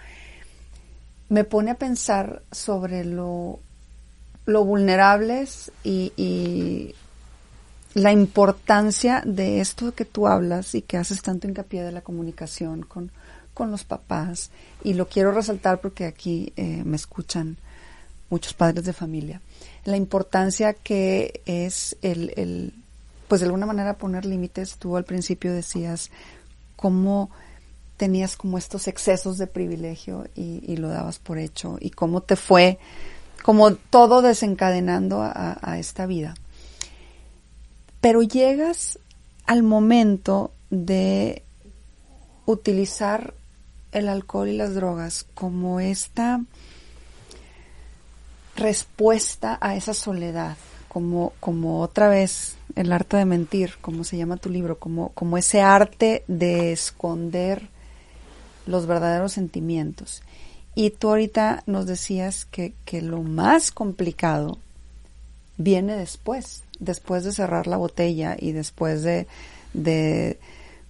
me 1.31 1.44
pone 1.44 1.70
a 1.70 1.77
pensar 1.77 2.43
sobre 2.51 3.05
lo, 3.05 3.60
lo 4.44 4.64
vulnerables 4.64 5.72
y, 5.85 6.12
y 6.16 6.94
la 7.94 8.12
importancia 8.12 9.22
de 9.24 9.60
esto 9.60 9.94
que 9.94 10.05
tú 10.05 10.27
hablas 10.27 10.74
y 10.74 10.82
que 10.82 10.97
haces 10.97 11.22
tanto 11.22 11.48
hincapié 11.48 11.85
de 11.85 11.93
la 11.93 12.02
comunicación 12.02 12.82
con, 12.82 13.12
con 13.60 13.70
los 13.70 13.84
papás. 13.84 14.50
Y 14.82 14.94
lo 14.94 15.06
quiero 15.06 15.32
resaltar 15.32 15.82
porque 15.82 16.06
aquí 16.06 16.54
eh, 16.56 16.82
me 16.82 16.96
escuchan 16.96 17.58
muchos 18.30 18.54
padres 18.54 18.86
de 18.86 18.94
familia. 18.94 19.42
La 19.84 19.98
importancia 19.98 20.72
que 20.72 21.42
es 21.44 21.94
el, 22.00 22.32
el, 22.36 22.72
pues 23.28 23.42
de 23.42 23.48
alguna 23.48 23.66
manera 23.66 23.98
poner 23.98 24.24
límites. 24.24 24.76
Tú 24.76 24.96
al 24.96 25.04
principio 25.04 25.52
decías 25.52 26.10
cómo 26.74 27.28
tenías 27.98 28.34
como 28.34 28.56
estos 28.56 28.88
excesos 28.88 29.36
de 29.36 29.46
privilegio 29.46 30.26
y, 30.34 30.74
lo 30.78 30.88
dabas 30.88 31.18
por 31.18 31.36
hecho 31.36 31.76
y 31.82 31.90
cómo 31.90 32.22
te 32.22 32.36
fue 32.36 32.78
como 33.42 33.74
todo 33.74 34.22
desencadenando 34.22 35.20
a 35.20 35.78
esta 35.78 36.06
vida. 36.06 36.34
Pero 38.00 38.22
llegas 38.22 38.98
al 39.44 39.62
momento 39.62 40.50
de 40.70 41.42
utilizar 42.46 43.34
el 43.92 44.08
alcohol 44.08 44.48
y 44.48 44.56
las 44.56 44.74
drogas 44.74 45.26
como 45.34 45.80
esta 45.80 46.40
respuesta 48.56 49.58
a 49.60 49.76
esa 49.76 49.94
soledad, 49.94 50.56
como, 50.88 51.32
como 51.40 51.80
otra 51.80 52.08
vez 52.08 52.56
el 52.76 52.92
arte 52.92 53.16
de 53.16 53.24
mentir, 53.24 53.74
como 53.80 54.04
se 54.04 54.16
llama 54.16 54.36
tu 54.36 54.48
libro, 54.48 54.78
como, 54.78 55.10
como 55.10 55.38
ese 55.38 55.60
arte 55.60 56.24
de 56.28 56.72
esconder 56.72 57.68
los 58.66 58.86
verdaderos 58.86 59.32
sentimientos. 59.32 60.22
Y 60.74 60.90
tú 60.90 61.08
ahorita 61.08 61.62
nos 61.66 61.86
decías 61.86 62.44
que, 62.44 62.74
que 62.84 63.02
lo 63.02 63.22
más 63.22 63.72
complicado 63.72 64.58
viene 65.56 65.96
después, 65.96 66.62
después 66.78 67.24
de 67.24 67.32
cerrar 67.32 67.66
la 67.66 67.76
botella 67.76 68.36
y 68.38 68.52
después 68.52 69.02
de, 69.02 69.26
de 69.74 70.38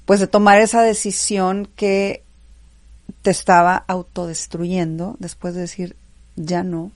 pues 0.05 0.21
de 0.21 0.27
tomar 0.27 0.61
esa 0.61 0.83
decisión 0.83 1.69
que 1.77 2.25
te 3.23 3.31
estaba 3.31 3.85
autodestruyendo, 3.87 5.17
después 5.19 5.55
de 5.55 5.63
decir 5.63 5.97
ya 6.37 6.63
no. 6.63 6.93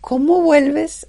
¿Cómo 0.00 0.40
vuelves 0.40 1.06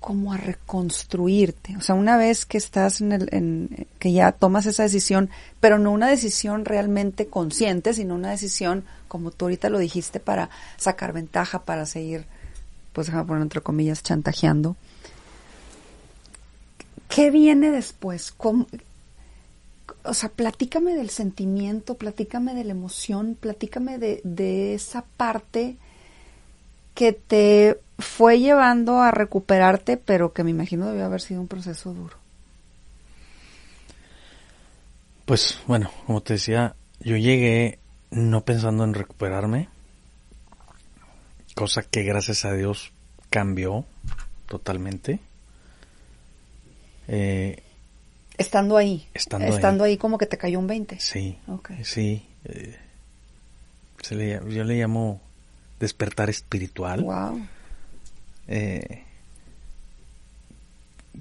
como 0.00 0.32
a 0.32 0.36
reconstruirte? 0.36 1.76
O 1.76 1.80
sea, 1.80 1.94
una 1.94 2.16
vez 2.16 2.44
que 2.44 2.58
estás 2.58 3.00
en 3.00 3.12
el, 3.12 3.86
que 3.98 4.12
ya 4.12 4.32
tomas 4.32 4.66
esa 4.66 4.82
decisión, 4.82 5.30
pero 5.60 5.78
no 5.78 5.90
una 5.92 6.08
decisión 6.08 6.64
realmente 6.64 7.26
consciente, 7.26 7.94
sino 7.94 8.14
una 8.14 8.30
decisión, 8.30 8.84
como 9.08 9.30
tú 9.30 9.46
ahorita 9.46 9.70
lo 9.70 9.78
dijiste, 9.78 10.20
para 10.20 10.50
sacar 10.76 11.12
ventaja, 11.12 11.64
para 11.64 11.86
seguir, 11.86 12.26
pues 12.92 13.06
déjame 13.06 13.26
poner 13.26 13.42
entre 13.42 13.62
comillas, 13.62 14.02
chantajeando. 14.02 14.76
¿Qué 17.08 17.30
viene 17.30 17.70
después? 17.70 18.32
¿Cómo, 18.32 18.66
o 20.04 20.14
sea, 20.14 20.28
platícame 20.28 20.94
del 20.94 21.10
sentimiento, 21.10 21.96
platícame 21.96 22.54
de 22.54 22.64
la 22.64 22.72
emoción, 22.72 23.36
platícame 23.38 23.98
de, 23.98 24.20
de 24.22 24.74
esa 24.74 25.04
parte 25.16 25.76
que 26.94 27.12
te 27.12 27.80
fue 27.98 28.38
llevando 28.38 29.00
a 29.00 29.10
recuperarte, 29.10 29.96
pero 29.96 30.32
que 30.32 30.44
me 30.44 30.50
imagino 30.50 30.88
debió 30.88 31.06
haber 31.06 31.20
sido 31.20 31.40
un 31.40 31.48
proceso 31.48 31.92
duro. 31.92 32.16
Pues 35.24 35.58
bueno, 35.66 35.90
como 36.06 36.20
te 36.20 36.34
decía, 36.34 36.76
yo 37.00 37.16
llegué 37.16 37.78
no 38.10 38.42
pensando 38.44 38.84
en 38.84 38.94
recuperarme, 38.94 39.68
cosa 41.54 41.82
que 41.82 42.02
gracias 42.02 42.44
a 42.44 42.52
Dios 42.52 42.92
cambió 43.30 43.84
totalmente. 44.46 45.18
Eh, 47.08 47.62
Estando 48.38 48.76
ahí. 48.76 49.08
Estando 49.14 49.46
Estando 49.46 49.84
ahí. 49.84 49.92
ahí. 49.92 49.96
como 49.98 50.18
que 50.18 50.26
te 50.26 50.36
cayó 50.38 50.58
un 50.58 50.66
20. 50.66 50.98
sí, 51.00 51.38
sí. 51.84 52.26
eh, 52.44 52.76
se 54.02 54.14
le- 54.16 54.40
yo 54.52 54.64
le 54.64 54.74
llamo 54.78 55.20
despertar 55.80 56.28
espiritual. 56.30 57.02
Wow. 57.02 57.46
eh, 58.48 59.04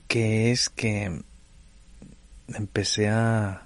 que 0.08 0.52
es 0.52 0.70
que 0.70 1.22
empecé 2.50 3.10
a, 3.10 3.64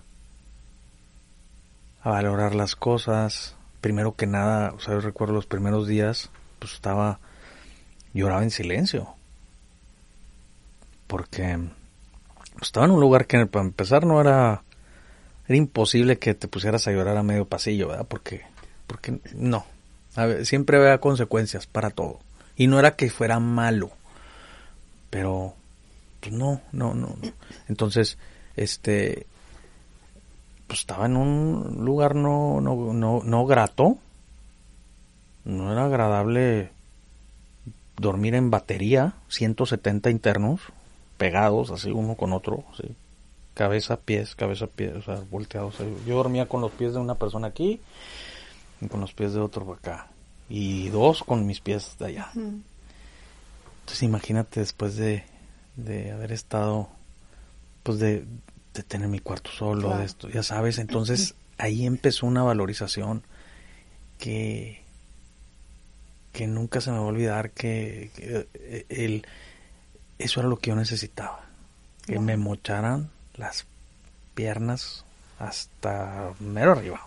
a 2.04 2.10
valorar 2.10 2.54
las 2.56 2.76
cosas. 2.76 3.56
Primero 3.82 4.16
que 4.16 4.28
nada, 4.28 4.74
o 4.74 4.80
sea, 4.80 4.94
yo 4.96 5.00
recuerdo 5.02 5.34
los 5.34 5.46
primeros 5.46 5.88
días, 5.88 6.30
pues 6.60 6.74
estaba, 6.74 7.20
lloraba 8.14 8.44
en 8.44 8.52
silencio. 8.52 9.14
Porque 11.08 11.58
estaba 12.62 12.86
en 12.86 12.92
un 12.92 13.00
lugar 13.00 13.28
que 13.28 13.46
para 13.46 13.66
empezar 13.66 14.06
no 14.06 14.20
era, 14.22 14.64
era 15.48 15.58
imposible 15.58 16.18
que 16.18 16.34
te 16.34 16.48
pusieras 16.48 16.88
a 16.88 16.92
llorar 16.92 17.18
a 17.18 17.24
medio 17.24 17.46
pasillo, 17.46 17.90
¿verdad? 17.90 18.06
Porque, 18.08 18.42
porque 18.86 19.20
no. 19.36 19.66
Siempre 20.44 20.78
había 20.78 21.00
consecuencias 21.00 21.68
para 21.68 21.92
todo. 21.92 22.20
Y 22.56 22.68
no 22.68 22.80
era 22.80 22.96
que 22.96 23.10
fuera 23.10 23.40
malo, 23.40 23.92
pero 25.12 25.54
pues 26.20 26.34
no, 26.34 26.62
no, 26.72 26.96
no. 26.96 27.16
no. 27.22 27.32
Entonces, 27.68 28.18
este, 28.56 29.28
pues 30.66 30.80
estaba 30.82 31.06
en 31.06 31.18
un 31.18 31.86
lugar 31.86 32.16
no, 32.16 32.60
no, 32.62 32.94
no, 32.94 33.22
no 33.24 33.46
grato. 33.46 33.98
No 35.46 35.72
era 35.72 35.86
agradable 35.86 36.72
dormir 37.96 38.36
en 38.36 38.52
batería, 38.52 39.14
170 39.30 40.10
internos, 40.10 40.62
pegados 41.18 41.72
así 41.72 41.92
uno 41.92 42.16
con 42.16 42.34
otro, 42.34 42.64
así, 42.74 42.96
cabeza, 43.54 43.98
pies, 43.98 44.36
cabeza, 44.36 44.68
pies, 44.68 44.96
o 44.96 45.02
sea, 45.02 45.22
volteados. 45.32 45.76
Yo 46.06 46.16
dormía 46.16 46.48
con 46.48 46.62
los 46.62 46.72
pies 46.72 46.94
de 46.94 47.00
una 47.00 47.16
persona 47.16 47.48
aquí 47.48 47.82
y 48.82 48.88
con 48.88 49.02
los 49.02 49.14
pies 49.14 49.34
de 49.34 49.40
otro 49.40 49.66
por 49.66 49.78
acá. 49.78 50.08
Y 50.50 50.90
dos 50.90 51.24
con 51.24 51.46
mis 51.46 51.60
pies 51.60 51.96
de 52.00 52.06
allá. 52.06 52.30
Mm. 52.36 52.62
Entonces 53.82 54.04
imagínate 54.04 54.60
después 54.60 54.96
de, 54.98 55.24
de 55.76 56.12
haber 56.12 56.32
estado, 56.32 56.88
pues 57.84 58.00
de, 58.00 58.26
de 58.74 58.84
tener 58.84 59.08
mi 59.08 59.20
cuarto 59.20 59.50
solo, 59.52 59.88
Claro. 59.88 60.00
de 60.00 60.06
esto, 60.06 60.30
ya 60.30 60.44
sabes, 60.44 60.78
entonces 60.78 61.34
ahí 61.58 61.86
empezó 61.86 62.28
una 62.28 62.44
valorización 62.44 63.24
que, 64.20 64.82
que 66.34 66.48
nunca 66.48 66.82
se 66.82 66.92
me 66.92 66.98
va 66.98 67.04
a 67.04 67.08
olvidar 67.08 67.52
que, 67.52 68.12
que, 68.16 68.48
eh, 68.54 68.86
el, 68.90 69.26
eso 70.20 70.40
era 70.40 70.50
lo 70.50 70.58
que 70.58 70.70
yo 70.70 70.76
necesitaba, 70.76 71.42
que 72.06 72.16
Wow. 72.16 72.22
me 72.24 72.38
mocharan 72.38 73.10
las 73.36 73.66
piernas 74.34 75.06
hasta 75.40 76.34
mero 76.40 76.72
arriba. 76.72 77.02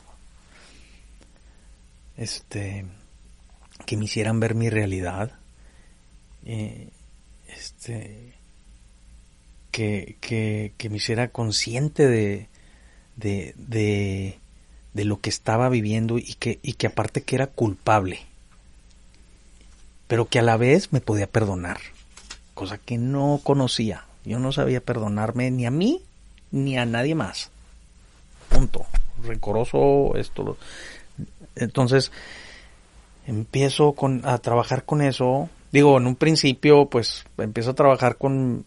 Este, 2.17 2.85
que 3.87 3.97
me 3.97 4.05
hicieran 4.05 4.41
ver 4.41 4.55
mi 4.55 4.69
realidad, 4.69 5.33
eh, 6.45 6.89
este, 7.49 8.35
que, 9.71 10.17
que, 10.21 10.73
que 10.77 10.91
me 10.91 10.99
hiciera 10.99 11.29
consciente 11.29 12.07
de, 12.07 12.49
de, 13.17 13.55
de, 13.57 14.39
de 14.93 15.05
lo 15.05 15.21
que 15.21 15.31
estaba 15.31 15.69
viviendo 15.71 16.19
y 16.19 16.35
que, 16.35 16.59
y 16.63 16.75
que 16.75 16.89
aparte 16.89 17.23
que 17.23 17.37
era 17.37 17.47
culpable, 17.47 18.21
pero 20.07 20.29
que 20.29 20.41
a 20.41 20.43
la 20.43 20.57
vez 20.59 20.93
me 20.93 21.01
podía 21.01 21.27
perdonar, 21.27 21.79
cosa 22.61 22.77
que 22.77 22.99
no 22.99 23.41
conocía. 23.43 24.05
Yo 24.27 24.39
no 24.39 24.53
sabía 24.53 24.83
perdonarme 24.83 25.51
ni 25.51 25.65
a 25.65 25.71
mí 25.71 26.03
ni 26.51 26.77
a 26.77 26.85
nadie 26.85 27.15
más. 27.15 27.51
Punto. 28.51 28.85
Rencoroso, 29.25 30.15
esto. 30.17 30.43
lo- 30.43 30.57
Entonces, 31.57 32.13
empiezo 33.27 33.93
con, 33.93 34.21
a 34.27 34.37
trabajar 34.37 34.85
con 34.85 35.01
eso. 35.01 35.49
Digo, 35.73 35.97
en 35.97 36.07
un 36.07 36.17
principio, 36.17 36.85
pues, 36.85 37.25
empiezo 37.39 37.71
a 37.71 37.75
trabajar 37.75 38.17
con, 38.17 38.63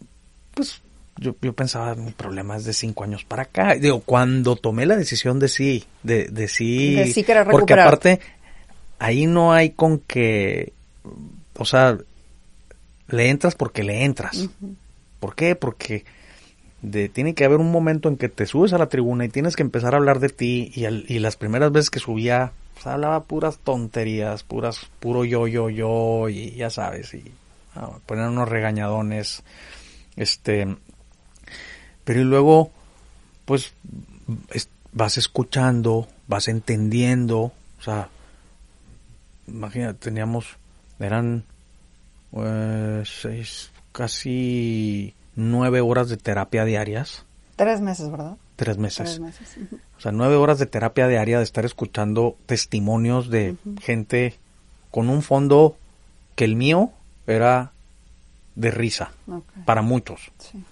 pues, 0.54 0.82
yo, 1.18 1.36
yo 1.40 1.52
pensaba, 1.52 1.94
mi 1.94 2.10
problema 2.10 2.56
es 2.56 2.64
de 2.64 2.72
cinco 2.72 3.04
años 3.04 3.22
para 3.24 3.44
acá. 3.44 3.76
Digo, 3.76 4.00
cuando 4.00 4.56
tomé 4.56 4.86
la 4.86 4.96
decisión 4.96 5.38
de 5.38 5.46
sí, 5.46 5.84
de, 6.02 6.24
de 6.24 6.48
sí, 6.48 6.96
De 6.96 7.06
sí 7.12 7.24
porque 7.48 7.74
aparte, 7.74 8.18
ahí 8.98 9.26
no 9.26 9.52
hay 9.52 9.70
con 9.70 10.00
que, 10.00 10.72
o 11.56 11.64
sea, 11.64 11.96
le 13.08 13.28
entras 13.30 13.54
porque 13.54 13.82
le 13.84 14.04
entras. 14.04 14.48
¿Por 15.20 15.34
qué? 15.34 15.54
Porque 15.56 16.04
de, 16.82 17.08
tiene 17.08 17.34
que 17.34 17.44
haber 17.44 17.58
un 17.60 17.70
momento 17.72 18.08
en 18.08 18.16
que 18.16 18.28
te 18.28 18.46
subes 18.46 18.72
a 18.72 18.78
la 18.78 18.88
tribuna 18.88 19.24
y 19.24 19.28
tienes 19.30 19.56
que 19.56 19.62
empezar 19.62 19.94
a 19.94 19.98
hablar 19.98 20.20
de 20.20 20.28
ti 20.28 20.70
y, 20.74 20.84
al- 20.84 21.04
y 21.08 21.18
las 21.18 21.36
primeras 21.36 21.72
veces 21.72 21.90
que 21.90 21.98
subía 22.00 22.52
pues, 22.74 22.86
hablaba 22.86 23.22
puras 23.24 23.58
tonterías, 23.58 24.42
puras 24.42 24.80
puro 25.00 25.24
yo 25.24 25.46
yo 25.46 25.70
yo 25.70 26.28
y 26.28 26.50
ya 26.52 26.68
sabes 26.70 27.14
y 27.14 27.24
ah, 27.74 27.90
ponían 28.06 28.30
unos 28.32 28.48
regañadones 28.48 29.42
este 30.16 30.76
pero 32.04 32.20
y 32.20 32.24
luego 32.24 32.70
pues 33.46 33.72
es- 34.50 34.68
vas 34.92 35.16
escuchando, 35.18 36.06
vas 36.28 36.48
entendiendo, 36.48 37.38
o 37.40 37.82
sea, 37.82 38.08
imagínate, 39.46 39.98
teníamos 39.98 40.46
eran 41.00 41.44
seis, 43.04 43.70
casi 43.92 45.14
nueve 45.36 45.80
horas 45.80 46.08
de 46.08 46.16
terapia 46.16 46.64
diarias, 46.64 47.24
Tres 47.56 47.80
meses, 47.80 48.10
¿verdad? 48.10 48.36
tres 48.56 48.78
meses. 48.78 49.04
Tres 49.04 49.20
meses. 49.20 49.56
O 49.96 50.00
sea, 50.00 50.10
nueve 50.12 50.34
horas 50.34 50.58
de 50.58 50.66
terapia 50.66 51.06
diaria 51.06 51.38
de 51.38 51.44
estar 51.44 51.64
escuchando 51.64 52.36
testimonios 52.46 53.30
de 53.30 53.54
gente 53.80 54.36
con 54.90 55.08
un 55.08 55.22
fondo 55.22 55.76
que 56.34 56.44
el 56.44 56.56
mío 56.56 56.90
era 57.28 57.72
de 58.56 58.70
risa, 58.72 59.12
para 59.64 59.82
muchos. 59.82 60.32
Sí. 60.38 60.62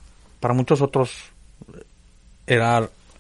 Para 0.41 0.55
muchos 0.55 0.81
otros 0.83 1.13
era 2.47 2.77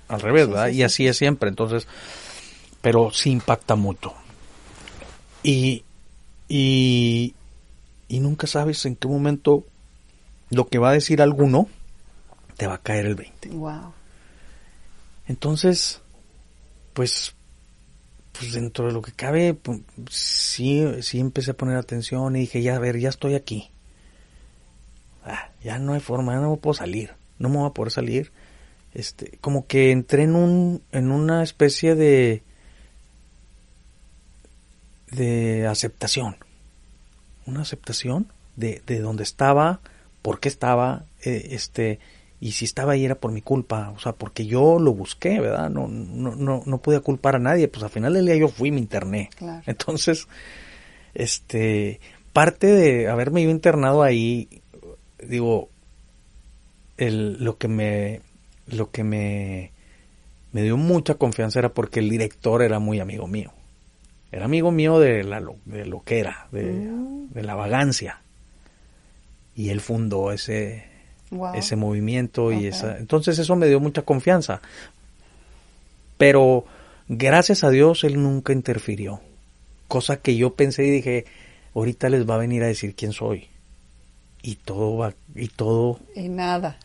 al, 0.08 0.20
revés, 0.20 0.46
Sí, 0.46 0.50
¿verdad? 0.50 0.66
sí, 0.66 0.72
y 0.72 0.74
sí, 0.76 0.82
así 0.82 1.06
es 1.06 1.16
siempre, 1.16 1.48
entonces, 1.48 1.86
pero 2.80 3.10
sí 3.12 3.30
impacta 3.30 3.76
mucho. 3.76 4.12
Y, 5.44 5.84
y, 6.48 7.34
y 8.12 8.20
nunca 8.20 8.46
sabes 8.46 8.84
en 8.84 8.94
qué 8.96 9.08
momento 9.08 9.64
lo 10.50 10.66
que 10.68 10.78
va 10.78 10.90
a 10.90 10.92
decir 10.92 11.22
alguno 11.22 11.68
te 12.58 12.66
va 12.66 12.74
a 12.74 12.78
caer 12.82 13.06
el 13.06 13.14
20. 13.14 13.48
Wow. 13.50 13.94
Entonces, 15.28 16.00
pues, 16.92 17.34
pues 18.32 18.52
dentro 18.52 18.86
de 18.86 18.92
lo 18.92 19.00
que 19.02 19.12
cabe, 19.12 19.54
pu- 19.54 19.82
sí, 20.10 20.84
sí 21.00 21.20
empecé 21.20 21.52
a 21.52 21.56
poner 21.56 21.76
atención 21.76 22.36
y 22.36 22.40
dije, 22.40 22.60
ya, 22.62 22.76
a 22.76 22.80
ver, 22.80 22.98
ya 22.98 23.08
estoy 23.08 23.34
aquí. 23.34 23.70
Ah, 25.24 25.50
ya 25.62 25.78
no 25.78 25.94
hay 25.94 26.00
forma, 26.00 26.34
ya 26.34 26.40
no 26.40 26.50
me 26.50 26.56
puedo 26.58 26.74
salir, 26.74 27.12
no 27.38 27.48
me 27.48 27.56
voy 27.58 27.68
a 27.68 27.72
poder 27.72 27.92
salir. 27.92 28.30
Este, 28.92 29.38
como 29.40 29.66
que 29.66 29.90
entré 29.90 30.24
en 30.24 30.34
un, 30.36 30.82
en 30.92 31.10
una 31.12 31.42
especie 31.42 31.94
de, 31.94 32.42
de 35.12 35.66
aceptación. 35.66 36.36
Una 37.46 37.62
aceptación 37.62 38.26
de, 38.56 38.82
de 38.86 39.00
donde 39.00 39.22
estaba, 39.22 39.80
por 40.22 40.40
qué 40.40 40.48
estaba, 40.48 41.04
eh, 41.24 41.48
este, 41.50 41.98
y 42.40 42.52
si 42.52 42.64
estaba 42.64 42.92
ahí 42.92 43.04
era 43.04 43.14
por 43.14 43.32
mi 43.32 43.42
culpa, 43.42 43.90
o 43.96 43.98
sea, 43.98 44.12
porque 44.12 44.46
yo 44.46 44.78
lo 44.78 44.92
busqué, 44.94 45.40
¿verdad? 45.40 45.70
No, 45.70 45.88
no, 45.88 46.34
no, 46.34 46.62
no 46.66 46.78
podía 46.78 47.00
culpar 47.00 47.36
a 47.36 47.38
nadie, 47.38 47.68
pues 47.68 47.84
al 47.84 47.90
final 47.90 48.14
del 48.14 48.26
día 48.26 48.36
yo 48.36 48.48
fui 48.48 48.68
y 48.68 48.72
me 48.72 48.80
interné. 48.80 49.30
Claro. 49.36 49.62
Entonces, 49.66 50.26
este, 51.14 52.00
parte 52.32 52.66
de 52.66 53.08
haberme 53.08 53.42
yo 53.44 53.50
internado 53.50 54.02
ahí, 54.02 54.48
digo, 55.24 55.68
el, 56.96 57.42
lo 57.42 57.58
que 57.58 57.68
me, 57.68 58.22
lo 58.66 58.90
que 58.90 59.04
me, 59.04 59.72
me 60.52 60.62
dio 60.62 60.76
mucha 60.76 61.14
confianza 61.14 61.58
era 61.58 61.72
porque 61.72 62.00
el 62.00 62.10
director 62.10 62.62
era 62.62 62.78
muy 62.78 63.00
amigo 63.00 63.26
mío. 63.26 63.52
Era 64.32 64.46
amigo 64.46 64.70
mío 64.72 64.98
de 64.98 65.22
la 65.24 65.38
lo, 65.40 65.56
de 65.66 65.84
lo 65.86 66.02
que 66.02 66.18
era, 66.18 66.48
de, 66.50 66.64
Mm. 66.64 67.28
de 67.32 67.42
la 67.42 67.54
vagancia. 67.54 68.20
Y 69.54 69.68
él 69.68 69.80
fundó 69.80 70.32
ese, 70.32 70.86
Wow. 71.30 71.54
ese 71.54 71.76
movimiento 71.76 72.50
y 72.52 72.66
esa 72.66 72.98
entonces 72.98 73.38
eso 73.38 73.54
me 73.56 73.66
dio 73.66 73.80
mucha 73.80 74.02
confianza 74.02 74.60
pero 76.18 76.64
gracias 77.08 77.64
a 77.64 77.70
Dios 77.70 78.04
él 78.04 78.22
nunca 78.22 78.52
interfirió 78.52 79.20
cosa 79.88 80.18
que 80.18 80.36
yo 80.36 80.54
pensé 80.54 80.84
y 80.86 80.90
dije 80.90 81.24
ahorita 81.74 82.08
les 82.10 82.28
va 82.28 82.34
a 82.34 82.38
venir 82.38 82.62
a 82.62 82.66
decir 82.66 82.94
quién 82.94 83.12
soy 83.12 83.48
y 84.42 84.56
todo 84.56 84.98
va 84.98 85.14
y 85.34 85.48
todo 85.48 86.00
Y 86.14 86.28
nada. 86.28 86.76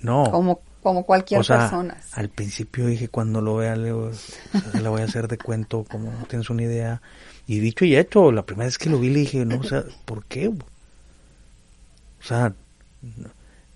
no 0.00 0.30
Como, 0.30 0.60
como 0.82 1.04
cualquier 1.04 1.40
o 1.40 1.44
sea, 1.44 1.58
persona. 1.60 1.96
al 2.12 2.28
principio 2.28 2.86
dije 2.86 3.08
cuando 3.08 3.40
lo 3.40 3.56
vea 3.56 3.76
le, 3.76 3.92
le 4.82 4.88
voy 4.88 5.00
a 5.00 5.04
hacer 5.04 5.28
de 5.28 5.38
cuento 5.38 5.84
como 5.84 6.10
no 6.10 6.26
tienes 6.26 6.50
una 6.50 6.62
idea 6.62 7.00
y 7.46 7.60
dicho 7.60 7.84
y 7.84 7.96
hecho 7.96 8.32
la 8.32 8.44
primera 8.44 8.66
vez 8.66 8.78
que 8.78 8.90
lo 8.90 8.98
vi 8.98 9.10
le 9.10 9.20
dije 9.20 9.44
no 9.44 9.58
o 9.58 9.64
sea 9.64 9.84
por 10.04 10.24
qué 10.24 10.48
o 10.48 10.54
sea 12.20 12.52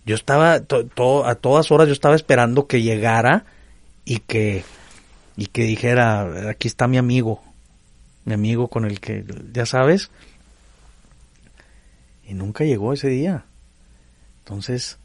yo 0.05 0.15
estaba 0.15 0.61
to- 0.61 0.87
to- 0.87 1.27
a 1.27 1.35
todas 1.37 1.71
horas 1.71 1.87
yo 1.89 1.93
estaba 1.93 2.15
esperando 2.17 2.67
que 2.67 2.83
llegara 2.83 3.45
y 4.05 4.19
que 4.21 4.65
y 5.37 5.47
que 5.47 5.63
dijera 5.65 6.49
aquí 6.51 6.67
está 6.69 6.87
mi 6.89 6.97
amigo 6.99 7.43
mi 8.25 8.35
amigo 8.35 8.69
con 8.69 8.85
el 8.85 8.99
que 9.01 9.25
ya 9.53 9.67
sabes 9.67 10.11
y 12.29 12.35
nunca 12.35 12.65
llegó 12.65 12.93
ese 12.93 13.07
día. 13.09 13.45
Entonces 14.41 14.99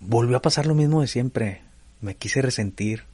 volvió 0.00 0.36
a 0.36 0.42
pasar 0.42 0.66
lo 0.66 0.74
mismo 0.74 1.00
de 1.00 1.06
siempre. 1.06 1.62
Me 2.00 2.16
quise 2.16 2.42
resentir 2.42 3.04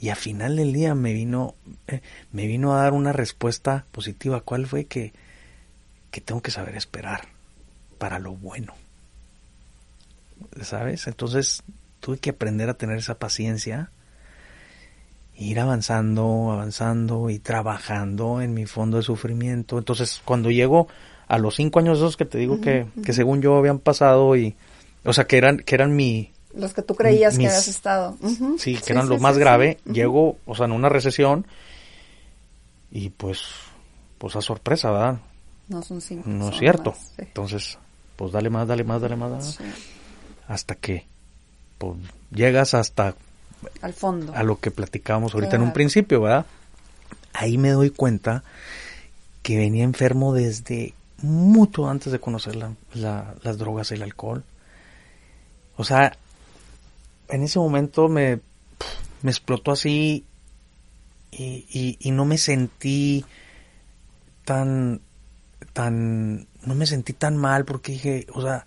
y 0.00 0.08
al 0.08 0.16
final 0.16 0.56
del 0.56 0.72
día 0.72 0.94
me 0.94 1.12
vino 1.12 1.54
eh, 1.86 2.00
me 2.32 2.46
vino 2.46 2.74
a 2.74 2.82
dar 2.82 2.92
una 2.92 3.12
respuesta 3.12 3.86
positiva. 3.92 4.40
Cuál 4.40 4.66
fue 4.66 4.86
que 4.86 5.12
que 6.10 6.20
tengo 6.20 6.42
que 6.42 6.50
saber 6.50 6.76
esperar 6.76 7.28
para 7.98 8.18
lo 8.18 8.32
bueno. 8.34 8.74
¿sabes? 10.60 11.06
Entonces 11.06 11.62
tuve 12.00 12.18
que 12.18 12.30
aprender 12.30 12.68
a 12.68 12.74
tener 12.74 12.98
esa 12.98 13.18
paciencia, 13.18 13.90
ir 15.36 15.60
avanzando, 15.60 16.50
avanzando 16.52 17.30
y 17.30 17.38
trabajando 17.38 18.40
en 18.40 18.54
mi 18.54 18.66
fondo 18.66 18.98
de 18.98 19.02
sufrimiento. 19.02 19.78
Entonces 19.78 20.20
cuando 20.24 20.50
llego 20.50 20.88
a 21.28 21.38
los 21.38 21.54
cinco 21.54 21.78
años 21.78 21.98
esos 21.98 22.16
que 22.16 22.24
te 22.24 22.38
digo 22.38 22.60
que, 22.60 22.86
que 23.04 23.12
según 23.12 23.40
yo 23.40 23.56
habían 23.56 23.78
pasado 23.78 24.36
y, 24.36 24.54
o 25.04 25.12
sea, 25.12 25.26
que 25.26 25.36
eran, 25.38 25.58
que 25.58 25.74
eran 25.74 25.94
mi, 25.96 26.30
Los 26.54 26.72
que 26.74 26.82
tú 26.82 26.94
creías 26.94 27.34
mis- 27.36 27.46
que 27.46 27.48
habías 27.50 27.68
estado. 27.68 28.16
Sí, 28.58 28.76
que 28.76 28.92
eran 28.92 29.08
lo 29.08 29.16
sí, 29.16 29.22
más 29.22 29.34
sí, 29.34 29.40
grave, 29.40 29.78
llego, 29.90 30.36
o 30.46 30.54
sea, 30.54 30.66
en 30.66 30.72
una 30.72 30.88
recesión 30.88 31.46
y 32.90 33.10
pues, 33.10 33.40
pues 34.18 34.36
a 34.36 34.42
sorpresa, 34.42 34.90
¿verdad? 34.90 35.18
No 35.68 35.82
son 35.82 36.00
cinco. 36.00 36.28
No 36.28 36.50
es 36.50 36.58
cierto. 36.58 36.90
más, 36.90 36.98
sí. 37.16 37.22
Entonces, 37.22 37.78
pues 38.16 38.32
dale 38.32 38.50
más, 38.50 38.68
dale 38.68 38.84
más, 38.84 39.00
dale 39.00 39.16
más, 39.16 39.30
dale 39.30 39.42
más, 39.44 39.54
Sí. 39.56 39.64
hasta 40.48 40.74
que 40.74 41.06
pues, 41.78 41.96
llegas 42.30 42.74
hasta 42.74 43.14
Al 43.80 43.92
fondo. 43.94 44.34
a 44.34 44.42
lo 44.42 44.58
que 44.60 44.70
platicábamos 44.70 45.34
ahorita 45.34 45.56
en 45.56 45.62
un 45.62 45.72
principio, 45.72 46.20
¿verdad? 46.20 46.46
Ahí 47.32 47.56
me 47.58 47.70
doy 47.70 47.90
cuenta 47.90 48.44
que 49.42 49.56
venía 49.56 49.84
enfermo 49.84 50.34
desde 50.34 50.94
mucho 51.22 51.88
antes 51.88 52.12
de 52.12 52.18
conocer 52.20 52.56
las 52.94 53.58
drogas 53.58 53.90
y 53.90 53.94
el 53.94 54.02
alcohol. 54.02 54.44
O 55.76 55.84
sea, 55.84 56.16
en 57.28 57.42
ese 57.42 57.58
momento 57.58 58.08
me, 58.08 58.40
me 59.22 59.30
explotó 59.30 59.72
así 59.72 60.24
y, 61.30 61.96
y, 61.98 62.10
no 62.10 62.26
me 62.26 62.36
sentí 62.36 63.24
tan, 64.44 65.00
tan, 65.72 66.46
no 66.64 66.74
me 66.74 66.84
sentí 66.84 67.14
tan 67.14 67.38
mal 67.38 67.64
porque 67.64 67.92
dije, 67.92 68.26
o 68.34 68.42
sea, 68.42 68.66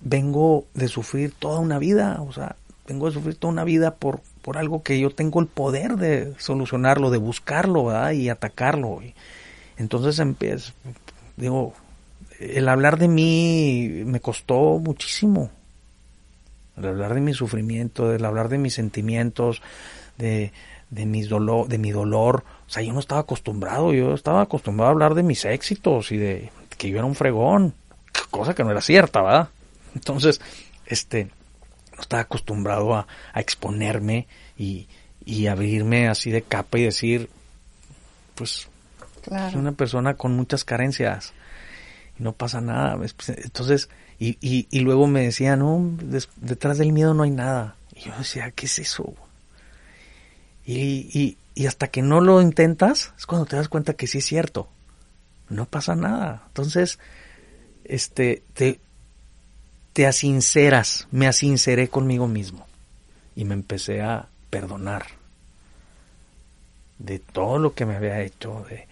vengo 0.00 0.66
de 0.72 0.88
sufrir 0.88 1.34
toda 1.38 1.60
una 1.60 1.78
vida, 1.78 2.22
o 2.22 2.32
sea, 2.32 2.56
vengo 2.88 3.06
de 3.06 3.12
sufrir 3.12 3.36
toda 3.36 3.52
una 3.52 3.64
vida 3.64 3.96
por, 3.96 4.22
por 4.40 4.56
algo 4.56 4.82
que 4.82 4.98
yo 4.98 5.10
tengo 5.10 5.40
el 5.40 5.46
poder 5.46 5.96
de 5.96 6.34
solucionarlo, 6.38 7.10
de 7.10 7.18
buscarlo 7.18 8.12
y 8.12 8.30
atacarlo. 8.30 9.00
entonces 9.76 10.18
empiezo, 10.20 10.72
digo, 11.36 11.74
el 12.50 12.68
hablar 12.68 12.98
de 12.98 13.08
mí 13.08 14.02
me 14.04 14.20
costó 14.20 14.78
muchísimo. 14.78 15.50
El 16.76 16.86
hablar 16.86 17.14
de 17.14 17.20
mi 17.20 17.34
sufrimiento, 17.34 18.12
el 18.12 18.24
hablar 18.24 18.48
de 18.48 18.58
mis 18.58 18.74
sentimientos, 18.74 19.62
de, 20.18 20.52
de, 20.90 21.06
mis 21.06 21.28
dolor, 21.28 21.68
de 21.68 21.78
mi 21.78 21.90
dolor. 21.90 22.44
O 22.66 22.70
sea, 22.70 22.82
yo 22.82 22.92
no 22.92 23.00
estaba 23.00 23.20
acostumbrado, 23.20 23.92
yo 23.92 24.14
estaba 24.14 24.42
acostumbrado 24.42 24.88
a 24.88 24.92
hablar 24.92 25.14
de 25.14 25.22
mis 25.22 25.44
éxitos 25.44 26.12
y 26.12 26.16
de 26.16 26.50
que 26.78 26.88
yo 26.88 26.96
era 26.96 27.06
un 27.06 27.14
fregón, 27.14 27.74
cosa 28.30 28.54
que 28.54 28.64
no 28.64 28.70
era 28.70 28.80
cierta, 28.80 29.22
¿verdad? 29.22 29.48
Entonces, 29.94 30.40
este, 30.86 31.30
no 31.94 32.00
estaba 32.00 32.22
acostumbrado 32.22 32.94
a, 32.94 33.06
a 33.32 33.40
exponerme 33.40 34.26
y, 34.56 34.88
y, 35.24 35.46
abrirme 35.46 36.08
así 36.08 36.30
de 36.30 36.42
capa 36.42 36.78
y 36.78 36.84
decir, 36.84 37.28
pues, 38.34 38.68
soy 39.28 39.54
una 39.56 39.72
persona 39.72 40.14
con 40.14 40.34
muchas 40.34 40.64
carencias 40.64 41.34
y 42.18 42.22
no 42.22 42.32
pasa 42.32 42.60
nada. 42.60 42.98
Entonces, 43.28 43.88
y, 44.18 44.38
y, 44.40 44.68
y 44.70 44.80
luego 44.80 45.06
me 45.06 45.22
decían, 45.22 45.60
no, 45.60 45.96
detrás 46.36 46.78
del 46.78 46.92
miedo 46.92 47.14
no 47.14 47.22
hay 47.22 47.30
nada. 47.30 47.76
Y 47.94 48.00
yo 48.00 48.12
decía, 48.18 48.50
¿qué 48.50 48.66
es 48.66 48.78
eso? 48.78 49.14
Y, 50.64 51.36
y, 51.54 51.66
hasta 51.66 51.88
que 51.88 52.02
no 52.02 52.20
lo 52.20 52.40
intentas, 52.40 53.12
es 53.18 53.26
cuando 53.26 53.46
te 53.46 53.56
das 53.56 53.68
cuenta 53.68 53.94
que 53.94 54.06
sí 54.06 54.18
es 54.18 54.26
cierto. 54.26 54.68
No 55.48 55.66
pasa 55.66 55.94
nada. 55.94 56.44
Entonces, 56.48 56.98
este, 57.84 58.42
te, 58.54 58.80
te 59.92 60.06
asinceras, 60.06 61.08
me 61.10 61.26
asinceré 61.26 61.88
conmigo 61.88 62.26
mismo. 62.26 62.66
Y 63.34 63.44
me 63.44 63.54
empecé 63.54 64.02
a 64.02 64.28
perdonar 64.50 65.06
de 66.98 67.18
todo 67.18 67.58
lo 67.58 67.74
que 67.74 67.86
me 67.86 67.96
había 67.96 68.20
hecho, 68.20 68.64
de, 68.68 68.86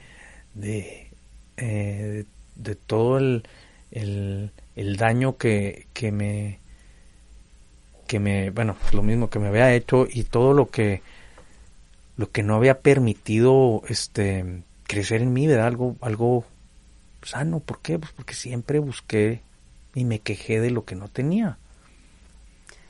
de, 0.54 1.10
eh, 1.56 2.24
de, 2.24 2.26
todo 2.86 3.18
el, 3.18 3.44
el, 3.90 4.52
el 4.76 4.96
daño 4.96 5.36
que, 5.36 5.86
que 5.92 6.12
me 6.12 6.60
que 8.06 8.18
me, 8.18 8.50
bueno, 8.50 8.76
lo 8.92 9.02
mismo 9.02 9.30
que 9.30 9.38
me 9.38 9.46
había 9.46 9.72
hecho 9.72 10.08
y 10.10 10.24
todo 10.24 10.52
lo 10.52 10.68
que 10.68 11.00
lo 12.16 12.30
que 12.32 12.42
no 12.42 12.56
había 12.56 12.80
permitido 12.80 13.82
este 13.88 14.64
crecer 14.82 15.22
en 15.22 15.32
mí, 15.32 15.46
¿verdad? 15.46 15.68
Algo, 15.68 15.96
algo 16.00 16.44
sano. 17.22 17.60
¿Por 17.60 17.80
qué? 17.80 17.98
Pues 17.98 18.12
porque 18.12 18.34
siempre 18.34 18.80
busqué 18.80 19.42
y 19.94 20.04
me 20.04 20.18
quejé 20.18 20.60
de 20.60 20.70
lo 20.70 20.84
que 20.84 20.96
no 20.96 21.08
tenía. 21.08 21.58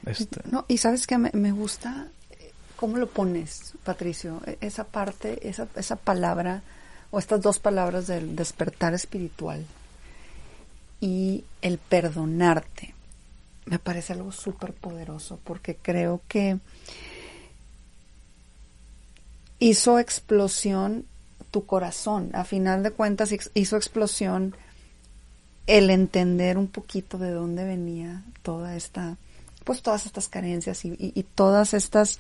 Este. 0.07 0.41
No, 0.51 0.65
y 0.67 0.79
sabes 0.79 1.07
que 1.07 1.19
me, 1.19 1.31
me, 1.35 1.53
gusta 1.53 2.09
eh, 2.31 2.53
cómo 2.77 2.97
lo 2.97 3.07
pones, 3.07 3.75
Patricio, 3.85 4.41
e, 4.47 4.57
esa 4.63 4.85
parte, 4.85 5.47
esa, 5.47 5.69
esa 5.77 5.97
palabra 5.97 6.63
o 7.11 7.19
estas 7.19 7.41
dos 7.41 7.59
palabras 7.59 8.07
del 8.07 8.37
despertar 8.37 8.95
espiritual 8.95 9.65
y 11.01 11.45
el 11.63 11.79
perdonarte. 11.79 12.95
Me 13.67 13.79
parece 13.79 14.13
algo 14.13 14.33
súper 14.33 14.73
poderoso 14.73 15.39
porque 15.45 15.77
creo 15.77 16.21
que 16.29 16.59
hizo 19.59 19.99
explosión 19.99 21.05
tu 21.51 21.67
corazón. 21.67 22.31
A 22.35 22.45
final 22.45 22.83
de 22.83 22.91
cuentas 22.91 23.35
hizo 23.55 23.77
explosión 23.77 24.55
el 25.67 25.91
entender 25.91 26.59
un 26.59 26.67
poquito 26.67 27.19
de 27.19 27.31
dónde 27.31 27.65
venía 27.65 28.23
toda 28.43 28.77
esta, 28.77 29.17
pues 29.65 29.83
todas 29.83 30.07
estas 30.07 30.29
carencias 30.29 30.85
y, 30.85 31.27
todas 31.35 31.75
estas 31.75 32.19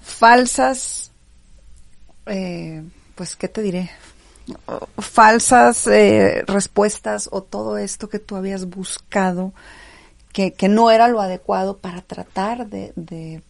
falsas, 0.00 1.10
eh, 2.26 2.84
pues, 3.16 3.34
¿qué 3.34 3.48
te 3.48 3.62
diré? 3.62 3.90
Falsas 4.98 5.88
eh, 5.88 6.44
respuestas 6.46 7.28
o 7.32 7.42
todo 7.42 7.78
esto 7.78 8.08
que 8.08 8.20
tú 8.20 8.36
habías 8.36 8.66
buscado 8.66 9.52
que, 10.32 10.52
que 10.52 10.68
no 10.68 10.92
era 10.92 11.08
lo 11.08 11.20
adecuado 11.20 11.78
para 11.78 12.00
tratar 12.00 12.68
de 12.68 13.42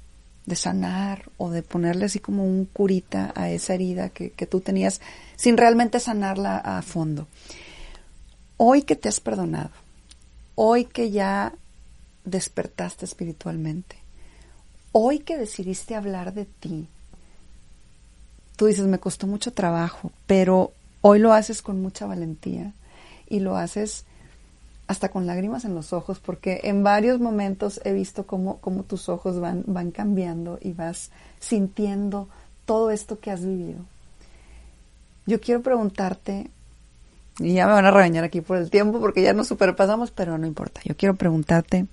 de 0.47 0.55
sanar 0.55 1.29
o 1.37 1.51
de 1.51 1.63
ponerle 1.63 2.07
así 2.07 2.21
como 2.21 2.45
un 2.45 2.65
curita 2.65 3.33
a 3.35 3.51
esa 3.51 3.75
herida 3.75 4.09
que, 4.09 4.31
tú 4.47 4.61
tenías 4.61 5.01
sin 5.35 5.57
realmente 5.57 6.01
sanarla 6.01 6.57
a 6.57 6.81
fondo. 6.83 7.27
Hoy 8.57 8.83
que 8.83 8.97
te 8.97 9.09
has 9.09 9.21
perdonado, 9.21 9.71
hoy 10.55 10.85
que 10.85 11.11
ya 11.11 11.53
despertaste 12.25 13.05
espiritualmente, 13.05 13.97
hoy 14.93 15.19
que 15.19 15.37
decidiste 15.37 15.97
hablar 15.97 16.33
de 16.33 16.47
ti, 16.47 16.89
tú 18.57 18.67
dices, 18.67 18.87
me 18.87 18.99
costó 18.99 19.27
mucho 19.27 19.53
trabajo, 19.53 20.11
pero 20.27 20.73
hoy 21.03 21.19
lo 21.19 21.33
haces 21.33 21.63
con 21.63 21.81
mucha 21.81 22.07
valentía 22.07 22.73
y 23.29 23.41
lo 23.41 23.57
haces 23.57 24.05
hasta 24.87 25.11
con 25.11 25.27
lágrimas 25.27 25.65
en 25.65 25.75
los 25.75 25.93
ojos, 25.93 26.21
porque 26.21 26.61
en 26.65 26.85
varios 26.85 27.21
momentos 27.21 27.81
he 27.85 27.93
visto 27.93 28.27
cómo, 28.27 28.59
cómo 28.59 28.85
tus 28.85 29.09
ojos 29.09 29.41
van, 29.41 29.65
van 29.67 29.91
cambiando 29.91 30.59
y 30.61 30.73
vas 30.73 31.11
sintiendo 31.41 32.29
todo 32.67 32.91
esto 32.91 33.19
que 33.19 33.31
has 33.31 33.45
vivido. 33.45 33.81
Yo 35.27 35.41
quiero 35.41 35.61
preguntarte, 35.61 36.51
y 37.41 37.55
ya 37.55 37.67
me 37.67 37.73
van 37.73 37.85
a 37.85 37.91
regañar 37.91 38.25
aquí 38.25 38.41
por 38.41 38.59
el 38.59 38.71
tiempo 38.71 39.01
porque 39.01 39.23
ya 39.23 39.33
nos 39.33 39.49
superpasamos, 39.49 40.13
pero 40.13 40.39
no 40.39 40.47
importa. 40.47 40.81
Yo 40.85 40.97
quiero 40.97 41.17
preguntarte, 41.17 41.87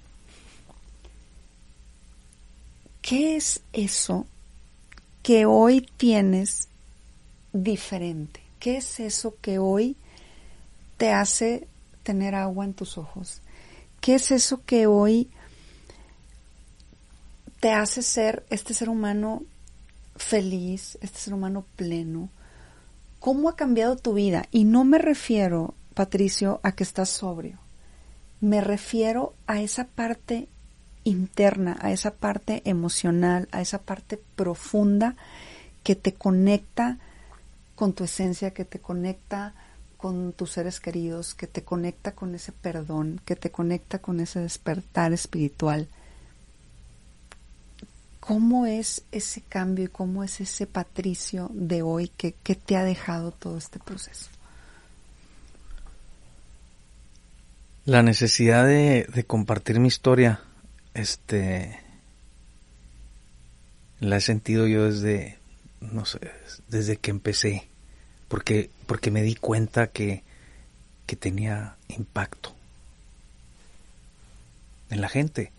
¿qué 3.01 3.35
es 3.35 3.61
eso 3.73 4.27
que 5.23 5.45
hoy 5.45 5.89
tienes 5.97 6.67
diferente? 7.53 8.41
¿Qué 8.59 8.77
es 8.77 8.99
eso 8.99 9.35
que 9.41 9.57
hoy 9.57 9.95
te 10.97 11.11
hace 11.11 11.67
tener 12.03 12.35
agua 12.35 12.65
en 12.65 12.73
tus 12.73 12.97
ojos? 12.97 13.41
¿Qué 14.01 14.15
es 14.15 14.31
eso 14.31 14.61
que 14.65 14.85
hoy 14.85 15.29
te 17.61 17.71
hace 17.71 18.01
ser 18.01 18.45
este 18.49 18.73
ser 18.73 18.89
humano 18.89 19.43
feliz, 20.17 20.97
este 21.01 21.19
ser 21.19 21.33
humano 21.33 21.65
pleno? 21.77 22.29
¿Cómo 23.19 23.47
ha 23.47 23.55
cambiado 23.55 23.95
tu 23.95 24.13
vida? 24.13 24.45
Y 24.51 24.65
no 24.65 24.83
me 24.83 24.97
refiero, 24.97 25.73
Patricio, 25.93 26.59
a 26.63 26.73
que 26.73 26.83
estás 26.83 27.09
sobrio. 27.09 27.59
Me 28.41 28.59
refiero 28.59 29.33
a 29.47 29.61
esa 29.61 29.85
parte 29.85 30.49
interna, 31.03 31.77
a 31.81 31.91
esa 31.91 32.11
parte 32.11 32.61
emocional, 32.65 33.47
a 33.51 33.61
esa 33.61 33.79
parte 33.79 34.19
profunda 34.35 35.15
que 35.83 35.95
te 35.95 36.13
conecta 36.13 36.97
con 37.75 37.93
tu 37.93 38.03
esencia, 38.05 38.51
que 38.51 38.65
te 38.65 38.79
conecta 38.79 39.53
con 39.97 40.33
tus 40.33 40.51
seres 40.51 40.79
queridos, 40.79 41.33
que 41.33 41.47
te 41.47 41.63
conecta 41.63 42.13
con 42.13 42.35
ese 42.35 42.51
perdón, 42.51 43.21
que 43.25 43.35
te 43.35 43.51
conecta 43.51 43.99
con 43.99 44.19
ese 44.19 44.39
despertar 44.39 45.13
espiritual. 45.13 45.87
¿Cómo 48.19 48.65
es 48.65 49.03
ese 49.11 49.41
cambio 49.41 49.85
y 49.85 49.89
cómo 49.89 50.23
es 50.23 50.39
ese 50.39 50.65
Patricio 50.65 51.49
de 51.53 51.81
hoy 51.81 52.09
que, 52.09 52.31
te 52.33 52.77
ha 52.77 52.83
dejado 52.83 53.31
todo 53.31 53.57
este 53.57 53.79
proceso? 53.79 54.29
La 57.85 58.01
necesidad 58.01 58.65
de, 58.65 59.07
de 59.13 59.23
compartir 59.25 59.79
mi 59.81 59.89
historia, 59.89 60.39
este, 60.93 61.79
la 63.99 64.17
he 64.17 64.21
sentido 64.21 64.67
yo 64.67 64.85
desde, 64.85 65.37
no 65.81 66.05
sé, 66.05 66.19
desde 66.67 66.97
que 66.97 67.11
empecé 67.11 67.67
porque, 68.33 68.71
porque 68.87 69.11
me 69.11 69.21
di 69.21 69.35
cuenta 69.35 69.91
que, 69.91 70.23
que 71.05 71.15
tenía 71.15 71.75
impacto 71.87 72.55
en 74.89 75.01
la 75.01 75.07
gente, 75.07 75.51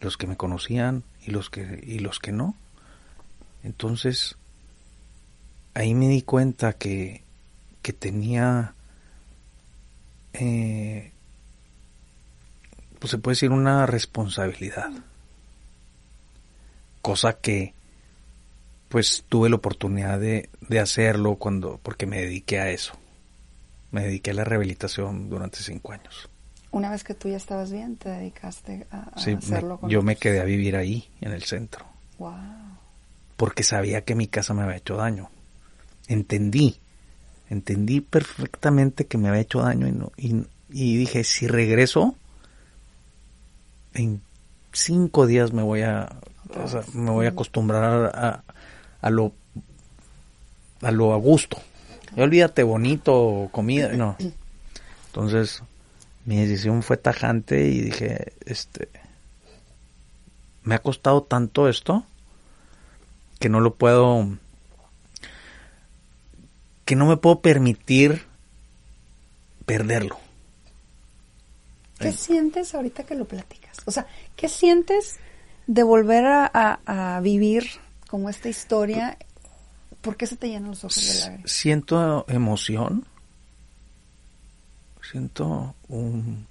los 0.00 0.16
que 0.16 0.28
me 0.28 0.36
conocían 0.36 1.02
y 1.26 1.32
los 1.32 1.50
que, 1.50 1.82
y 1.84 1.98
los 1.98 2.20
que 2.20 2.30
no. 2.30 2.54
Entonces, 3.64 4.36
ahí 5.74 5.94
me 5.94 6.08
di 6.08 6.22
cuenta 6.22 6.74
que, 6.74 7.24
que 7.82 7.92
tenía, 7.92 8.74
eh, 10.32 11.10
pues 13.00 13.10
se 13.10 13.18
puede 13.18 13.32
decir, 13.34 13.50
una 13.50 13.84
responsabilidad. 13.86 14.90
Cosa 17.02 17.34
que 17.34 17.74
pues 18.88 19.24
tuve 19.28 19.48
la 19.48 19.56
oportunidad 19.56 20.18
de, 20.18 20.48
de 20.68 20.80
hacerlo 20.80 21.36
cuando, 21.36 21.78
porque 21.82 22.06
me 22.06 22.20
dediqué 22.20 22.58
a 22.60 22.70
eso. 22.70 22.92
me 23.92 24.02
dediqué 24.04 24.30
a 24.32 24.34
la 24.34 24.44
rehabilitación 24.44 25.28
durante 25.30 25.58
cinco 25.58 25.92
años. 25.92 26.28
Una 26.72 26.90
vez 26.90 27.02
que 27.02 27.14
tú 27.14 27.28
ya 27.28 27.36
estabas 27.36 27.72
bien, 27.72 27.96
te 27.96 28.08
dedicaste 28.08 28.86
a, 28.90 29.10
a 29.14 29.18
Sí, 29.20 29.30
me- 29.32 29.38
hacerlo 29.38 29.78
con 29.78 29.90
yo 29.90 30.02
me 30.02 30.14
quedé 30.16 30.40
a 30.40 30.44
vivir 30.44 30.76
ahí, 30.76 31.08
en 31.20 31.32
el 31.32 31.42
centro, 31.42 31.84
Wow. 32.18 32.32
porque 33.36 33.62
sabía 33.64 34.02
que 34.04 34.14
mi 34.14 34.26
casa 34.28 34.54
me 34.54 34.62
había 34.62 34.76
hecho 34.76 34.96
daño. 34.96 35.30
Entendí, 36.06 36.76
entendí 37.48 38.00
perfectamente 38.00 39.06
que 39.06 39.18
me 39.18 39.28
había 39.28 39.40
hecho 39.40 39.60
daño 39.62 39.86
y, 39.88 39.92
no, 39.92 40.12
y, 40.16 40.44
y 40.70 40.96
dije, 40.96 41.24
si 41.24 41.46
regreso, 41.48 42.16
en 43.94 44.20
cinco 44.72 45.26
días 45.26 45.52
me 45.52 45.62
voy 45.62 45.82
a, 45.82 46.16
me 46.94 47.10
voy 47.10 47.26
a 47.26 47.30
acostumbrar 47.30 48.12
a, 48.14 48.44
a 49.00 49.10
lo 49.10 49.32
a 50.82 50.90
lo 50.90 51.12
a 51.12 51.16
gusto. 51.16 51.58
Y 52.16 52.20
olvídate 52.20 52.62
bonito, 52.62 53.48
comida, 53.52 53.92
no. 53.92 54.16
Entonces, 55.06 55.62
mi 56.24 56.36
decisión 56.36 56.82
fue 56.82 56.96
tajante 56.96 57.68
y 57.68 57.80
dije, 57.80 58.32
este, 58.44 58.88
me 60.64 60.74
ha 60.74 60.78
costado 60.80 61.22
tanto 61.22 61.68
esto 61.68 62.04
que 63.38 63.48
no 63.48 63.60
lo 63.60 63.74
puedo, 63.74 64.28
que 66.84 66.96
no 66.96 67.06
me 67.06 67.16
puedo 67.16 67.40
permitir 67.40 68.26
perderlo. 69.66 70.18
¿Qué 72.00 72.08
Eh. 72.08 72.12
sientes 72.12 72.74
ahorita 72.74 73.04
que 73.04 73.14
lo 73.14 73.26
platicas? 73.26 73.76
O 73.84 73.90
sea, 73.90 74.06
¿qué 74.36 74.48
sientes 74.48 75.16
de 75.66 75.82
volver 75.82 76.24
a, 76.26 76.50
a- 76.52 77.16
a 77.16 77.20
vivir 77.20 77.66
como 78.08 78.28
esta 78.30 78.48
historia? 78.48 79.16
¿Por 80.00 80.16
qué 80.16 80.26
se 80.26 80.36
te 80.36 80.48
llenan 80.48 80.70
los 80.70 80.82
ojos 80.84 80.96
de 81.06 81.20
lágrimas? 81.20 81.52
Siento 81.52 82.24
emoción, 82.28 83.06
siento 85.10 85.74
un 85.88 86.46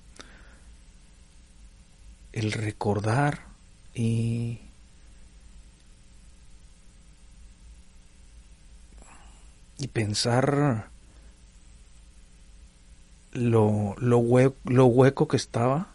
el 2.32 2.52
recordar 2.52 3.40
y 3.96 4.60
y 9.80 9.88
pensar 9.88 10.90
lo 13.34 13.96
lo, 14.00 14.20
hue- 14.20 14.54
lo 14.66 14.86
hueco 14.88 15.28
que 15.28 15.38
estaba 15.38 15.88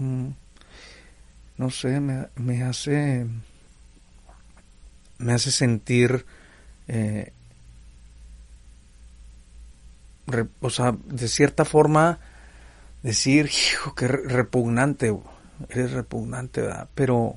Mm, 0.00 0.30
no 1.58 1.70
sé 1.70 2.00
me, 2.00 2.28
me 2.36 2.62
hace 2.62 3.26
me 5.18 5.32
hace 5.32 5.50
sentir 5.50 6.24
eh, 6.86 7.32
o 10.60 10.70
sea 10.70 10.94
de 11.06 11.28
cierta 11.28 11.64
forma 11.64 12.18
decir 13.02 13.46
hijo 13.46 13.94
qué 13.94 14.08
re- 14.08 14.22
repugnante 14.28 15.16
eres 15.70 15.92
repugnante 15.92 16.62
¿verdad? 16.62 16.88
pero 16.94 17.36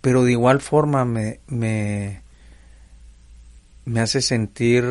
pero 0.00 0.24
de 0.24 0.32
igual 0.32 0.60
forma 0.60 1.04
me 1.04 1.40
me 1.48 2.22
me 3.88 4.00
hace 4.00 4.20
sentir 4.20 4.84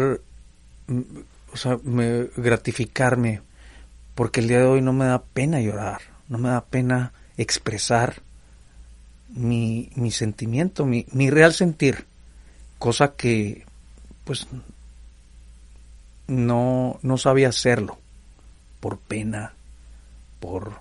o 1.53 1.57
sea 1.57 1.77
me 1.83 2.27
gratificarme 2.35 3.41
porque 4.15 4.39
el 4.39 4.47
día 4.47 4.59
de 4.59 4.65
hoy 4.65 4.81
no 4.81 4.93
me 4.93 5.05
da 5.05 5.21
pena 5.21 5.61
llorar 5.61 6.01
no 6.29 6.37
me 6.37 6.49
da 6.49 6.61
pena 6.65 7.13
expresar 7.37 8.21
mi, 9.29 9.89
mi 9.95 10.11
sentimiento, 10.11 10.85
mi, 10.85 11.05
mi 11.11 11.29
real 11.29 11.53
sentir, 11.53 12.05
cosa 12.79 13.15
que 13.15 13.65
pues 14.23 14.47
no, 16.27 16.99
no 17.01 17.17
sabía 17.17 17.49
hacerlo 17.49 17.97
por 18.79 18.97
pena, 18.97 19.53
por, 20.39 20.79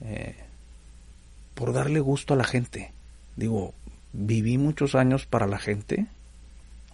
eh, 0.00 0.36
por 1.54 1.72
darle 1.72 2.00
gusto 2.00 2.34
a 2.34 2.36
la 2.36 2.44
gente. 2.44 2.92
Digo, 3.36 3.74
viví 4.12 4.58
muchos 4.58 4.94
años 4.94 5.26
para 5.26 5.46
la 5.46 5.58
gente, 5.58 6.06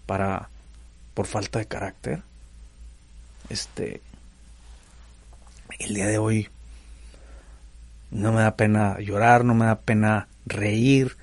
para, 0.07 0.49
por 1.15 1.27
falta 1.27 1.59
de 1.59 1.67
carácter. 1.67 2.23
Este, 3.49 4.01
el 5.79 5.95
día 5.95 6.07
de 6.07 6.19
hoy 6.19 6.49
no 8.11 8.33
me 8.33 8.41
da 8.41 8.57
pena 8.57 8.99
llorar, 9.01 9.45
no 9.45 9.55
me 9.55 9.67
da 9.67 9.81
pena 9.81 10.29
reír, 10.47 11.17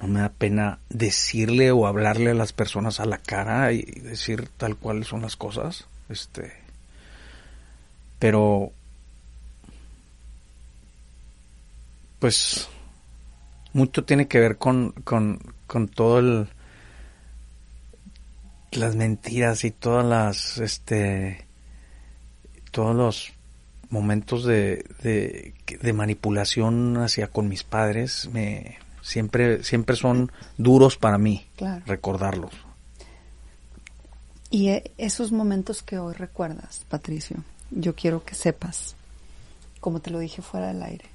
no 0.00 0.08
me 0.08 0.20
da 0.20 0.30
pena 0.30 0.78
decirle 0.88 1.70
o 1.70 1.86
hablarle 1.86 2.30
a 2.30 2.34
las 2.34 2.52
personas 2.52 3.00
a 3.00 3.04
la 3.04 3.18
cara 3.18 3.72
y 3.72 3.82
decir 3.82 4.48
tal 4.56 4.76
cual 4.76 5.04
son 5.04 5.22
las 5.22 5.36
cosas. 5.36 5.86
Este, 6.08 6.52
pero, 8.18 8.72
pues, 12.18 12.68
mucho 13.72 14.04
tiene 14.04 14.26
que 14.26 14.40
ver 14.40 14.56
con, 14.56 14.92
con, 15.04 15.40
con 15.66 15.88
todo 15.88 16.18
el, 16.18 16.48
las 18.72 18.96
mentiras 18.96 19.64
y 19.64 19.70
todas 19.70 20.04
las, 20.04 20.58
este, 20.58 21.46
todos 22.70 22.94
los 22.94 23.32
momentos 23.88 24.44
de, 24.44 24.84
de, 25.02 25.54
de 25.80 25.92
manipulación 25.92 26.96
hacia 26.98 27.26
con 27.26 27.48
mis 27.48 27.64
padres 27.64 28.28
me 28.32 28.78
siempre 29.02 29.64
siempre 29.64 29.96
son 29.96 30.30
duros 30.58 30.96
para 30.96 31.18
mí 31.18 31.46
Claro. 31.56 31.82
recordarlos 31.86 32.52
Y 34.50 34.68
eh, 34.68 34.92
esos 34.98 35.32
momentos 35.32 35.82
que 35.82 35.98
hoy 35.98 36.14
recuerdas, 36.14 36.84
Patricio, 36.88 37.38
yo 37.70 37.94
quiero 37.94 38.24
que 38.24 38.34
sepas, 38.34 38.94
como 39.80 40.00
te 40.00 40.10
lo 40.10 40.18
dije 40.18 40.42
fuera 40.42 40.68
del 40.68 40.82
aire, 40.82 41.06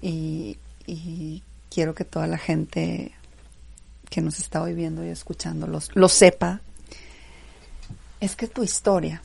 y, 0.00 0.56
y 0.86 1.42
quiero 1.70 1.94
que 1.94 2.04
toda 2.04 2.26
la 2.26 2.38
gente 2.38 3.12
que 4.08 4.20
nos 4.20 4.38
está 4.38 4.62
hoy 4.62 4.74
viendo 4.74 5.04
y 5.04 5.08
escuchando 5.08 5.66
los, 5.66 5.90
lo 5.96 6.08
sepa, 6.08 6.60
es 8.24 8.36
que 8.36 8.48
tu 8.48 8.62
historia 8.62 9.20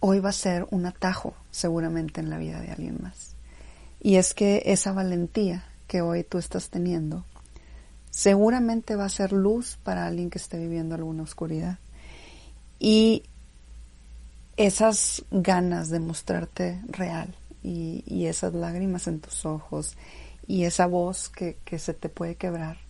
hoy 0.00 0.18
va 0.18 0.30
a 0.30 0.32
ser 0.32 0.66
un 0.72 0.84
atajo 0.86 1.34
seguramente 1.52 2.20
en 2.20 2.28
la 2.28 2.36
vida 2.36 2.60
de 2.60 2.72
alguien 2.72 2.98
más. 3.00 3.36
Y 4.00 4.16
es 4.16 4.34
que 4.34 4.62
esa 4.66 4.92
valentía 4.92 5.64
que 5.86 6.02
hoy 6.02 6.24
tú 6.24 6.38
estás 6.38 6.70
teniendo 6.70 7.24
seguramente 8.10 8.96
va 8.96 9.04
a 9.04 9.08
ser 9.08 9.32
luz 9.32 9.78
para 9.84 10.06
alguien 10.06 10.28
que 10.28 10.38
esté 10.38 10.58
viviendo 10.58 10.96
alguna 10.96 11.22
oscuridad. 11.22 11.78
Y 12.80 13.22
esas 14.56 15.24
ganas 15.30 15.88
de 15.88 16.00
mostrarte 16.00 16.80
real 16.88 17.32
y, 17.62 18.26
esas 18.26 18.54
lágrimas 18.54 19.06
en 19.06 19.20
tus 19.20 19.46
ojos 19.46 19.96
y 20.48 20.64
esa 20.64 20.86
voz 20.86 21.28
que 21.28 21.78
se 21.78 21.94
te 21.94 22.08
puede 22.08 22.34
quebrar 22.34 22.87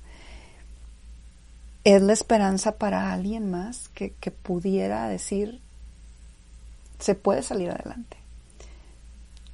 es 1.95 2.03
la 2.03 2.13
esperanza 2.13 2.77
para 2.77 3.15
alguien 3.15 3.51
más 3.51 3.89
que, 3.89 4.13
que 4.21 4.31
pudiera 4.31 5.09
decir 5.09 5.59
se 6.99 7.15
puede 7.15 7.43
salir 7.43 7.71
adelante. 7.71 8.19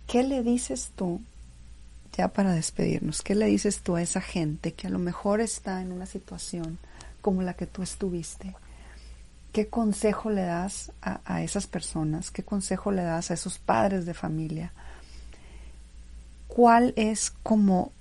¿Qué 0.09 0.25
le 0.25 0.43
dices 0.43 0.91
tú, 0.97 1.21
ya 2.17 2.29
para 2.29 2.53
despedirnos, 2.53 3.23
qué 3.23 3.37
le 3.37 3.47
dices 3.47 3.83
tú 3.83 3.95
a 3.95 4.03
esa 4.03 4.21
gente 4.21 4.73
que 4.73 4.89
a 4.89 4.91
lo 4.91 4.99
mejor 4.99 5.41
está 5.41 5.81
en 5.81 5.93
una 5.93 6.07
situación 6.07 6.79
como 7.21 7.43
la 7.43 7.55
que 7.55 7.67
tú 7.67 7.85
estuviste? 7.85 8.57
¿Qué 9.53 9.69
consejo 9.69 10.31
le 10.31 10.43
das 10.43 10.91
a, 11.03 11.21
a 11.25 11.45
esas 11.45 11.69
personas? 11.69 12.33
¿Qué 12.33 12.43
consejo 12.43 12.91
le 12.91 13.03
das 13.05 13.31
a 13.31 13.35
esos 13.35 13.59
padres 13.59 14.07
de 14.07 14.15
familia? 14.15 14.73
¿Cuál 16.49 16.95
es 16.97 17.31
como 17.31 17.93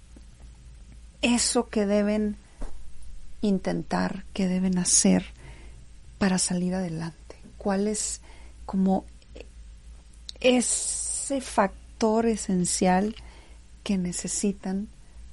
eso 1.21 1.69
que 1.69 1.85
deben 1.85 2.37
intentar, 3.47 4.25
que 4.33 4.47
deben 4.47 4.77
hacer 4.77 5.25
para 6.17 6.37
salir 6.37 6.73
adelante? 6.73 7.35
¿Cuál 7.57 7.87
es 7.87 8.21
como 8.65 9.05
ese 10.39 11.41
factor 11.41 12.25
esencial 12.25 13.15
que 13.83 13.97
necesitan 13.97 14.87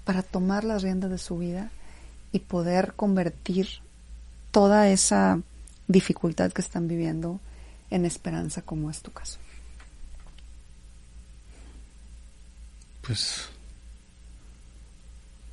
para 0.05 0.23
tomar 0.23 0.65
las 0.65 0.83
riendas 0.83 1.11
de 1.11 1.19
su 1.19 1.39
vida 1.39 1.71
y 2.33 2.41
poder 2.41 2.95
convertir 2.95 3.69
toda 4.51 4.89
esa 4.89 5.41
dificultad 5.89 6.53
que 6.53 6.63
están 6.63 6.89
viviendo 6.89 7.41
en 7.91 8.05
esperanza 8.05 8.63
como 8.63 8.91
es 8.91 9.03
tu 9.03 9.11
caso. 9.11 9.39
pues 13.11 13.49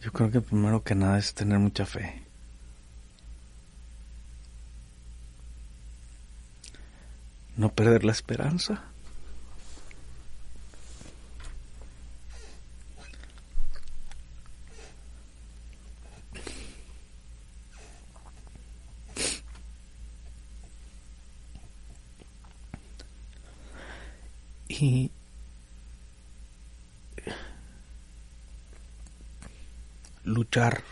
yo 0.03 0.11
creo 0.11 0.29
que 0.29 0.41
primero 0.41 0.83
que 0.83 0.93
nada 0.93 1.17
es 1.17 1.33
tener 1.33 1.57
mucha 1.57 1.87
fe 1.87 2.21
no 7.57 7.69
perder 7.69 8.05
la 8.05 8.11
esperanza. 8.11 8.83
Y 24.69 25.11
luchar 30.23 30.83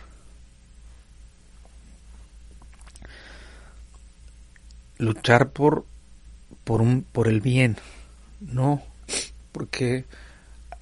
luchar 4.98 5.50
por 5.52 5.86
por, 6.66 6.82
un, 6.82 7.04
por 7.04 7.30
el 7.30 7.40
bien, 7.40 7.78
no, 8.42 8.84
porque 9.54 10.04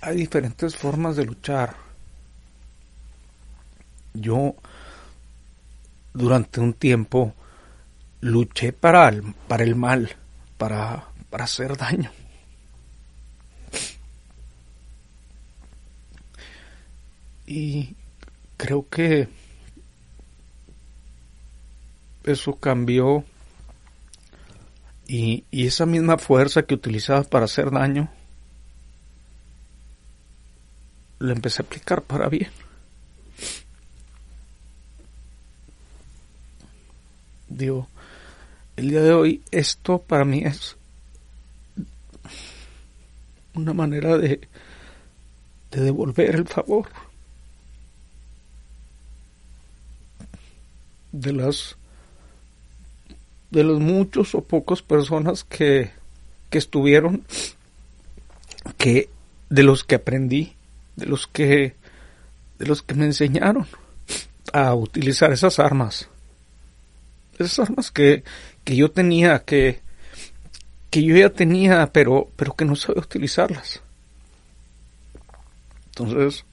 hay 0.01 0.15
diferentes 0.15 0.75
formas 0.75 1.15
de 1.15 1.25
luchar. 1.25 1.75
Yo 4.13 4.55
durante 6.13 6.59
un 6.59 6.73
tiempo 6.73 7.33
luché 8.21 8.73
para 8.73 9.09
el, 9.09 9.33
para 9.47 9.63
el 9.63 9.75
mal, 9.75 10.15
para, 10.57 11.07
para 11.29 11.43
hacer 11.43 11.77
daño. 11.77 12.11
Y 17.45 17.95
creo 18.57 18.87
que 18.89 19.27
eso 22.23 22.55
cambió 22.55 23.25
y, 25.13 25.45
y, 25.51 25.67
esa 25.67 25.85
misma 25.85 26.17
fuerza 26.17 26.63
que 26.63 26.73
utilizaba 26.73 27.21
para 27.21 27.45
hacer 27.45 27.69
daño 27.69 28.09
la 31.19 31.33
empecé 31.33 31.61
a 31.61 31.65
aplicar 31.65 32.01
para 32.01 32.29
bien. 32.29 32.49
Digo, 37.47 37.87
el 38.75 38.89
día 38.89 39.01
de 39.01 39.13
hoy 39.13 39.43
esto 39.51 39.99
para 39.99 40.25
mí 40.25 40.41
es 40.45 40.77
una 43.53 43.75
manera 43.75 44.17
de, 44.17 44.47
de 45.69 45.81
devolver 45.81 46.33
el 46.33 46.47
favor. 46.47 46.89
de 51.11 51.31
las 51.31 51.77
de 53.53 53.63
los 53.63 53.79
muchos 53.79 54.33
o 54.33 54.41
pocos 54.41 54.81
personas 54.81 55.43
que, 55.43 55.91
que 56.49 56.57
estuvieron 56.57 57.23
que 58.77 59.09
de 59.49 59.63
los 59.63 59.83
que 59.83 59.95
aprendí 59.95 60.55
de 60.95 61.05
los 61.05 61.27
que 61.27 61.75
de 62.57 62.65
los 62.65 62.81
que 62.81 62.95
me 62.95 63.05
enseñaron 63.05 63.67
a 64.51 64.73
utilizar 64.73 65.31
esas 65.31 65.59
armas. 65.59 66.07
Esas 67.37 67.67
armas 67.67 67.91
que, 67.91 68.23
que 68.63 68.75
yo 68.75 68.89
tenía 68.89 69.39
que 69.39 69.81
que 70.89 71.03
yo 71.03 71.15
ya 71.15 71.29
tenía 71.29 71.91
pero 71.93 72.31
pero 72.35 72.55
que 72.55 72.65
no 72.65 72.75
sabía 72.75 73.03
utilizarlas. 73.03 73.81
Entonces 75.87 76.43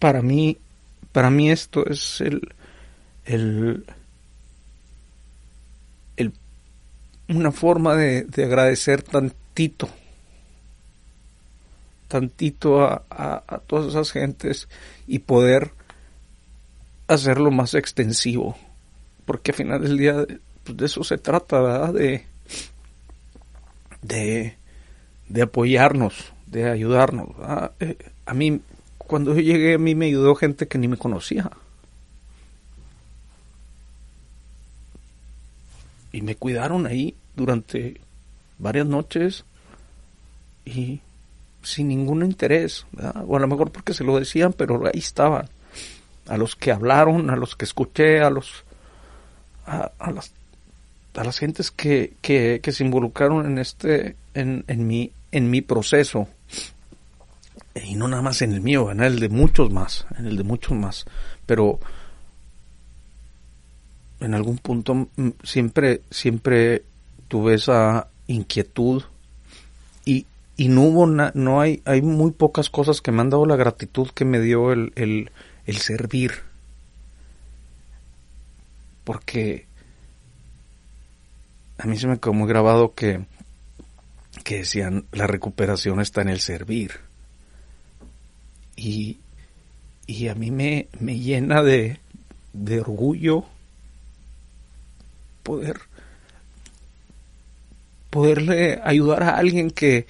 para 0.00 0.20
mí 0.20 0.58
para 1.12 1.30
mí 1.30 1.48
esto 1.48 1.86
es 1.86 2.20
el 2.20 2.54
el, 3.24 3.84
una 7.28 7.52
forma 7.52 7.94
de, 7.94 8.22
de, 8.24 8.44
agradecer 8.44 9.02
tantito, 9.02 9.88
tantito 12.08 12.82
a, 12.82 13.04
a, 13.10 13.58
todas 13.58 13.88
esas 13.88 14.10
gentes 14.12 14.68
y 15.06 15.20
poder 15.20 15.72
hacerlo 17.06 17.50
más 17.50 17.74
extensivo, 17.74 18.56
porque 19.26 19.50
al 19.50 19.56
final 19.56 19.82
del 19.82 19.98
día 19.98 20.26
pues 20.64 20.76
de 20.76 20.86
eso 20.86 21.04
se 21.04 21.18
trata. 21.18 21.92
De, 21.92 22.24
de, 24.02 24.56
de 25.28 25.42
apoyarnos, 25.42 26.32
de 26.46 26.68
ayudarnos. 26.68 27.28
Eh, 27.80 27.96
a 28.26 28.34
mí, 28.34 28.60
cuando 28.98 29.34
yo 29.34 29.40
llegué, 29.40 29.74
a 29.74 29.78
mí 29.78 29.94
me 29.94 30.06
ayudó 30.06 30.34
gente 30.34 30.68
que 30.68 30.78
ni 30.78 30.88
me 30.88 30.96
conocía. 30.96 31.50
Y 36.12 36.22
me 36.22 36.34
cuidaron 36.34 36.86
ahí 36.86 37.14
durante 37.36 38.00
varias 38.58 38.86
noches 38.86 39.44
y 40.64 41.00
sin 41.62 41.88
ningún 41.88 42.24
interés, 42.24 42.86
o 43.26 43.36
a 43.36 43.40
lo 43.40 43.48
mejor 43.48 43.70
porque 43.70 43.94
se 43.94 44.04
lo 44.04 44.18
decían, 44.18 44.52
pero 44.52 44.86
ahí 44.86 44.98
estaban. 44.98 45.48
A 46.26 46.36
los 46.36 46.56
que 46.56 46.72
hablaron, 46.72 47.30
a 47.30 47.36
los 47.36 47.56
que 47.56 47.64
escuché, 47.64 48.20
a 48.20 48.30
los 48.30 48.64
a, 49.66 49.90
a 49.98 50.10
las 50.10 50.32
a 51.14 51.24
las 51.24 51.38
gentes 51.38 51.72
que, 51.72 52.12
que, 52.20 52.60
que, 52.62 52.70
se 52.70 52.84
involucraron 52.84 53.44
en 53.44 53.58
este 53.58 54.14
en, 54.34 54.64
en 54.68 54.86
mi 54.86 55.10
en 55.32 55.50
mi 55.50 55.62
proceso. 55.62 56.28
Y 57.74 57.96
no 57.96 58.08
nada 58.08 58.22
más 58.22 58.42
en 58.42 58.52
el 58.52 58.60
mío, 58.60 58.90
en 58.90 59.02
el 59.02 59.18
de 59.20 59.28
muchos 59.28 59.70
más, 59.70 60.06
en 60.18 60.26
el 60.26 60.36
de 60.36 60.44
muchos 60.44 60.72
más, 60.72 61.06
pero 61.46 61.80
en 64.20 64.34
algún 64.34 64.58
punto 64.58 64.94
mm, 64.94 65.28
siempre, 65.42 66.02
siempre 66.10 66.84
tuve 67.28 67.54
esa 67.54 68.08
inquietud 68.26 69.02
y, 70.04 70.26
y 70.56 70.68
no 70.68 70.82
hubo, 70.82 71.06
no 71.06 71.60
hay, 71.60 71.82
hay 71.84 72.02
muy 72.02 72.32
pocas 72.32 72.70
cosas 72.70 73.00
que 73.00 73.12
me 73.12 73.20
han 73.20 73.30
dado 73.30 73.46
la 73.46 73.56
gratitud 73.56 74.08
que 74.10 74.24
me 74.24 74.40
dio 74.40 74.72
el, 74.72 74.92
el, 74.96 75.30
el 75.66 75.76
servir. 75.76 76.32
Porque 79.04 79.66
a 81.78 81.86
mí 81.86 81.96
se 81.96 82.08
me 82.08 82.18
quedó 82.18 82.32
muy 82.32 82.48
grabado 82.48 82.94
que, 82.94 83.24
que 84.44 84.58
decían 84.58 85.04
la 85.12 85.26
recuperación 85.26 86.00
está 86.00 86.22
en 86.22 86.28
el 86.28 86.40
servir. 86.40 86.92
Y, 88.76 89.18
y 90.06 90.28
a 90.28 90.34
mí 90.34 90.50
me, 90.50 90.88
me 91.00 91.18
llena 91.18 91.62
de, 91.62 92.00
de 92.52 92.80
orgullo 92.80 93.44
poder 95.48 95.80
poderle 98.10 98.80
ayudar 98.84 99.22
a 99.22 99.36
alguien 99.36 99.70
que, 99.70 100.06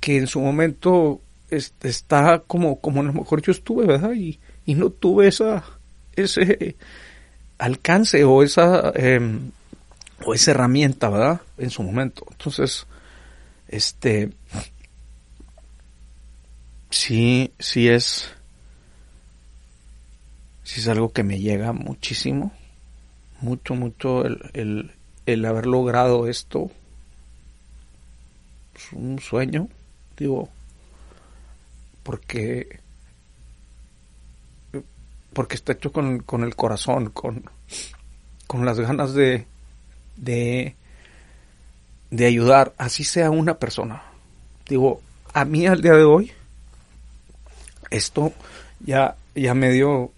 que 0.00 0.16
en 0.18 0.26
su 0.26 0.40
momento 0.40 1.20
está 1.50 2.40
como, 2.40 2.80
como 2.80 3.00
a 3.00 3.04
lo 3.04 3.12
mejor 3.12 3.40
yo 3.40 3.52
estuve, 3.52 3.86
¿verdad? 3.86 4.12
Y, 4.14 4.40
y 4.66 4.74
no 4.74 4.90
tuve 4.90 5.28
esa, 5.28 5.64
ese 6.16 6.74
alcance 7.58 8.24
o 8.24 8.42
esa, 8.42 8.92
eh, 8.96 9.20
o 10.24 10.34
esa 10.34 10.50
herramienta, 10.50 11.08
¿verdad? 11.08 11.40
En 11.56 11.70
su 11.70 11.84
momento. 11.84 12.26
Entonces, 12.32 12.86
este, 13.68 14.32
sí, 16.90 17.52
sí 17.60 17.88
es, 17.88 18.28
sí 20.64 20.80
es 20.80 20.88
algo 20.88 21.12
que 21.12 21.22
me 21.22 21.38
llega 21.38 21.72
muchísimo 21.72 22.52
mucho, 23.44 23.74
mucho 23.74 24.24
el, 24.24 24.50
el, 24.54 24.92
el 25.26 25.44
haber 25.44 25.66
logrado 25.66 26.26
esto. 26.26 26.70
Es 28.74 28.92
un 28.92 29.18
sueño, 29.20 29.68
digo, 30.16 30.48
porque 32.02 32.80
porque 35.32 35.56
está 35.56 35.72
hecho 35.72 35.92
con, 35.92 36.20
con 36.20 36.44
el 36.44 36.54
corazón, 36.54 37.10
con, 37.10 37.44
con 38.46 38.64
las 38.64 38.78
ganas 38.78 39.14
de, 39.14 39.46
de, 40.16 40.76
de 42.10 42.26
ayudar, 42.26 42.72
así 42.78 43.02
sea 43.04 43.30
una 43.30 43.58
persona. 43.58 44.04
Digo, 44.68 45.02
a 45.32 45.44
mí 45.44 45.66
al 45.66 45.82
día 45.82 45.94
de 45.94 46.04
hoy, 46.04 46.32
esto 47.90 48.32
ya, 48.78 49.16
ya 49.34 49.54
me 49.54 49.70
dio, 49.70 50.12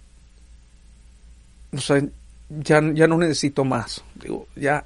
o 1.73 1.79
sea, 1.79 2.03
ya, 2.49 2.81
ya 2.93 3.07
no 3.07 3.19
necesito 3.19 3.65
más. 3.65 4.03
Digo, 4.15 4.47
ya 4.57 4.85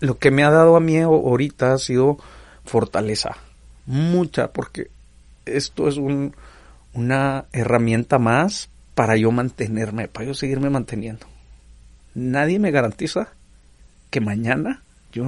lo 0.00 0.18
que 0.18 0.30
me 0.30 0.44
ha 0.44 0.50
dado 0.50 0.76
a 0.76 0.80
mí 0.80 0.98
ahorita 0.98 1.74
ha 1.74 1.78
sido 1.78 2.18
fortaleza. 2.64 3.36
Mucha, 3.86 4.52
porque 4.52 4.88
esto 5.46 5.88
es 5.88 5.96
un, 5.96 6.34
una 6.94 7.46
herramienta 7.52 8.18
más 8.18 8.68
para 8.94 9.16
yo 9.16 9.30
mantenerme, 9.30 10.08
para 10.08 10.26
yo 10.26 10.34
seguirme 10.34 10.70
manteniendo. 10.70 11.26
Nadie 12.14 12.58
me 12.58 12.70
garantiza 12.70 13.28
que 14.10 14.20
mañana 14.20 14.82
yo, 15.12 15.26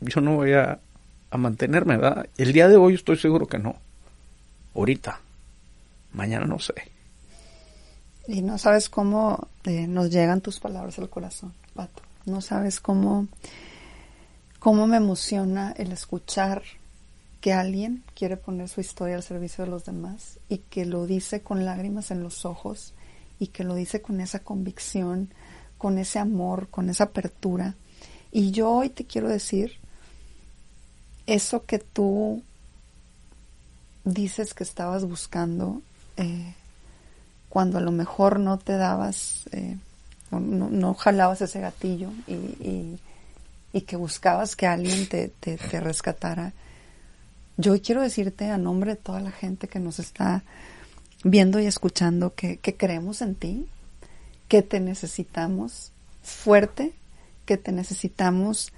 yo 0.00 0.20
no 0.20 0.36
voy 0.36 0.52
a, 0.52 0.80
a 1.30 1.36
mantenerme, 1.36 1.96
¿verdad? 1.96 2.28
El 2.36 2.52
día 2.52 2.68
de 2.68 2.76
hoy 2.76 2.94
estoy 2.94 3.16
seguro 3.16 3.46
que 3.46 3.58
no. 3.58 3.76
Ahorita. 4.74 5.20
Mañana 6.12 6.46
no 6.46 6.58
sé. 6.58 6.74
Y 8.26 8.42
no 8.42 8.58
sabes 8.58 8.88
cómo 8.88 9.48
eh, 9.64 9.86
nos 9.86 10.10
llegan 10.10 10.40
tus 10.40 10.60
palabras 10.60 10.98
al 10.98 11.10
corazón, 11.10 11.52
Pato. 11.74 12.02
No 12.26 12.40
sabes 12.40 12.80
cómo, 12.80 13.28
cómo 14.58 14.86
me 14.86 14.98
emociona 14.98 15.72
el 15.76 15.92
escuchar 15.92 16.62
que 17.40 17.52
alguien 17.52 18.04
quiere 18.14 18.36
poner 18.36 18.68
su 18.68 18.80
historia 18.80 19.16
al 19.16 19.22
servicio 19.22 19.64
de 19.64 19.70
los 19.70 19.84
demás 19.84 20.38
y 20.48 20.58
que 20.58 20.84
lo 20.84 21.06
dice 21.06 21.40
con 21.40 21.64
lágrimas 21.64 22.10
en 22.10 22.22
los 22.22 22.44
ojos 22.44 22.92
y 23.38 23.48
que 23.48 23.64
lo 23.64 23.74
dice 23.74 24.02
con 24.02 24.20
esa 24.20 24.40
convicción, 24.40 25.32
con 25.78 25.96
ese 25.98 26.18
amor, 26.18 26.68
con 26.68 26.90
esa 26.90 27.04
apertura. 27.04 27.74
Y 28.30 28.50
yo 28.50 28.70
hoy 28.70 28.90
te 28.90 29.06
quiero 29.06 29.28
decir, 29.28 29.78
eso 31.26 31.64
que 31.64 31.78
tú 31.78 32.42
dices 34.04 34.52
que 34.52 34.64
estabas 34.64 35.04
buscando 35.04 35.80
eh, 36.16 36.54
cuando 37.50 37.78
a 37.78 37.80
lo 37.82 37.90
mejor 37.90 38.38
no 38.38 38.58
te 38.58 38.76
dabas, 38.76 39.44
eh, 39.50 39.76
no, 40.30 40.94
jalabas 40.94 41.42
ese 41.42 41.60
gatillo 41.60 42.10
y, 42.26 42.96
que 43.86 43.96
buscabas 43.96 44.54
que 44.54 44.68
alguien 44.68 45.08
te, 45.08 45.28
te, 45.28 45.56
rescatara. 45.80 46.52
Yo 47.56 47.80
quiero 47.82 48.02
decirte 48.02 48.48
a 48.50 48.56
nombre 48.56 48.92
de 48.92 48.96
toda 48.96 49.20
la 49.20 49.32
gente 49.32 49.66
que 49.66 49.80
nos 49.80 49.98
está 49.98 50.44
viendo 51.24 51.58
y 51.58 51.66
escuchando 51.66 52.34
que, 52.34 52.58
que 52.58 52.76
creemos 52.76 53.20
en 53.20 53.34
ti, 53.34 53.66
que 54.46 54.62
te 54.62 54.78
necesitamos 54.78 55.90
fuerte, 56.22 56.92
que 57.46 57.56
te 57.56 57.72
necesitamos 57.72 58.72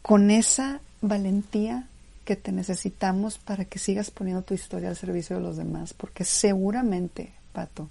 con 0.00 0.30
esa 0.30 0.80
valentía 1.00 1.88
que 2.24 2.36
te 2.36 2.52
necesitamos 2.52 3.38
para 3.38 3.64
que 3.64 3.78
sigas 3.78 4.10
poniendo 4.10 4.42
tu 4.42 4.54
historia 4.54 4.88
al 4.88 4.96
servicio 4.96 5.36
de 5.36 5.42
los 5.42 5.56
demás, 5.56 5.94
porque 5.94 6.24
seguramente, 6.24 7.32
Pato, 7.52 7.88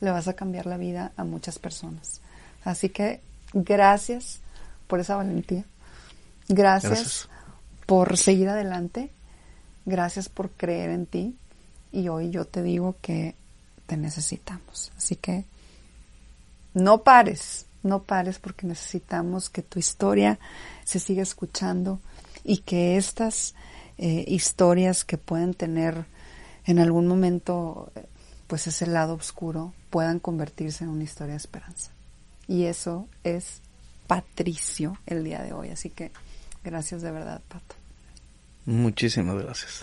le 0.00 0.10
vas 0.10 0.28
a 0.28 0.34
cambiar 0.34 0.66
la 0.66 0.76
vida 0.76 1.12
a 1.16 1.24
muchas 1.24 1.58
personas. 1.58 2.20
Así 2.64 2.88
que 2.88 3.20
gracias 3.52 4.40
por 4.86 5.00
esa 5.00 5.16
valentía. 5.16 5.64
Gracias, 6.48 7.28
por 7.86 8.16
seguir 8.16 8.48
adelante. 8.48 9.10
Gracias 9.86 10.28
por 10.28 10.50
creer 10.50 10.90
en 10.90 11.06
ti. 11.06 11.36
Y 11.92 12.08
hoy 12.08 12.30
yo 12.30 12.44
te 12.44 12.62
digo 12.62 12.96
que 13.00 13.34
te 13.86 13.96
necesitamos. 13.96 14.92
Así 14.96 15.16
que 15.16 15.44
no 16.74 17.02
pares, 17.02 17.66
no 17.82 18.02
pares 18.02 18.38
porque 18.38 18.66
necesitamos 18.66 19.48
que 19.48 19.62
tu 19.62 19.78
historia 19.78 20.38
se 20.84 20.98
siga 20.98 21.22
escuchando 21.22 22.00
y 22.44 22.58
que 22.58 22.96
estas 22.96 23.54
eh, 23.98 24.24
historias 24.28 25.04
que 25.04 25.18
pueden 25.18 25.54
tener 25.54 26.04
en 26.66 26.78
algún 26.78 27.06
momento 27.06 27.92
pues 28.46 28.66
ese 28.66 28.86
lado 28.86 29.14
oscuro 29.14 29.72
puedan 29.90 30.20
convertirse 30.20 30.84
en 30.84 30.90
una 30.90 31.04
historia 31.04 31.32
de 31.32 31.38
esperanza. 31.38 31.90
Y 32.46 32.64
eso 32.64 33.08
es 33.24 33.62
Patricio 34.06 34.98
el 35.06 35.24
día 35.24 35.42
de 35.42 35.52
hoy. 35.52 35.70
Así 35.70 35.90
que 35.90 36.12
gracias 36.62 37.02
de 37.02 37.10
verdad, 37.10 37.40
Pato. 37.48 37.74
Muchísimas 38.66 39.42
gracias. 39.42 39.82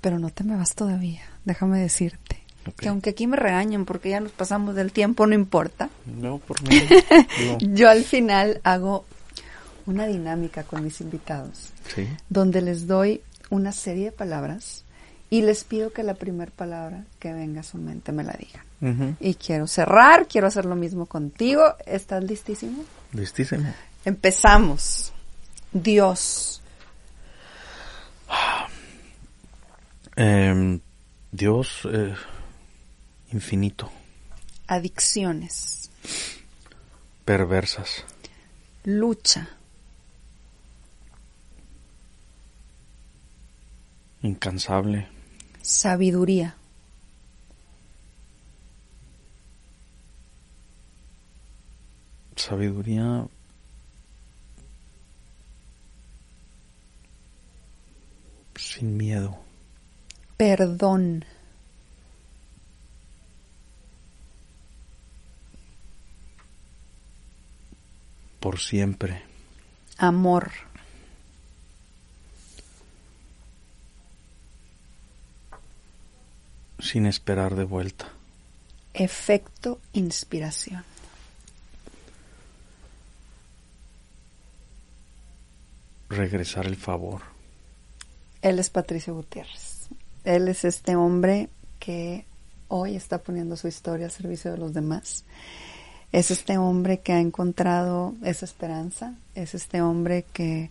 Pero 0.00 0.18
no 0.18 0.30
te 0.30 0.44
me 0.44 0.56
vas 0.56 0.74
todavía. 0.74 1.22
Déjame 1.44 1.78
decirte 1.80 2.42
que 2.76 2.88
aunque 2.88 3.10
aquí 3.10 3.26
me 3.26 3.36
regañen 3.36 3.84
porque 3.84 4.10
ya 4.10 4.20
nos 4.20 4.32
pasamos 4.32 4.74
del 4.74 4.92
tiempo, 4.92 5.26
no 5.26 5.34
importa. 5.34 5.90
No, 6.06 6.38
por 6.38 6.62
mí. 6.62 6.80
Yo 7.60 7.90
al 7.90 8.04
final 8.04 8.60
hago 8.64 9.04
una 9.86 10.06
dinámica 10.06 10.64
con 10.64 10.82
mis 10.82 11.00
invitados, 11.00 11.72
donde 12.28 12.62
les 12.62 12.86
doy 12.86 13.22
una 13.50 13.72
serie 13.72 14.06
de 14.06 14.12
palabras 14.12 14.84
y 15.30 15.42
les 15.42 15.64
pido 15.64 15.92
que 15.92 16.02
la 16.02 16.14
primera 16.14 16.50
palabra 16.50 17.04
que 17.18 17.32
venga 17.32 17.60
a 17.60 17.64
su 17.64 17.78
mente 17.78 18.12
me 18.12 18.24
la 18.24 18.34
digan. 18.34 19.16
Y 19.18 19.34
quiero 19.34 19.66
cerrar, 19.66 20.28
quiero 20.28 20.46
hacer 20.46 20.66
lo 20.66 20.76
mismo 20.76 21.06
contigo. 21.06 21.74
¿Estás 21.86 22.22
listísimo? 22.22 22.84
Listísimo. 23.12 23.72
Empezamos. 24.04 25.12
Dios. 25.72 26.62
Em, 30.16 30.80
Dios 31.32 31.88
eh, 31.90 32.14
infinito. 33.32 33.90
Adicciones. 34.66 35.90
Perversas. 37.24 38.04
Lucha. 38.84 39.48
Incansable. 44.24 45.06
Sabiduría. 45.60 46.56
Sabiduría. 52.34 53.26
Sin 58.56 58.96
miedo. 58.96 59.38
Perdón. 60.38 61.26
Por 68.40 68.58
siempre. 68.58 69.22
Amor. 69.98 70.50
Sin 76.84 77.06
esperar 77.06 77.54
de 77.54 77.64
vuelta. 77.64 78.06
Efecto 78.92 79.80
inspiración. 79.94 80.84
Regresar 86.10 86.66
el 86.66 86.76
favor. 86.76 87.22
Él 88.42 88.58
es 88.58 88.68
Patricio 88.68 89.14
Gutiérrez. 89.14 89.88
Él 90.24 90.48
es 90.48 90.64
este 90.64 90.94
hombre 90.94 91.48
que 91.78 92.26
hoy 92.68 92.94
está 92.94 93.18
poniendo 93.18 93.56
su 93.56 93.66
historia 93.66 94.06
al 94.06 94.12
servicio 94.12 94.52
de 94.52 94.58
los 94.58 94.74
demás. 94.74 95.24
Es 96.12 96.30
este 96.30 96.58
hombre 96.58 97.00
que 97.00 97.14
ha 97.14 97.20
encontrado 97.20 98.14
esa 98.22 98.44
esperanza. 98.44 99.14
Es 99.34 99.54
este 99.54 99.80
hombre 99.80 100.26
que 100.32 100.70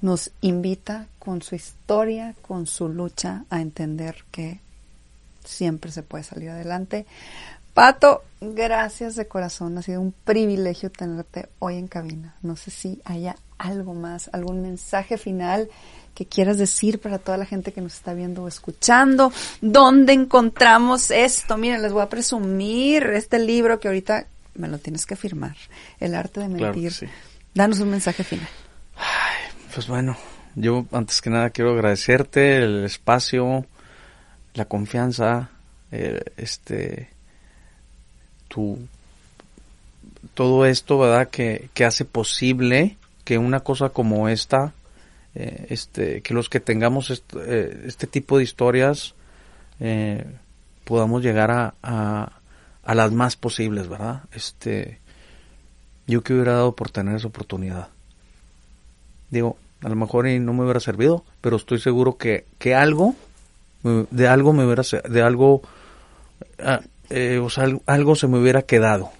nos 0.00 0.30
invita 0.40 1.08
con 1.18 1.42
su 1.42 1.56
historia, 1.56 2.34
con 2.42 2.66
su 2.66 2.88
lucha 2.88 3.44
a 3.50 3.60
entender 3.60 4.24
que 4.30 4.60
siempre 5.44 5.90
se 5.90 6.02
puede 6.02 6.24
salir 6.24 6.50
adelante. 6.50 7.06
Pato, 7.74 8.22
gracias 8.40 9.16
de 9.16 9.26
corazón. 9.26 9.78
Ha 9.78 9.82
sido 9.82 10.00
un 10.00 10.12
privilegio 10.12 10.90
tenerte 10.90 11.48
hoy 11.58 11.78
en 11.78 11.88
cabina. 11.88 12.34
No 12.42 12.56
sé 12.56 12.70
si 12.70 13.00
haya 13.04 13.36
algo 13.56 13.94
más, 13.94 14.28
algún 14.32 14.60
mensaje 14.60 15.16
final 15.16 15.70
que 16.14 16.26
quieras 16.26 16.58
decir 16.58 17.00
para 17.00 17.18
toda 17.18 17.38
la 17.38 17.46
gente 17.46 17.72
que 17.72 17.80
nos 17.80 17.94
está 17.94 18.12
viendo 18.12 18.42
o 18.42 18.48
escuchando. 18.48 19.32
¿Dónde 19.62 20.12
encontramos 20.12 21.10
esto? 21.10 21.56
Miren, 21.56 21.80
les 21.80 21.92
voy 21.92 22.02
a 22.02 22.08
presumir 22.10 23.04
este 23.04 23.38
libro 23.38 23.80
que 23.80 23.88
ahorita 23.88 24.26
me 24.54 24.68
lo 24.68 24.78
tienes 24.78 25.06
que 25.06 25.16
firmar. 25.16 25.56
El 25.98 26.14
arte 26.14 26.40
de 26.40 26.48
mentir. 26.48 26.92
Danos 27.54 27.80
un 27.80 27.90
mensaje 27.90 28.22
final. 28.24 28.48
pues 29.74 29.86
bueno, 29.86 30.16
yo 30.54 30.84
antes 30.92 31.22
que 31.22 31.30
nada 31.30 31.50
quiero 31.50 31.72
agradecerte 31.72 32.58
el 32.58 32.84
espacio, 32.84 33.64
la 34.54 34.66
confianza, 34.66 35.50
eh, 35.90 36.22
este, 36.36 37.08
tu, 38.48 38.78
todo 40.34 40.66
esto, 40.66 40.98
¿verdad? 40.98 41.28
Que, 41.28 41.70
que, 41.74 41.84
hace 41.84 42.04
posible 42.04 42.96
que 43.24 43.38
una 43.38 43.60
cosa 43.60 43.90
como 43.90 44.28
esta, 44.28 44.74
eh, 45.34 45.66
este, 45.70 46.22
que 46.22 46.34
los 46.34 46.48
que 46.48 46.60
tengamos 46.60 47.10
eh, 47.10 47.84
este, 47.86 48.06
tipo 48.06 48.38
de 48.38 48.44
historias, 48.44 49.14
podamos 50.84 51.22
llegar 51.24 51.50
a, 51.50 51.74
a, 51.82 52.40
a, 52.84 52.94
las 52.94 53.10
más 53.10 53.34
posibles, 53.34 53.88
¿verdad? 53.88 54.22
Este, 54.32 55.00
yo 56.06 56.22
que 56.22 56.34
hubiera 56.34 56.52
dado 56.52 56.76
por 56.76 56.90
tener 56.90 57.16
esa 57.16 57.26
oportunidad. 57.26 57.88
Digo, 59.30 59.56
a 59.80 59.88
lo 59.88 59.96
mejor 59.96 60.26
no 60.26 60.52
me 60.52 60.62
hubiera 60.62 60.78
servido, 60.78 61.24
pero 61.40 61.56
estoy 61.56 61.80
seguro 61.80 62.16
que, 62.16 62.44
que 62.58 62.76
algo 62.76 63.16
de 63.82 64.28
algo 64.28 64.52
me 64.52 64.64
hubiera, 64.64 64.82
de 65.08 65.22
algo, 65.22 65.62
ah, 66.58 66.80
eh, 67.10 67.38
o 67.38 67.50
sea, 67.50 67.66
algo 67.86 68.14
se 68.14 68.28
me 68.28 68.38
hubiera 68.38 68.62
quedado. 68.62 69.10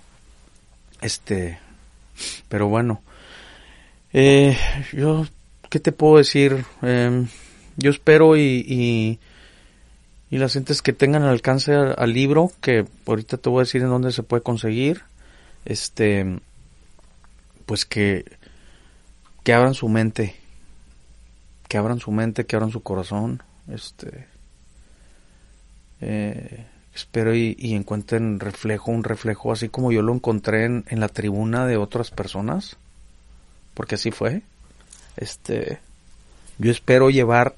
Este, 1.00 1.58
pero 2.48 2.68
bueno, 2.68 3.02
eh, 4.12 4.56
yo, 4.92 5.26
¿qué 5.68 5.80
te 5.80 5.92
puedo 5.92 6.18
decir? 6.18 6.64
Em, 6.82 7.28
yo 7.76 7.90
espero 7.90 8.36
y, 8.36 8.64
y, 8.66 9.18
y, 10.30 10.38
las 10.38 10.52
gentes 10.52 10.82
que 10.82 10.92
tengan 10.92 11.22
alcance 11.24 11.74
al, 11.74 12.12
libro, 12.12 12.52
que 12.60 12.86
ahorita 13.06 13.38
te 13.38 13.48
voy 13.48 13.60
a 13.60 13.64
decir 13.64 13.82
en 13.82 13.88
dónde 13.88 14.12
se 14.12 14.22
puede 14.22 14.42
conseguir, 14.42 15.02
este, 15.64 16.40
pues 17.66 17.84
que, 17.84 18.24
que 19.42 19.54
abran 19.54 19.74
su 19.74 19.88
mente, 19.88 20.36
que 21.68 21.78
abran 21.78 21.98
su 21.98 22.12
mente, 22.12 22.46
que 22.46 22.56
abran 22.56 22.70
su 22.70 22.82
corazón, 22.82 23.42
este, 23.68 24.26
eh, 26.02 26.66
espero 26.94 27.34
y, 27.34 27.56
encuentren 27.60 28.40
reflejo, 28.40 28.90
un 28.90 29.04
reflejo 29.04 29.52
así 29.52 29.68
como 29.68 29.92
yo 29.92 30.02
lo 30.02 30.12
encontré 30.12 30.64
en, 30.64 30.84
la 30.88 31.08
tribuna 31.08 31.64
de 31.64 31.76
otras 31.76 32.10
personas, 32.10 32.76
porque 33.74 33.94
así 33.94 34.10
fue. 34.10 34.42
Este, 35.16 35.78
yo 36.58 36.72
espero 36.72 37.08
llevar 37.08 37.54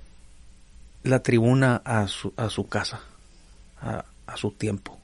la 1.02 1.20
tribuna 1.20 1.80
a 1.84 2.06
su, 2.06 2.34
a 2.36 2.50
su 2.50 2.68
casa, 2.68 3.00
a, 3.80 4.04
a 4.26 4.36
su 4.36 4.50
tiempo. 4.50 4.98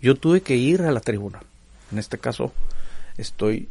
Yo 0.00 0.16
tuve 0.16 0.40
que 0.40 0.56
ir 0.56 0.82
a 0.82 0.90
la 0.90 1.00
tribuna. 1.00 1.42
En 1.92 1.98
este 1.98 2.18
caso, 2.18 2.52
estoy, 3.18 3.68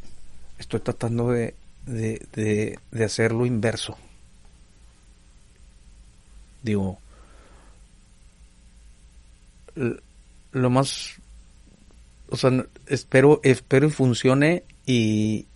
estoy 0.59 0.79
tratando 0.81 1.31
de, 1.31 1.55
de, 1.87 2.25
de, 2.33 2.79
de 2.91 3.03
hacerlo 3.03 3.47
inverso. 3.47 3.97
Digo, 6.61 6.99
lo 9.75 10.69
más, 10.69 11.15
o 12.29 12.37
sea, 12.37 12.65
espero, 12.87 13.39
espero 13.43 13.87
y 13.87 13.91
funcione 13.91 14.63
y, 14.85 15.47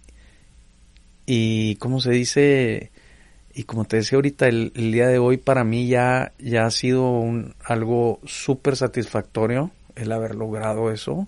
y, 1.26 1.76
¿cómo 1.76 2.00
se 2.00 2.12
dice? 2.12 2.92
Y 3.54 3.64
como 3.64 3.86
te 3.86 3.98
decía 3.98 4.18
ahorita, 4.18 4.48
el, 4.48 4.72
día 4.74 5.08
de 5.08 5.20
hoy 5.20 5.38
para 5.38 5.64
mí 5.64 5.88
ya, 5.88 6.34
ya 6.40 6.66
ha 6.66 6.72
sido 6.72 7.10
un, 7.10 7.56
algo 7.64 8.20
súper 8.26 8.76
satisfactorio 8.76 9.72
el 9.96 10.12
haber 10.12 10.36
logrado 10.36 10.92
eso, 10.92 11.28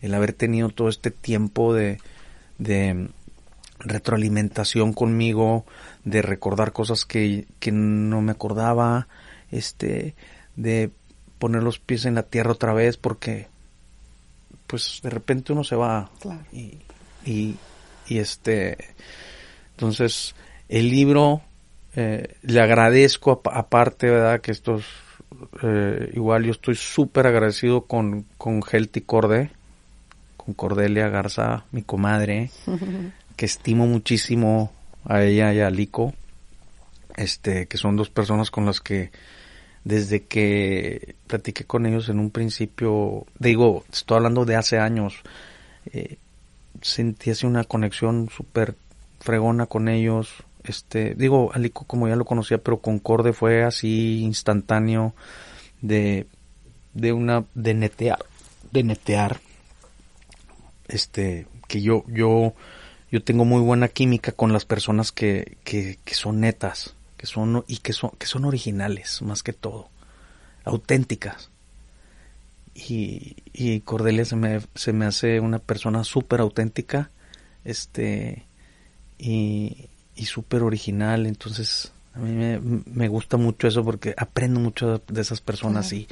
el 0.00 0.14
haber 0.14 0.32
tenido 0.32 0.68
todo 0.68 0.88
este 0.88 1.10
tiempo 1.10 1.74
de, 1.74 1.98
de 2.58 3.08
retroalimentación 3.80 4.92
conmigo, 4.92 5.64
de 6.04 6.22
recordar 6.22 6.72
cosas 6.72 7.04
que, 7.04 7.46
que 7.58 7.72
no 7.72 8.22
me 8.22 8.32
acordaba, 8.32 9.08
este, 9.50 10.14
de 10.56 10.90
poner 11.44 11.62
los 11.62 11.78
pies 11.78 12.06
en 12.06 12.14
la 12.14 12.22
tierra 12.22 12.52
otra 12.52 12.72
vez 12.72 12.96
porque 12.96 13.48
pues 14.66 15.00
de 15.02 15.10
repente 15.10 15.52
uno 15.52 15.62
se 15.62 15.76
va. 15.76 16.08
Y, 16.50 16.78
y, 17.26 17.58
este 18.08 18.78
entonces 19.72 20.34
el 20.70 20.88
libro 20.88 21.42
eh, 21.96 22.36
le 22.40 22.60
agradezco 22.62 23.42
aparte 23.44 24.08
verdad 24.08 24.40
que 24.40 24.52
estos 24.52 24.86
eh, 25.62 26.12
igual 26.14 26.44
yo 26.44 26.52
estoy 26.52 26.76
súper 26.76 27.26
agradecido 27.26 27.82
con 27.82 28.24
con 28.38 28.62
Helti 28.62 29.02
Corde 29.02 29.50
con 30.38 30.54
Cordelia 30.54 31.10
Garza 31.10 31.66
mi 31.72 31.82
comadre 31.82 32.50
que 33.36 33.44
estimo 33.44 33.86
muchísimo 33.86 34.72
a 35.04 35.22
ella 35.22 35.52
y 35.52 35.60
a 35.60 35.68
Lico 35.68 36.14
este 37.18 37.66
que 37.66 37.76
son 37.76 37.96
dos 37.96 38.08
personas 38.08 38.50
con 38.50 38.64
las 38.64 38.80
que 38.80 39.10
desde 39.84 40.24
que 40.24 41.14
platiqué 41.26 41.64
con 41.64 41.86
ellos 41.86 42.08
en 42.08 42.18
un 42.18 42.30
principio, 42.30 43.26
digo, 43.38 43.84
estoy 43.92 44.16
hablando 44.16 44.46
de 44.46 44.56
hace 44.56 44.78
años, 44.78 45.22
eh, 45.92 46.16
sentí 46.80 47.30
así 47.30 47.46
una 47.46 47.64
conexión 47.64 48.30
súper 48.34 48.76
fregona 49.20 49.66
con 49.66 49.88
ellos. 49.88 50.42
Este, 50.64 51.14
digo, 51.14 51.50
Alico 51.52 51.84
como 51.84 52.08
ya 52.08 52.16
lo 52.16 52.24
conocía, 52.24 52.58
pero 52.58 52.80
Concorde 52.80 53.34
fue 53.34 53.62
así 53.62 54.22
instantáneo 54.22 55.14
de, 55.82 56.26
de 56.94 57.12
una, 57.12 57.44
de 57.54 57.74
netear, 57.74 58.24
de 58.72 58.82
netear. 58.82 59.38
Este, 60.88 61.46
que 61.68 61.82
yo, 61.82 62.04
yo, 62.08 62.54
yo 63.10 63.22
tengo 63.22 63.44
muy 63.44 63.60
buena 63.60 63.88
química 63.88 64.32
con 64.32 64.54
las 64.54 64.64
personas 64.64 65.12
que, 65.12 65.58
que, 65.64 65.98
que 66.04 66.14
son 66.14 66.40
netas 66.40 66.93
que 67.24 67.30
son 67.30 67.64
y 67.66 67.78
que 67.78 67.94
son 67.94 68.10
que 68.18 68.26
son 68.26 68.44
originales 68.44 69.22
más 69.22 69.42
que 69.42 69.54
todo, 69.54 69.88
auténticas. 70.64 71.50
Y, 72.74 73.36
y 73.52 73.80
Cordelia 73.80 74.24
se 74.24 74.36
me, 74.36 74.60
se 74.74 74.92
me 74.92 75.06
hace 75.06 75.40
una 75.40 75.58
persona 75.58 76.04
súper 76.04 76.40
auténtica, 76.40 77.10
este 77.64 78.44
y, 79.16 79.88
y 80.14 80.26
súper 80.26 80.62
original, 80.62 81.24
entonces 81.24 81.92
a 82.14 82.18
mí 82.18 82.32
me, 82.32 82.60
me, 82.60 83.08
gusta 83.08 83.38
mucho 83.38 83.68
eso 83.68 83.82
porque 83.84 84.12
aprendo 84.18 84.60
mucho 84.60 85.00
de 85.08 85.20
esas 85.20 85.40
personas 85.40 85.92
y, 85.92 86.06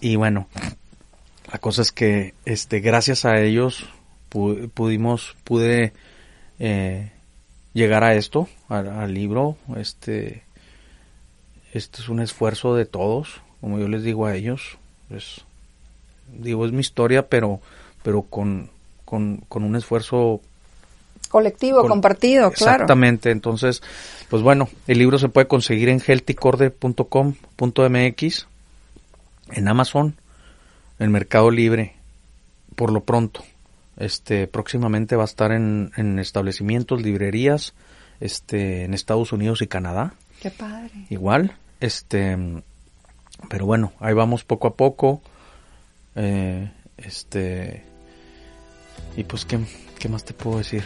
y 0.00 0.16
bueno, 0.16 0.48
la 1.50 1.58
cosa 1.60 1.80
es 1.82 1.92
que 1.92 2.34
este 2.44 2.80
gracias 2.80 3.24
a 3.24 3.40
ellos 3.40 3.88
pudimos 4.28 5.36
pude 5.44 5.92
eh, 6.58 7.13
llegar 7.74 8.04
a 8.04 8.14
esto, 8.14 8.48
al, 8.68 9.12
libro. 9.12 9.58
Este, 9.76 10.44
este 11.74 12.00
es 12.00 12.08
un 12.08 12.20
esfuerzo 12.20 12.74
de 12.74 12.86
todos, 12.86 13.42
como 13.60 13.78
yo 13.78 13.88
les 13.88 14.02
digo 14.02 14.24
a 14.24 14.34
ellos. 14.34 14.78
Es, 15.10 15.42
digo, 16.32 16.64
es 16.64 16.72
mi 16.72 16.80
historia, 16.80 17.28
pero, 17.28 17.60
pero 18.02 18.22
con, 18.22 18.70
con, 19.04 19.44
un 19.50 19.76
esfuerzo 19.76 20.40
colectivo, 21.28 21.86
compartido, 21.86 22.50
claro. 22.52 22.84
Exactamente, 22.84 23.30
entonces, 23.30 23.82
pues 24.30 24.42
bueno, 24.42 24.70
el 24.86 24.98
libro 24.98 25.18
se 25.18 25.28
puede 25.28 25.48
conseguir 25.48 25.88
en 25.88 26.00
healthycorde.com.mx, 26.00 28.46
en 29.52 29.68
Amazon, 29.68 30.14
en 31.00 31.10
Mercado 31.10 31.50
Libre, 31.50 31.96
por 32.76 32.92
lo 32.92 33.02
pronto. 33.02 33.42
Este, 33.96 34.46
próximamente 34.46 35.16
va 35.16 35.22
a 35.22 35.26
estar 35.26 35.52
en, 35.52 35.92
en 35.96 36.18
establecimientos, 36.18 37.02
librerías, 37.02 37.74
este, 38.20 38.84
en 38.84 38.94
Estados 38.94 39.32
Unidos 39.32 39.62
y 39.62 39.66
Canadá. 39.66 40.14
Qué 40.40 40.50
padre. 40.50 41.06
Igual, 41.10 41.56
este, 41.80 42.36
pero 43.48 43.66
bueno, 43.66 43.92
ahí 44.00 44.14
vamos 44.14 44.44
poco 44.44 44.68
a 44.68 44.74
poco. 44.74 45.22
Eh, 46.16 46.70
este, 46.96 47.84
y 49.16 49.24
pues, 49.24 49.44
¿qué, 49.44 49.58
¿qué, 49.98 50.08
más 50.08 50.24
te 50.24 50.32
puedo 50.32 50.58
decir? 50.58 50.84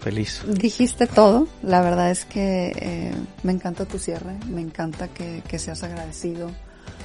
feliz. 0.00 0.42
Dijiste 0.48 1.06
todo, 1.06 1.46
la 1.62 1.80
verdad 1.80 2.10
es 2.10 2.24
que 2.24 2.72
eh, 2.76 3.14
me 3.44 3.52
encanta 3.52 3.86
tu 3.86 4.00
cierre, 4.00 4.34
me 4.50 4.60
encanta 4.60 5.06
que, 5.08 5.42
que 5.48 5.60
seas 5.60 5.84
agradecido, 5.84 6.50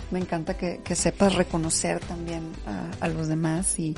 me 0.09 0.19
encanta 0.19 0.57
que, 0.57 0.81
que 0.83 0.95
sepas 0.95 1.35
reconocer 1.35 1.99
también 1.99 2.51
a, 2.65 3.05
a 3.05 3.07
los 3.07 3.27
demás 3.27 3.77
y, 3.77 3.95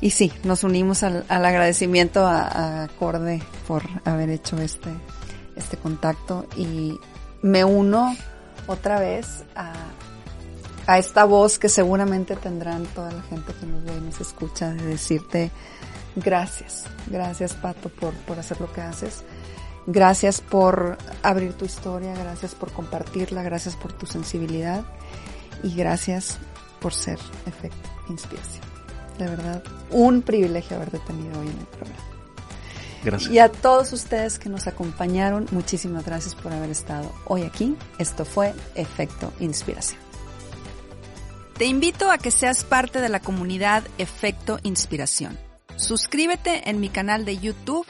y 0.00 0.10
sí, 0.10 0.32
nos 0.44 0.64
unimos 0.64 1.02
al, 1.02 1.24
agradecimiento 1.28 2.26
a, 2.26 2.84
a, 2.84 2.88
Corde 2.88 3.42
por 3.68 3.82
haber 4.04 4.30
hecho 4.30 4.56
este, 4.58 4.90
este 5.56 5.76
contacto. 5.76 6.46
Y 6.56 6.98
me 7.42 7.64
uno 7.64 8.16
otra 8.66 8.98
vez 8.98 9.44
a, 9.54 9.72
a 10.86 10.98
esta 10.98 11.24
voz 11.24 11.58
que 11.58 11.68
seguramente 11.68 12.34
tendrán 12.36 12.84
toda 12.86 13.12
la 13.12 13.22
gente 13.22 13.52
que 13.52 13.66
nos 13.66 13.84
ve 13.84 13.92
y 13.96 14.00
nos 14.00 14.20
escucha 14.20 14.70
de 14.70 14.86
decirte 14.86 15.50
gracias, 16.16 16.84
gracias 17.06 17.54
Pato 17.54 17.88
por, 17.90 18.14
por 18.14 18.38
hacer 18.38 18.60
lo 18.60 18.72
que 18.72 18.80
haces. 18.80 19.22
Gracias 19.86 20.40
por 20.40 20.98
abrir 21.22 21.54
tu 21.54 21.64
historia, 21.64 22.14
gracias 22.14 22.54
por 22.54 22.70
compartirla, 22.72 23.42
gracias 23.42 23.76
por 23.76 23.92
tu 23.92 24.06
sensibilidad 24.06 24.84
y 25.62 25.74
gracias 25.74 26.38
por 26.80 26.94
ser 26.94 27.18
efecto 27.46 27.88
inspiración 28.08 28.69
de 29.24 29.30
verdad, 29.30 29.62
un 29.90 30.22
privilegio 30.22 30.76
haberte 30.76 30.98
tenido 31.00 31.38
hoy 31.40 31.48
en 31.48 31.58
el 31.58 31.66
programa. 31.66 32.04
Gracias. 33.02 33.32
Y 33.32 33.38
a 33.38 33.50
todos 33.50 33.92
ustedes 33.92 34.38
que 34.38 34.48
nos 34.48 34.66
acompañaron, 34.66 35.46
muchísimas 35.52 36.04
gracias 36.04 36.34
por 36.34 36.52
haber 36.52 36.70
estado 36.70 37.10
hoy 37.26 37.42
aquí. 37.42 37.76
Esto 37.98 38.24
fue 38.24 38.52
Efecto 38.74 39.32
Inspiración. 39.40 40.00
Te 41.56 41.66
invito 41.66 42.10
a 42.10 42.18
que 42.18 42.30
seas 42.30 42.64
parte 42.64 43.00
de 43.00 43.08
la 43.08 43.20
comunidad 43.20 43.84
Efecto 43.98 44.58
Inspiración. 44.62 45.38
Suscríbete 45.76 46.68
en 46.68 46.80
mi 46.80 46.88
canal 46.88 47.24
de 47.24 47.38
YouTube 47.38 47.86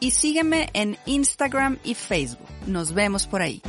y 0.00 0.10
sígueme 0.12 0.70
en 0.72 0.96
Instagram 1.06 1.78
y 1.84 1.94
Facebook. 1.94 2.48
Nos 2.66 2.92
vemos 2.92 3.26
por 3.26 3.42
ahí. 3.42 3.62